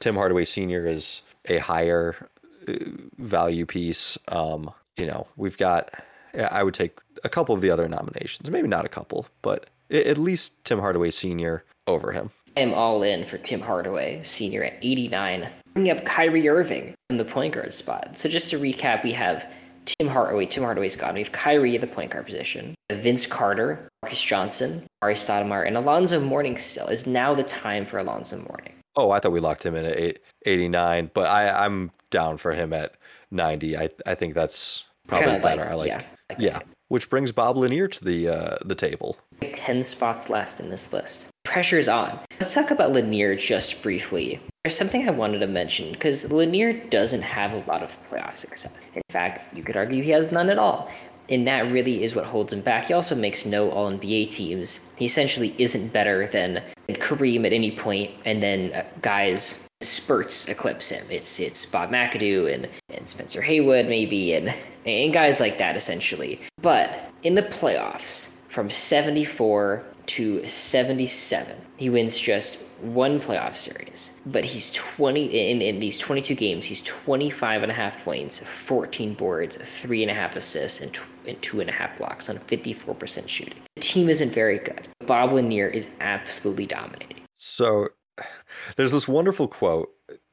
Tim 0.00 0.16
Hardaway 0.16 0.44
Sr. 0.44 0.84
is 0.84 1.22
a 1.46 1.58
higher 1.58 2.28
uh, 2.68 2.74
value 3.18 3.66
piece. 3.66 4.18
Um, 4.28 4.70
you 4.96 5.06
know, 5.06 5.26
we've 5.36 5.56
got, 5.56 5.90
I 6.34 6.62
would 6.62 6.74
take 6.74 6.98
a 7.24 7.28
couple 7.28 7.54
of 7.54 7.60
the 7.60 7.70
other 7.70 7.88
nominations, 7.88 8.50
maybe 8.50 8.68
not 8.68 8.84
a 8.84 8.88
couple, 8.88 9.26
but 9.42 9.68
at 9.92 10.18
least 10.18 10.64
Tim 10.64 10.80
Hardaway 10.80 11.10
Sr. 11.10 11.64
over 11.86 12.12
him. 12.12 12.30
I'm 12.56 12.74
all 12.74 13.02
in 13.02 13.24
for 13.24 13.38
Tim 13.38 13.60
Hardaway 13.60 14.22
Sr. 14.22 14.64
at 14.64 14.74
89. 14.82 15.48
Bringing 15.74 15.96
up 15.96 16.04
Kyrie 16.04 16.48
Irving 16.48 16.94
in 17.08 17.16
the 17.16 17.24
point 17.24 17.54
guard 17.54 17.72
spot. 17.72 18.16
So 18.16 18.28
just 18.28 18.50
to 18.50 18.58
recap, 18.58 19.02
we 19.04 19.12
have 19.12 19.50
Tim 19.86 20.08
Hardaway. 20.08 20.46
Tim 20.46 20.62
Hardaway's 20.62 20.96
gone. 20.96 21.14
We 21.14 21.22
have 21.22 21.32
Kyrie 21.32 21.74
at 21.74 21.80
the 21.80 21.86
point 21.86 22.10
guard 22.10 22.26
position. 22.26 22.74
Vince 22.90 23.26
Carter, 23.26 23.88
Marques 24.02 24.22
Johnson, 24.22 24.82
Amar'e 25.02 25.14
Stoudemire, 25.14 25.66
and 25.66 25.76
Alonzo 25.76 26.20
Mourning 26.20 26.58
still. 26.58 26.88
Is 26.88 27.06
now 27.06 27.34
the 27.34 27.42
time 27.42 27.86
for 27.86 27.98
Alonzo 27.98 28.36
Mourning. 28.36 28.74
Oh, 28.96 29.10
I 29.10 29.18
thought 29.18 29.32
we 29.32 29.40
locked 29.40 29.64
him 29.64 29.74
in 29.74 29.86
at 29.86 30.18
89, 30.44 31.10
but 31.14 31.26
I, 31.26 31.64
I'm 31.64 31.90
down 32.10 32.36
for 32.36 32.52
him 32.52 32.74
at 32.74 32.94
90. 33.30 33.76
I 33.78 33.88
I 34.06 34.14
think 34.14 34.34
that's 34.34 34.84
probably 35.06 35.26
Kinda 35.26 35.42
better. 35.42 35.62
Like, 35.62 35.70
I 35.70 35.74
like, 35.74 35.88
yeah, 35.88 36.02
I 36.30 36.36
yeah. 36.38 36.58
Which 36.88 37.08
brings 37.08 37.32
Bob 37.32 37.56
Lanier 37.56 37.88
to 37.88 38.04
the 38.04 38.28
uh, 38.28 38.56
the 38.62 38.74
table. 38.74 39.16
Ten 39.42 39.84
spots 39.84 40.30
left 40.30 40.60
in 40.60 40.70
this 40.70 40.92
list. 40.92 41.26
Pressure's 41.44 41.88
on. 41.88 42.18
Let's 42.40 42.54
talk 42.54 42.70
about 42.70 42.92
Lanier 42.92 43.34
just 43.36 43.82
briefly. 43.82 44.40
There's 44.64 44.76
something 44.76 45.08
I 45.08 45.12
wanted 45.12 45.40
to 45.40 45.46
mention 45.48 45.90
because 45.92 46.30
Lanier 46.30 46.72
doesn't 46.72 47.22
have 47.22 47.52
a 47.52 47.68
lot 47.70 47.82
of 47.82 47.96
playoff 48.08 48.36
success. 48.36 48.72
In 48.94 49.02
fact, 49.10 49.56
you 49.56 49.62
could 49.64 49.76
argue 49.76 50.02
he 50.02 50.10
has 50.10 50.30
none 50.32 50.50
at 50.50 50.58
all. 50.58 50.88
and 51.28 51.46
that 51.46 51.70
really 51.72 52.02
is 52.04 52.14
what 52.14 52.24
holds 52.26 52.52
him 52.52 52.60
back. 52.60 52.86
He 52.86 52.92
also 52.94 53.14
makes 53.14 53.46
no 53.46 53.70
All 53.70 53.90
NBA 53.90 54.30
teams. 54.30 54.80
He 54.96 55.04
essentially 55.06 55.54
isn't 55.58 55.92
better 55.92 56.26
than 56.26 56.62
Kareem 56.88 57.46
at 57.46 57.52
any 57.52 57.70
point, 57.70 58.10
and 58.24 58.42
then 58.42 58.72
uh, 58.72 58.84
guys 59.00 59.68
spurts 59.80 60.48
eclipse 60.48 60.90
him. 60.90 61.04
It's 61.10 61.40
it's 61.40 61.64
Bob 61.66 61.90
McAdoo 61.90 62.52
and, 62.52 62.68
and 62.94 63.08
Spencer 63.08 63.40
Haywood 63.42 63.86
maybe 63.86 64.34
and 64.34 64.52
and 64.84 65.12
guys 65.12 65.40
like 65.40 65.58
that 65.58 65.76
essentially. 65.76 66.40
But 66.60 66.90
in 67.22 67.34
the 67.34 67.42
playoffs, 67.42 68.31
from 68.52 68.68
74 68.68 69.82
to 70.04 70.46
77, 70.46 71.56
he 71.78 71.88
wins 71.88 72.20
just 72.20 72.56
one 72.82 73.18
playoff 73.18 73.56
series. 73.56 74.10
But 74.26 74.44
he's 74.44 74.70
20 74.72 75.24
in, 75.24 75.62
in 75.62 75.80
these 75.80 75.96
22 75.96 76.34
games, 76.34 76.66
he's 76.66 76.82
25 76.82 77.62
and 77.62 77.72
a 77.72 77.74
half 77.74 78.04
points, 78.04 78.44
14 78.44 79.14
boards, 79.14 79.56
three 79.56 80.02
and 80.02 80.10
a 80.10 80.14
half 80.14 80.36
assists, 80.36 80.82
and, 80.82 80.92
tw- 80.92 81.06
and 81.26 81.40
two 81.40 81.62
and 81.62 81.70
a 81.70 81.72
half 81.72 81.96
blocks 81.96 82.28
on 82.28 82.36
54% 82.36 83.26
shooting. 83.26 83.54
The 83.76 83.80
team 83.80 84.10
isn't 84.10 84.32
very 84.32 84.58
good. 84.58 84.86
Bob 85.06 85.32
Lanier 85.32 85.68
is 85.68 85.88
absolutely 86.00 86.66
dominating. 86.66 87.22
So 87.34 87.88
there's 88.76 88.92
this 88.92 89.08
wonderful 89.08 89.48
quote 89.48 89.90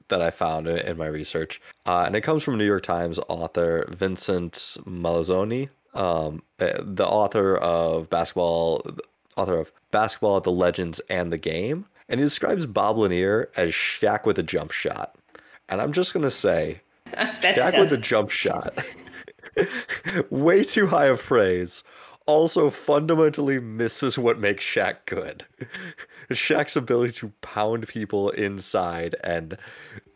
that 0.09 0.21
I 0.21 0.29
found 0.29 0.67
in, 0.67 0.97
my 0.97 1.05
research, 1.05 1.61
uh, 1.85 2.03
and 2.05 2.17
it 2.17 2.21
comes 2.21 2.43
from 2.43 2.57
New 2.57 2.65
York 2.65 2.83
Times 2.83 3.17
author 3.29 3.87
Vincent 3.95 4.75
Mallozzi, 4.85 5.69
um, 5.99 6.41
eh, 6.59 6.73
the 6.79 7.05
author 7.05 7.57
of 7.57 8.09
basketball, 8.09 8.81
author 9.35 9.59
of 9.59 9.71
Basketball, 9.91 10.37
at 10.37 10.43
the 10.43 10.51
Legends, 10.51 10.99
and 11.09 11.31
the 11.31 11.37
Game, 11.37 11.85
and 12.07 12.19
he 12.19 12.25
describes 12.25 12.65
Bob 12.65 12.97
Lanier 12.97 13.49
as 13.55 13.71
Shaq 13.71 14.25
with 14.25 14.39
a 14.39 14.43
jump 14.43 14.71
shot. 14.71 15.15
And 15.67 15.81
I'm 15.81 15.91
just 15.91 16.13
gonna 16.13 16.31
say, 16.31 16.81
Shaq 17.07 17.77
with 17.77 17.91
a 17.91 17.97
jump 17.97 18.31
shot, 18.31 18.77
way 20.29 20.63
too 20.63 20.87
high 20.87 21.07
of 21.07 21.21
praise. 21.21 21.83
Also, 22.25 22.69
fundamentally 22.69 23.59
misses 23.59 24.17
what 24.17 24.39
makes 24.39 24.63
Shaq 24.63 24.97
good. 25.05 25.45
Shaq's 26.35 26.75
ability 26.75 27.13
to 27.13 27.31
pound 27.41 27.87
people 27.87 28.29
inside 28.31 29.15
and 29.23 29.57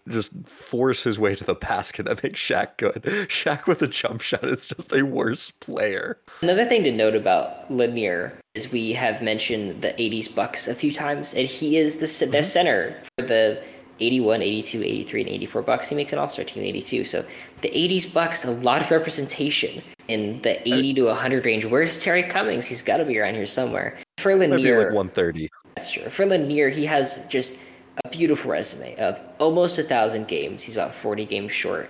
just 0.10 0.34
force 0.48 1.04
his 1.04 1.18
way 1.18 1.36
to 1.36 1.44
the 1.44 1.56
basket 1.56 2.06
that 2.06 2.24
makes 2.24 2.40
Shaq 2.40 2.78
good. 2.78 3.04
Shaq 3.30 3.68
with 3.68 3.82
a 3.82 3.88
jump 3.88 4.22
shot 4.22 4.44
is 4.44 4.66
just 4.66 4.94
a 4.94 5.04
worse 5.04 5.52
player. 5.52 6.18
Another 6.42 6.66
thing 6.66 6.84
to 6.84 6.92
note 6.92 7.16
about 7.16 7.72
Lanier 7.72 8.38
is 8.54 8.72
we 8.72 8.94
have 8.94 9.22
mentioned 9.22 9.82
the 9.82 9.90
80s 9.90 10.34
Bucks 10.34 10.68
a 10.68 10.76
few 10.76 10.92
times, 10.92 11.34
and 11.34 11.48
he 11.48 11.78
is 11.78 11.98
the, 11.98 12.06
mm-hmm. 12.06 12.32
the 12.32 12.44
center 12.44 12.96
for 13.18 13.26
the 13.26 13.64
81, 14.00 14.42
82, 14.42 14.84
83, 14.84 15.22
and 15.22 15.30
84 15.30 15.62
Bucks. 15.62 15.90
He 15.90 15.96
makes 15.96 16.14
an 16.14 16.20
All 16.20 16.30
Star 16.30 16.44
team 16.46 16.64
82. 16.64 17.06
So 17.06 17.26
the 17.62 17.70
80s 17.70 18.14
Bucks, 18.14 18.44
a 18.44 18.52
lot 18.52 18.82
of 18.82 18.92
representation 18.92 19.82
in 20.08 20.42
the 20.42 20.60
80 20.68 20.96
to 20.96 21.04
100 21.06 21.46
range. 21.46 21.66
Where's 21.66 22.02
Terry 22.02 22.24
Cummings? 22.24 22.66
He's 22.66 22.82
got 22.82 22.98
to 22.98 23.06
be 23.06 23.18
around 23.18 23.36
here 23.36 23.46
somewhere. 23.46 23.98
For 24.18 24.36
Lanier, 24.36 24.86
like 24.86 24.94
130. 24.94 25.50
That's 25.76 25.92
true. 25.92 26.10
For 26.10 26.26
Lanier, 26.26 26.70
he 26.70 26.86
has 26.86 27.28
just 27.28 27.58
a 28.04 28.10
beautiful 28.10 28.52
resume 28.52 28.96
of 28.98 29.20
almost 29.40 29.78
a 29.80 29.84
thousand 29.84 30.28
games. 30.28 30.64
He's 30.64 30.76
about 30.76 30.94
40 30.94 31.26
games 31.26 31.52
short, 31.52 31.90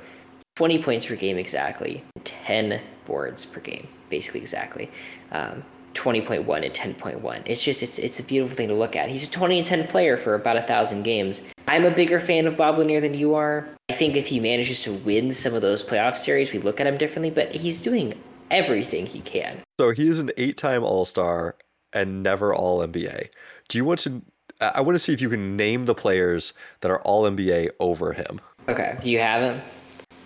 20 0.55 0.81
points 0.84 1.05
per 1.05 1.15
game 1.15 1.38
exactly, 1.38 2.03
10 2.23 2.81
boards 3.05 3.45
per 3.45 3.59
game, 3.59 3.88
basically 4.09 4.41
exactly. 4.41 4.89
Um, 5.31 5.63
20.1 5.93 6.65
and 6.65 6.97
10.1. 6.97 7.43
It's 7.45 7.63
just 7.63 7.84
it's 7.84 7.99
it's 7.99 8.19
a 8.19 8.23
beautiful 8.23 8.55
thing 8.55 8.67
to 8.67 8.73
look 8.73 8.95
at. 8.95 9.09
He's 9.09 9.27
a 9.27 9.31
20 9.31 9.59
and 9.59 9.65
10 9.65 9.88
player 9.88 10.17
for 10.17 10.34
about 10.34 10.57
a 10.57 10.61
thousand 10.63 11.03
games. 11.03 11.43
I'm 11.67 11.86
a 11.86 11.91
bigger 11.91 12.19
fan 12.19 12.47
of 12.47 12.57
Bob 12.57 12.79
Lanier 12.79 12.99
than 12.99 13.13
you 13.13 13.36
are. 13.36 13.67
I 13.89 13.93
think 13.93 14.15
if 14.15 14.27
he 14.27 14.39
manages 14.39 14.81
to 14.84 14.93
win 14.93 15.31
some 15.31 15.53
of 15.53 15.61
those 15.61 15.84
playoff 15.84 16.17
series, 16.17 16.51
we 16.51 16.59
look 16.59 16.79
at 16.79 16.88
him 16.88 16.97
differently. 16.97 17.29
But 17.29 17.51
he's 17.51 17.81
doing 17.81 18.13
everything 18.51 19.05
he 19.05 19.21
can. 19.21 19.61
So 19.79 19.91
he 19.91 20.07
is 20.07 20.19
an 20.19 20.31
eight-time 20.38 20.84
All 20.84 21.05
Star 21.05 21.55
and 21.93 22.23
never 22.23 22.53
All 22.53 22.79
NBA. 22.79 23.29
Do 23.69 23.77
you 23.77 23.85
want 23.85 23.99
to? 24.01 24.21
I 24.61 24.81
want 24.81 24.95
to 24.95 24.99
see 24.99 25.13
if 25.13 25.21
you 25.21 25.29
can 25.29 25.57
name 25.57 25.85
the 25.85 25.95
players 25.95 26.53
that 26.81 26.91
are 26.91 27.01
All 27.01 27.23
NBA 27.23 27.69
over 27.79 28.13
him. 28.13 28.39
Okay. 28.69 28.97
Do 29.01 29.11
you 29.11 29.19
have 29.19 29.41
him? 29.41 29.61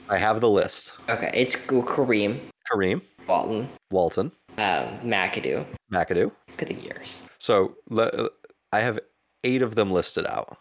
I 0.09 0.17
have 0.17 0.41
the 0.41 0.49
list. 0.49 0.93
Okay. 1.09 1.31
It's 1.33 1.55
Kareem. 1.55 2.39
Kareem. 2.71 3.01
Walton. 3.27 3.69
Walton. 3.91 4.31
Um, 4.57 4.99
McAdoo. 5.03 5.65
McAdoo. 5.91 6.31
Look 6.49 6.61
at 6.61 6.67
the 6.67 6.75
years. 6.75 7.23
So 7.39 7.75
I 8.71 8.79
have 8.79 8.99
eight 9.43 9.61
of 9.61 9.75
them 9.75 9.91
listed 9.91 10.25
out. 10.27 10.57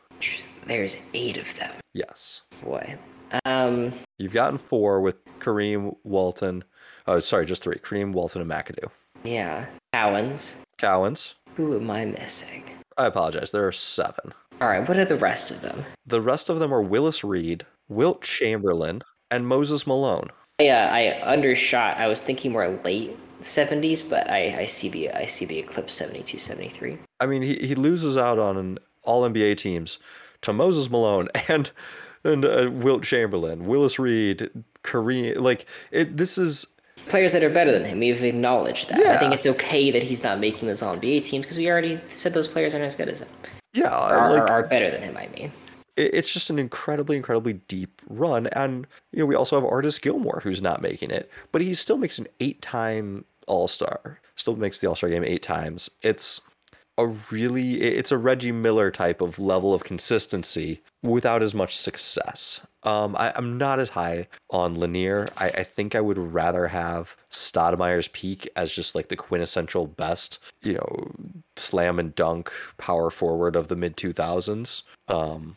There's 0.66 0.96
eight 1.14 1.36
of 1.36 1.56
them. 1.58 1.72
Yes. 1.94 2.42
Boy. 2.62 2.96
Um. 3.44 3.92
You've 4.18 4.32
gotten 4.32 4.58
four 4.58 5.00
with 5.00 5.24
Kareem, 5.38 5.94
Walton. 6.04 6.64
Oh, 7.06 7.20
sorry, 7.20 7.46
just 7.46 7.62
three. 7.62 7.76
Kareem, 7.76 8.12
Walton, 8.12 8.42
and 8.42 8.50
McAdoo. 8.50 8.90
Yeah. 9.24 9.66
Cowens. 9.96 10.54
Cowens. 10.76 11.32
Who 11.54 11.74
am 11.74 11.90
I 11.90 12.04
missing? 12.04 12.64
I 12.98 13.06
apologize. 13.06 13.50
There 13.50 13.66
are 13.66 13.72
seven. 13.72 14.34
All 14.60 14.68
right. 14.68 14.86
What 14.86 14.98
are 14.98 15.06
the 15.06 15.16
rest 15.16 15.50
of 15.50 15.62
them? 15.62 15.86
The 16.06 16.20
rest 16.20 16.50
of 16.50 16.58
them 16.58 16.70
are 16.70 16.82
Willis 16.82 17.24
Reed, 17.24 17.64
Wilt 17.88 18.20
Chamberlain, 18.20 19.00
and 19.30 19.46
Moses 19.46 19.86
Malone. 19.86 20.28
Yeah, 20.60 20.90
I 20.92 21.18
undershot. 21.22 21.96
I 21.96 22.08
was 22.08 22.20
thinking 22.20 22.52
more 22.52 22.68
late 22.84 23.16
70s, 23.40 24.06
but 24.06 24.28
I, 24.28 24.58
I 24.58 24.66
see 24.66 24.90
the 24.90 25.12
I 25.12 25.24
see 25.24 25.46
the 25.46 25.58
eclipse 25.58 25.94
72, 25.94 26.40
73. 26.40 26.98
I 27.20 27.24
mean, 27.24 27.40
he, 27.40 27.54
he 27.54 27.74
loses 27.74 28.18
out 28.18 28.38
on 28.38 28.58
an 28.58 28.78
All 29.02 29.26
NBA 29.26 29.56
teams 29.56 29.98
to 30.42 30.52
Moses 30.52 30.90
Malone 30.90 31.28
and 31.48 31.70
and 32.22 32.44
uh, 32.44 32.68
Wilt 32.70 33.02
Chamberlain, 33.02 33.64
Willis 33.64 33.98
Reed, 33.98 34.50
Kareem. 34.84 35.40
Like 35.40 35.64
it, 35.90 36.18
this 36.18 36.36
is 36.36 36.66
players 37.08 37.32
that 37.32 37.42
are 37.42 37.50
better 37.50 37.72
than 37.72 37.84
him. 37.84 37.98
We've 37.98 38.22
acknowledged 38.22 38.88
that. 38.90 38.98
Yeah. 38.98 39.14
I 39.14 39.18
think 39.18 39.32
it's 39.34 39.46
okay 39.46 39.90
that 39.90 40.02
he's 40.02 40.22
not 40.22 40.38
making 40.38 40.68
those 40.68 40.82
All 40.82 40.96
NBA 40.96 41.24
teams 41.24 41.44
because 41.44 41.56
we 41.56 41.70
already 41.70 42.00
said 42.08 42.34
those 42.34 42.48
players 42.48 42.74
aren't 42.74 42.86
as 42.86 42.96
good 42.96 43.08
as 43.08 43.22
him. 43.22 43.28
Yeah, 43.74 43.90
are, 43.90 44.32
like, 44.32 44.50
are 44.50 44.62
better 44.62 44.90
than 44.90 45.02
him. 45.02 45.16
I 45.16 45.28
mean 45.28 45.52
it's 45.96 46.32
just 46.32 46.50
an 46.50 46.58
incredibly, 46.58 47.16
incredibly 47.16 47.54
deep 47.54 48.02
run. 48.08 48.46
And, 48.48 48.86
you 49.12 49.20
know, 49.20 49.26
we 49.26 49.34
also 49.34 49.56
have 49.56 49.64
Artis 49.64 49.98
Gilmore, 49.98 50.40
who's 50.42 50.60
not 50.60 50.82
making 50.82 51.10
it, 51.10 51.30
but 51.52 51.62
he 51.62 51.72
still 51.74 51.96
makes 51.96 52.18
an 52.18 52.26
eight 52.40 52.60
time 52.60 53.24
All 53.46 53.66
Star, 53.66 54.20
still 54.36 54.56
makes 54.56 54.78
the 54.78 54.88
All 54.88 54.96
Star 54.96 55.08
game 55.08 55.24
eight 55.24 55.42
times. 55.42 55.90
It's 56.02 56.40
a 56.98 57.06
really, 57.30 57.74
it's 57.82 58.12
a 58.12 58.18
Reggie 58.18 58.52
Miller 58.52 58.90
type 58.90 59.20
of 59.20 59.38
level 59.38 59.74
of 59.74 59.84
consistency 59.84 60.82
without 61.02 61.42
as 61.42 61.54
much 61.54 61.76
success. 61.76 62.60
Um, 62.84 63.16
I, 63.18 63.32
am 63.36 63.58
not 63.58 63.80
as 63.80 63.90
high 63.90 64.28
on 64.50 64.74
Lanier. 64.74 65.28
I, 65.36 65.48
I, 65.48 65.64
think 65.64 65.94
I 65.94 66.00
would 66.00 66.18
rather 66.18 66.68
have 66.68 67.16
Stoudemire's 67.30 68.08
peak 68.08 68.48
as 68.56 68.72
just 68.72 68.94
like 68.94 69.08
the 69.08 69.16
quintessential 69.16 69.88
best, 69.88 70.38
you 70.62 70.74
know, 70.74 71.10
slam 71.56 71.98
and 71.98 72.14
dunk 72.14 72.52
power 72.78 73.10
forward 73.10 73.56
of 73.56 73.68
the 73.68 73.76
mid 73.76 73.96
2000s. 73.96 74.84
Um, 75.08 75.56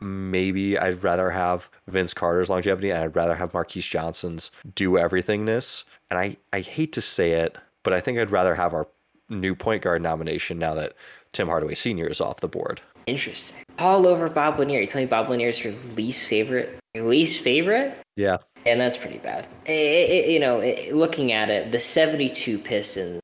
maybe 0.00 0.78
I'd 0.78 1.02
rather 1.02 1.30
have 1.30 1.68
Vince 1.88 2.14
Carter's 2.14 2.48
longevity 2.48 2.90
and 2.90 3.02
I'd 3.02 3.16
rather 3.16 3.34
have 3.34 3.52
Marques 3.52 3.86
Johnson's 3.86 4.50
do 4.74 4.92
everythingness. 4.92 5.84
And 6.10 6.18
I, 6.18 6.36
I 6.52 6.60
hate 6.60 6.92
to 6.92 7.00
say 7.00 7.32
it, 7.32 7.56
but 7.82 7.92
I 7.92 8.00
think 8.00 8.18
I'd 8.18 8.30
rather 8.30 8.54
have 8.54 8.72
our 8.72 8.86
new 9.28 9.54
point 9.54 9.82
guard 9.82 10.02
nomination 10.02 10.58
now 10.58 10.74
that 10.74 10.94
Tim 11.32 11.48
Hardaway 11.48 11.74
Sr. 11.74 12.06
is 12.06 12.20
off 12.20 12.40
the 12.40 12.48
board. 12.48 12.80
Interesting. 13.06 13.58
All 13.78 14.06
over 14.06 14.28
Bob 14.28 14.58
Lanier. 14.58 14.80
You 14.80 14.86
tell 14.86 15.00
me 15.00 15.06
Bob 15.06 15.30
Lanier 15.30 15.48
is 15.48 15.62
your 15.62 15.72
least 15.96 16.28
favorite? 16.28 16.78
Your 16.94 17.06
least 17.06 17.42
favorite? 17.42 17.98
Yeah. 18.16 18.38
And 18.66 18.80
that's 18.80 18.96
pretty 18.96 19.18
bad. 19.18 19.46
It, 19.64 19.70
it, 19.70 20.28
you 20.30 20.40
know, 20.40 20.60
it, 20.60 20.94
looking 20.94 21.32
at 21.32 21.48
it, 21.48 21.72
the 21.72 21.78
72 21.78 22.58
Pistons 22.58 23.20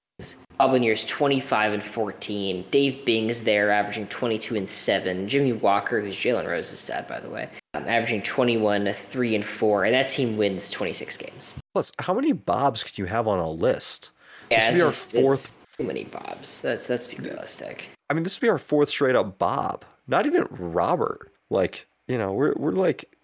Bob 0.58 0.72
Lanier's 0.72 1.04
25 1.04 1.72
and 1.72 1.82
14. 1.82 2.64
Dave 2.70 3.04
Bing's 3.04 3.42
there, 3.42 3.72
averaging 3.72 4.06
22 4.06 4.56
and 4.56 4.68
7. 4.68 5.28
Jimmy 5.28 5.52
Walker, 5.52 6.00
who's 6.00 6.16
Jalen 6.16 6.46
Rose's 6.46 6.86
dad, 6.86 7.08
by 7.08 7.18
the 7.18 7.28
way, 7.28 7.48
um, 7.74 7.84
averaging 7.88 8.22
21, 8.22 8.92
3 8.92 9.34
and 9.34 9.44
4. 9.44 9.84
And 9.86 9.94
that 9.94 10.08
team 10.08 10.36
wins 10.36 10.70
26 10.70 11.16
games. 11.16 11.52
Plus, 11.72 11.90
how 11.98 12.14
many 12.14 12.32
Bobs 12.32 12.84
could 12.84 12.98
you 12.98 13.06
have 13.06 13.26
on 13.26 13.40
a 13.40 13.50
list? 13.50 14.12
Yeah, 14.50 14.70
this 14.70 15.12
would 15.12 15.20
be 15.20 15.26
our 15.26 15.34
fourth. 15.34 15.63
Too 15.78 15.86
many 15.86 16.04
Bobs. 16.04 16.62
That's 16.62 16.86
that's 16.86 17.08
be 17.08 17.16
realistic. 17.22 17.88
I 18.10 18.14
mean, 18.14 18.22
this 18.22 18.36
would 18.36 18.46
be 18.46 18.50
our 18.50 18.58
fourth 18.58 18.90
straight 18.90 19.16
up 19.16 19.38
Bob. 19.38 19.84
Not 20.06 20.26
even 20.26 20.46
Robert. 20.50 21.32
Like, 21.50 21.86
you 22.06 22.18
know, 22.18 22.32
we're 22.32 22.54
we're 22.56 22.72
like 22.72 23.16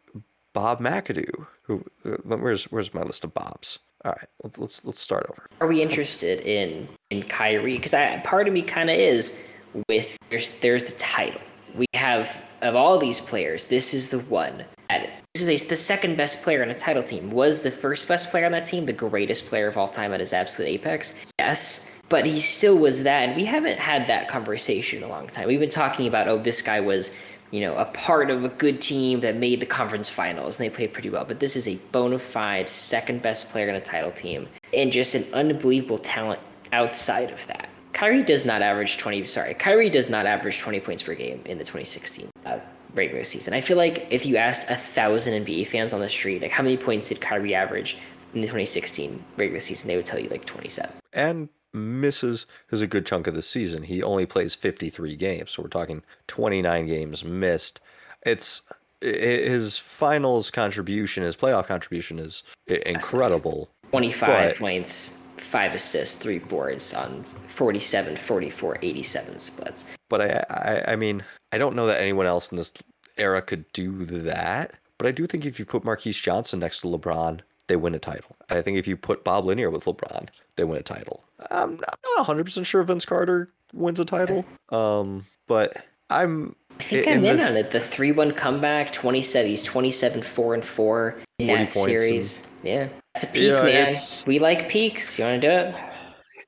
Bob 0.53 0.81
McAdoo. 0.81 1.47
Who? 1.63 1.85
Uh, 2.05 2.37
where's 2.37 2.65
where's 2.65 2.93
my 2.95 3.03
list 3.03 3.25
of 3.25 3.35
Bobs? 3.35 3.79
All 4.05 4.13
right, 4.13 4.29
let's 4.59 4.85
let's 4.85 4.99
start 4.99 5.27
over. 5.31 5.49
Are 5.61 5.67
we 5.67 5.83
interested 5.83 6.41
in 6.41 6.89
in 7.11 7.23
Kyrie? 7.23 7.77
Because 7.77 7.95
I 7.95 8.19
part 8.25 8.49
of 8.49 8.55
me 8.55 8.63
kind 8.63 8.91
of 8.91 8.97
is 8.97 9.47
with 9.89 10.17
there's 10.31 10.59
there's 10.61 10.85
the 10.85 10.99
title. 10.99 11.41
We 11.77 11.87
have 11.95 12.43
of 12.63 12.75
all 12.75 12.99
these 12.99 13.21
players, 13.21 13.67
this 13.67 13.95
is 13.95 14.09
the 14.09 14.19
one. 14.21 14.65
At, 14.89 15.11
this 15.35 15.49
is 15.49 15.63
a, 15.63 15.69
the 15.69 15.77
second 15.77 16.17
best 16.17 16.43
player 16.43 16.63
on 16.63 16.71
a 16.71 16.75
title 16.75 17.03
team. 17.03 17.31
Was 17.31 17.63
the 17.63 17.71
first 17.71 18.09
best 18.09 18.31
player 18.31 18.47
on 18.47 18.53
that 18.53 18.65
team 18.65 18.85
the 18.85 18.93
greatest 18.93 19.47
player 19.47 19.69
of 19.69 19.79
all 19.79 19.89
time 19.89 20.13
at 20.13 20.21
his 20.21 20.33
absolute 20.33 20.69
apex? 20.69 21.15
Yes, 21.39 21.99
but 22.09 22.27
he 22.27 22.41
still 22.41 22.77
was 22.77 23.05
that, 23.05 23.29
and 23.29 23.37
we 23.37 23.45
haven't 23.45 23.79
had 23.79 24.09
that 24.09 24.29
conversation 24.29 24.99
in 24.99 25.05
a 25.05 25.09
long 25.09 25.29
time. 25.29 25.47
We've 25.47 25.61
been 25.61 25.71
talking 25.71 26.09
about 26.09 26.27
oh, 26.29 26.39
this 26.39 26.61
guy 26.63 26.81
was 26.81 27.13
you 27.53 27.61
know, 27.61 27.75
a 27.75 27.85
part 27.87 28.31
of 28.31 28.45
a 28.45 28.49
good 28.49 28.81
team 28.81 29.19
that 29.21 29.35
made 29.35 29.59
the 29.59 29.67
conference 29.67 30.09
finals 30.09 30.61
and 30.61 30.71
they 30.71 30.73
played 30.73 30.93
pretty 30.93 31.11
well. 31.11 31.25
But 31.25 31.41
this 31.41 31.57
is 31.57 31.67
a 31.67 31.75
bona 31.91 32.21
fide 32.21 32.69
second 32.69 33.23
best 33.23 33.51
player 33.51 33.69
on 33.69 33.75
a 33.75 33.81
title 33.81 34.13
team 34.13 34.47
and 34.73 34.93
just 34.93 35.17
an 35.17 35.25
unbelievable 35.35 35.99
talent 35.99 36.39
outside 36.73 37.29
of 37.33 37.45
that. 37.49 37.69
Kyrie 37.93 38.23
does 38.23 38.47
not 38.47 38.63
average 38.63 38.99
20, 38.99 39.27
sorry, 39.27 39.55
Kyrie 39.55 39.91
does 39.91 40.09
not 40.09 40.27
average 40.27 40.61
20 40.61 40.79
points 40.79 41.03
per 41.03 41.13
game 41.13 41.43
in 41.45 41.59
the 41.59 41.65
2016 41.65 42.31
uh, 42.47 42.61
regular 42.95 43.25
season. 43.25 43.55
I 43.55 43.61
feel 43.61 43.77
like 43.77 44.07
if 44.11 44.27
you 44.27 44.37
asked 44.37 44.71
a 44.71 44.77
thousand 44.77 45.45
NBA 45.45 45.69
fans 45.69 45.93
on 45.93 46.01
the 46.01 46.09
street, 46.09 46.43
like 46.43 46.51
how 46.51 46.63
many 46.63 46.77
points 46.77 47.09
did 47.09 47.21
Kyrie 47.21 47.55
average 47.55 47.97
in 48.35 48.41
the 48.41 48.47
2016 48.47 49.23
regular 49.37 49.61
season, 49.61 49.89
they 49.89 49.97
would 49.97 50.07
tell 50.07 50.21
you 50.21 50.29
like 50.29 50.45
27. 50.45 50.91
And 51.13 51.49
misses 51.73 52.47
is 52.71 52.83
a 52.83 52.87
good 52.87 53.07
chunk 53.07 53.27
of 53.27 53.35
the 53.35 53.43
season. 53.43 53.83
He 53.85 54.03
only 54.03 54.27
plays 54.27 54.55
53 54.55 55.17
games, 55.17 55.53
so 55.53 55.63
we're 55.63 55.69
talking 55.69 56.03
29 56.27 56.87
games 56.87 57.25
missed. 57.25 57.81
It's 58.23 58.63
his 59.01 59.79
finals 59.79 60.51
contribution, 60.51 61.23
his 61.23 61.37
playoff 61.37 61.67
contribution 61.67 62.19
is 62.19 62.43
incredible. 62.67 63.71
25 63.91 64.29
but, 64.29 64.57
points, 64.57 65.27
5 65.39 65.75
assists, 65.75 66.21
3 66.21 66.39
boards 66.41 66.95
on 66.95 67.25
47, 67.61 68.17
44, 68.17 68.79
87 68.81 69.39
splits. 69.39 69.85
But 70.09 70.23
I, 70.23 70.45
I 70.49 70.93
I 70.93 70.97
mean, 70.97 71.23
I 71.53 71.59
don't 71.59 71.77
know 71.77 71.87
that 71.89 72.01
anyone 72.01 72.25
else 72.25 72.51
in 72.51 72.57
this 72.57 72.73
era 73.19 73.43
could 73.43 73.71
do 73.75 74.07
that. 74.07 74.73
But 74.97 75.09
I 75.09 75.11
do 75.11 75.27
think 75.27 75.45
if 75.45 75.59
you 75.59 75.67
put 75.67 75.85
Marques 75.85 76.17
Johnson 76.17 76.59
next 76.59 76.81
to 76.81 76.87
LeBron, 76.87 77.41
they 77.67 77.77
win 77.77 77.95
a 77.95 77.99
title. 77.99 78.35
I 78.49 78.63
think 78.63 78.79
if 78.79 78.89
you 78.89 78.97
put 78.97 79.25
Bob 79.25 79.45
Lanier 79.45 79.69
with 79.69 79.85
LeBron, 79.85 80.29
they 80.57 80.65
win 80.65 80.79
a 80.79 80.83
title. 80.83 81.23
I'm 81.51 81.79
not 82.17 82.27
100% 82.27 82.65
sure 82.65 82.83
Vince 82.83 83.05
Carter 83.05 83.53
wins 83.75 84.01
a 84.01 84.07
title. 84.07 84.47
Um, 84.71 85.27
but 85.47 85.85
I'm 86.09 86.57
I 86.79 86.83
think 86.83 87.07
in 87.09 87.13
I'm 87.13 87.25
in 87.27 87.37
this, 87.37 87.47
on 87.47 87.59
it. 87.59 87.73
The 87.73 87.81
three 87.81 88.13
one 88.13 88.33
comeback, 88.33 88.91
twenty 88.91 89.21
seven. 89.21 89.51
He's 89.51 89.63
twenty 89.63 89.91
seven 89.91 90.23
four 90.23 90.55
and 90.55 90.65
four 90.65 91.19
in 91.39 91.49
that 91.49 91.71
series. 91.71 92.47
And, 92.63 92.65
yeah, 92.65 92.89
it's 93.15 93.25
a 93.25 93.27
peak, 93.27 93.49
yeah, 93.49 93.63
man. 93.63 93.93
We 94.27 94.39
like 94.39 94.71
peaks. 94.71 95.19
You 95.19 95.27
want 95.27 95.43
to 95.43 95.47
do 95.47 95.55
it? 95.55 95.90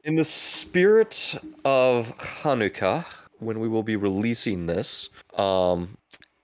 In 0.04 0.16
the 0.16 0.24
spirit 0.24 1.36
of 1.64 2.16
Hanukkah, 2.16 3.04
when 3.38 3.60
we 3.60 3.68
will 3.68 3.84
be 3.84 3.94
releasing 3.94 4.66
this, 4.66 5.10
um, 5.36 5.96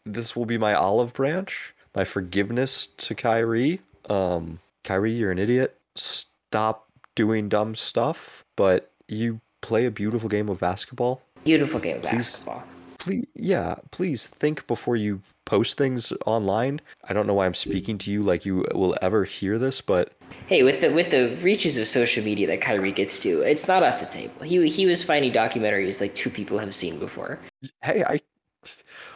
this 0.06 0.36
will 0.36 0.46
be 0.46 0.56
my 0.56 0.74
olive 0.74 1.12
branch, 1.12 1.74
my 1.92 2.04
forgiveness 2.04 2.86
to 2.98 3.16
Kyrie. 3.16 3.80
Um, 4.08 4.60
Kyrie, 4.84 5.12
you're 5.12 5.32
an 5.32 5.40
idiot. 5.40 5.76
Stop 5.96 6.86
doing 7.16 7.48
dumb 7.48 7.74
stuff, 7.74 8.44
but 8.54 8.92
you 9.08 9.40
play 9.60 9.86
a 9.86 9.90
beautiful 9.90 10.28
game 10.28 10.48
of 10.48 10.60
basketball. 10.60 11.20
Beautiful 11.42 11.80
game 11.80 11.96
of 11.96 12.02
please, 12.02 12.44
basketball. 12.44 12.62
Please, 12.98 13.26
yeah, 13.34 13.76
please 13.90 14.26
think 14.26 14.66
before 14.66 14.96
you 14.96 15.22
post 15.44 15.78
things 15.78 16.12
online. 16.26 16.80
I 17.08 17.12
don't 17.12 17.26
know 17.26 17.34
why 17.34 17.46
I'm 17.46 17.54
speaking 17.54 17.96
to 17.98 18.10
you 18.10 18.22
like 18.22 18.44
you 18.44 18.66
will 18.74 18.96
ever 19.00 19.24
hear 19.24 19.56
this, 19.56 19.80
but 19.80 20.12
hey, 20.46 20.62
with 20.62 20.80
the 20.80 20.92
with 20.92 21.10
the 21.10 21.36
reaches 21.40 21.78
of 21.78 21.86
social 21.88 22.24
media 22.24 22.46
that 22.48 22.60
Kyrie 22.60 22.92
gets 22.92 23.20
to, 23.20 23.42
it's 23.42 23.68
not 23.68 23.82
off 23.82 24.00
the 24.00 24.06
table. 24.06 24.42
He 24.42 24.68
he 24.68 24.86
was 24.86 25.02
finding 25.02 25.32
documentaries 25.32 26.00
like 26.00 26.14
two 26.14 26.28
people 26.28 26.58
have 26.58 26.74
seen 26.74 26.98
before. 26.98 27.38
Hey, 27.82 28.02
I 28.04 28.20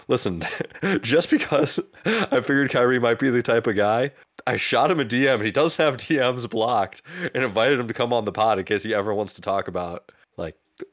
listen, 0.09 0.45
just 1.03 1.29
because 1.29 1.81
I 2.05 2.41
figured 2.41 2.71
Kyrie 2.71 2.99
might 2.99 3.19
be 3.19 3.31
the 3.31 3.43
type 3.43 3.67
of 3.67 3.77
guy, 3.77 4.13
I 4.47 4.57
shot 4.57 4.91
him 4.91 5.01
a 5.01 5.05
DM 5.05 5.35
and 5.35 5.45
he 5.45 5.51
doesn't 5.51 5.85
have 5.85 5.97
DMs 5.97 6.49
blocked 6.49 7.03
and 7.35 7.45
invited 7.45 7.79
him 7.79 7.89
to 7.89 7.95
come 7.95 8.13
on 8.13 8.25
the 8.25 8.33
pod 8.33 8.59
in 8.59 8.65
case 8.65 8.83
he 8.83 8.95
ever 8.95 9.13
wants 9.13 9.35
to 9.35 9.43
talk 9.43 9.69
about 9.69 10.13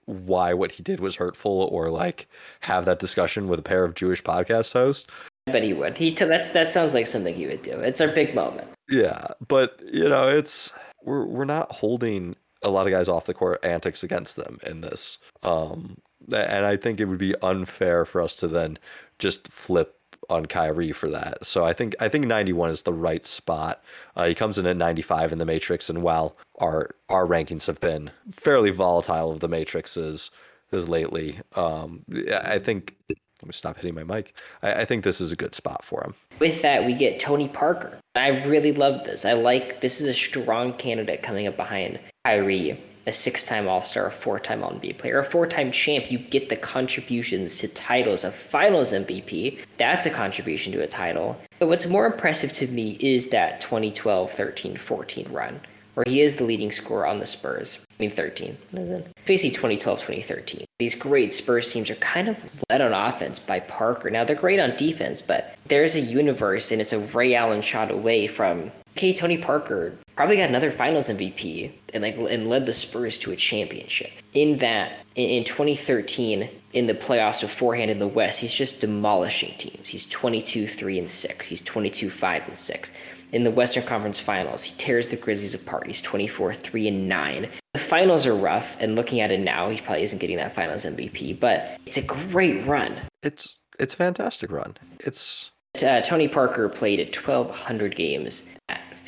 why 0.06 0.54
what 0.54 0.72
he 0.72 0.84
did 0.84 1.00
was 1.00 1.16
hurtful 1.16 1.70
or 1.72 1.90
like 1.90 2.28
have 2.62 2.86
that 2.86 3.00
discussion 3.00 3.48
with 3.48 3.60
a 3.60 3.64
pair 3.64 3.84
of 3.84 3.96
Jewish 3.96 4.24
podcast 4.24 4.74
hosts. 4.74 5.08
But 5.46 5.64
he 5.64 5.74
would. 5.74 5.98
He 5.98 6.14
t- 6.14 6.26
that's 6.26 6.52
that 6.52 6.72
sounds 6.72 6.94
like 6.94 7.08
something 7.08 7.34
he 7.34 7.48
would 7.48 7.62
do. 7.62 7.80
It's 7.80 8.02
our 8.02 8.10
big 8.10 8.36
moment. 8.36 8.70
Yeah, 8.90 9.28
but 9.48 9.80
you 9.92 10.08
know, 10.08 10.28
it's 10.28 10.72
we're 11.04 11.26
we're 11.26 11.46
not 11.46 11.72
holding 11.72 12.36
a 12.62 12.70
lot 12.70 12.88
of 12.88 12.92
guys 12.92 13.08
off 13.08 13.26
the 13.26 13.34
court 13.34 13.64
antics 13.64 14.04
against 14.04 14.36
them 14.36 14.60
in 14.66 14.82
this. 14.82 15.18
Um, 15.44 15.98
and 16.32 16.66
I 16.66 16.76
think 16.78 17.00
it 17.00 17.06
would 17.06 17.18
be 17.18 17.36
unfair 17.42 18.06
for 18.06 18.22
us 18.22 18.36
to 18.38 18.48
then 18.48 18.78
just 19.18 19.48
flip 19.48 19.99
on 20.30 20.46
Kyrie 20.46 20.92
for 20.92 21.10
that. 21.10 21.46
So 21.46 21.64
I 21.64 21.74
think 21.74 21.96
I 22.00 22.10
think 22.10 22.26
91 22.26 22.70
is 22.70 22.84
the 22.84 22.94
right 22.94 23.26
spot. 23.26 23.84
Uh, 24.16 24.28
he 24.28 24.36
comes 24.36 24.58
in 24.58 24.66
at 24.66 24.78
95 24.78 25.32
in 25.32 25.38
the 25.38 25.46
Matrix, 25.46 25.90
and 25.90 26.02
while 26.04 26.36
our 26.60 26.92
our 27.10 27.26
rankings 27.26 27.66
have 27.68 27.80
been 27.80 28.12
fairly 28.32 28.72
volatile 28.72 29.32
of 29.32 29.40
the 29.40 29.48
matrices 29.48 30.32
as 30.72 30.88
lately, 30.90 31.40
um, 31.56 32.06
I 32.44 32.60
think. 32.60 32.96
Let 33.42 33.48
me 33.48 33.54
stop 33.54 33.78
hitting 33.78 33.96
my 33.96 34.04
mic. 34.04 34.34
I, 34.62 34.82
I 34.82 34.86
think 34.86 35.06
this 35.06 35.22
is 35.22 35.32
a 35.32 35.36
good 35.38 35.56
spot 35.56 35.86
for 35.86 36.04
him. 36.04 36.14
With 36.42 36.62
that, 36.62 36.86
we 36.86 36.94
get 36.94 37.22
Tony 37.22 37.48
Parker. 37.48 37.98
I 38.14 38.44
really 38.44 38.74
love 38.74 39.06
this. 39.06 39.24
I 39.24 39.32
like 39.32 39.80
this 39.80 40.02
is 40.02 40.08
a 40.08 40.14
strong 40.14 40.74
candidate 40.74 41.24
coming 41.24 41.48
up 41.48 41.56
behind 41.56 42.02
Kyrie 42.26 42.78
a 43.10 43.12
six 43.12 43.44
time 43.44 43.68
All 43.68 43.84
Star, 43.84 44.06
a 44.06 44.12
four 44.12 44.40
time 44.40 44.62
NBA 44.62 44.98
player, 45.00 45.20
a 45.20 45.24
four 45.24 45.46
time 45.46 45.72
champ, 45.72 46.10
you 46.12 46.18
get 46.18 46.48
the 46.48 46.56
contributions 46.56 47.58
to 47.58 47.68
titles, 47.68 48.24
a 48.24 48.32
finals 48.32 48.94
MVP. 48.94 49.60
That's 49.78 50.06
a 50.06 50.12
contribution 50.12 50.72
to 50.74 50.84
a 50.84 50.88
title. 50.88 51.38
But 51.58 51.68
what's 51.68 51.88
more 51.88 52.06
impressive 52.06 52.54
to 52.54 52.68
me 52.68 52.98
is 53.02 53.32
that 53.32 53.60
2012 53.60 54.32
13 54.32 54.78
14 54.78 55.28
run, 55.32 55.60
where 55.96 56.06
he 56.08 56.22
is 56.22 56.38
the 56.38 56.44
leading 56.44 56.72
scorer 56.72 57.08
on 57.08 57.20
the 57.20 57.26
Spurs. 57.26 57.80
I 58.00 58.04
mean, 58.04 58.12
13. 58.12 58.58
What 58.72 58.84
is 58.84 58.90
it? 58.92 59.12
Basically, 59.26 59.50
2012 59.50 60.00
2013. 60.00 60.66
These 60.78 60.96
great 60.96 61.34
Spurs 61.34 61.74
teams 61.74 61.90
are 61.90 61.96
kind 61.96 62.30
of 62.30 62.38
led 62.70 62.80
on 62.80 62.94
offense 62.94 63.40
by 63.40 63.60
Parker. 63.60 64.10
Now, 64.10 64.24
they're 64.24 64.36
great 64.36 64.60
on 64.60 64.78
defense, 64.78 65.22
but 65.22 65.56
there's 65.68 65.96
a 65.96 66.00
universe, 66.00 66.72
and 66.72 66.80
it's 66.80 66.94
a 66.94 67.00
Ray 67.00 67.36
Allen 67.36 67.62
shot 67.62 67.92
away 67.92 68.28
from 68.28 68.72
okay, 69.00 69.14
Tony 69.14 69.38
Parker 69.38 69.98
probably 70.18 70.36
got 70.36 70.50
another 70.50 70.72
Finals 70.72 71.08
MVP 71.08 71.72
and 71.94 72.04
like 72.04 72.18
and 72.18 72.50
led 72.50 72.66
the 72.66 72.74
Spurs 72.74 73.18
to 73.20 73.32
a 73.32 73.36
championship. 73.36 74.12
In 74.34 74.58
that, 74.58 75.06
in, 75.16 75.30
in 75.30 75.44
2013, 75.46 76.50
in 76.74 76.88
the 76.88 76.94
playoffs 76.94 77.40
beforehand 77.40 77.90
in 77.90 78.00
the 78.00 78.08
West, 78.08 78.42
he's 78.42 78.54
just 78.54 78.82
demolishing 78.82 79.58
teams. 79.58 79.88
He's 79.88 80.06
22 80.08 80.68
3 80.68 81.00
and 81.00 81.10
6. 81.10 81.46
He's 81.46 81.62
22 81.62 82.10
5 82.10 82.48
and 82.50 82.58
6. 82.58 82.92
In 83.32 83.44
the 83.44 83.52
Western 83.52 83.84
Conference 83.84 84.20
Finals, 84.20 84.64
he 84.64 84.76
tears 84.78 85.08
the 85.08 85.16
Grizzlies 85.16 85.54
apart. 85.54 85.88
He's 85.88 86.02
24 86.02 86.54
3 86.54 86.88
and 86.90 87.08
9. 87.08 87.50
The 87.74 87.80
finals 87.80 88.26
are 88.26 88.36
rough, 88.36 88.76
and 88.82 88.98
looking 88.98 89.22
at 89.22 89.32
it 89.32 89.40
now, 89.40 89.70
he 89.70 89.80
probably 89.80 90.04
isn't 90.04 90.20
getting 90.20 90.38
that 90.38 90.54
Finals 90.54 90.84
MVP, 90.84 91.40
but 91.40 91.80
it's 91.86 91.98
a 91.98 92.06
great 92.06 92.66
run. 92.66 93.00
It's 93.24 93.56
it's 93.80 93.94
a 93.94 93.98
fantastic 93.98 94.52
run. 94.52 94.76
It's 95.00 95.52
uh, 95.82 96.02
Tony 96.02 96.28
Parker 96.28 96.68
played 96.68 97.00
1,200 97.00 97.96
games 97.96 98.50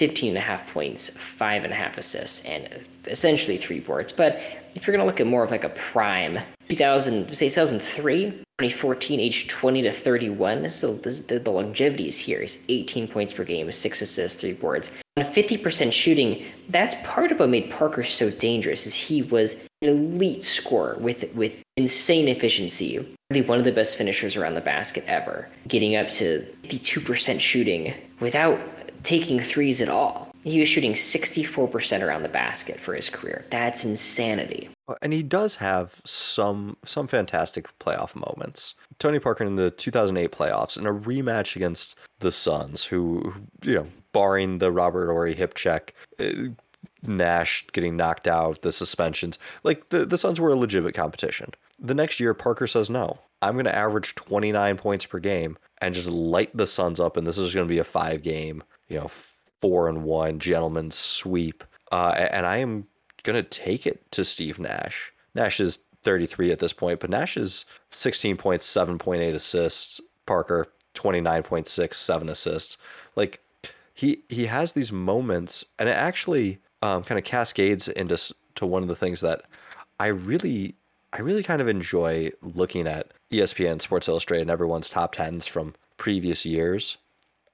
15 0.01 0.29
and 0.29 0.37
a 0.39 0.41
half 0.41 0.65
points, 0.73 1.15
five 1.15 1.63
and 1.63 1.71
a 1.71 1.75
half 1.75 1.95
assists, 1.95 2.43
and 2.45 2.67
essentially 3.05 3.55
three 3.55 3.79
boards. 3.79 4.11
But 4.11 4.41
if 4.73 4.87
you're 4.87 4.97
going 4.97 5.05
to 5.05 5.05
look 5.05 5.19
at 5.19 5.27
more 5.27 5.43
of 5.43 5.51
like 5.51 5.63
a 5.63 5.69
prime, 5.69 6.39
2000, 6.69 7.35
say 7.35 7.47
2003, 7.47 8.31
2014, 8.31 9.19
age 9.19 9.47
20 9.47 9.83
to 9.83 9.91
31, 9.91 10.63
this 10.63 10.83
is, 10.83 11.01
this, 11.03 11.21
the, 11.27 11.37
the 11.37 11.51
longevity 11.51 12.07
is 12.07 12.17
here. 12.17 12.39
Is 12.39 12.63
18 12.67 13.09
points 13.09 13.35
per 13.35 13.43
game, 13.43 13.71
six 13.71 14.01
assists, 14.01 14.41
three 14.41 14.53
boards. 14.53 14.89
On 15.17 15.23
50% 15.23 15.93
shooting, 15.93 16.45
that's 16.69 16.95
part 17.03 17.31
of 17.31 17.37
what 17.39 17.49
made 17.49 17.69
Parker 17.69 18.03
so 18.03 18.31
dangerous 18.31 18.87
is 18.87 18.95
he 18.95 19.21
was 19.21 19.53
an 19.83 19.89
elite 19.89 20.43
scorer 20.43 20.97
with 20.99 21.31
with 21.35 21.61
insane 21.77 22.27
efficiency. 22.27 23.05
Really 23.29 23.45
one 23.45 23.59
of 23.59 23.65
the 23.65 23.71
best 23.71 23.97
finishers 23.97 24.35
around 24.35 24.55
the 24.55 24.61
basket 24.61 25.03
ever. 25.05 25.47
Getting 25.67 25.95
up 25.95 26.09
to 26.11 26.43
52% 26.63 27.39
shooting 27.39 27.93
without 28.19 28.59
taking 29.03 29.39
threes 29.39 29.81
at 29.81 29.89
all. 29.89 30.29
He 30.43 30.59
was 30.59 30.67
shooting 30.67 30.93
64% 30.93 32.01
around 32.01 32.23
the 32.23 32.29
basket 32.29 32.79
for 32.79 32.95
his 32.95 33.09
career. 33.09 33.45
That's 33.51 33.85
insanity. 33.85 34.69
And 35.01 35.13
he 35.13 35.23
does 35.23 35.55
have 35.55 36.01
some 36.03 36.77
some 36.83 37.07
fantastic 37.07 37.67
playoff 37.79 38.15
moments. 38.15 38.73
Tony 38.99 39.19
Parker 39.19 39.43
in 39.43 39.55
the 39.55 39.71
2008 39.71 40.31
playoffs 40.31 40.77
in 40.77 40.85
a 40.85 40.93
rematch 40.93 41.55
against 41.55 41.95
the 42.19 42.31
Suns, 42.31 42.83
who, 42.83 43.33
you 43.61 43.75
know, 43.75 43.87
barring 44.13 44.57
the 44.57 44.71
Robert 44.71 45.11
Horry 45.11 45.33
hip 45.33 45.53
check, 45.53 45.93
uh, 46.19 46.49
Nash 47.03 47.65
getting 47.71 47.95
knocked 47.95 48.27
out, 48.27 48.61
the 48.61 48.71
suspensions, 48.71 49.39
like 49.63 49.89
the, 49.89 50.05
the 50.05 50.17
Suns 50.17 50.39
were 50.39 50.49
a 50.49 50.55
legitimate 50.55 50.93
competition. 50.93 51.51
The 51.79 51.95
next 51.95 52.19
year, 52.19 52.33
Parker 52.33 52.67
says, 52.67 52.89
no, 52.89 53.19
I'm 53.41 53.53
going 53.53 53.65
to 53.65 53.75
average 53.75 54.13
29 54.15 54.77
points 54.77 55.05
per 55.05 55.19
game 55.19 55.57
and 55.81 55.95
just 55.95 56.09
light 56.09 56.55
the 56.55 56.67
Suns 56.67 56.99
up. 56.99 57.17
And 57.17 57.25
this 57.25 57.39
is 57.39 57.53
going 57.53 57.67
to 57.67 57.73
be 57.73 57.79
a 57.79 57.83
five 57.83 58.21
game 58.21 58.63
you 58.91 58.99
know, 58.99 59.09
four 59.61 59.87
and 59.87 60.03
one 60.03 60.39
gentleman's 60.39 60.95
sweep. 60.95 61.63
Uh, 61.91 62.27
and 62.31 62.45
I 62.45 62.57
am 62.57 62.87
going 63.23 63.41
to 63.41 63.49
take 63.49 63.87
it 63.87 64.11
to 64.11 64.25
Steve 64.25 64.59
Nash. 64.59 65.13
Nash 65.33 65.59
is 65.59 65.79
33 66.03 66.51
at 66.51 66.59
this 66.59 66.73
point, 66.73 66.99
but 66.99 67.09
Nash 67.09 67.37
is 67.37 67.65
16 67.91 68.35
points, 68.37 68.67
7.8 68.71 69.33
assists. 69.33 70.01
Parker, 70.25 70.67
29.6, 70.93 71.93
seven 71.93 72.29
assists. 72.29 72.77
Like, 73.15 73.41
he, 73.93 74.23
he 74.29 74.45
has 74.45 74.73
these 74.73 74.91
moments, 74.91 75.65
and 75.79 75.89
it 75.89 75.95
actually 75.95 76.59
um, 76.81 77.03
kind 77.03 77.17
of 77.17 77.25
cascades 77.25 77.87
into 77.87 78.33
to 78.55 78.65
one 78.65 78.83
of 78.83 78.89
the 78.89 78.95
things 78.95 79.21
that 79.21 79.43
I 79.99 80.07
really 80.07 80.75
I 81.13 81.21
really 81.21 81.43
kind 81.43 81.61
of 81.61 81.67
enjoy 81.67 82.31
looking 82.41 82.87
at 82.87 83.11
ESPN 83.31 83.81
Sports 83.81 84.07
Illustrated 84.07 84.43
and 84.43 84.51
everyone's 84.51 84.89
top 84.89 85.15
tens 85.15 85.45
from 85.45 85.75
previous 85.97 86.45
years. 86.45 86.97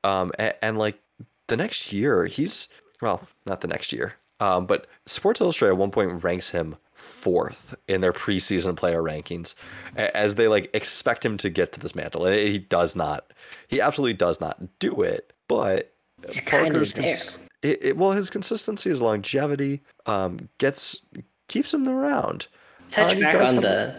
Um, 0.04 0.32
and, 0.38 0.54
and 0.62 0.78
like 0.78 1.00
the 1.48 1.58
next 1.58 1.92
year, 1.92 2.26
he's 2.26 2.68
well, 3.02 3.22
not 3.46 3.62
the 3.62 3.68
next 3.68 3.92
year, 3.92 4.16
um, 4.40 4.66
but 4.66 4.88
Sports 5.06 5.42
Illustrated 5.42 5.74
at 5.74 5.78
one 5.78 5.92
point 5.92 6.24
ranks 6.24 6.50
him 6.50 6.76
fourth 6.94 7.76
in 7.88 8.02
their 8.02 8.14
preseason 8.14 8.76
player 8.76 9.04
rankings 9.04 9.54
as 9.96 10.36
they 10.36 10.48
like 10.48 10.70
expect 10.74 11.24
him 11.24 11.38
to 11.38 11.50
get 11.50 11.72
to 11.74 11.80
this 11.80 11.96
mantle. 11.96 12.26
And 12.26 12.36
he 12.36 12.58
does 12.60 12.96
not. 12.96 13.34
He 13.68 13.80
absolutely 13.80 14.14
does 14.14 14.42
not 14.42 14.58
do 14.80 15.02
it. 15.02 15.32
But 15.48 15.94
He's 16.26 16.42
Parker's 16.42 16.94
cons- 16.94 17.38
it, 17.62 17.84
it, 17.84 17.98
well, 17.98 18.12
his 18.12 18.30
consistency, 18.30 18.90
his 18.90 19.02
longevity, 19.02 19.82
um, 20.06 20.50
gets 20.58 21.02
keeps 21.48 21.74
him 21.74 21.88
around. 21.88 22.48
Touch 22.90 23.16
uh, 23.16 23.20
back 23.20 23.36
on 23.36 23.58
the. 23.58 23.96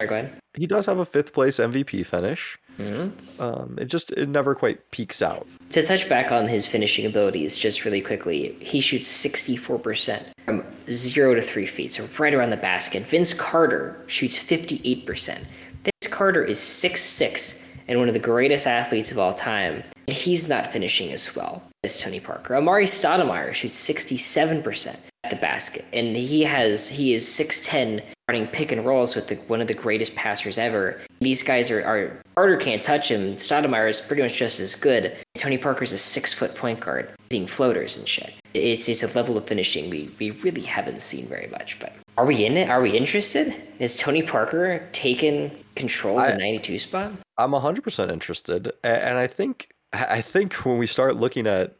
Sorry, 0.00 0.08
go 0.08 0.14
ahead. 0.14 0.40
He 0.54 0.66
does 0.66 0.86
have 0.86 0.98
a 0.98 1.06
fifth 1.06 1.32
place 1.32 1.58
MVP 1.58 2.04
finish. 2.04 2.58
Mm-hmm. 2.78 3.42
Um, 3.42 3.76
it 3.78 3.86
just 3.86 4.12
it 4.12 4.28
never 4.28 4.54
quite 4.54 4.90
peaks 4.90 5.20
out. 5.22 5.46
To 5.70 5.82
touch 5.82 6.08
back 6.08 6.32
on 6.32 6.48
his 6.48 6.66
finishing 6.66 7.04
abilities, 7.06 7.58
just 7.58 7.84
really 7.84 8.00
quickly, 8.00 8.56
he 8.60 8.80
shoots 8.80 9.08
64% 9.24 10.22
from 10.46 10.64
zero 10.90 11.34
to 11.34 11.42
three 11.42 11.66
feet, 11.66 11.92
so 11.92 12.08
right 12.18 12.32
around 12.32 12.50
the 12.50 12.56
basket. 12.56 13.02
Vince 13.02 13.34
Carter 13.34 14.00
shoots 14.06 14.36
58%. 14.36 15.44
Vince 15.84 16.08
Carter 16.10 16.42
is 16.42 16.58
six 16.58 17.02
six 17.02 17.64
and 17.88 17.98
one 17.98 18.08
of 18.08 18.14
the 18.14 18.20
greatest 18.20 18.66
athletes 18.66 19.10
of 19.10 19.18
all 19.18 19.32
time, 19.34 19.82
and 20.06 20.16
he's 20.16 20.48
not 20.48 20.72
finishing 20.72 21.10
as 21.12 21.34
well 21.34 21.62
as 21.84 22.00
Tony 22.00 22.20
Parker. 22.20 22.54
Amar'e 22.54 22.84
Stoudemire 22.84 23.54
shoots 23.54 23.74
67% 23.88 25.07
at 25.24 25.30
the 25.30 25.36
basket, 25.36 25.84
and 25.92 26.16
he 26.16 26.42
has 26.42 26.88
he 26.88 27.14
is 27.14 27.26
6'10 27.26 28.02
running 28.28 28.46
pick 28.46 28.70
and 28.72 28.84
rolls 28.84 29.14
with 29.14 29.26
the, 29.26 29.36
one 29.46 29.60
of 29.60 29.66
the 29.66 29.74
greatest 29.74 30.14
passers 30.14 30.58
ever. 30.58 31.00
These 31.20 31.42
guys 31.42 31.70
are, 31.70 31.82
are 31.84 32.20
Carter 32.36 32.56
can't 32.56 32.82
touch 32.82 33.10
him. 33.10 33.36
Stoudemire 33.36 33.88
is 33.88 34.00
pretty 34.00 34.22
much 34.22 34.36
just 34.36 34.60
as 34.60 34.74
good. 34.74 35.16
Tony 35.36 35.58
Parker's 35.58 35.92
a 35.92 35.98
six 35.98 36.32
foot 36.32 36.54
point 36.54 36.80
guard, 36.80 37.10
hitting 37.30 37.46
floaters 37.46 37.96
and 37.96 38.06
shit. 38.06 38.34
It's 38.54 38.88
it's 38.88 39.02
a 39.02 39.12
level 39.14 39.36
of 39.36 39.46
finishing 39.46 39.90
we, 39.90 40.10
we 40.18 40.30
really 40.30 40.62
haven't 40.62 41.02
seen 41.02 41.26
very 41.26 41.48
much. 41.48 41.80
But 41.80 41.94
are 42.16 42.26
we 42.26 42.44
in 42.44 42.56
it? 42.56 42.70
Are 42.70 42.80
we 42.80 42.96
interested? 42.96 43.54
Is 43.78 43.96
Tony 43.96 44.22
Parker 44.22 44.86
taken 44.92 45.50
control 45.74 46.20
of 46.20 46.28
the 46.28 46.36
92 46.36 46.78
spot? 46.78 47.12
I'm 47.38 47.52
100% 47.52 48.10
interested, 48.10 48.72
and 48.84 49.18
I 49.18 49.26
think 49.26 49.68
I 49.92 50.20
think 50.20 50.54
when 50.64 50.78
we 50.78 50.86
start 50.86 51.16
looking 51.16 51.46
at 51.46 51.74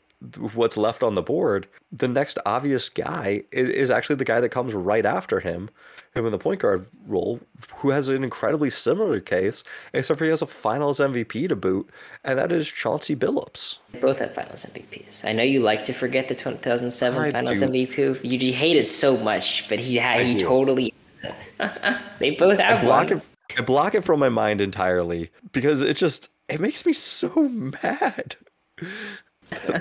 what's 0.54 0.76
left 0.76 1.02
on 1.02 1.14
the 1.14 1.22
board, 1.22 1.66
the 1.92 2.08
next 2.08 2.38
obvious 2.44 2.88
guy 2.88 3.42
is, 3.52 3.70
is, 3.70 3.90
actually 3.90 4.16
the 4.16 4.24
guy 4.24 4.40
that 4.40 4.48
comes 4.48 4.74
right 4.74 5.06
after 5.06 5.38
him, 5.38 5.70
him 6.14 6.26
in 6.26 6.32
the 6.32 6.38
point 6.38 6.60
guard 6.60 6.86
role, 7.06 7.40
who 7.76 7.90
has 7.90 8.08
an 8.08 8.24
incredibly 8.24 8.68
similar 8.68 9.20
case, 9.20 9.62
except 9.92 10.18
for 10.18 10.24
he 10.24 10.30
has 10.30 10.42
a 10.42 10.46
Finals 10.46 10.98
MVP 10.98 11.48
to 11.48 11.56
boot, 11.56 11.88
and 12.24 12.38
that 12.38 12.50
is 12.50 12.66
Chauncey 12.66 13.14
Billups. 13.14 13.78
both 14.00 14.18
have 14.18 14.34
Finals 14.34 14.66
MVPs. 14.66 15.24
I 15.24 15.32
know 15.32 15.44
you 15.44 15.60
like 15.60 15.84
to 15.84 15.92
forget 15.92 16.26
the 16.28 16.34
2007 16.34 17.20
I 17.20 17.30
Finals 17.30 17.60
do. 17.60 17.66
MVP. 17.66 18.24
You, 18.24 18.38
you 18.38 18.52
hate 18.52 18.76
it 18.76 18.88
so 18.88 19.16
much, 19.18 19.68
but 19.68 19.78
he 19.78 19.96
had, 19.96 20.26
he 20.26 20.40
totally. 20.40 20.92
they 22.18 22.32
both 22.32 22.58
have 22.58 22.82
I 22.82 22.84
block 22.84 23.08
one. 23.10 23.18
It, 23.18 23.24
I 23.58 23.62
block 23.62 23.94
it 23.94 24.04
from 24.04 24.20
my 24.20 24.28
mind 24.28 24.60
entirely 24.60 25.30
because 25.52 25.80
it 25.80 25.96
just 25.96 26.30
it 26.48 26.60
makes 26.60 26.84
me 26.84 26.92
so 26.92 27.28
mad. 27.82 28.36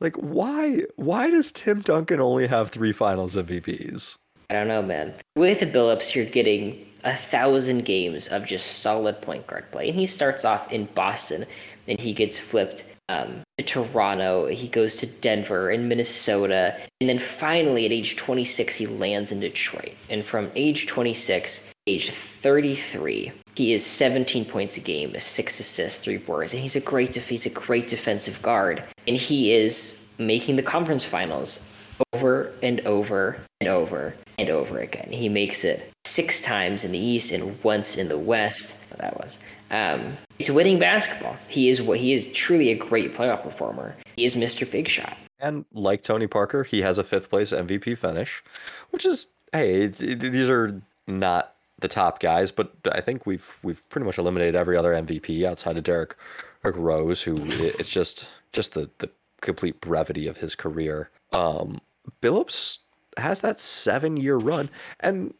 like 0.00 0.16
why 0.16 0.82
why 0.96 1.30
does 1.30 1.52
Tim 1.52 1.80
Duncan 1.80 2.20
only 2.20 2.46
have 2.46 2.70
three 2.70 2.92
finals 2.92 3.36
MVPs? 3.36 4.16
I 4.48 4.54
don't 4.54 4.68
know, 4.68 4.82
man. 4.82 5.14
With 5.36 5.60
the 5.60 5.66
Billups, 5.66 6.14
you're 6.14 6.24
getting 6.24 6.86
a 7.04 7.14
thousand 7.14 7.84
games 7.84 8.28
of 8.28 8.46
just 8.46 8.80
solid 8.80 9.20
point 9.22 9.46
guard 9.46 9.70
play. 9.70 9.88
And 9.88 9.98
he 9.98 10.06
starts 10.06 10.44
off 10.44 10.70
in 10.72 10.86
Boston 10.86 11.46
and 11.86 12.00
he 12.00 12.12
gets 12.12 12.38
flipped 12.38 12.84
um, 13.08 13.42
to 13.58 13.64
Toronto. 13.64 14.46
He 14.46 14.68
goes 14.68 14.94
to 14.96 15.06
Denver 15.06 15.70
and 15.70 15.88
Minnesota. 15.88 16.76
And 17.00 17.08
then 17.08 17.18
finally, 17.18 17.86
at 17.86 17.92
age 17.92 18.16
26, 18.16 18.76
he 18.76 18.86
lands 18.86 19.32
in 19.32 19.40
Detroit. 19.40 19.94
And 20.08 20.24
from 20.24 20.50
age 20.54 20.86
26, 20.86 21.72
age 21.86 22.10
33, 22.10 23.32
he 23.60 23.74
is 23.74 23.84
17 23.84 24.46
points 24.46 24.78
a 24.78 24.80
game, 24.80 25.14
six 25.18 25.60
assists, 25.60 26.02
three 26.02 26.16
boards, 26.16 26.54
and 26.54 26.62
he's 26.62 26.76
a 26.76 26.80
great 26.80 27.12
def- 27.12 27.28
he's 27.28 27.44
a 27.44 27.50
great 27.50 27.88
defensive 27.88 28.40
guard, 28.40 28.82
and 29.06 29.18
he 29.18 29.52
is 29.52 30.06
making 30.16 30.56
the 30.56 30.62
conference 30.62 31.04
finals 31.04 31.68
over 32.14 32.54
and 32.62 32.80
over 32.86 33.38
and 33.60 33.68
over 33.68 34.14
and 34.38 34.48
over 34.48 34.78
again. 34.78 35.10
He 35.12 35.28
makes 35.28 35.62
it 35.62 35.92
six 36.06 36.40
times 36.40 36.86
in 36.86 36.92
the 36.92 36.98
East 36.98 37.32
and 37.32 37.62
once 37.62 37.98
in 37.98 38.08
the 38.08 38.16
West. 38.16 38.88
That 38.96 39.18
was. 39.18 39.38
Um, 39.70 40.16
it's 40.38 40.48
winning 40.48 40.78
basketball. 40.78 41.36
He 41.46 41.68
is 41.68 41.82
what 41.82 41.98
he 41.98 42.14
is 42.14 42.32
truly 42.32 42.70
a 42.70 42.74
great 42.74 43.12
playoff 43.12 43.42
performer. 43.42 43.94
He 44.16 44.24
is 44.24 44.36
Mr. 44.36 44.70
Big 44.72 44.88
Shot. 44.88 45.18
And 45.38 45.66
like 45.74 46.02
Tony 46.02 46.26
Parker, 46.26 46.64
he 46.64 46.80
has 46.80 46.96
a 46.96 47.04
fifth 47.04 47.28
place 47.28 47.50
MVP 47.50 47.98
finish, 47.98 48.42
which 48.88 49.04
is 49.04 49.26
hey, 49.52 49.82
it, 49.82 50.00
it, 50.00 50.20
these 50.20 50.48
are 50.48 50.80
not 51.06 51.56
the 51.80 51.88
top 51.88 52.20
guys, 52.20 52.50
but 52.50 52.72
I 52.92 53.00
think 53.00 53.26
we've 53.26 53.56
we've 53.62 53.86
pretty 53.88 54.06
much 54.06 54.18
eliminated 54.18 54.54
every 54.54 54.76
other 54.76 54.92
MVP 54.92 55.44
outside 55.44 55.76
of 55.76 55.84
Derrick 55.84 56.16
Rose, 56.62 57.22
who 57.22 57.36
it's 57.46 57.90
just 57.90 58.28
just 58.52 58.74
the 58.74 58.90
the 58.98 59.10
complete 59.40 59.80
brevity 59.80 60.26
of 60.26 60.38
his 60.38 60.54
career. 60.54 61.10
Um, 61.32 61.80
Billups 62.22 62.80
has 63.16 63.40
that 63.40 63.60
seven 63.60 64.16
year 64.16 64.36
run, 64.36 64.70
and 65.00 65.34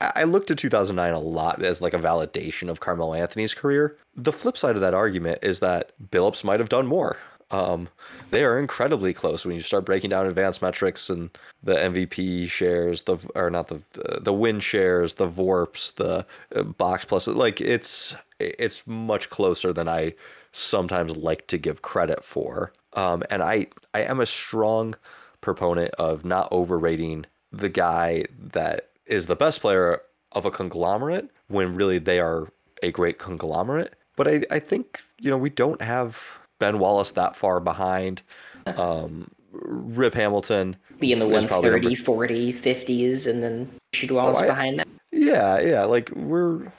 I 0.00 0.24
looked 0.24 0.50
at 0.50 0.58
2009 0.58 1.12
a 1.12 1.18
lot 1.18 1.62
as 1.62 1.82
like 1.82 1.92
a 1.92 1.98
validation 1.98 2.70
of 2.70 2.80
Carmelo 2.80 3.12
Anthony's 3.12 3.52
career. 3.52 3.98
The 4.16 4.32
flip 4.32 4.56
side 4.56 4.74
of 4.74 4.80
that 4.80 4.94
argument 4.94 5.40
is 5.42 5.60
that 5.60 5.92
Billups 6.10 6.42
might 6.42 6.60
have 6.60 6.70
done 6.70 6.86
more. 6.86 7.18
Um, 7.50 7.88
they 8.30 8.44
are 8.44 8.58
incredibly 8.58 9.12
close 9.12 9.44
when 9.44 9.56
you 9.56 9.62
start 9.62 9.84
breaking 9.84 10.10
down 10.10 10.26
advanced 10.26 10.62
metrics 10.62 11.10
and 11.10 11.30
the 11.62 11.74
MVP 11.74 12.48
shares, 12.48 13.02
the 13.02 13.18
or 13.34 13.50
not 13.50 13.68
the 13.68 13.82
the 14.20 14.32
win 14.32 14.60
shares, 14.60 15.14
the 15.14 15.28
VORPs, 15.28 15.94
the 15.96 16.26
uh, 16.54 16.62
box 16.62 17.04
plus. 17.04 17.26
Like 17.26 17.60
it's 17.60 18.14
it's 18.38 18.86
much 18.86 19.30
closer 19.30 19.72
than 19.72 19.88
I 19.88 20.14
sometimes 20.52 21.16
like 21.16 21.46
to 21.48 21.58
give 21.58 21.82
credit 21.82 22.24
for. 22.24 22.72
Um, 22.94 23.22
and 23.30 23.42
I 23.42 23.66
I 23.94 24.02
am 24.02 24.20
a 24.20 24.26
strong 24.26 24.94
proponent 25.40 25.90
of 25.94 26.24
not 26.24 26.50
overrating 26.52 27.26
the 27.52 27.68
guy 27.68 28.24
that 28.52 28.90
is 29.06 29.26
the 29.26 29.36
best 29.36 29.60
player 29.60 30.02
of 30.32 30.44
a 30.44 30.50
conglomerate 30.50 31.30
when 31.48 31.74
really 31.74 31.98
they 31.98 32.20
are 32.20 32.48
a 32.82 32.90
great 32.90 33.18
conglomerate. 33.18 33.94
But 34.16 34.28
I, 34.28 34.42
I 34.50 34.58
think, 34.58 35.00
you 35.18 35.30
know, 35.30 35.38
we 35.38 35.50
don't 35.50 35.82
have 35.82 36.38
Ben 36.60 36.78
Wallace 36.78 37.10
that 37.12 37.34
far 37.34 37.58
behind. 37.58 38.22
Um, 38.66 39.28
Rip 39.52 40.14
Hamilton. 40.14 40.76
Be 41.00 41.12
in 41.12 41.18
the 41.18 41.26
130, 41.26 41.80
number... 41.80 41.96
40, 41.96 42.52
50s, 42.52 43.26
and 43.26 43.42
then 43.42 43.70
Rasheed 43.92 44.12
Wallace 44.12 44.38
oh, 44.40 44.44
I, 44.44 44.46
behind 44.46 44.78
that. 44.78 44.88
Yeah, 45.10 45.58
yeah. 45.58 45.84
Like 45.84 46.10
we're 46.10 46.72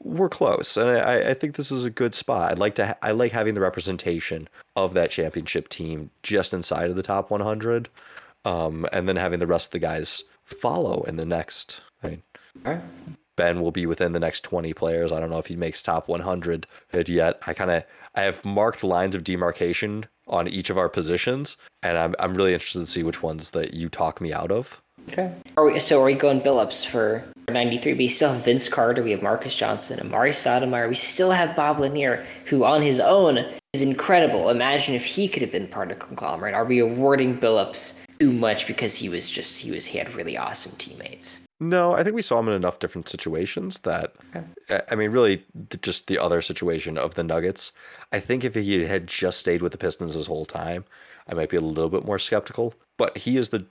we're 0.00 0.28
close, 0.28 0.76
and 0.76 0.90
I, 0.90 1.30
I 1.30 1.34
think 1.34 1.56
this 1.56 1.72
is 1.72 1.84
a 1.84 1.90
good 1.90 2.14
spot. 2.14 2.52
I'd 2.52 2.58
like 2.58 2.74
to. 2.76 2.86
Ha- 2.88 2.98
I 3.02 3.12
like 3.12 3.32
having 3.32 3.54
the 3.54 3.60
representation 3.60 4.48
of 4.76 4.94
that 4.94 5.10
championship 5.10 5.68
team 5.68 6.10
just 6.22 6.52
inside 6.52 6.90
of 6.90 6.96
the 6.96 7.02
top 7.02 7.30
100, 7.30 7.88
um, 8.44 8.86
and 8.92 9.08
then 9.08 9.16
having 9.16 9.40
the 9.40 9.46
rest 9.46 9.68
of 9.68 9.72
the 9.72 9.78
guys 9.80 10.22
follow 10.44 11.02
in 11.04 11.16
the 11.16 11.24
next. 11.24 11.80
I 12.02 12.08
mean, 12.08 12.22
right. 12.64 12.80
Ben 13.36 13.60
will 13.60 13.70
be 13.70 13.86
within 13.86 14.12
the 14.12 14.20
next 14.20 14.42
20 14.44 14.72
players. 14.74 15.12
I 15.12 15.20
don't 15.20 15.30
know 15.30 15.38
if 15.38 15.46
he 15.46 15.56
makes 15.56 15.82
top 15.82 16.08
100 16.08 16.66
yet. 17.06 17.42
I 17.46 17.54
kind 17.54 17.70
of 17.70 17.84
I 18.14 18.22
have 18.22 18.44
marked 18.44 18.84
lines 18.84 19.14
of 19.14 19.24
demarcation 19.24 20.06
on 20.28 20.48
each 20.48 20.70
of 20.70 20.78
our 20.78 20.88
positions, 20.88 21.56
and 21.82 21.98
I'm 21.98 22.14
I'm 22.18 22.34
really 22.34 22.52
interested 22.52 22.80
to 22.80 22.86
see 22.86 23.02
which 23.02 23.22
ones 23.22 23.50
that 23.50 23.74
you 23.74 23.88
talk 23.88 24.20
me 24.20 24.32
out 24.32 24.50
of. 24.50 24.82
Okay. 25.08 25.32
Are 25.56 25.64
we, 25.64 25.78
so 25.78 26.00
are 26.00 26.04
we 26.04 26.14
going 26.14 26.40
Billups 26.40 26.86
for 26.86 27.24
93? 27.48 27.94
We 27.94 28.08
still 28.08 28.32
have 28.32 28.44
Vince 28.44 28.68
Carter. 28.68 29.02
We 29.02 29.10
have 29.10 29.22
Marques 29.22 29.56
Johnson, 29.56 29.98
Amar'e 29.98 30.30
Stoudemire. 30.30 30.88
We 30.88 30.94
still 30.94 31.32
have 31.32 31.56
Bob 31.56 31.80
Lanier, 31.80 32.24
who 32.46 32.64
on 32.64 32.82
his 32.82 33.00
own 33.00 33.44
is 33.72 33.82
incredible. 33.82 34.48
Imagine 34.48 34.94
if 34.94 35.04
he 35.04 35.28
could 35.28 35.42
have 35.42 35.50
been 35.50 35.66
part 35.66 35.90
of 35.90 35.98
conglomerate. 35.98 36.54
Are 36.54 36.64
we 36.64 36.78
awarding 36.78 37.38
Billups 37.38 38.04
too 38.20 38.32
much 38.32 38.66
because 38.66 38.94
he 38.96 39.08
was 39.08 39.28
just 39.28 39.60
he 39.60 39.70
was 39.70 39.86
he 39.86 39.98
had 39.98 40.14
really 40.14 40.36
awesome 40.36 40.76
teammates? 40.78 41.41
No, 41.62 41.94
I 41.94 42.02
think 42.02 42.16
we 42.16 42.22
saw 42.22 42.40
him 42.40 42.48
in 42.48 42.54
enough 42.54 42.80
different 42.80 43.08
situations 43.08 43.78
that, 43.80 44.14
okay. 44.34 44.80
I 44.90 44.96
mean, 44.96 45.12
really, 45.12 45.44
just 45.80 46.08
the 46.08 46.18
other 46.18 46.42
situation 46.42 46.98
of 46.98 47.14
the 47.14 47.22
Nuggets. 47.22 47.70
I 48.10 48.18
think 48.18 48.42
if 48.42 48.56
he 48.56 48.84
had 48.84 49.06
just 49.06 49.38
stayed 49.38 49.62
with 49.62 49.70
the 49.70 49.78
Pistons 49.78 50.14
his 50.14 50.26
whole 50.26 50.44
time, 50.44 50.84
I 51.28 51.34
might 51.34 51.50
be 51.50 51.56
a 51.56 51.60
little 51.60 51.88
bit 51.88 52.04
more 52.04 52.18
skeptical. 52.18 52.74
But 52.96 53.16
he 53.16 53.36
is 53.36 53.50
the, 53.50 53.64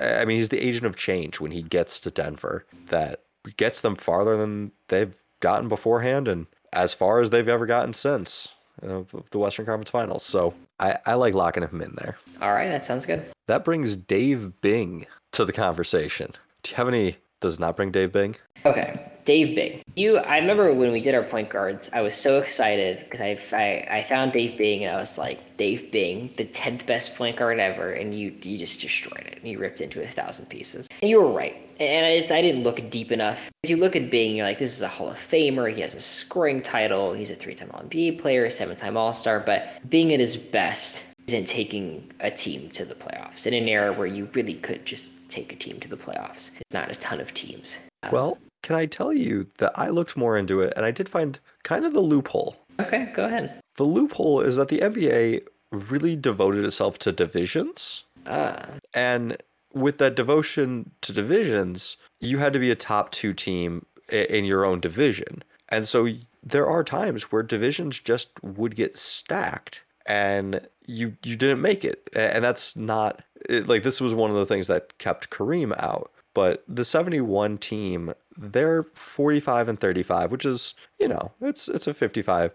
I 0.00 0.24
mean, 0.24 0.38
he's 0.38 0.48
the 0.48 0.66
agent 0.66 0.86
of 0.86 0.96
change 0.96 1.40
when 1.40 1.50
he 1.50 1.60
gets 1.60 2.00
to 2.00 2.10
Denver 2.10 2.64
that 2.86 3.20
gets 3.58 3.82
them 3.82 3.96
farther 3.96 4.38
than 4.38 4.72
they've 4.88 5.14
gotten 5.40 5.68
beforehand 5.68 6.26
and 6.26 6.46
as 6.72 6.94
far 6.94 7.20
as 7.20 7.28
they've 7.28 7.48
ever 7.48 7.66
gotten 7.66 7.92
since 7.92 8.48
you 8.82 8.88
know, 8.88 9.06
the 9.30 9.38
Western 9.38 9.66
Conference 9.66 9.90
Finals. 9.90 10.22
So 10.22 10.54
I, 10.78 10.96
I 11.04 11.14
like 11.14 11.34
locking 11.34 11.64
him 11.64 11.82
in 11.82 11.96
there. 11.96 12.16
All 12.40 12.52
right, 12.52 12.68
that 12.68 12.86
sounds 12.86 13.04
good. 13.04 13.22
That 13.46 13.62
brings 13.62 13.94
Dave 13.94 14.58
Bing 14.62 15.06
to 15.32 15.44
the 15.44 15.52
conversation. 15.52 16.32
Do 16.62 16.70
you 16.70 16.76
have 16.76 16.88
any? 16.88 17.16
Does 17.40 17.58
not 17.58 17.76
bring 17.76 17.90
Dave 17.90 18.12
Bing? 18.12 18.36
Okay. 18.64 19.10
Dave 19.24 19.54
Bing. 19.54 19.82
You, 19.94 20.18
I 20.18 20.38
remember 20.38 20.72
when 20.74 20.92
we 20.92 21.00
did 21.00 21.14
our 21.14 21.22
point 21.22 21.50
guards, 21.50 21.90
I 21.92 22.02
was 22.02 22.16
so 22.16 22.38
excited 22.38 23.04
because 23.04 23.20
I, 23.20 23.38
I, 23.56 23.98
I 23.98 24.02
found 24.02 24.32
Dave 24.32 24.58
Bing 24.58 24.84
and 24.84 24.94
I 24.94 24.98
was 24.98 25.16
like, 25.18 25.56
Dave 25.56 25.90
Bing, 25.90 26.30
the 26.36 26.44
tenth 26.44 26.86
best 26.86 27.16
point 27.16 27.36
guard 27.36 27.58
ever, 27.58 27.92
and 27.92 28.14
you 28.14 28.34
you 28.42 28.58
just 28.58 28.80
destroyed 28.80 29.26
it. 29.26 29.38
And 29.38 29.48
You 29.48 29.58
ripped 29.58 29.80
into 29.80 30.02
a 30.02 30.06
thousand 30.06 30.46
pieces, 30.46 30.88
and 31.00 31.10
you 31.10 31.22
were 31.22 31.30
right. 31.30 31.54
And 31.78 32.06
it's 32.06 32.30
I 32.30 32.42
didn't 32.42 32.62
look 32.62 32.90
deep 32.90 33.12
enough. 33.12 33.50
As 33.64 33.70
you 33.70 33.76
look 33.76 33.94
at 33.96 34.10
Bing, 34.10 34.36
you're 34.36 34.46
like, 34.46 34.58
this 34.58 34.74
is 34.74 34.82
a 34.82 34.88
Hall 34.88 35.08
of 35.08 35.16
Famer. 35.16 35.72
He 35.72 35.80
has 35.80 35.94
a 35.94 36.00
scoring 36.00 36.60
title. 36.60 37.12
He's 37.12 37.30
a 37.30 37.34
three-time 37.34 37.70
All-NBA 37.72 38.18
player, 38.20 38.50
seven-time 38.50 38.96
All-Star. 38.96 39.40
But 39.40 39.88
being 39.88 40.12
at 40.12 40.20
his 40.20 40.36
best 40.36 41.14
isn't 41.28 41.46
taking 41.46 42.10
a 42.20 42.30
team 42.30 42.68
to 42.70 42.84
the 42.84 42.94
playoffs 42.94 43.46
in 43.46 43.54
an 43.54 43.68
era 43.68 43.92
where 43.92 44.06
you 44.06 44.28
really 44.34 44.54
could 44.54 44.84
just 44.84 45.10
take 45.30 45.52
a 45.52 45.56
team 45.56 45.80
to 45.80 45.88
the 45.88 45.96
playoffs. 45.96 46.50
It's 46.60 46.72
Not 46.72 46.90
a 46.90 46.94
ton 46.94 47.20
of 47.20 47.32
teams. 47.34 47.78
Um, 48.02 48.12
well, 48.12 48.38
can 48.62 48.76
I 48.76 48.86
tell 48.86 49.12
you 49.12 49.46
that 49.58 49.72
I 49.76 49.88
looked 49.88 50.16
more 50.16 50.36
into 50.36 50.60
it 50.60 50.72
and 50.76 50.84
I 50.84 50.90
did 50.90 51.08
find 51.08 51.38
kind 51.62 51.84
of 51.84 51.92
the 51.92 52.00
loophole. 52.00 52.56
Okay, 52.78 53.10
go 53.14 53.24
ahead. 53.26 53.60
The 53.76 53.84
loophole 53.84 54.40
is 54.40 54.56
that 54.56 54.68
the 54.68 54.78
NBA 54.78 55.46
really 55.70 56.16
devoted 56.16 56.64
itself 56.64 56.98
to 57.00 57.12
divisions. 57.12 58.04
Ah. 58.26 58.66
And 58.92 59.36
with 59.72 59.98
that 59.98 60.16
devotion 60.16 60.90
to 61.02 61.12
divisions, 61.12 61.96
you 62.20 62.38
had 62.38 62.52
to 62.52 62.58
be 62.58 62.70
a 62.70 62.74
top 62.74 63.12
two 63.12 63.32
team 63.32 63.86
in 64.10 64.44
your 64.44 64.64
own 64.64 64.80
division. 64.80 65.42
And 65.68 65.86
so 65.86 66.08
there 66.42 66.66
are 66.66 66.82
times 66.82 67.30
where 67.30 67.42
divisions 67.42 67.98
just 67.98 68.30
would 68.42 68.74
get 68.74 68.98
stacked 68.98 69.82
and 70.06 70.66
you 70.86 71.16
you 71.22 71.36
didn't 71.36 71.60
make 71.60 71.84
it. 71.84 72.08
And 72.14 72.42
that's 72.42 72.76
not 72.76 73.22
like 73.48 73.82
this 73.82 74.00
was 74.00 74.14
one 74.14 74.30
of 74.30 74.36
the 74.36 74.46
things 74.46 74.66
that 74.66 74.96
kept 74.98 75.30
Kareem 75.30 75.74
out. 75.78 76.10
But 76.34 76.62
the 76.68 76.84
71 76.84 77.58
team, 77.58 78.12
they're 78.36 78.84
45 78.84 79.68
and 79.68 79.80
35, 79.80 80.30
which 80.30 80.44
is, 80.44 80.74
you 80.98 81.08
know, 81.08 81.32
it's 81.40 81.68
it's 81.68 81.86
a 81.86 81.94
55% 81.94 82.52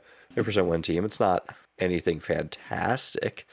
win 0.67 0.81
team. 0.81 1.03
It's 1.03 1.19
not 1.19 1.53
anything 1.79 2.19
fantastic, 2.19 3.45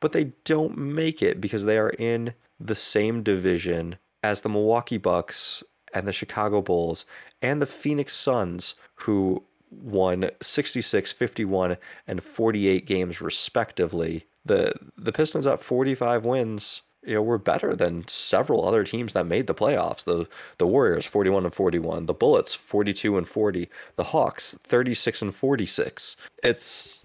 but 0.00 0.12
they 0.12 0.32
don't 0.44 0.78
make 0.78 1.22
it 1.22 1.40
because 1.40 1.64
they 1.64 1.78
are 1.78 1.90
in 1.90 2.34
the 2.58 2.74
same 2.74 3.22
division 3.22 3.98
as 4.22 4.40
the 4.40 4.48
Milwaukee 4.48 4.98
Bucks 4.98 5.62
and 5.92 6.08
the 6.08 6.12
Chicago 6.12 6.62
Bulls 6.62 7.04
and 7.42 7.60
the 7.60 7.66
Phoenix 7.66 8.14
Suns, 8.14 8.74
who 8.94 9.42
won 9.70 10.30
66, 10.40 11.12
51, 11.12 11.76
and 12.06 12.22
48 12.22 12.86
games 12.86 13.20
respectively. 13.20 14.26
The 14.46 14.74
the 14.96 15.12
Pistons 15.12 15.46
at 15.46 15.62
45 15.62 16.24
wins, 16.24 16.82
you 17.04 17.14
know, 17.14 17.22
were 17.22 17.38
better 17.38 17.74
than 17.74 18.06
several 18.08 18.66
other 18.66 18.84
teams 18.84 19.12
that 19.12 19.26
made 19.26 19.46
the 19.46 19.54
playoffs. 19.54 20.04
The 20.04 20.28
the 20.58 20.66
Warriors 20.66 21.06
41 21.06 21.44
and 21.44 21.54
41, 21.54 22.06
the 22.06 22.14
Bullets 22.14 22.54
42 22.54 23.18
and 23.18 23.28
40, 23.28 23.68
the 23.96 24.04
Hawks 24.04 24.58
36 24.64 25.22
and 25.22 25.34
46. 25.34 26.16
It's 26.42 27.04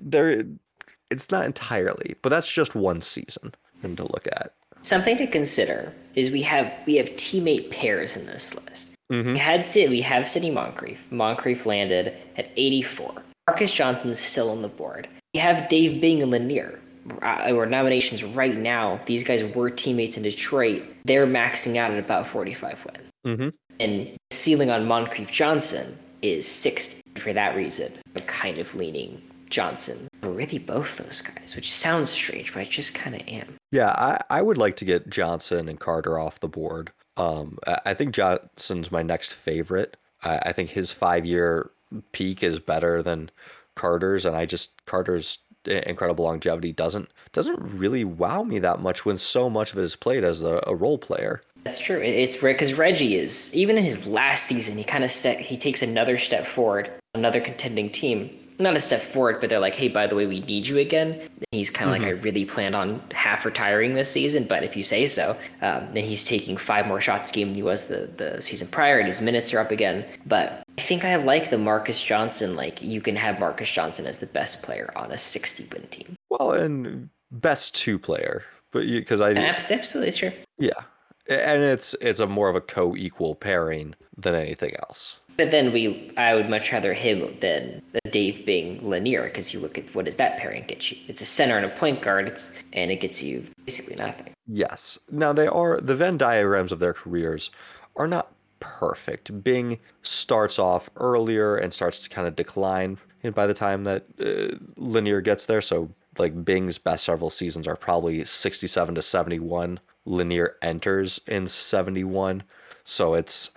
there 0.00 0.44
it's 1.10 1.30
not 1.30 1.44
entirely, 1.44 2.14
but 2.22 2.28
that's 2.28 2.50
just 2.50 2.74
one 2.74 3.02
season 3.02 3.54
and 3.82 3.96
to 3.96 4.04
look 4.04 4.26
at. 4.28 4.54
Something 4.82 5.16
to 5.18 5.26
consider 5.26 5.92
is 6.14 6.30
we 6.30 6.42
have 6.42 6.72
we 6.86 6.96
have 6.96 7.06
teammate 7.10 7.70
pairs 7.70 8.16
in 8.16 8.26
this 8.26 8.54
list. 8.54 8.90
Mm-hmm. 9.12 9.32
We 9.32 9.38
had 9.38 9.66
we 9.74 10.00
have 10.00 10.28
Sidney 10.28 10.50
Moncrief. 10.50 11.04
Moncrief 11.10 11.66
landed 11.66 12.14
at 12.36 12.50
84. 12.56 13.22
Marques 13.48 13.74
Johnson's 13.74 14.20
still 14.20 14.50
on 14.50 14.62
the 14.62 14.68
board. 14.68 15.08
We 15.34 15.40
have 15.40 15.68
Dave 15.68 16.00
Bing 16.00 16.22
and 16.22 16.30
Lanier. 16.30 16.80
Uh, 17.22 17.52
or 17.54 17.64
nominations 17.66 18.22
right 18.22 18.56
now. 18.56 19.00
These 19.06 19.24
guys 19.24 19.42
were 19.54 19.70
teammates 19.70 20.16
in 20.16 20.22
Detroit. 20.22 20.84
They're 21.06 21.26
maxing 21.26 21.76
out 21.76 21.90
at 21.90 21.98
about 21.98 22.26
45 22.26 22.84
wins. 22.84 23.10
Mm-hmm. 23.26 23.48
And 23.80 24.16
ceiling 24.30 24.70
on 24.70 24.86
Moncrief 24.86 25.30
Johnson 25.32 25.96
is 26.20 26.46
60. 26.46 27.00
For 27.16 27.32
that 27.32 27.56
reason, 27.56 27.92
I'm 28.14 28.22
kind 28.26 28.58
of 28.58 28.74
leaning 28.74 29.20
Johnson. 29.48 30.08
Really, 30.22 30.58
both 30.58 30.98
those 30.98 31.22
guys, 31.22 31.56
which 31.56 31.72
sounds 31.72 32.10
strange, 32.10 32.52
but 32.52 32.60
I 32.60 32.64
just 32.64 32.94
kind 32.94 33.16
of 33.16 33.22
am. 33.26 33.56
Yeah, 33.72 33.90
I, 33.90 34.20
I 34.28 34.42
would 34.42 34.58
like 34.58 34.76
to 34.76 34.84
get 34.84 35.08
Johnson 35.08 35.68
and 35.68 35.80
Carter 35.80 36.18
off 36.18 36.40
the 36.40 36.48
board. 36.48 36.92
Um, 37.16 37.58
I 37.84 37.94
think 37.94 38.14
Johnson's 38.14 38.92
my 38.92 39.02
next 39.02 39.34
favorite. 39.34 39.96
I, 40.22 40.38
I 40.38 40.52
think 40.52 40.70
his 40.70 40.92
five 40.92 41.26
year 41.26 41.70
peak 42.12 42.42
is 42.42 42.58
better 42.58 43.02
than 43.02 43.30
Carter's, 43.80 44.26
and 44.26 44.36
I 44.36 44.44
just 44.44 44.84
Carter's 44.84 45.38
incredible 45.64 46.24
longevity 46.24 46.72
doesn't 46.72 47.08
doesn't 47.32 47.58
really 47.58 48.04
wow 48.04 48.42
me 48.42 48.58
that 48.58 48.80
much 48.80 49.06
when 49.06 49.16
so 49.16 49.48
much 49.48 49.72
of 49.72 49.78
it 49.78 49.82
is 49.82 49.96
played 49.96 50.22
as 50.22 50.42
a, 50.42 50.60
a 50.66 50.74
role 50.74 50.98
player. 50.98 51.40
That's 51.64 51.78
true. 51.78 51.98
It's 52.00 52.36
because 52.36 52.74
Reggie 52.74 53.16
is 53.16 53.54
even 53.54 53.78
in 53.78 53.84
his 53.84 54.06
last 54.06 54.44
season, 54.44 54.76
he 54.76 54.84
kind 54.84 55.02
of 55.02 55.10
set 55.10 55.38
he 55.38 55.56
takes 55.56 55.80
another 55.82 56.18
step 56.18 56.44
forward, 56.44 56.90
another 57.14 57.40
contending 57.40 57.90
team, 57.90 58.30
not 58.60 58.76
a 58.76 58.80
step 58.80 59.00
forward, 59.00 59.40
but 59.40 59.48
they're 59.48 59.58
like, 59.58 59.74
hey, 59.74 59.88
by 59.88 60.06
the 60.06 60.14
way, 60.14 60.26
we 60.26 60.40
need 60.40 60.66
you 60.66 60.78
again. 60.78 61.12
And 61.12 61.46
he's 61.50 61.70
kind 61.70 61.90
of 61.90 61.96
mm-hmm. 61.96 62.04
like, 62.04 62.18
I 62.18 62.20
really 62.20 62.44
planned 62.44 62.76
on 62.76 63.02
half 63.12 63.44
retiring 63.44 63.94
this 63.94 64.10
season, 64.10 64.44
but 64.44 64.62
if 64.62 64.76
you 64.76 64.82
say 64.82 65.06
so, 65.06 65.36
um, 65.62 65.88
then 65.92 66.04
he's 66.04 66.24
taking 66.24 66.56
five 66.56 66.86
more 66.86 67.00
shots 67.00 67.30
a 67.30 67.32
game 67.32 67.48
than 67.48 67.54
he 67.56 67.62
was 67.62 67.86
the, 67.86 68.10
the 68.16 68.40
season 68.40 68.68
prior, 68.68 68.98
and 68.98 69.06
his 69.06 69.20
minutes 69.20 69.52
are 69.54 69.58
up 69.58 69.70
again. 69.70 70.04
But 70.26 70.62
I 70.78 70.80
think 70.82 71.04
I 71.04 71.16
like 71.16 71.50
the 71.50 71.58
Marques 71.58 72.02
Johnson. 72.02 72.56
Like, 72.56 72.82
you 72.82 73.00
can 73.00 73.16
have 73.16 73.40
Marques 73.40 73.70
Johnson 73.70 74.06
as 74.06 74.18
the 74.18 74.26
best 74.26 74.62
player 74.62 74.92
on 74.96 75.10
a 75.10 75.18
60 75.18 75.68
win 75.72 75.86
team. 75.88 76.16
Well, 76.28 76.52
and 76.52 77.08
best 77.30 77.74
two 77.74 77.98
player, 77.98 78.44
but 78.72 78.86
because 78.86 79.20
I 79.20 79.32
absolutely 79.32 80.12
sure. 80.12 80.32
Yeah, 80.58 80.70
and 81.28 81.62
it's 81.62 81.94
it's 82.00 82.20
a 82.20 82.26
more 82.26 82.48
of 82.48 82.56
a 82.56 82.60
co-equal 82.60 83.34
pairing 83.34 83.94
than 84.16 84.34
anything 84.34 84.74
else. 84.88 85.20
But 85.40 85.50
then 85.50 85.72
we, 85.72 86.12
I 86.18 86.34
would 86.34 86.50
much 86.50 86.70
rather 86.70 86.92
him 86.92 87.34
than 87.40 87.80
the 87.94 88.10
Dave 88.10 88.44
Bing 88.44 88.86
Lanier 88.86 89.24
because 89.24 89.54
you 89.54 89.58
look 89.58 89.78
at 89.78 89.94
what 89.94 90.04
does 90.04 90.16
that 90.16 90.36
pairing 90.36 90.64
get 90.66 90.90
you? 90.90 90.98
It's 91.08 91.22
a 91.22 91.24
center 91.24 91.56
and 91.56 91.64
a 91.64 91.70
point 91.70 92.02
guard, 92.02 92.28
it's, 92.28 92.62
and 92.74 92.90
it 92.90 93.00
gets 93.00 93.22
you 93.22 93.46
basically 93.64 93.96
nothing. 93.96 94.34
Yes. 94.46 94.98
Now 95.10 95.32
they 95.32 95.46
are 95.46 95.80
the 95.80 95.96
Venn 95.96 96.18
diagrams 96.18 96.72
of 96.72 96.78
their 96.78 96.92
careers 96.92 97.50
are 97.96 98.06
not 98.06 98.34
perfect. 98.58 99.42
Bing 99.42 99.78
starts 100.02 100.58
off 100.58 100.90
earlier 100.96 101.56
and 101.56 101.72
starts 101.72 102.02
to 102.02 102.10
kind 102.10 102.28
of 102.28 102.36
decline 102.36 102.98
by 103.32 103.46
the 103.46 103.54
time 103.54 103.84
that 103.84 104.04
uh, 104.22 104.58
Lanier 104.76 105.22
gets 105.22 105.46
there. 105.46 105.62
So 105.62 105.88
like 106.18 106.44
Bing's 106.44 106.76
best 106.76 107.06
several 107.06 107.30
seasons 107.30 107.66
are 107.66 107.76
probably 107.76 108.26
67 108.26 108.94
to 108.94 109.00
71. 109.00 109.80
Lanier 110.04 110.56
enters 110.60 111.18
in 111.26 111.46
71. 111.48 112.42
So 112.84 113.14
it's 113.14 113.50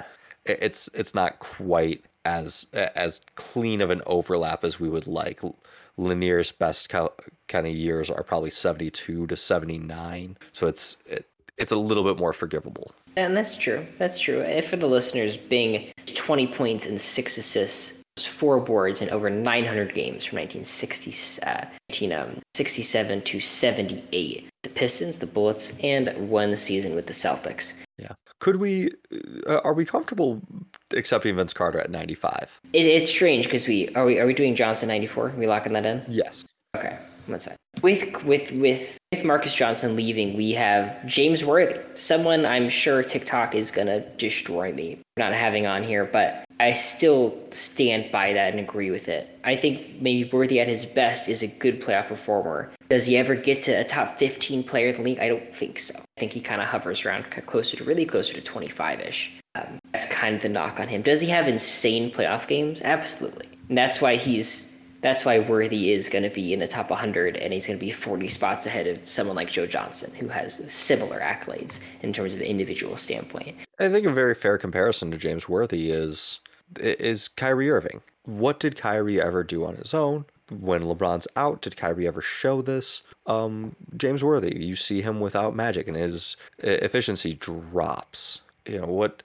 it's 0.45 0.90
it's 0.94 1.15
not 1.15 1.40
quite 1.40 2.03
as 2.26 2.68
as 2.74 3.22
clean 3.36 3.82
of 3.82 3.90
an 3.90 4.02
overlap 4.06 4.64
as 4.64 4.80
we 4.80 4.90
would 4.90 5.07
like. 5.07 5.41
Lanier's 5.98 6.52
best 6.52 6.90
kind 6.90 7.68
of 7.68 7.74
years 7.74 8.10
are 8.10 8.24
probably 8.24 8.49
72 8.49 9.28
to 9.28 9.38
79, 9.38 10.38
so 10.52 10.68
it's 10.68 10.98
it, 11.06 11.28
it's 11.57 11.72
a 11.72 11.78
little 11.78 12.03
bit 12.03 12.18
more 12.18 12.34
forgivable. 12.34 12.94
And 13.15 13.38
that's 13.38 13.56
true. 13.56 13.86
That's 13.99 14.20
true. 14.20 14.40
If 14.40 14.70
for 14.70 14.78
the 14.78 14.88
listeners, 14.88 15.38
Bing 15.38 15.91
20 16.06 16.48
points 16.48 16.88
and 16.88 16.99
six 16.99 17.38
assists, 17.38 18.02
four 18.20 18.60
boards 18.60 19.02
in 19.02 19.10
over 19.10 19.30
900 19.30 19.94
games 19.94 20.26
from 20.26 20.40
1960, 20.40 21.45
uh, 21.45 21.65
1967 21.90 23.22
to 23.22 23.40
78. 23.40 24.48
The 24.64 24.70
Pistons, 24.70 25.20
the 25.20 25.28
Bullets, 25.28 25.80
and 25.84 26.30
one 26.30 26.56
season 26.57 26.95
with 26.95 27.06
the 27.06 27.14
Celtics. 27.14 27.82
Could 28.44 28.57
we? 28.57 28.90
Uh, 29.48 29.61
are 29.64 29.74
we 29.74 29.86
comfortable 29.86 30.41
accepting 30.91 31.34
Vince 31.38 31.53
Carter 31.53 31.80
at 31.80 31.90
95? 31.90 32.60
It, 32.74 32.86
it's 32.86 33.10
strange 33.10 33.45
because 33.45 33.68
we 33.68 33.88
are 33.95 34.03
we 34.03 34.20
are 34.20 34.26
we 34.26 34.34
doing 34.34 34.53
Johnson 34.53 34.90
94? 34.90 35.28
Are 35.28 35.32
we 35.32 35.48
locking 35.48 35.72
that 35.72 35.86
in? 35.86 36.03
Yes. 36.10 36.44
Okay. 36.76 36.98
One 37.28 37.40
sec. 37.40 37.56
With 37.82 38.22
with 38.26 38.52
with 38.52 38.98
with 39.15 39.23
Marques 39.23 39.53
Johnson 39.53 39.95
leaving, 39.95 40.35
we 40.35 40.53
have 40.53 41.06
James 41.06 41.45
Worthy, 41.45 41.80
someone 41.94 42.45
I'm 42.45 42.68
sure 42.68 43.03
TikTok 43.03 43.53
is 43.53 43.69
gonna 43.69 43.99
destroy 44.18 44.73
me 44.73 44.95
for 44.95 45.23
not 45.23 45.34
having 45.34 45.68
on 45.68 45.84
here, 45.84 46.06
but 46.06 46.44
I 46.60 46.72
still 46.72 47.38
stand 47.52 48.11
by 48.11 48.34
that 48.34 48.52
and 48.52 48.60
agree 48.60 48.90
with 48.90 49.07
it. 49.07 49.30
I 49.44 49.56
think 49.56 50.02
maybe 50.02 50.30
Worthy 50.31 50.60
at 50.60 50.68
his 50.68 50.85
best 50.85 51.30
is 51.30 51.44
a 51.44 51.48
good 51.48 51.80
playoff 51.81 52.07
performer. 52.07 52.72
Does 52.90 53.06
he 53.06 53.18
ever 53.18 53.35
get 53.35 53.61
to 53.64 53.72
a 53.73 53.84
top 53.84 54.18
15 54.18 54.64
player 54.64 54.88
in 54.88 54.95
the 54.95 55.02
league? 55.02 55.19
I 55.19 55.27
don't 55.27 55.53
think 55.53 55.80
so. 55.80 55.99
I 55.99 56.19
think 56.19 56.31
he 56.31 56.41
kind 56.41 56.61
of 56.61 56.68
hovers 56.68 57.06
around 57.06 57.30
closer 57.45 57.77
to 57.77 57.84
really 57.84 58.06
closer 58.06 58.34
to 58.34 58.41
25 58.41 58.99
ish. 59.02 59.34
Um, 59.56 59.77
that's 59.91 60.06
kind 60.06 60.35
of 60.35 60.41
the 60.41 60.49
knock 60.49 60.80
on 60.80 60.88
him. 60.88 61.03
Does 61.03 61.22
he 61.22 61.27
have 61.30 61.48
insane 61.48 62.10
playoff 62.10 62.48
games? 62.48 62.81
Absolutely. 62.81 63.48
And 63.69 63.77
that's 63.77 64.02
why 64.02 64.15
he's 64.15 64.73
that's 65.04 65.26
why 65.26 65.40
Worthy 65.40 65.92
is 65.92 66.10
going 66.10 66.24
to 66.24 66.30
be 66.30 66.54
in 66.54 66.60
the 66.60 66.68
top 66.68 66.90
100 66.90 67.38
and 67.38 67.54
he's 67.54 67.68
going 67.68 67.78
to 67.78 67.86
be 67.86 67.92
40 67.92 68.28
spots 68.30 68.66
ahead 68.66 68.88
of 68.88 69.08
someone 69.08 69.36
like 69.36 69.50
Joe 69.50 69.68
Johnson, 69.68 70.16
who 70.16 70.30
has 70.30 70.74
similar 70.74 71.20
accolades 71.20 71.84
in 72.02 72.14
terms 72.14 72.34
of 72.34 72.42
individual 72.42 72.98
standpoint. 72.98 73.56
I 73.80 73.90
think 73.90 74.08
a 74.08 74.12
very 74.12 74.34
fair 74.34 74.58
comparison 74.58 75.12
to 75.12 75.18
James 75.18 75.48
Worthy 75.48 75.92
is 75.92 76.40
is 76.80 77.28
Kyrie 77.28 77.70
Irving. 77.70 78.02
What 78.24 78.60
did 78.60 78.78
Kyrie 78.78 79.22
ever 79.22 79.44
do 79.44 79.66
on 79.66 79.76
his 79.76 79.94
own? 79.94 80.26
When 80.50 80.84
LeBron's 80.84 81.28
out, 81.36 81.62
did 81.62 81.78
Kyrie 81.78 82.08
ever 82.08 82.22
show 82.22 82.62
this? 82.62 83.02
Um, 83.28 83.76
James 83.96 84.24
Worthy, 84.24 84.66
you 84.66 84.76
see 84.76 85.02
him 85.02 85.20
without 85.20 85.56
Magic, 85.56 85.88
and 85.88 85.96
his 85.96 86.36
efficiency 86.60 87.34
drops. 87.36 88.42
You 88.66 88.82
know 88.82 88.88
what? 88.88 89.22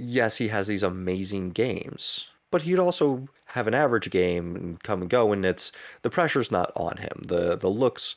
yes, 0.00 0.36
he 0.36 0.48
has 0.48 0.66
these 0.66 0.82
amazing 0.82 1.50
games, 1.50 2.26
but 2.50 2.62
he'd 2.62 2.78
also 2.78 3.28
have 3.46 3.66
an 3.66 3.74
average 3.74 4.10
game 4.10 4.56
and 4.56 4.82
come 4.82 5.00
and 5.00 5.10
go, 5.10 5.32
and 5.32 5.44
it's 5.44 5.72
the 6.02 6.10
pressure's 6.10 6.50
not 6.50 6.72
on 6.76 6.96
him. 6.98 7.22
The 7.26 7.56
the 7.56 7.70
looks, 7.70 8.14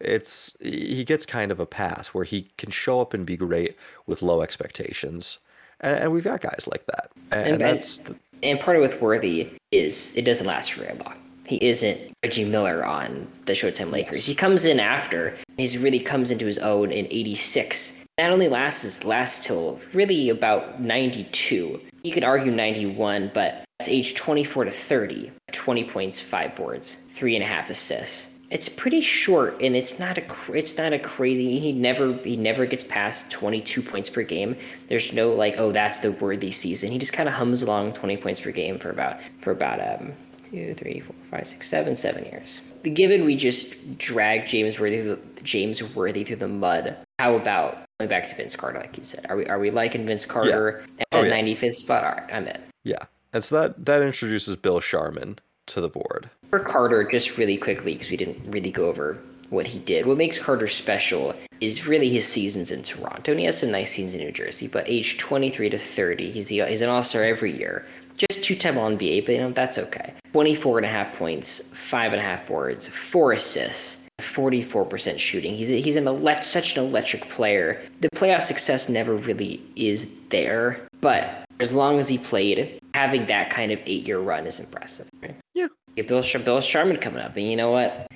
it's 0.00 0.56
he 0.60 1.04
gets 1.04 1.26
kind 1.26 1.50
of 1.50 1.60
a 1.60 1.66
pass 1.66 2.08
where 2.08 2.24
he 2.24 2.50
can 2.56 2.70
show 2.70 3.00
up 3.00 3.14
and 3.14 3.26
be 3.26 3.36
great 3.36 3.76
with 4.06 4.22
low 4.22 4.42
expectations, 4.42 5.38
and, 5.80 5.96
and 5.96 6.12
we've 6.12 6.24
got 6.24 6.40
guys 6.40 6.68
like 6.70 6.86
that, 6.86 7.10
and, 7.30 7.48
and 7.52 7.60
that's. 7.60 7.98
The, 7.98 8.16
and 8.42 8.60
part 8.60 8.76
of 8.76 8.82
with 8.82 9.00
Worthy 9.00 9.50
is 9.72 10.14
it 10.16 10.22
doesn't 10.22 10.46
last 10.46 10.72
for 10.72 10.82
very 10.82 10.98
long. 10.98 11.14
He 11.46 11.64
isn't 11.64 12.12
Reggie 12.22 12.44
Miller 12.44 12.84
on 12.84 13.26
the 13.46 13.52
Showtime 13.52 13.90
Lakers. 13.90 14.18
Yes. 14.18 14.26
He 14.26 14.34
comes 14.34 14.64
in 14.64 14.80
after. 14.80 15.36
He's 15.56 15.78
really 15.78 16.00
comes 16.00 16.30
into 16.30 16.44
his 16.44 16.58
own 16.58 16.90
in 16.90 17.06
'86. 17.06 18.04
That 18.18 18.30
only 18.30 18.48
lasts 18.48 19.04
lasts 19.04 19.46
till 19.46 19.80
really 19.92 20.28
about 20.28 20.80
'92. 20.80 21.80
You 22.02 22.12
could 22.12 22.24
argue 22.24 22.52
'91, 22.52 23.30
but 23.32 23.65
it's 23.80 23.88
age 23.88 24.14
24 24.14 24.64
to 24.64 24.70
30, 24.70 25.32
20 25.52 25.84
points, 25.84 26.18
five 26.18 26.56
boards, 26.56 26.94
three 27.10 27.36
and 27.36 27.44
a 27.44 27.46
half 27.46 27.68
assists. 27.68 28.40
It's 28.48 28.68
pretty 28.68 29.00
short, 29.00 29.60
and 29.60 29.76
it's 29.76 29.98
not 29.98 30.18
a 30.18 30.24
it's 30.52 30.78
not 30.78 30.92
a 30.92 31.00
crazy. 31.00 31.58
He 31.58 31.72
never 31.72 32.14
he 32.14 32.36
never 32.36 32.64
gets 32.64 32.84
past 32.84 33.30
22 33.32 33.82
points 33.82 34.08
per 34.08 34.22
game. 34.22 34.56
There's 34.88 35.12
no 35.12 35.32
like 35.32 35.56
oh 35.58 35.72
that's 35.72 35.98
the 35.98 36.12
worthy 36.12 36.52
season. 36.52 36.92
He 36.92 36.98
just 36.98 37.12
kind 37.12 37.28
of 37.28 37.34
hums 37.34 37.62
along 37.62 37.94
20 37.94 38.16
points 38.18 38.40
per 38.40 38.52
game 38.52 38.78
for 38.78 38.90
about 38.90 39.18
for 39.40 39.50
about 39.50 39.80
um 39.80 40.12
two 40.48 40.74
three 40.74 41.00
four 41.00 41.16
five 41.28 41.46
six 41.46 41.66
seven 41.68 41.96
seven 41.96 42.24
years. 42.26 42.60
Given 42.84 43.24
we 43.24 43.34
just 43.34 43.98
drag 43.98 44.46
James 44.46 44.78
Worthy 44.78 45.16
James 45.42 45.82
Worthy 45.94 46.22
through 46.22 46.36
the 46.36 46.48
mud, 46.48 46.96
how 47.18 47.34
about 47.34 47.78
going 47.98 48.08
back 48.08 48.28
to 48.28 48.36
Vince 48.36 48.54
Carter 48.54 48.78
like 48.78 48.96
you 48.96 49.04
said? 49.04 49.26
Are 49.28 49.36
we 49.36 49.46
are 49.46 49.58
we 49.58 49.70
liking 49.70 50.06
Vince 50.06 50.24
Carter 50.24 50.84
yeah. 50.86 51.00
at 51.00 51.06
oh, 51.12 51.22
the 51.22 51.28
yeah. 51.28 51.42
95th 51.42 51.74
spot? 51.74 52.04
All 52.04 52.12
right, 52.12 52.32
I'm 52.32 52.46
in. 52.46 52.60
Yeah. 52.84 53.06
And 53.36 53.44
so 53.44 53.60
that 53.60 53.84
that 53.84 54.00
introduces 54.00 54.56
Bill 54.56 54.80
Sharman 54.80 55.38
to 55.66 55.82
the 55.82 55.90
board. 55.90 56.30
For 56.48 56.58
Carter, 56.58 57.04
just 57.04 57.36
really 57.36 57.58
quickly, 57.58 57.92
because 57.92 58.10
we 58.10 58.16
didn't 58.16 58.50
really 58.50 58.70
go 58.70 58.86
over 58.86 59.18
what 59.50 59.66
he 59.66 59.78
did. 59.78 60.06
What 60.06 60.16
makes 60.16 60.38
Carter 60.38 60.66
special 60.66 61.34
is 61.60 61.86
really 61.86 62.08
his 62.08 62.26
seasons 62.26 62.70
in 62.70 62.82
Toronto. 62.82 63.32
And 63.32 63.38
he 63.38 63.44
has 63.44 63.60
some 63.60 63.70
nice 63.70 63.90
seasons 63.90 64.14
in 64.14 64.26
New 64.26 64.32
Jersey, 64.32 64.68
but 64.68 64.88
age 64.88 65.18
23 65.18 65.68
to 65.68 65.78
30, 65.78 66.30
he's 66.30 66.46
the 66.46 66.64
he's 66.64 66.80
an 66.80 66.88
All-Star 66.88 67.24
every 67.24 67.52
year. 67.52 67.84
Just 68.16 68.42
two-time 68.42 68.78
All-NBA, 68.78 69.26
but 69.26 69.34
you 69.34 69.40
know, 69.42 69.50
that's 69.50 69.76
okay. 69.76 70.14
24 70.32 70.78
and 70.78 70.86
a 70.86 70.88
half 70.88 71.12
points, 71.18 71.74
five 71.76 72.14
and 72.14 72.20
a 72.20 72.24
half 72.24 72.46
boards, 72.46 72.88
four 72.88 73.32
assists, 73.32 74.08
44% 74.18 75.18
shooting. 75.18 75.54
He's 75.54 75.70
a, 75.70 75.78
he's 75.78 75.96
an 75.96 76.08
elect, 76.08 76.44
such 76.44 76.74
an 76.78 76.84
electric 76.84 77.28
player. 77.28 77.82
The 78.00 78.08
playoff 78.14 78.40
success 78.40 78.88
never 78.88 79.14
really 79.14 79.60
is 79.76 80.10
there, 80.30 80.80
but 81.02 81.44
as 81.60 81.72
long 81.72 81.98
as 81.98 82.08
he 82.08 82.18
played, 82.18 82.80
having 82.96 83.26
that 83.26 83.50
kind 83.50 83.72
of 83.72 83.78
eight 83.84 84.06
year 84.08 84.18
run 84.18 84.46
is 84.46 84.58
impressive. 84.58 85.10
Right? 85.22 85.36
Yeah. 85.52 85.66
Get 85.96 86.08
Bill, 86.08 86.24
Bill 86.44 86.60
Sharman 86.62 86.96
coming 86.96 87.20
up, 87.20 87.36
and 87.36 87.46
you 87.46 87.54
know 87.54 87.70
what? 87.70 88.06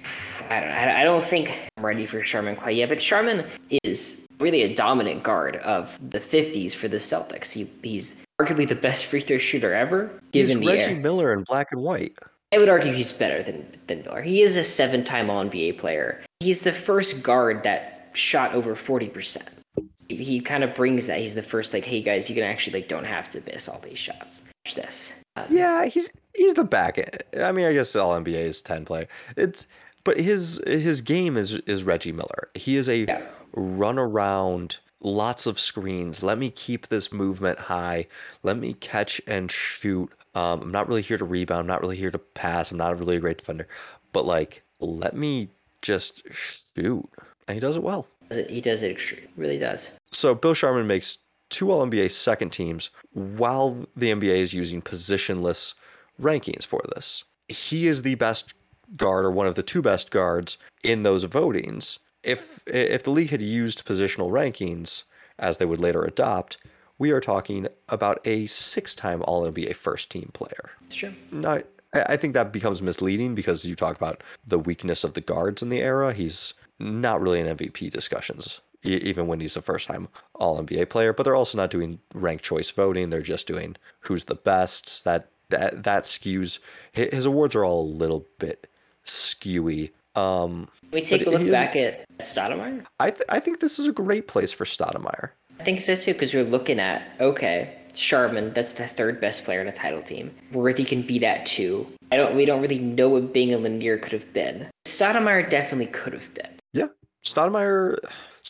I 0.48 0.60
don't, 0.60 0.70
I 0.70 1.04
don't 1.04 1.24
think 1.24 1.56
I'm 1.76 1.84
ready 1.84 2.06
for 2.06 2.24
Sharman 2.24 2.56
quite 2.56 2.76
yet, 2.76 2.88
but 2.88 3.00
Sharman 3.00 3.44
is 3.84 4.26
really 4.38 4.62
a 4.62 4.74
dominant 4.74 5.22
guard 5.22 5.56
of 5.56 5.98
the 6.10 6.18
50s 6.18 6.74
for 6.74 6.88
the 6.88 6.96
Celtics. 6.96 7.52
He, 7.52 7.68
he's 7.82 8.24
arguably 8.40 8.66
the 8.66 8.74
best 8.74 9.04
free 9.04 9.20
throw 9.20 9.38
shooter 9.38 9.74
ever. 9.74 10.10
Given 10.32 10.62
he's 10.62 10.66
Reggie 10.66 10.94
air. 10.94 10.96
Miller 10.96 11.34
in 11.34 11.44
black 11.44 11.68
and 11.72 11.82
white. 11.82 12.16
I 12.52 12.58
would 12.58 12.70
argue 12.70 12.92
he's 12.92 13.12
better 13.12 13.42
than, 13.42 13.64
than 13.86 14.02
Miller. 14.02 14.22
He 14.22 14.40
is 14.40 14.56
a 14.56 14.64
seven 14.64 15.04
time 15.04 15.30
All 15.30 15.44
NBA 15.44 15.78
player. 15.78 16.22
He's 16.40 16.62
the 16.62 16.72
first 16.72 17.22
guard 17.22 17.62
that 17.64 18.10
shot 18.14 18.54
over 18.54 18.74
40% 18.74 19.60
he 20.08 20.40
kind 20.40 20.64
of 20.64 20.74
brings 20.74 21.06
that. 21.06 21.20
He's 21.20 21.36
the 21.36 21.42
first 21.42 21.72
like, 21.72 21.84
hey 21.84 22.02
guys, 22.02 22.28
you 22.28 22.34
can 22.34 22.42
actually 22.42 22.80
like 22.80 22.88
don't 22.88 23.04
have 23.04 23.30
to 23.30 23.40
miss 23.46 23.68
all 23.68 23.78
these 23.78 23.96
shots. 23.96 24.42
This. 24.74 25.22
Um, 25.36 25.46
yeah, 25.50 25.86
he's 25.86 26.10
he's 26.34 26.54
the 26.54 26.64
back. 26.64 26.98
I 27.38 27.52
mean, 27.52 27.66
I 27.66 27.72
guess 27.72 27.94
all 27.96 28.12
NBA 28.12 28.34
is 28.34 28.62
ten 28.62 28.84
play. 28.84 29.08
It's 29.36 29.66
but 30.04 30.18
his 30.18 30.60
his 30.66 31.00
game 31.00 31.36
is 31.36 31.54
is 31.66 31.84
Reggie 31.84 32.12
Miller. 32.12 32.48
He 32.54 32.76
is 32.76 32.88
a 32.88 33.04
yeah. 33.04 33.26
run 33.52 33.98
around, 33.98 34.78
lots 35.00 35.46
of 35.46 35.60
screens. 35.60 36.22
Let 36.22 36.38
me 36.38 36.50
keep 36.50 36.88
this 36.88 37.12
movement 37.12 37.58
high. 37.58 38.06
Let 38.42 38.56
me 38.56 38.74
catch 38.74 39.20
and 39.26 39.50
shoot. 39.50 40.10
Um, 40.34 40.62
I'm 40.62 40.72
not 40.72 40.88
really 40.88 41.02
here 41.02 41.18
to 41.18 41.24
rebound. 41.24 41.60
I'm 41.60 41.66
not 41.66 41.80
really 41.80 41.96
here 41.96 42.10
to 42.10 42.18
pass. 42.18 42.70
I'm 42.70 42.78
not 42.78 42.98
really 42.98 43.16
a 43.16 43.20
great 43.20 43.38
defender, 43.38 43.66
but 44.12 44.24
like, 44.24 44.62
let 44.80 45.16
me 45.16 45.48
just 45.82 46.22
shoot, 46.30 47.08
and 47.48 47.54
he 47.54 47.60
does 47.60 47.76
it 47.76 47.82
well. 47.82 48.06
He 48.48 48.60
does 48.60 48.82
it 48.82 48.92
extreme, 48.92 49.26
really 49.36 49.58
does. 49.58 49.98
So 50.12 50.34
Bill 50.34 50.54
Sharman 50.54 50.86
makes 50.86 51.18
two 51.48 51.72
All 51.72 51.84
NBA 51.84 52.12
second 52.12 52.50
teams 52.50 52.90
while 53.12 53.86
the 53.96 54.12
NBA 54.12 54.36
is 54.36 54.52
using 54.52 54.82
positionless 54.82 55.74
rankings 56.20 56.64
for 56.64 56.82
this. 56.94 57.24
He 57.48 57.86
is 57.86 58.02
the 58.02 58.14
best 58.14 58.54
guard 58.96 59.24
or 59.24 59.30
one 59.30 59.46
of 59.46 59.54
the 59.54 59.62
two 59.62 59.82
best 59.82 60.10
guards 60.10 60.58
in 60.82 61.02
those 61.02 61.24
votings. 61.26 61.98
If 62.22 62.62
if 62.66 63.04
the 63.04 63.10
league 63.10 63.30
had 63.30 63.42
used 63.42 63.84
positional 63.84 64.30
rankings 64.30 65.04
as 65.38 65.58
they 65.58 65.64
would 65.64 65.80
later 65.80 66.02
adopt, 66.02 66.58
we 66.98 67.10
are 67.10 67.20
talking 67.20 67.66
about 67.88 68.20
a 68.26 68.46
six-time 68.46 69.22
All 69.22 69.50
NBA 69.50 69.74
first 69.74 70.10
team 70.10 70.30
player. 70.34 70.70
It's 70.86 70.96
true. 70.96 71.14
Now, 71.32 71.60
I 71.94 72.16
think 72.16 72.34
that 72.34 72.52
becomes 72.52 72.82
misleading 72.82 73.34
because 73.34 73.64
you 73.64 73.74
talk 73.74 73.96
about 73.96 74.22
the 74.46 74.58
weakness 74.58 75.02
of 75.02 75.14
the 75.14 75.20
guards 75.22 75.62
in 75.62 75.70
the 75.70 75.80
era. 75.80 76.12
He's 76.12 76.54
not 76.78 77.20
really 77.20 77.40
in 77.40 77.56
MVP 77.56 77.90
discussions 77.90 78.60
even 78.82 79.26
when 79.26 79.40
he's 79.40 79.56
a 79.56 79.62
first 79.62 79.86
time 79.86 80.08
All 80.34 80.60
NBA 80.60 80.88
player. 80.88 81.12
But 81.12 81.24
they're 81.24 81.34
also 81.34 81.58
not 81.58 81.70
doing 81.70 81.98
ranked 82.14 82.44
choice 82.44 82.70
voting. 82.70 83.10
They're 83.10 83.22
just 83.22 83.46
doing 83.46 83.76
who's 84.00 84.24
the 84.24 84.34
best. 84.34 85.04
That 85.04 85.28
that 85.50 85.84
that 85.84 86.04
skews 86.04 86.58
his 86.92 87.26
awards 87.26 87.54
are 87.54 87.64
all 87.64 87.82
a 87.82 87.82
little 87.82 88.26
bit 88.38 88.68
skewy. 89.06 89.90
Um, 90.16 90.68
Can 90.82 90.90
we 90.92 91.02
take 91.02 91.26
a 91.26 91.30
look 91.30 91.48
back 91.50 91.76
at 91.76 92.04
Stoudemire? 92.18 92.84
I 92.98 93.10
th- 93.10 93.22
I 93.28 93.40
think 93.40 93.60
this 93.60 93.78
is 93.78 93.86
a 93.86 93.92
great 93.92 94.26
place 94.26 94.52
for 94.52 94.64
Stoudemire. 94.64 95.30
I 95.58 95.64
think 95.64 95.80
so 95.80 95.94
too 95.94 96.12
because 96.12 96.34
we're 96.34 96.44
looking 96.44 96.80
at 96.80 97.02
okay. 97.20 97.76
Sharman, 97.92 98.52
that's 98.52 98.74
the 98.74 98.86
third 98.86 99.20
best 99.20 99.44
player 99.44 99.60
in 99.60 99.66
a 99.66 99.72
title 99.72 100.00
team. 100.00 100.32
Worthy 100.52 100.84
can 100.84 101.02
be 101.02 101.18
that 101.18 101.44
too. 101.44 101.88
I 102.12 102.16
don't. 102.16 102.36
We 102.36 102.44
don't 102.44 102.62
really 102.62 102.78
know 102.78 103.08
what 103.08 103.32
Bing 103.32 103.52
and 103.52 103.64
Lanier 103.64 103.98
could 103.98 104.12
have 104.12 104.32
been. 104.32 104.68
Stoudemire 104.86 105.48
definitely 105.48 105.86
could 105.86 106.12
have 106.12 106.32
been. 106.34 106.50
Yeah, 106.72 106.86
Stoudemire. 107.24 107.98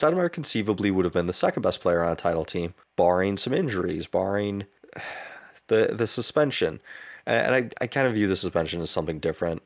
Stoudemire 0.01 0.33
conceivably 0.33 0.91
would 0.91 1.05
have 1.05 1.13
been 1.13 1.27
the 1.27 1.33
second 1.33 1.63
best 1.63 1.81
player 1.81 2.03
on 2.03 2.13
a 2.13 2.17
title 2.17 2.45
team, 2.45 2.73
barring 2.97 3.37
some 3.37 3.53
injuries, 3.53 4.07
barring 4.07 4.67
the 5.69 5.91
the 5.93 6.07
suspension. 6.07 6.81
And 7.27 7.55
I, 7.55 7.71
I 7.83 7.87
kind 7.87 8.07
of 8.07 8.15
view 8.15 8.27
the 8.27 8.37
suspension 8.37 8.81
as 8.81 8.91
something 8.91 9.19
different 9.19 9.63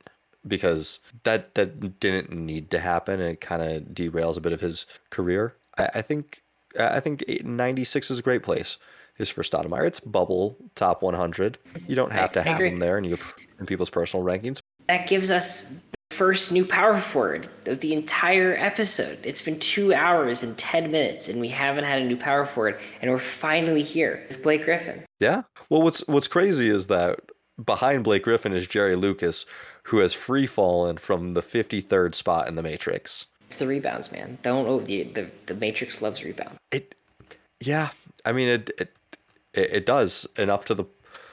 because 0.47 0.99
that 1.23 1.55
that 1.55 2.01
didn't 2.01 2.33
need 2.33 2.71
to 2.73 2.81
happen 2.81 3.21
and 3.21 3.31
it 3.31 3.41
kind 3.41 3.63
of 3.63 3.83
derails 3.95 4.37
a 4.37 4.41
bit 4.41 4.53
of 4.53 4.61
his 4.61 4.87
career. 5.11 5.55
I, 5.79 5.91
I 5.95 6.03
think 6.03 6.43
I 6.79 6.99
think 6.99 7.25
96 7.45 8.11
is 8.11 8.19
a 8.19 8.23
great 8.23 8.43
place. 8.43 8.77
Is 9.17 9.31
for 9.31 9.45
Stoudemire. 9.45 9.87
It's 9.87 10.01
bubble 10.01 10.57
top 10.75 11.01
100. 11.01 11.57
You 11.87 11.95
don't 11.95 12.13
have 12.13 12.33
to 12.33 12.43
have 12.43 12.61
him 12.61 12.81
there 12.81 12.99
in 12.99 13.05
your 13.05 13.19
in 13.61 13.67
people's 13.67 13.89
personal 13.89 14.27
rankings. 14.27 14.59
That 14.89 15.07
gives 15.07 15.31
us 15.31 15.85
first 16.15 16.53
new 16.53 16.65
power 16.65 16.97
forward 16.97 17.49
of 17.67 17.81
the 17.81 17.93
entire 17.93 18.55
episode. 18.57 19.19
It's 19.25 19.43
been 19.43 19.59
two 19.59 19.93
hours 19.93 20.45
and 20.45 20.57
10 20.57 20.93
minutes, 20.93 21.29
and 21.29 21.41
we 21.41 21.49
haven't 21.49 21.85
had 21.85 22.01
a 22.01 22.05
new 22.05 22.17
power 22.17 22.47
forward, 22.47 22.79
and 23.03 23.11
we're 23.11 23.19
finally 23.19 23.83
here 23.83 24.25
with 24.29 24.41
Blake 24.41 24.65
Griffin. 24.65 25.05
Yeah. 25.19 25.43
Well, 25.69 25.83
what's 25.83 26.07
what's 26.07 26.29
crazy 26.29 26.69
is 26.69 26.87
that 26.87 27.19
behind 27.63 28.05
Blake 28.05 28.23
Griffin 28.23 28.53
is 28.53 28.69
Jerry 28.69 28.95
Lucas, 28.95 29.45
who 29.85 29.99
has 29.99 30.15
free 30.15 30.47
fallen 30.47 30.99
from 30.99 31.35
the 31.35 31.43
53rd 31.43 32.15
spot 32.15 32.47
in 32.47 32.55
the 32.55 32.63
Matrix. 32.63 33.27
It's 33.49 33.57
the 33.57 33.67
rebounds, 33.67 34.13
man. 34.13 34.39
Don't 34.43 34.67
oh, 34.67 34.81
the, 34.81 35.03
the 35.05 35.31
the 35.47 35.55
Matrix 35.55 36.01
loves 36.01 36.23
rebound. 36.23 36.57
It, 36.71 36.95
yeah. 37.61 37.91
I 38.25 38.33
mean, 38.33 38.49
it 38.49 38.71
it 38.79 38.97
it 39.53 39.87
does 39.87 40.29
enough 40.39 40.65
to 40.67 40.75
the 40.75 40.85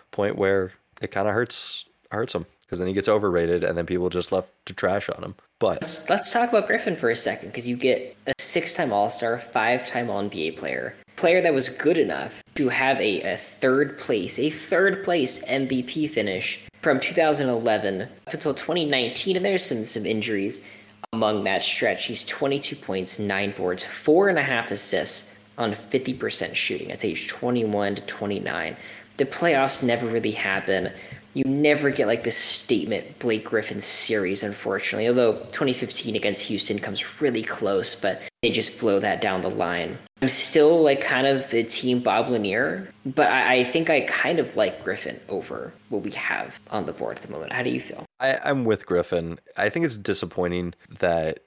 point 0.09 0.37
where 0.37 0.73
it 1.01 1.11
kind 1.11 1.27
of 1.27 1.35
hurts 1.35 1.85
hurts 2.11 2.33
him 2.33 2.45
because 2.71 2.79
then 2.79 2.87
he 2.87 2.93
gets 2.93 3.09
overrated 3.09 3.65
and 3.65 3.77
then 3.77 3.85
people 3.85 4.09
just 4.09 4.31
left 4.31 4.49
to 4.65 4.73
trash 4.73 5.09
on 5.09 5.21
him. 5.21 5.35
But 5.59 5.81
let's, 5.81 6.09
let's 6.09 6.31
talk 6.31 6.47
about 6.47 6.67
Griffin 6.67 6.95
for 6.95 7.09
a 7.09 7.15
second 7.17 7.49
because 7.49 7.67
you 7.67 7.75
get 7.75 8.15
a 8.27 8.33
six-time 8.39 8.93
All-Star, 8.93 9.39
five-time 9.39 10.09
All-NBA 10.09 10.55
player, 10.55 10.95
player 11.17 11.41
that 11.41 11.53
was 11.53 11.67
good 11.67 11.97
enough 11.97 12.41
to 12.55 12.69
have 12.69 12.97
a, 13.01 13.33
a 13.33 13.35
third 13.35 13.97
place, 13.97 14.39
a 14.39 14.49
third 14.49 15.03
place 15.03 15.43
MVP 15.47 16.09
finish 16.11 16.63
from 16.81 17.01
2011 17.01 18.03
up 18.03 18.33
until 18.33 18.53
2019, 18.53 19.35
and 19.35 19.43
there's 19.43 19.65
some 19.65 19.83
some 19.83 20.05
injuries 20.05 20.65
among 21.11 21.43
that 21.43 21.65
stretch. 21.65 22.05
He's 22.05 22.25
22 22.25 22.77
points, 22.77 23.19
nine 23.19 23.51
boards, 23.51 23.83
four 23.83 24.29
and 24.29 24.39
a 24.39 24.43
half 24.43 24.71
assists 24.71 25.37
on 25.57 25.73
50% 25.73 26.55
shooting. 26.55 26.87
That's 26.87 27.03
age 27.03 27.27
21 27.27 27.95
to 27.95 28.01
29. 28.03 28.77
The 29.17 29.25
playoffs 29.25 29.83
never 29.83 30.07
really 30.07 30.31
happen 30.31 30.93
You 31.33 31.45
never 31.45 31.89
get 31.89 32.07
like 32.07 32.23
this 32.23 32.37
statement 32.37 33.19
Blake 33.19 33.45
Griffin 33.45 33.79
series, 33.79 34.43
unfortunately. 34.43 35.07
Although 35.07 35.33
2015 35.51 36.15
against 36.15 36.43
Houston 36.43 36.79
comes 36.79 37.21
really 37.21 37.43
close, 37.43 37.95
but 37.95 38.21
they 38.41 38.49
just 38.49 38.79
blow 38.79 38.99
that 38.99 39.21
down 39.21 39.41
the 39.41 39.49
line. 39.49 39.97
I'm 40.21 40.27
still 40.27 40.81
like 40.83 41.01
kind 41.01 41.25
of 41.25 41.49
the 41.49 41.63
team 41.63 41.99
Bob 41.99 42.29
Lanier, 42.29 42.91
but 43.05 43.29
I, 43.29 43.59
I, 43.59 43.63
think 43.63 43.89
I 43.89 44.01
kind 44.01 44.37
of 44.37 44.55
like 44.55 44.83
Griffin 44.83 45.19
over 45.29 45.73
what 45.89 46.03
we 46.03 46.11
have 46.11 46.59
on 46.69 46.85
the 46.85 46.93
board 46.93 47.17
at 47.17 47.23
the 47.23 47.31
moment. 47.31 47.53
How 47.53 47.63
do 47.63 47.71
you 47.71 47.81
feel? 47.81 48.05
I, 48.19 48.37
I'm 48.43 48.63
with 48.63 48.85
Griffin. 48.85 49.39
I 49.57 49.69
think 49.69 49.85
it's 49.85 49.97
disappointing 49.97 50.75
that 50.99 51.39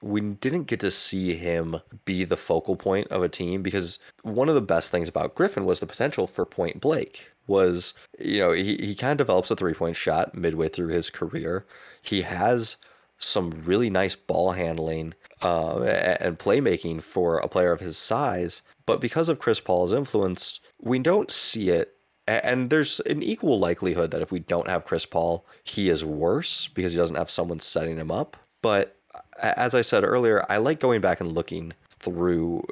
we 0.00 0.20
didn't 0.20 0.64
get 0.64 0.80
to 0.80 0.90
see 0.90 1.34
him 1.34 1.80
be 2.04 2.24
the 2.24 2.36
focal 2.36 2.76
point 2.76 3.08
of 3.08 3.22
a 3.22 3.28
team 3.28 3.62
because 3.62 3.98
one 4.22 4.48
of 4.48 4.54
the 4.54 4.60
best 4.60 4.90
things 4.90 5.08
about 5.08 5.34
Griffin 5.34 5.64
was 5.64 5.80
the 5.80 5.86
potential 5.86 6.26
for 6.26 6.44
Point 6.44 6.80
Blake 6.80 7.30
was 7.46 7.94
you 8.18 8.38
know 8.38 8.52
he, 8.52 8.76
he 8.76 8.94
kind 8.94 9.12
of 9.12 9.26
develops 9.26 9.50
a 9.50 9.56
three 9.56 9.74
point 9.74 9.96
shot 9.96 10.34
midway 10.34 10.68
through 10.68 10.88
his 10.88 11.10
career. 11.10 11.66
He 12.02 12.22
has 12.22 12.76
some 13.18 13.50
really 13.64 13.90
nice 13.90 14.14
ball 14.14 14.52
handling 14.52 15.14
uh, 15.42 15.80
and 15.82 16.38
playmaking 16.38 17.02
for 17.02 17.38
a 17.38 17.48
player 17.48 17.72
of 17.72 17.80
his 17.80 17.96
size 17.96 18.60
but 18.86 19.00
because 19.00 19.28
of 19.28 19.38
chris 19.38 19.60
paul's 19.60 19.92
influence 19.92 20.60
we 20.80 20.98
don't 20.98 21.30
see 21.30 21.70
it. 21.70 21.90
And 22.26 22.70
there's 22.70 23.00
an 23.00 23.22
equal 23.22 23.58
likelihood 23.58 24.10
that 24.10 24.22
if 24.22 24.32
we 24.32 24.40
don't 24.40 24.68
have 24.68 24.84
chris 24.84 25.06
paul 25.06 25.46
he 25.62 25.88
is 25.88 26.04
worse 26.04 26.68
because 26.68 26.92
he 26.92 26.98
doesn't 26.98 27.16
have 27.16 27.30
someone 27.30 27.60
setting 27.60 27.96
him 27.96 28.10
up. 28.10 28.36
But 28.62 28.96
as 29.40 29.74
i 29.74 29.82
said 29.82 30.04
earlier 30.04 30.44
i 30.48 30.56
like 30.56 30.80
going 30.80 31.00
back 31.00 31.20
and 31.20 31.32
looking 31.32 31.72
through 31.88 32.64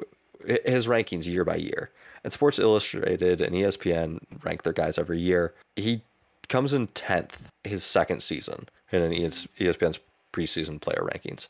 his 0.65 0.87
rankings 0.87 1.25
year 1.25 1.45
by 1.45 1.55
year 1.55 1.89
and 2.23 2.31
Sports 2.31 2.59
Illustrated 2.59 3.41
and 3.41 3.55
ESPN 3.55 4.19
rank 4.43 4.63
their 4.63 4.73
guys 4.73 4.97
every 4.97 5.19
year. 5.19 5.53
He 5.75 6.01
comes 6.49 6.73
in 6.73 6.87
10th 6.87 7.31
his 7.63 7.83
second 7.83 8.21
season 8.21 8.67
in 8.91 9.01
an 9.01 9.11
ESPN's 9.11 9.99
preseason 10.31 10.79
player 10.79 11.07
rankings. 11.13 11.47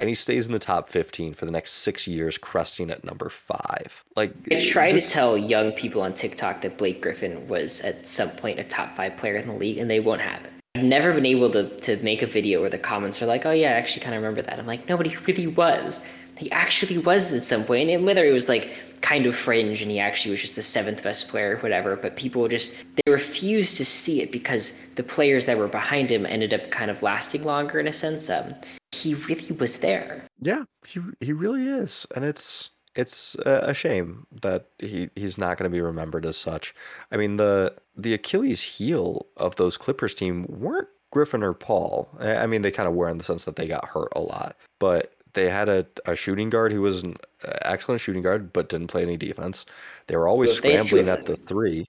And 0.00 0.08
he 0.08 0.14
stays 0.14 0.46
in 0.46 0.52
the 0.52 0.58
top 0.58 0.88
15 0.88 1.34
for 1.34 1.44
the 1.44 1.52
next 1.52 1.72
six 1.72 2.08
years, 2.08 2.36
cresting 2.36 2.90
at 2.90 3.04
number 3.04 3.28
five. 3.28 4.04
Like 4.16 4.32
I 4.50 4.60
try 4.60 4.92
this... 4.92 5.06
to 5.06 5.12
tell 5.12 5.38
young 5.38 5.72
people 5.72 6.02
on 6.02 6.12
TikTok 6.12 6.62
that 6.62 6.76
Blake 6.76 7.00
Griffin 7.00 7.46
was 7.46 7.80
at 7.82 8.08
some 8.08 8.30
point 8.30 8.58
a 8.58 8.64
top 8.64 8.96
five 8.96 9.16
player 9.16 9.36
in 9.36 9.46
the 9.46 9.54
league, 9.54 9.78
and 9.78 9.88
they 9.88 10.00
won't 10.00 10.20
have 10.20 10.44
it. 10.44 10.52
I've 10.74 10.84
never 10.84 11.12
been 11.12 11.26
able 11.26 11.50
to, 11.50 11.68
to 11.80 11.98
make 12.02 12.22
a 12.22 12.26
video 12.26 12.62
where 12.62 12.70
the 12.70 12.78
comments 12.78 13.20
are 13.22 13.26
like, 13.26 13.44
oh, 13.44 13.50
yeah, 13.50 13.68
I 13.68 13.74
actually 13.74 14.02
kind 14.02 14.16
of 14.16 14.22
remember 14.22 14.42
that. 14.42 14.58
I'm 14.58 14.66
like, 14.66 14.88
nobody 14.88 15.14
really 15.26 15.46
was. 15.46 16.00
He 16.42 16.50
actually 16.50 16.98
was 16.98 17.32
at 17.32 17.44
some 17.44 17.62
point, 17.64 17.88
and 17.90 18.04
whether 18.04 18.24
it 18.24 18.32
was 18.32 18.48
like 18.48 18.70
kind 19.00 19.26
of 19.26 19.34
fringe 19.34 19.82
and 19.82 19.90
he 19.90 19.98
actually 19.98 20.30
was 20.30 20.40
just 20.40 20.56
the 20.56 20.62
seventh 20.62 21.02
best 21.02 21.28
player, 21.28 21.56
or 21.56 21.58
whatever. 21.58 21.94
But 21.94 22.16
people 22.16 22.48
just 22.48 22.74
they 22.96 23.12
refused 23.12 23.76
to 23.76 23.84
see 23.84 24.22
it 24.22 24.32
because 24.32 24.72
the 24.94 25.02
players 25.04 25.46
that 25.46 25.56
were 25.56 25.68
behind 25.68 26.10
him 26.10 26.26
ended 26.26 26.52
up 26.52 26.70
kind 26.70 26.90
of 26.90 27.02
lasting 27.02 27.44
longer 27.44 27.78
in 27.78 27.86
a 27.86 27.92
sense. 27.92 28.28
Um, 28.28 28.54
he 28.90 29.14
really 29.14 29.52
was 29.52 29.78
there. 29.78 30.24
Yeah, 30.40 30.64
he 30.86 31.00
he 31.20 31.32
really 31.32 31.66
is, 31.66 32.06
and 32.16 32.24
it's 32.24 32.70
it's 32.96 33.36
a 33.46 33.72
shame 33.72 34.26
that 34.42 34.66
he 34.78 35.10
he's 35.14 35.38
not 35.38 35.58
going 35.58 35.70
to 35.70 35.74
be 35.74 35.80
remembered 35.80 36.26
as 36.26 36.36
such. 36.36 36.74
I 37.12 37.16
mean 37.16 37.36
the 37.36 37.74
the 37.96 38.14
Achilles 38.14 38.62
heel 38.62 39.26
of 39.36 39.56
those 39.56 39.76
Clippers 39.76 40.14
team 40.14 40.46
weren't 40.48 40.88
Griffin 41.12 41.42
or 41.42 41.54
Paul. 41.54 42.08
I 42.18 42.46
mean 42.46 42.62
they 42.62 42.70
kind 42.70 42.88
of 42.88 42.94
were 42.94 43.08
in 43.08 43.18
the 43.18 43.24
sense 43.24 43.44
that 43.44 43.56
they 43.56 43.68
got 43.68 43.88
hurt 43.88 44.08
a 44.16 44.20
lot, 44.20 44.56
but 44.80 45.14
they 45.34 45.48
had 45.48 45.68
a, 45.68 45.86
a 46.06 46.16
shooting 46.16 46.50
guard 46.50 46.72
who 46.72 46.80
was 46.80 47.02
an 47.02 47.16
excellent 47.62 48.00
shooting 48.00 48.22
guard, 48.22 48.52
but 48.52 48.68
didn't 48.68 48.88
play 48.88 49.02
any 49.02 49.16
defense. 49.16 49.64
They 50.06 50.16
were 50.16 50.28
always 50.28 50.50
well, 50.50 50.56
scrambling 50.56 51.08
at 51.08 51.26
the 51.26 51.36
three. 51.36 51.86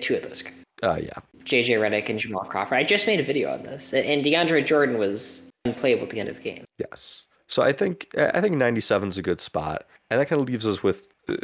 Two 0.00 0.16
of 0.16 0.22
those 0.22 0.42
guys. 0.42 0.54
Uh, 0.82 0.98
yeah. 1.02 1.18
JJ 1.44 1.78
Redick 1.78 2.08
and 2.08 2.18
Jamal 2.18 2.44
Crawford. 2.44 2.78
I 2.78 2.84
just 2.84 3.06
made 3.06 3.20
a 3.20 3.22
video 3.22 3.52
on 3.52 3.62
this, 3.62 3.92
and 3.92 4.24
DeAndre 4.24 4.64
Jordan 4.64 4.98
was 4.98 5.50
unplayable 5.64 6.04
at 6.04 6.10
the 6.10 6.20
end 6.20 6.28
of 6.28 6.36
the 6.36 6.42
game. 6.42 6.64
Yes. 6.78 7.26
So 7.46 7.62
I 7.62 7.72
think 7.72 8.08
I 8.16 8.40
think 8.40 8.56
97 8.56 9.08
is 9.08 9.18
a 9.18 9.22
good 9.22 9.40
spot, 9.40 9.86
and 10.10 10.20
that 10.20 10.28
kind 10.28 10.40
of 10.40 10.48
leaves 10.48 10.66
us 10.66 10.82
with 10.82 11.08
uh, 11.28 11.34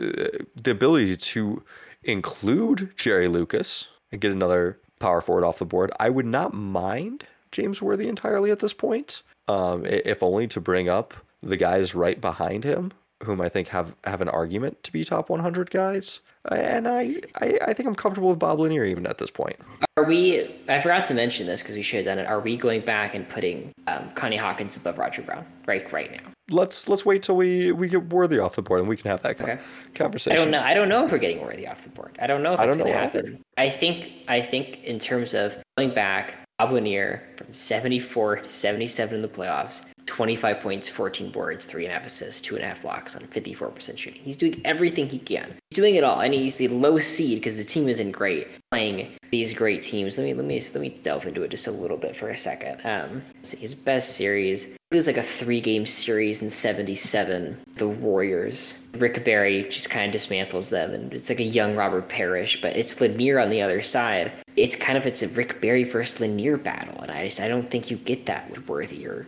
the 0.56 0.70
ability 0.70 1.16
to 1.16 1.62
include 2.04 2.92
Jerry 2.96 3.28
Lucas 3.28 3.88
and 4.10 4.20
get 4.20 4.32
another 4.32 4.78
power 4.98 5.20
forward 5.20 5.44
off 5.44 5.58
the 5.58 5.66
board. 5.66 5.92
I 6.00 6.10
would 6.10 6.26
not 6.26 6.54
mind 6.54 7.24
James 7.52 7.82
Worthy 7.82 8.08
entirely 8.08 8.50
at 8.50 8.60
this 8.60 8.72
point, 8.72 9.22
um, 9.48 9.84
if 9.86 10.22
only 10.22 10.46
to 10.48 10.60
bring 10.60 10.88
up 10.88 11.14
the 11.42 11.56
guys 11.56 11.94
right 11.94 12.20
behind 12.20 12.64
him, 12.64 12.92
whom 13.22 13.40
I 13.40 13.48
think 13.48 13.68
have, 13.68 13.94
have 14.04 14.20
an 14.20 14.28
argument 14.28 14.82
to 14.84 14.92
be 14.92 15.04
top 15.04 15.28
100 15.28 15.70
guys. 15.70 16.20
And 16.50 16.88
I, 16.88 17.16
I, 17.40 17.58
I 17.66 17.72
think 17.74 17.86
I'm 17.86 17.94
comfortable 17.94 18.30
with 18.30 18.38
Bob 18.38 18.60
Lanier 18.60 18.84
even 18.86 19.06
at 19.06 19.18
this 19.18 19.30
point. 19.30 19.56
Are 19.98 20.04
we? 20.04 20.50
I 20.68 20.80
forgot 20.80 21.04
to 21.06 21.14
mention 21.14 21.46
this 21.46 21.62
because 21.62 21.76
we 21.76 21.82
should 21.82 21.98
have 21.98 22.06
done 22.06 22.18
it. 22.18 22.26
Are 22.26 22.40
we 22.40 22.56
going 22.56 22.80
back 22.80 23.14
and 23.14 23.28
putting 23.28 23.72
um, 23.86 24.10
Connie 24.12 24.38
Hawkins 24.38 24.74
above 24.78 24.96
Roger 24.96 25.20
Brown 25.20 25.44
right 25.66 25.90
right 25.92 26.10
now? 26.10 26.30
Let's 26.48 26.88
let's 26.88 27.04
wait 27.04 27.22
till 27.22 27.36
we, 27.36 27.72
we 27.72 27.88
get 27.88 28.08
Worthy 28.08 28.38
off 28.38 28.56
the 28.56 28.62
board 28.62 28.80
and 28.80 28.88
we 28.88 28.96
can 28.96 29.10
have 29.10 29.20
that 29.22 29.38
okay. 29.38 29.58
conversation. 29.94 30.32
I 30.32 30.42
don't 30.42 30.50
know. 30.50 30.62
I 30.62 30.72
don't 30.72 30.88
know 30.88 31.04
if 31.04 31.12
we're 31.12 31.18
getting 31.18 31.42
Worthy 31.42 31.68
off 31.68 31.82
the 31.82 31.90
board. 31.90 32.16
I 32.22 32.26
don't 32.26 32.42
know 32.42 32.54
if 32.54 32.60
it's 32.60 32.76
going 32.76 32.90
to 32.90 32.98
happen. 32.98 33.42
I 33.58 33.68
think 33.68 34.10
I 34.26 34.40
think 34.40 34.82
in 34.82 34.98
terms 34.98 35.34
of 35.34 35.54
going 35.76 35.92
back, 35.92 36.36
Bob 36.58 36.72
Lanier 36.72 37.22
from 37.36 37.52
74 37.52 38.36
to 38.36 38.48
77 38.48 39.14
in 39.14 39.22
the 39.22 39.28
playoffs 39.28 39.89
25 40.06 40.60
points, 40.60 40.88
14 40.88 41.30
boards, 41.30 41.66
three 41.66 41.84
and 41.84 41.92
a 41.92 41.94
half 41.94 42.06
assists, 42.06 42.40
two 42.40 42.56
and 42.56 42.64
a 42.64 42.66
half 42.66 42.82
blocks 42.82 43.16
on 43.16 43.22
54% 43.22 43.98
shooting. 43.98 44.20
He's 44.22 44.36
doing 44.36 44.60
everything 44.64 45.08
he 45.08 45.18
can. 45.18 45.54
He's 45.70 45.76
doing 45.76 45.94
it 45.94 46.04
all, 46.04 46.20
and 46.20 46.34
he's 46.34 46.56
the 46.56 46.68
low 46.68 46.98
seed 46.98 47.38
because 47.38 47.56
the 47.56 47.64
team 47.64 47.88
isn't 47.88 48.12
great. 48.12 48.48
Playing 48.70 49.12
these 49.30 49.52
great 49.52 49.82
teams. 49.82 50.16
Let 50.16 50.24
me 50.24 50.34
let 50.34 50.44
me 50.44 50.60
let 50.60 50.80
me 50.80 50.90
delve 51.02 51.26
into 51.26 51.42
it 51.42 51.50
just 51.50 51.66
a 51.66 51.72
little 51.72 51.96
bit 51.96 52.16
for 52.16 52.28
a 52.28 52.36
second. 52.36 52.80
Um, 52.84 53.22
his 53.42 53.74
best 53.74 54.16
series 54.16 54.76
it 54.90 54.96
was 54.96 55.06
like 55.06 55.18
a 55.18 55.22
three 55.22 55.60
game 55.60 55.86
series 55.86 56.42
in 56.42 56.50
77. 56.50 57.56
The 57.76 57.86
Warriors. 57.86 58.88
Rick 58.98 59.24
Barry 59.24 59.68
just 59.68 59.88
kind 59.88 60.12
of 60.12 60.20
dismantles 60.20 60.70
them, 60.70 60.92
and 60.92 61.14
it's 61.14 61.28
like 61.28 61.38
a 61.38 61.44
young 61.44 61.76
Robert 61.76 62.08
Parish, 62.08 62.60
but 62.60 62.76
it's 62.76 63.00
Lanier 63.00 63.38
on 63.38 63.50
the 63.50 63.62
other 63.62 63.82
side. 63.82 64.32
It's 64.60 64.76
kind 64.76 64.98
of 64.98 65.06
it's 65.06 65.22
a 65.22 65.28
Rick 65.28 65.60
Barry 65.60 65.84
versus 65.84 66.20
Lanier 66.20 66.56
battle, 66.56 67.00
and 67.00 67.10
I 67.10 67.24
just 67.24 67.40
I 67.40 67.48
don't 67.48 67.70
think 67.70 67.90
you 67.90 67.96
get 67.96 68.26
that 68.26 68.50
with 68.50 68.68
Worthy 68.68 69.06
or 69.06 69.26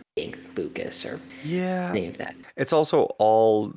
Lucas 0.55 1.05
or 1.05 1.19
yeah 1.43 1.89
any 1.89 2.07
of 2.07 2.17
that. 2.17 2.35
It's 2.55 2.73
also 2.73 3.03
all. 3.17 3.73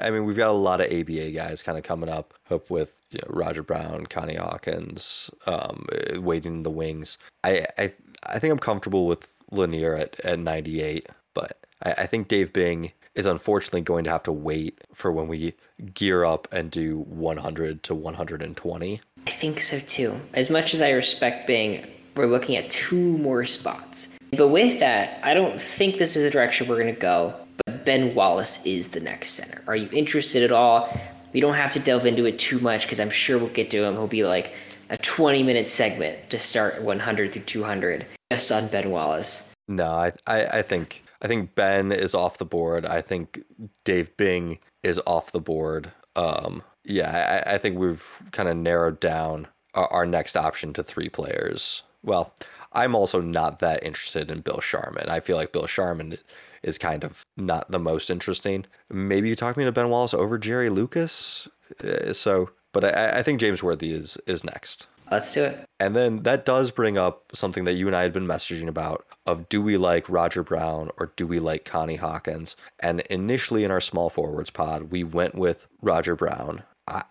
I 0.00 0.10
mean, 0.10 0.24
we've 0.24 0.36
got 0.36 0.50
a 0.50 0.52
lot 0.52 0.80
of 0.80 0.92
ABA 0.92 1.30
guys 1.30 1.62
kind 1.62 1.78
of 1.78 1.84
coming 1.84 2.08
up. 2.08 2.34
Hope 2.46 2.70
with 2.70 3.00
you 3.10 3.18
know, 3.18 3.28
Roger 3.30 3.62
Brown, 3.62 4.06
Connie 4.06 4.36
Hawkins, 4.36 5.30
um, 5.46 5.86
waiting 6.16 6.56
in 6.56 6.62
the 6.62 6.70
wings. 6.70 7.18
I 7.42 7.66
I 7.78 7.92
I 8.26 8.38
think 8.38 8.52
I'm 8.52 8.58
comfortable 8.58 9.06
with 9.06 9.26
Lanier 9.50 9.94
at 9.94 10.20
at 10.20 10.38
98. 10.38 11.08
But 11.34 11.58
I, 11.82 11.92
I 11.92 12.06
think 12.06 12.28
Dave 12.28 12.52
Bing 12.52 12.92
is 13.14 13.26
unfortunately 13.26 13.80
going 13.80 14.04
to 14.04 14.10
have 14.10 14.22
to 14.22 14.32
wait 14.32 14.80
for 14.94 15.10
when 15.10 15.26
we 15.26 15.54
gear 15.94 16.24
up 16.24 16.46
and 16.52 16.70
do 16.70 16.98
100 16.98 17.82
to 17.82 17.94
120. 17.94 19.00
I 19.28 19.30
think 19.30 19.60
so 19.60 19.78
too. 19.80 20.18
As 20.32 20.48
much 20.48 20.72
as 20.72 20.80
I 20.80 20.92
respect 20.92 21.46
Bing, 21.46 21.86
we're 22.16 22.24
looking 22.24 22.56
at 22.56 22.70
two 22.70 23.18
more 23.18 23.44
spots. 23.44 24.08
But 24.34 24.48
with 24.48 24.80
that, 24.80 25.20
I 25.22 25.34
don't 25.34 25.60
think 25.60 25.98
this 25.98 26.16
is 26.16 26.24
the 26.24 26.30
direction 26.30 26.66
we're 26.66 26.80
going 26.80 26.94
to 26.94 26.98
go. 26.98 27.34
But 27.66 27.84
Ben 27.84 28.14
Wallace 28.14 28.64
is 28.64 28.88
the 28.88 29.00
next 29.00 29.32
center. 29.32 29.62
Are 29.66 29.76
you 29.76 29.86
interested 29.92 30.42
at 30.42 30.50
all? 30.50 30.98
We 31.34 31.40
don't 31.40 31.56
have 31.56 31.74
to 31.74 31.78
delve 31.78 32.06
into 32.06 32.24
it 32.24 32.38
too 32.38 32.58
much 32.60 32.84
because 32.84 33.00
I'm 33.00 33.10
sure 33.10 33.36
we'll 33.36 33.48
get 33.48 33.70
to 33.72 33.84
him. 33.84 33.96
He'll 33.96 34.06
be 34.06 34.24
like 34.24 34.54
a 34.88 34.96
20 34.96 35.42
minute 35.42 35.68
segment 35.68 36.30
to 36.30 36.38
start 36.38 36.80
100 36.80 37.34
through 37.34 37.42
200 37.42 38.06
just 38.32 38.50
on 38.50 38.68
Ben 38.68 38.90
Wallace. 38.90 39.52
No, 39.68 39.90
I, 39.90 40.12
I, 40.26 40.46
I 40.46 40.62
think 40.62 41.02
I 41.20 41.28
think 41.28 41.54
Ben 41.54 41.92
is 41.92 42.14
off 42.14 42.38
the 42.38 42.46
board. 42.46 42.86
I 42.86 43.02
think 43.02 43.44
Dave 43.84 44.16
Bing 44.16 44.58
is 44.82 44.98
off 45.06 45.32
the 45.32 45.40
board. 45.40 45.92
Um, 46.16 46.62
yeah, 46.88 47.44
I, 47.46 47.54
I 47.54 47.58
think 47.58 47.78
we've 47.78 48.06
kind 48.32 48.48
of 48.48 48.56
narrowed 48.56 49.00
down 49.00 49.48
our, 49.74 49.86
our, 49.88 50.06
next 50.06 50.36
option 50.36 50.72
to 50.74 50.82
three 50.82 51.08
players. 51.08 51.82
Well, 52.02 52.32
I'm 52.72 52.94
also 52.94 53.20
not 53.20 53.58
that 53.60 53.84
interested 53.84 54.30
in 54.30 54.40
Bill 54.40 54.60
Sharman. 54.60 55.08
I 55.08 55.20
feel 55.20 55.36
like 55.36 55.52
Bill 55.52 55.66
Sharman 55.66 56.18
is 56.62 56.78
kind 56.78 57.04
of 57.04 57.24
not 57.36 57.70
the 57.70 57.78
most 57.78 58.10
interesting. 58.10 58.66
Maybe 58.90 59.28
you 59.28 59.34
talk 59.34 59.56
me 59.56 59.64
to 59.64 59.72
Ben 59.72 59.90
Wallace 59.90 60.14
over 60.14 60.38
Jerry 60.38 60.70
Lucas. 60.70 61.48
Uh, 61.82 62.12
so, 62.12 62.50
but 62.72 62.84
I, 62.84 63.18
I 63.18 63.22
think 63.22 63.40
James 63.40 63.62
Worthy 63.62 63.92
is 63.92 64.18
is 64.26 64.44
next. 64.44 64.86
Let's 65.10 65.32
do 65.32 65.44
it. 65.44 65.64
And 65.80 65.96
then 65.96 66.22
that 66.24 66.44
does 66.44 66.70
bring 66.70 66.98
up 66.98 67.32
something 67.32 67.64
that 67.64 67.74
you 67.74 67.86
and 67.86 67.96
I 67.96 68.02
had 68.02 68.12
been 68.12 68.26
messaging 68.26 68.68
about 68.68 69.06
of 69.26 69.48
do 69.48 69.62
we 69.62 69.76
like 69.76 70.08
Roger 70.08 70.42
Brown 70.42 70.90
or 70.98 71.12
do 71.16 71.26
we 71.26 71.38
like 71.38 71.64
Connie 71.64 71.96
Hawkins? 71.96 72.56
And 72.80 73.00
initially 73.02 73.64
in 73.64 73.70
our 73.70 73.80
small 73.80 74.10
forwards 74.10 74.50
pod, 74.50 74.90
we 74.90 75.04
went 75.04 75.34
with 75.34 75.66
Roger 75.80 76.14
Brown. 76.14 76.62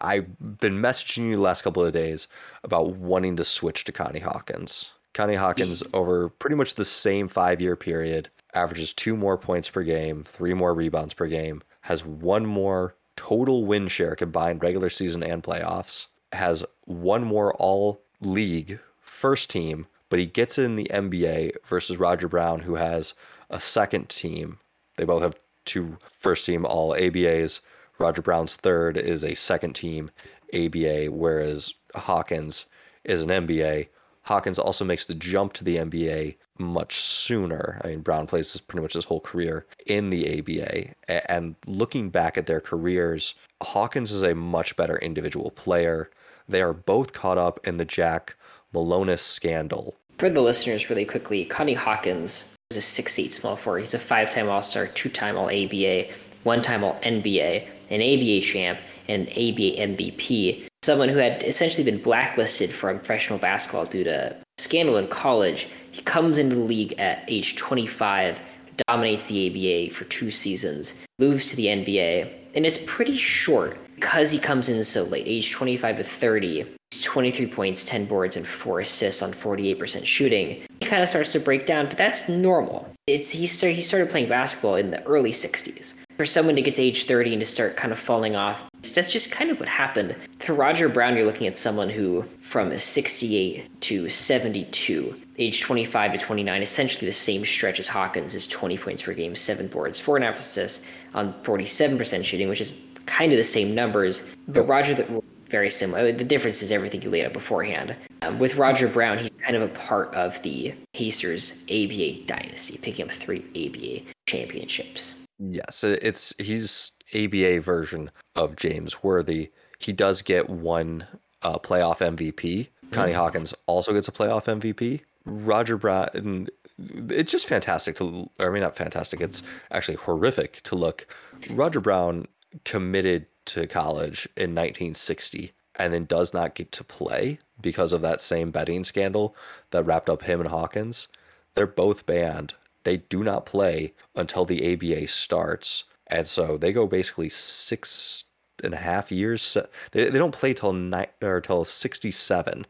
I, 0.02 0.16
have 0.16 0.60
been 0.60 0.78
messaging 0.78 1.30
you 1.30 1.36
the 1.36 1.42
last 1.42 1.62
couple 1.62 1.84
of 1.84 1.94
days 1.94 2.28
about 2.64 2.96
wanting 2.96 3.36
to 3.38 3.44
switch 3.44 3.84
to 3.86 3.92
Connie 3.92 4.20
Hawkins. 4.20 4.92
Connie 5.14 5.36
Hawkins, 5.36 5.84
over 5.94 6.30
pretty 6.30 6.56
much 6.56 6.76
the 6.76 6.86
same 6.86 7.28
five 7.28 7.62
year 7.62 7.76
period, 7.76 8.30
averages 8.54 8.94
two 8.94 9.16
more 9.16 9.38
points 9.38 9.70
per 9.70 9.84
game, 9.84 10.24
three 10.24 10.54
more 10.54 10.74
rebounds 10.74 11.14
per 11.14 11.28
game, 11.28 11.62
has 11.82 12.06
one 12.06 12.46
more 12.46 12.96
total 13.16 13.66
win 13.66 13.88
share 13.88 14.16
combined 14.16 14.62
regular 14.62 14.90
season 14.90 15.24
and 15.24 15.44
playoffs, 15.44 16.08
has 16.34 16.64
one 16.86 17.24
more 17.24 17.54
all 17.56 18.02
league 18.22 18.80
first 19.02 19.50
team 19.50 19.88
but 20.10 20.20
he 20.20 20.26
gets 20.26 20.58
in 20.58 20.76
the 20.76 20.90
NBA 20.92 21.58
versus 21.66 21.98
Roger 21.98 22.28
Brown, 22.28 22.62
who 22.62 22.76
has 22.76 23.14
a 23.50 23.60
second 23.60 24.10
team. 24.10 24.60
They 24.96 25.04
both 25.04 25.22
have 25.22 25.36
two 25.66 25.98
first 26.04 26.46
team 26.46 26.66
all 26.66 26.94
ABAs. 26.94 27.60
Roger 28.00 28.22
Brown's 28.22 28.56
third 28.56 28.98
is 28.98 29.24
a 29.24 29.36
second 29.36 29.74
team 29.74 30.12
ABA, 30.54 31.08
whereas 31.12 31.74
Hawkins 31.96 32.68
is 33.04 33.24
an 33.24 33.30
NBA. 33.30 33.88
Hawkins 34.24 34.60
also 34.60 34.84
makes 34.84 35.06
the 35.06 35.16
jump 35.16 35.54
to 35.54 35.64
the 35.64 35.78
NBA 35.78 36.36
much 36.60 37.00
sooner. 37.00 37.80
I 37.84 37.90
mean, 37.90 38.02
Brown 38.02 38.28
plays 38.28 38.60
pretty 38.60 38.82
much 38.82 38.94
his 38.94 39.06
whole 39.06 39.22
career 39.22 39.66
in 39.86 40.10
the 40.10 40.40
ABA. 40.40 40.96
And 41.30 41.56
looking 41.66 42.10
back 42.10 42.38
at 42.38 42.46
their 42.46 42.60
careers, 42.60 43.36
Hawkins 43.62 44.12
is 44.12 44.24
a 44.24 44.36
much 44.36 44.76
better 44.76 44.98
individual 44.98 45.52
player. 45.52 46.10
They 46.50 46.62
are 46.62 46.74
both 46.74 47.14
caught 47.14 47.38
up 47.38 47.66
in 47.66 47.78
the 47.78 47.86
Jack 47.86 48.36
Molinas 48.74 49.20
scandal. 49.20 49.96
For 50.18 50.30
the 50.30 50.42
listeners, 50.42 50.90
really 50.90 51.06
quickly, 51.06 51.46
Connie 51.46 51.74
Hawkins 51.74 52.56
is 52.72 52.78
a 52.78 52.82
six-eight 52.82 53.34
small 53.34 53.56
forward. 53.56 53.82
He's 53.82 53.94
a 53.94 54.00
five-time 54.00 54.50
All-Star, 54.50 54.88
two-time 54.88 55.38
All-ABA, 55.38 56.12
one-time 56.44 56.84
All-NBA, 56.84 57.68
an 57.90 58.02
ABA 58.02 58.42
champ, 58.42 58.80
and 59.08 59.28
an 59.28 59.34
ABA 59.34 59.96
MVP. 59.96 60.68
Someone 60.84 61.10
who 61.10 61.18
had 61.18 61.44
essentially 61.44 61.84
been 61.84 62.02
blacklisted 62.02 62.70
from 62.70 62.98
professional 62.98 63.40
basketball 63.40 63.86
due 63.86 64.04
to 64.04 64.36
scandal 64.58 64.98
in 64.98 65.08
college. 65.08 65.68
He 65.92 66.02
comes 66.02 66.38
into 66.38 66.56
the 66.56 66.62
league 66.62 66.94
at 67.00 67.24
age 67.28 67.56
25, 67.56 68.42
dominates 68.88 69.26
the 69.26 69.48
ABA 69.50 69.94
for 69.94 70.06
two 70.06 70.32
seasons, 70.32 71.04
moves 71.20 71.48
to 71.48 71.56
the 71.56 71.66
NBA, 71.66 72.32
and 72.56 72.66
it's 72.66 72.80
pretty 72.86 73.18
short 73.18 73.78
because 73.96 74.32
he 74.32 74.40
comes 74.40 74.70
in 74.70 74.84
so 74.84 75.04
late, 75.04 75.24
age 75.26 75.52
25 75.52 75.98
to 75.98 76.04
30. 76.04 76.68
23 77.04 77.48
points, 77.48 77.86
10 77.86 78.06
boards, 78.06 78.38
and 78.38 78.48
4 78.48 78.80
assists 78.80 79.22
on 79.22 79.32
48% 79.32 80.06
shooting. 80.06 80.62
He 80.80 80.86
kind 80.86 81.04
of 81.04 81.10
starts 81.10 81.32
to 81.34 81.40
break 81.40 81.66
down, 81.66 81.88
but 81.88 81.98
that's 81.98 82.30
normal. 82.30 82.90
It's 83.08 83.32
he, 83.32 83.46
start, 83.48 83.74
he 83.74 83.82
started 83.82 84.10
playing 84.10 84.30
basketball 84.30 84.76
in 84.76 84.92
the 84.92 85.04
early 85.04 85.32
60s. 85.32 85.96
For 86.18 86.26
someone 86.26 86.56
to 86.56 86.64
get 86.64 86.76
to 86.78 86.82
age 86.82 87.06
30 87.06 87.34
and 87.34 87.40
to 87.42 87.46
start 87.46 87.78
kind 87.78 87.94
of 87.94 88.00
falling 88.00 88.36
off, 88.36 88.64
that's 88.82 89.12
just 89.12 89.32
kind 89.32 89.52
of 89.52 89.60
what 89.60 89.70
happened. 89.70 90.16
For 90.40 90.56
Roger 90.56 90.90
Brown, 90.90 91.16
you're 91.16 91.28
looking 91.28 91.46
at 91.46 91.56
someone 91.56 91.90
who, 91.90 92.24
from 92.42 92.76
68 92.76 93.82
to 93.82 94.10
72, 94.10 95.16
age 95.38 95.62
25 95.62 96.14
to 96.14 96.18
29, 96.18 96.64
essentially 96.64 97.06
the 97.06 97.14
same 97.14 97.46
stretch 97.46 97.80
as 97.80 97.88
Hawkins, 97.88 98.34
is 98.34 98.48
20 98.48 98.80
points 98.80 99.04
per 99.04 99.14
game, 99.14 99.36
7 99.36 99.68
boards, 99.68 100.02
4.5 100.02 100.40
assists 100.40 100.88
on 101.14 101.36
47% 101.44 102.26
shooting, 102.26 102.50
which 102.50 102.62
is 102.62 102.82
kind 103.06 103.32
of 103.32 103.38
the 103.38 103.44
same 103.44 103.76
numbers. 103.76 104.36
But 104.48 104.64
Roger, 104.64 104.96
the, 104.96 105.24
very 105.50 105.70
similar. 105.70 106.12
The 106.12 106.24
difference 106.24 106.62
is 106.62 106.72
everything 106.72 107.02
you 107.02 107.10
laid 107.10 107.26
out 107.26 107.34
beforehand. 107.34 107.96
Um, 108.22 108.40
with 108.40 108.56
Roger 108.56 108.88
Brown, 108.88 109.18
he's 109.18 109.30
kind 109.42 109.56
of 109.56 109.62
a 109.62 109.74
part 109.74 110.14
of 110.14 110.42
the 110.44 110.74
Pacers 110.94 111.64
ABA 111.64 112.26
dynasty, 112.26 112.78
picking 112.82 113.06
up 113.06 113.12
three 113.12 113.46
ABA 113.56 114.12
championships. 114.26 115.26
Yes, 115.40 115.84
it's 115.84 116.34
he's 116.40 116.92
ABA 117.14 117.62
version 117.62 118.12
of 118.36 118.56
James 118.56 119.04
Worthy. 119.04 119.52
He 119.80 119.94
does 119.94 120.22
get 120.22 120.50
one 120.50 121.08
uh, 121.44 121.60
playoff 121.60 122.00
MVP. 122.00 122.70
Connie 122.92 123.12
mm-hmm. 123.12 123.20
Hawkins 123.20 123.54
also 123.66 123.94
gets 123.94 124.08
a 124.08 124.12
playoff 124.12 124.46
MVP. 124.46 125.02
Roger 125.26 125.78
Brown, 125.78 126.48
it's 126.80 127.32
just 127.32 127.48
fantastic 127.48 127.96
to. 127.98 128.30
I 128.40 128.50
mean, 128.50 128.62
not 128.62 128.76
fantastic. 128.76 129.22
It's 129.22 129.44
actually 129.72 129.98
horrific 129.98 130.62
to 130.64 130.76
look. 130.76 131.08
Roger 131.50 131.80
Brown 131.80 132.28
committed 132.64 133.28
to 133.48 133.68
college 133.68 134.28
in 134.36 134.54
1960 134.54 135.54
and 135.76 135.94
then 135.94 136.06
does 136.06 136.34
not 136.34 136.56
get 136.56 136.72
to 136.74 136.84
play 136.84 137.40
because 137.62 137.92
of 137.92 138.02
that 138.02 138.22
same 138.22 138.52
betting 138.52 138.84
scandal 138.84 139.36
that 139.72 139.84
wrapped 139.84 140.10
up 140.10 140.24
him 140.24 140.40
and 140.40 140.50
Hawkins. 140.50 141.08
They're 141.56 141.68
both 141.68 142.06
banned. 142.06 142.54
They 142.84 142.98
do 142.98 143.24
not 143.24 143.46
play 143.46 143.94
until 144.16 144.46
the 144.46 144.74
ABA 144.74 145.08
starts. 145.08 145.84
And 146.08 146.28
so 146.28 146.58
they 146.58 146.72
go 146.72 146.88
basically 146.88 147.30
six 147.30 148.26
and 148.64 148.74
a 148.74 148.78
half 148.78 149.12
years. 149.12 149.58
They, 149.92 150.10
they 150.10 150.18
don't 150.18 150.32
play 150.32 150.54
till 150.54 150.74
ni- 150.74 151.06
or 151.22 151.42
till 151.42 151.66
67, 151.66 152.66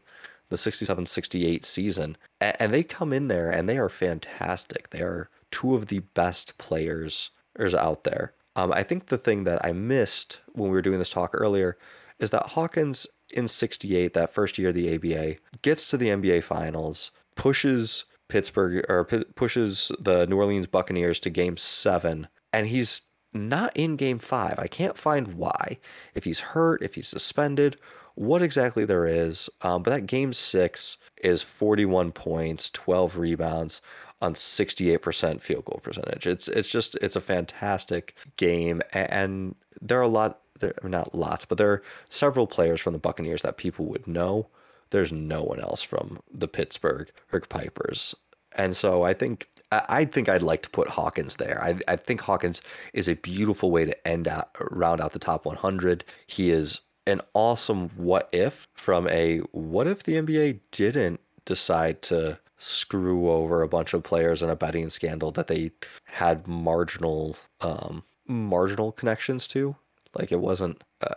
the 0.48 0.58
67 0.58 1.06
68 1.06 1.64
season. 1.64 2.16
And 2.40 2.72
they 2.72 2.82
come 2.82 3.12
in 3.12 3.28
there 3.28 3.50
and 3.50 3.68
they 3.68 3.78
are 3.78 3.88
fantastic. 3.88 4.90
They 4.90 5.02
are 5.02 5.30
two 5.50 5.74
of 5.74 5.86
the 5.86 6.00
best 6.00 6.58
players 6.58 7.30
out 7.58 8.04
there. 8.04 8.32
Um, 8.58 8.72
I 8.72 8.82
think 8.82 9.06
the 9.06 9.18
thing 9.18 9.44
that 9.44 9.64
I 9.64 9.70
missed 9.70 10.40
when 10.52 10.68
we 10.68 10.74
were 10.74 10.82
doing 10.82 10.98
this 10.98 11.10
talk 11.10 11.30
earlier 11.32 11.78
is 12.18 12.30
that 12.30 12.48
Hawkins 12.48 13.06
in 13.32 13.46
68, 13.46 14.14
that 14.14 14.34
first 14.34 14.58
year 14.58 14.70
of 14.70 14.74
the 14.74 14.96
ABA, 14.96 15.36
gets 15.62 15.88
to 15.88 15.96
the 15.96 16.08
NBA 16.08 16.42
Finals, 16.42 17.12
pushes 17.36 18.04
Pittsburgh 18.26 18.84
or 18.88 19.04
p- 19.04 19.24
pushes 19.36 19.92
the 20.00 20.26
New 20.26 20.36
Orleans 20.36 20.66
Buccaneers 20.66 21.20
to 21.20 21.30
game 21.30 21.56
seven, 21.56 22.26
and 22.52 22.66
he's 22.66 23.02
not 23.32 23.76
in 23.76 23.94
game 23.94 24.18
five. 24.18 24.58
I 24.58 24.66
can't 24.66 24.98
find 24.98 25.34
why. 25.34 25.78
If 26.16 26.24
he's 26.24 26.40
hurt, 26.40 26.82
if 26.82 26.96
he's 26.96 27.06
suspended, 27.06 27.76
what 28.16 28.42
exactly 28.42 28.84
there 28.84 29.06
is. 29.06 29.48
Um, 29.62 29.84
but 29.84 29.92
that 29.92 30.06
game 30.06 30.32
six 30.32 30.98
is 31.22 31.42
41 31.42 32.10
points, 32.10 32.70
12 32.70 33.18
rebounds 33.18 33.80
on 34.20 34.34
68% 34.34 35.40
field 35.40 35.64
goal 35.64 35.80
percentage. 35.82 36.26
It's 36.26 36.48
it's 36.48 36.68
just 36.68 36.96
it's 36.96 37.16
a 37.16 37.20
fantastic 37.20 38.14
game 38.36 38.82
and 38.92 39.54
there 39.80 39.98
are 39.98 40.02
a 40.02 40.08
lot 40.08 40.40
there 40.60 40.74
not 40.82 41.14
lots, 41.14 41.44
but 41.44 41.58
there 41.58 41.70
are 41.70 41.82
several 42.08 42.46
players 42.46 42.80
from 42.80 42.92
the 42.92 42.98
Buccaneers 42.98 43.42
that 43.42 43.56
people 43.56 43.86
would 43.86 44.06
know. 44.06 44.48
There's 44.90 45.12
no 45.12 45.42
one 45.42 45.60
else 45.60 45.82
from 45.82 46.18
the 46.32 46.48
Pittsburgh 46.48 47.10
Pipers. 47.48 48.14
And 48.52 48.76
so 48.76 49.04
I 49.04 49.14
think 49.14 49.48
I 49.70 50.06
think 50.06 50.28
I'd 50.28 50.42
like 50.42 50.62
to 50.62 50.70
put 50.70 50.88
Hawkins 50.88 51.36
there. 51.36 51.62
I, 51.62 51.78
I 51.86 51.96
think 51.96 52.22
Hawkins 52.22 52.62
is 52.94 53.06
a 53.06 53.14
beautiful 53.14 53.70
way 53.70 53.84
to 53.84 54.08
end 54.08 54.26
out 54.26 54.50
round 54.70 55.00
out 55.00 55.12
the 55.12 55.18
top 55.18 55.44
100. 55.44 56.04
He 56.26 56.50
is 56.50 56.80
an 57.06 57.20
awesome 57.34 57.90
what 57.90 58.28
if 58.32 58.68
from 58.74 59.06
a 59.08 59.38
what 59.52 59.86
if 59.86 60.02
the 60.02 60.14
NBA 60.14 60.60
didn't 60.70 61.20
decide 61.48 62.02
to 62.02 62.38
screw 62.58 63.30
over 63.30 63.62
a 63.62 63.68
bunch 63.68 63.94
of 63.94 64.02
players 64.02 64.42
in 64.42 64.50
a 64.50 64.56
betting 64.56 64.90
scandal 64.90 65.30
that 65.32 65.46
they 65.46 65.70
had 66.04 66.46
marginal 66.46 67.36
um, 67.62 68.04
marginal 68.26 68.92
connections 68.92 69.48
to. 69.48 69.74
Like 70.14 70.30
it 70.30 70.40
wasn't. 70.40 70.82
Uh, 71.00 71.14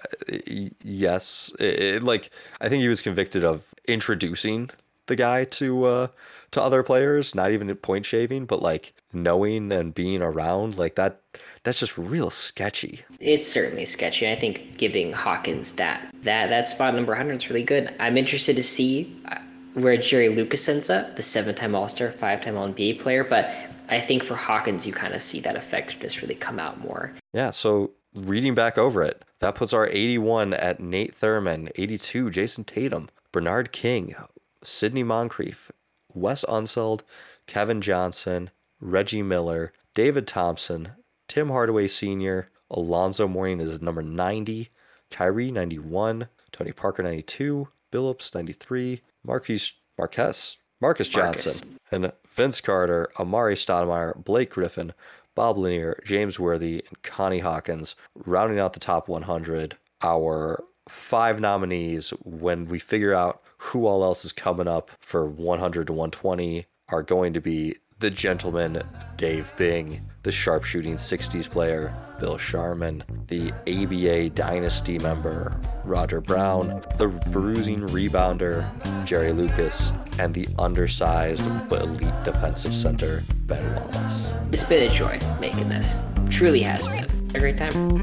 yes, 0.84 1.52
it, 1.60 1.80
it, 1.80 2.04
like 2.04 2.30
I 2.62 2.70
think 2.70 2.82
he 2.82 2.88
was 2.88 3.02
convicted 3.02 3.44
of 3.44 3.74
introducing 3.88 4.70
the 5.08 5.16
guy 5.16 5.44
to 5.46 5.86
uh, 5.86 6.08
to 6.52 6.62
other 6.62 6.84
players, 6.84 7.36
not 7.36 7.52
even 7.52 7.74
point 7.76 8.06
shaving, 8.06 8.46
but 8.46 8.62
like 8.62 8.94
knowing 9.12 9.72
and 9.72 9.94
being 9.94 10.22
around 10.22 10.78
like 10.78 10.96
that. 10.96 11.22
That's 11.64 11.80
just 11.80 11.96
real 11.98 12.32
sketchy. 12.32 13.02
It's 13.20 13.46
certainly 13.46 13.86
sketchy. 13.86 14.28
I 14.28 14.36
think 14.36 14.78
giving 14.78 15.14
Hawkins 15.14 15.74
that 15.74 16.14
that 16.24 16.50
that 16.50 16.68
spot 16.68 16.96
number 16.96 17.12
100 17.12 17.36
is 17.36 17.50
really 17.50 17.64
good. 17.64 17.94
I'm 18.00 18.18
interested 18.18 18.56
to 18.56 18.64
see 18.64 19.16
where 19.74 19.98
Jerry 19.98 20.30
Lucas 20.30 20.68
ends 20.68 20.90
up, 20.90 21.16
the 21.16 21.22
seven 21.22 21.56
time 21.56 21.76
All 21.76 21.90
Star, 21.90 22.10
five 22.10 22.42
time 22.42 22.56
NBA 22.56 23.00
player. 23.00 23.24
But 23.24 23.54
I 23.90 24.00
think 24.00 24.24
for 24.24 24.36
Hawkins, 24.36 24.88
you 24.88 24.94
kind 24.94 25.14
of 25.14 25.22
see 25.22 25.40
that 25.42 25.56
effectiveness 25.56 26.22
really 26.22 26.36
come 26.36 26.60
out 26.60 26.80
more. 26.80 27.14
Yeah. 27.34 27.50
So 27.50 27.92
reading 28.14 28.56
back 28.56 28.78
over 28.78 29.02
it, 29.04 29.24
that 29.40 29.56
puts 29.56 29.74
our 29.74 29.88
81 29.88 30.54
at 30.54 30.80
Nate 30.80 31.20
Thurmond, 31.20 31.72
82, 31.76 32.30
Jayson 32.30 32.66
Tatum, 32.66 33.10
Bernard 33.32 33.72
King, 33.72 34.16
Sidney 34.64 35.04
Moncrief, 35.04 35.72
Wes 36.14 36.46
Unseld, 36.46 37.02
Kevin 37.48 37.82
Johnson, 37.82 38.52
Reggie 38.80 39.24
Miller, 39.24 39.74
David 39.94 40.28
Thompson, 40.28 40.90
Tim 41.28 41.50
Hardaway 41.50 41.88
Sr., 41.88 42.50
Alonzo 42.70 43.28
Mourning 43.28 43.60
is 43.60 43.82
number 43.82 44.02
90, 44.02 44.70
Kyrie 45.10 45.52
91, 45.52 46.28
Tony 46.52 46.72
Parker 46.72 47.04
92, 47.04 47.68
Billups 47.92 48.34
93, 48.34 49.02
Marquise 49.26 49.74
Marquez, 49.98 50.58
Marques 50.80 51.08
Johnson, 51.08 51.70
Marcus. 51.70 51.88
and 51.92 52.14
Vince 52.30 52.62
Carter, 52.62 53.10
Amar'e 53.18 53.56
Stoudemire, 53.56 54.24
Blake 54.24 54.52
Griffin, 54.52 54.94
Bob 55.36 55.58
Lanier, 55.58 56.00
James 56.06 56.40
Worthy, 56.40 56.84
and 56.88 57.02
Connie 57.04 57.40
Hawkins, 57.40 57.96
rounding 58.26 58.60
out 58.60 58.74
the 58.74 58.80
top 58.80 59.08
100. 59.08 59.78
Our 60.02 60.64
five 60.90 61.40
nominees, 61.40 62.10
when 62.24 62.66
we 62.66 62.80
figure 62.80 63.14
out 63.14 63.44
who 63.58 63.86
all 63.86 64.04
else 64.04 64.26
is 64.26 64.32
coming 64.32 64.68
up 64.68 64.92
for 65.00 65.26
100 65.28 65.88
to 65.88 65.94
120, 65.94 66.66
are 66.90 67.04
going 67.04 67.34
to 67.34 67.42
be 67.42 67.76
the 68.00 68.10
gentleman 68.10 68.82
Dave 69.16 69.54
Bing, 69.58 70.02
the 70.24 70.32
sharpshooting 70.32 70.96
60s 70.96 71.50
player 71.50 71.96
Bill 72.20 72.38
Sharman, 72.38 73.04
the 73.28 73.52
ABA 73.68 74.30
Dynasty 74.32 75.00
member 75.00 75.60
Roger 75.84 76.22
Brown, 76.22 76.84
the 76.98 77.08
bruising 77.32 77.82
rebounder 77.88 78.66
Jerry 79.06 79.32
Lucas, 79.32 79.92
and 80.20 80.34
the 80.34 80.48
undersized 80.60 81.44
but 81.70 81.82
elite 81.82 82.24
defensive 82.24 82.76
center 82.76 83.24
Ben 83.48 83.64
Wallace. 83.76 84.32
It's 84.52 84.64
been 84.64 84.90
a 84.90 84.94
joy 84.94 85.20
making 85.40 85.70
this. 85.70 85.98
Truly 86.30 86.62
has 86.62 86.88
been. 86.88 87.08
A 87.34 87.40
great 87.40 87.58
time. 87.58 88.02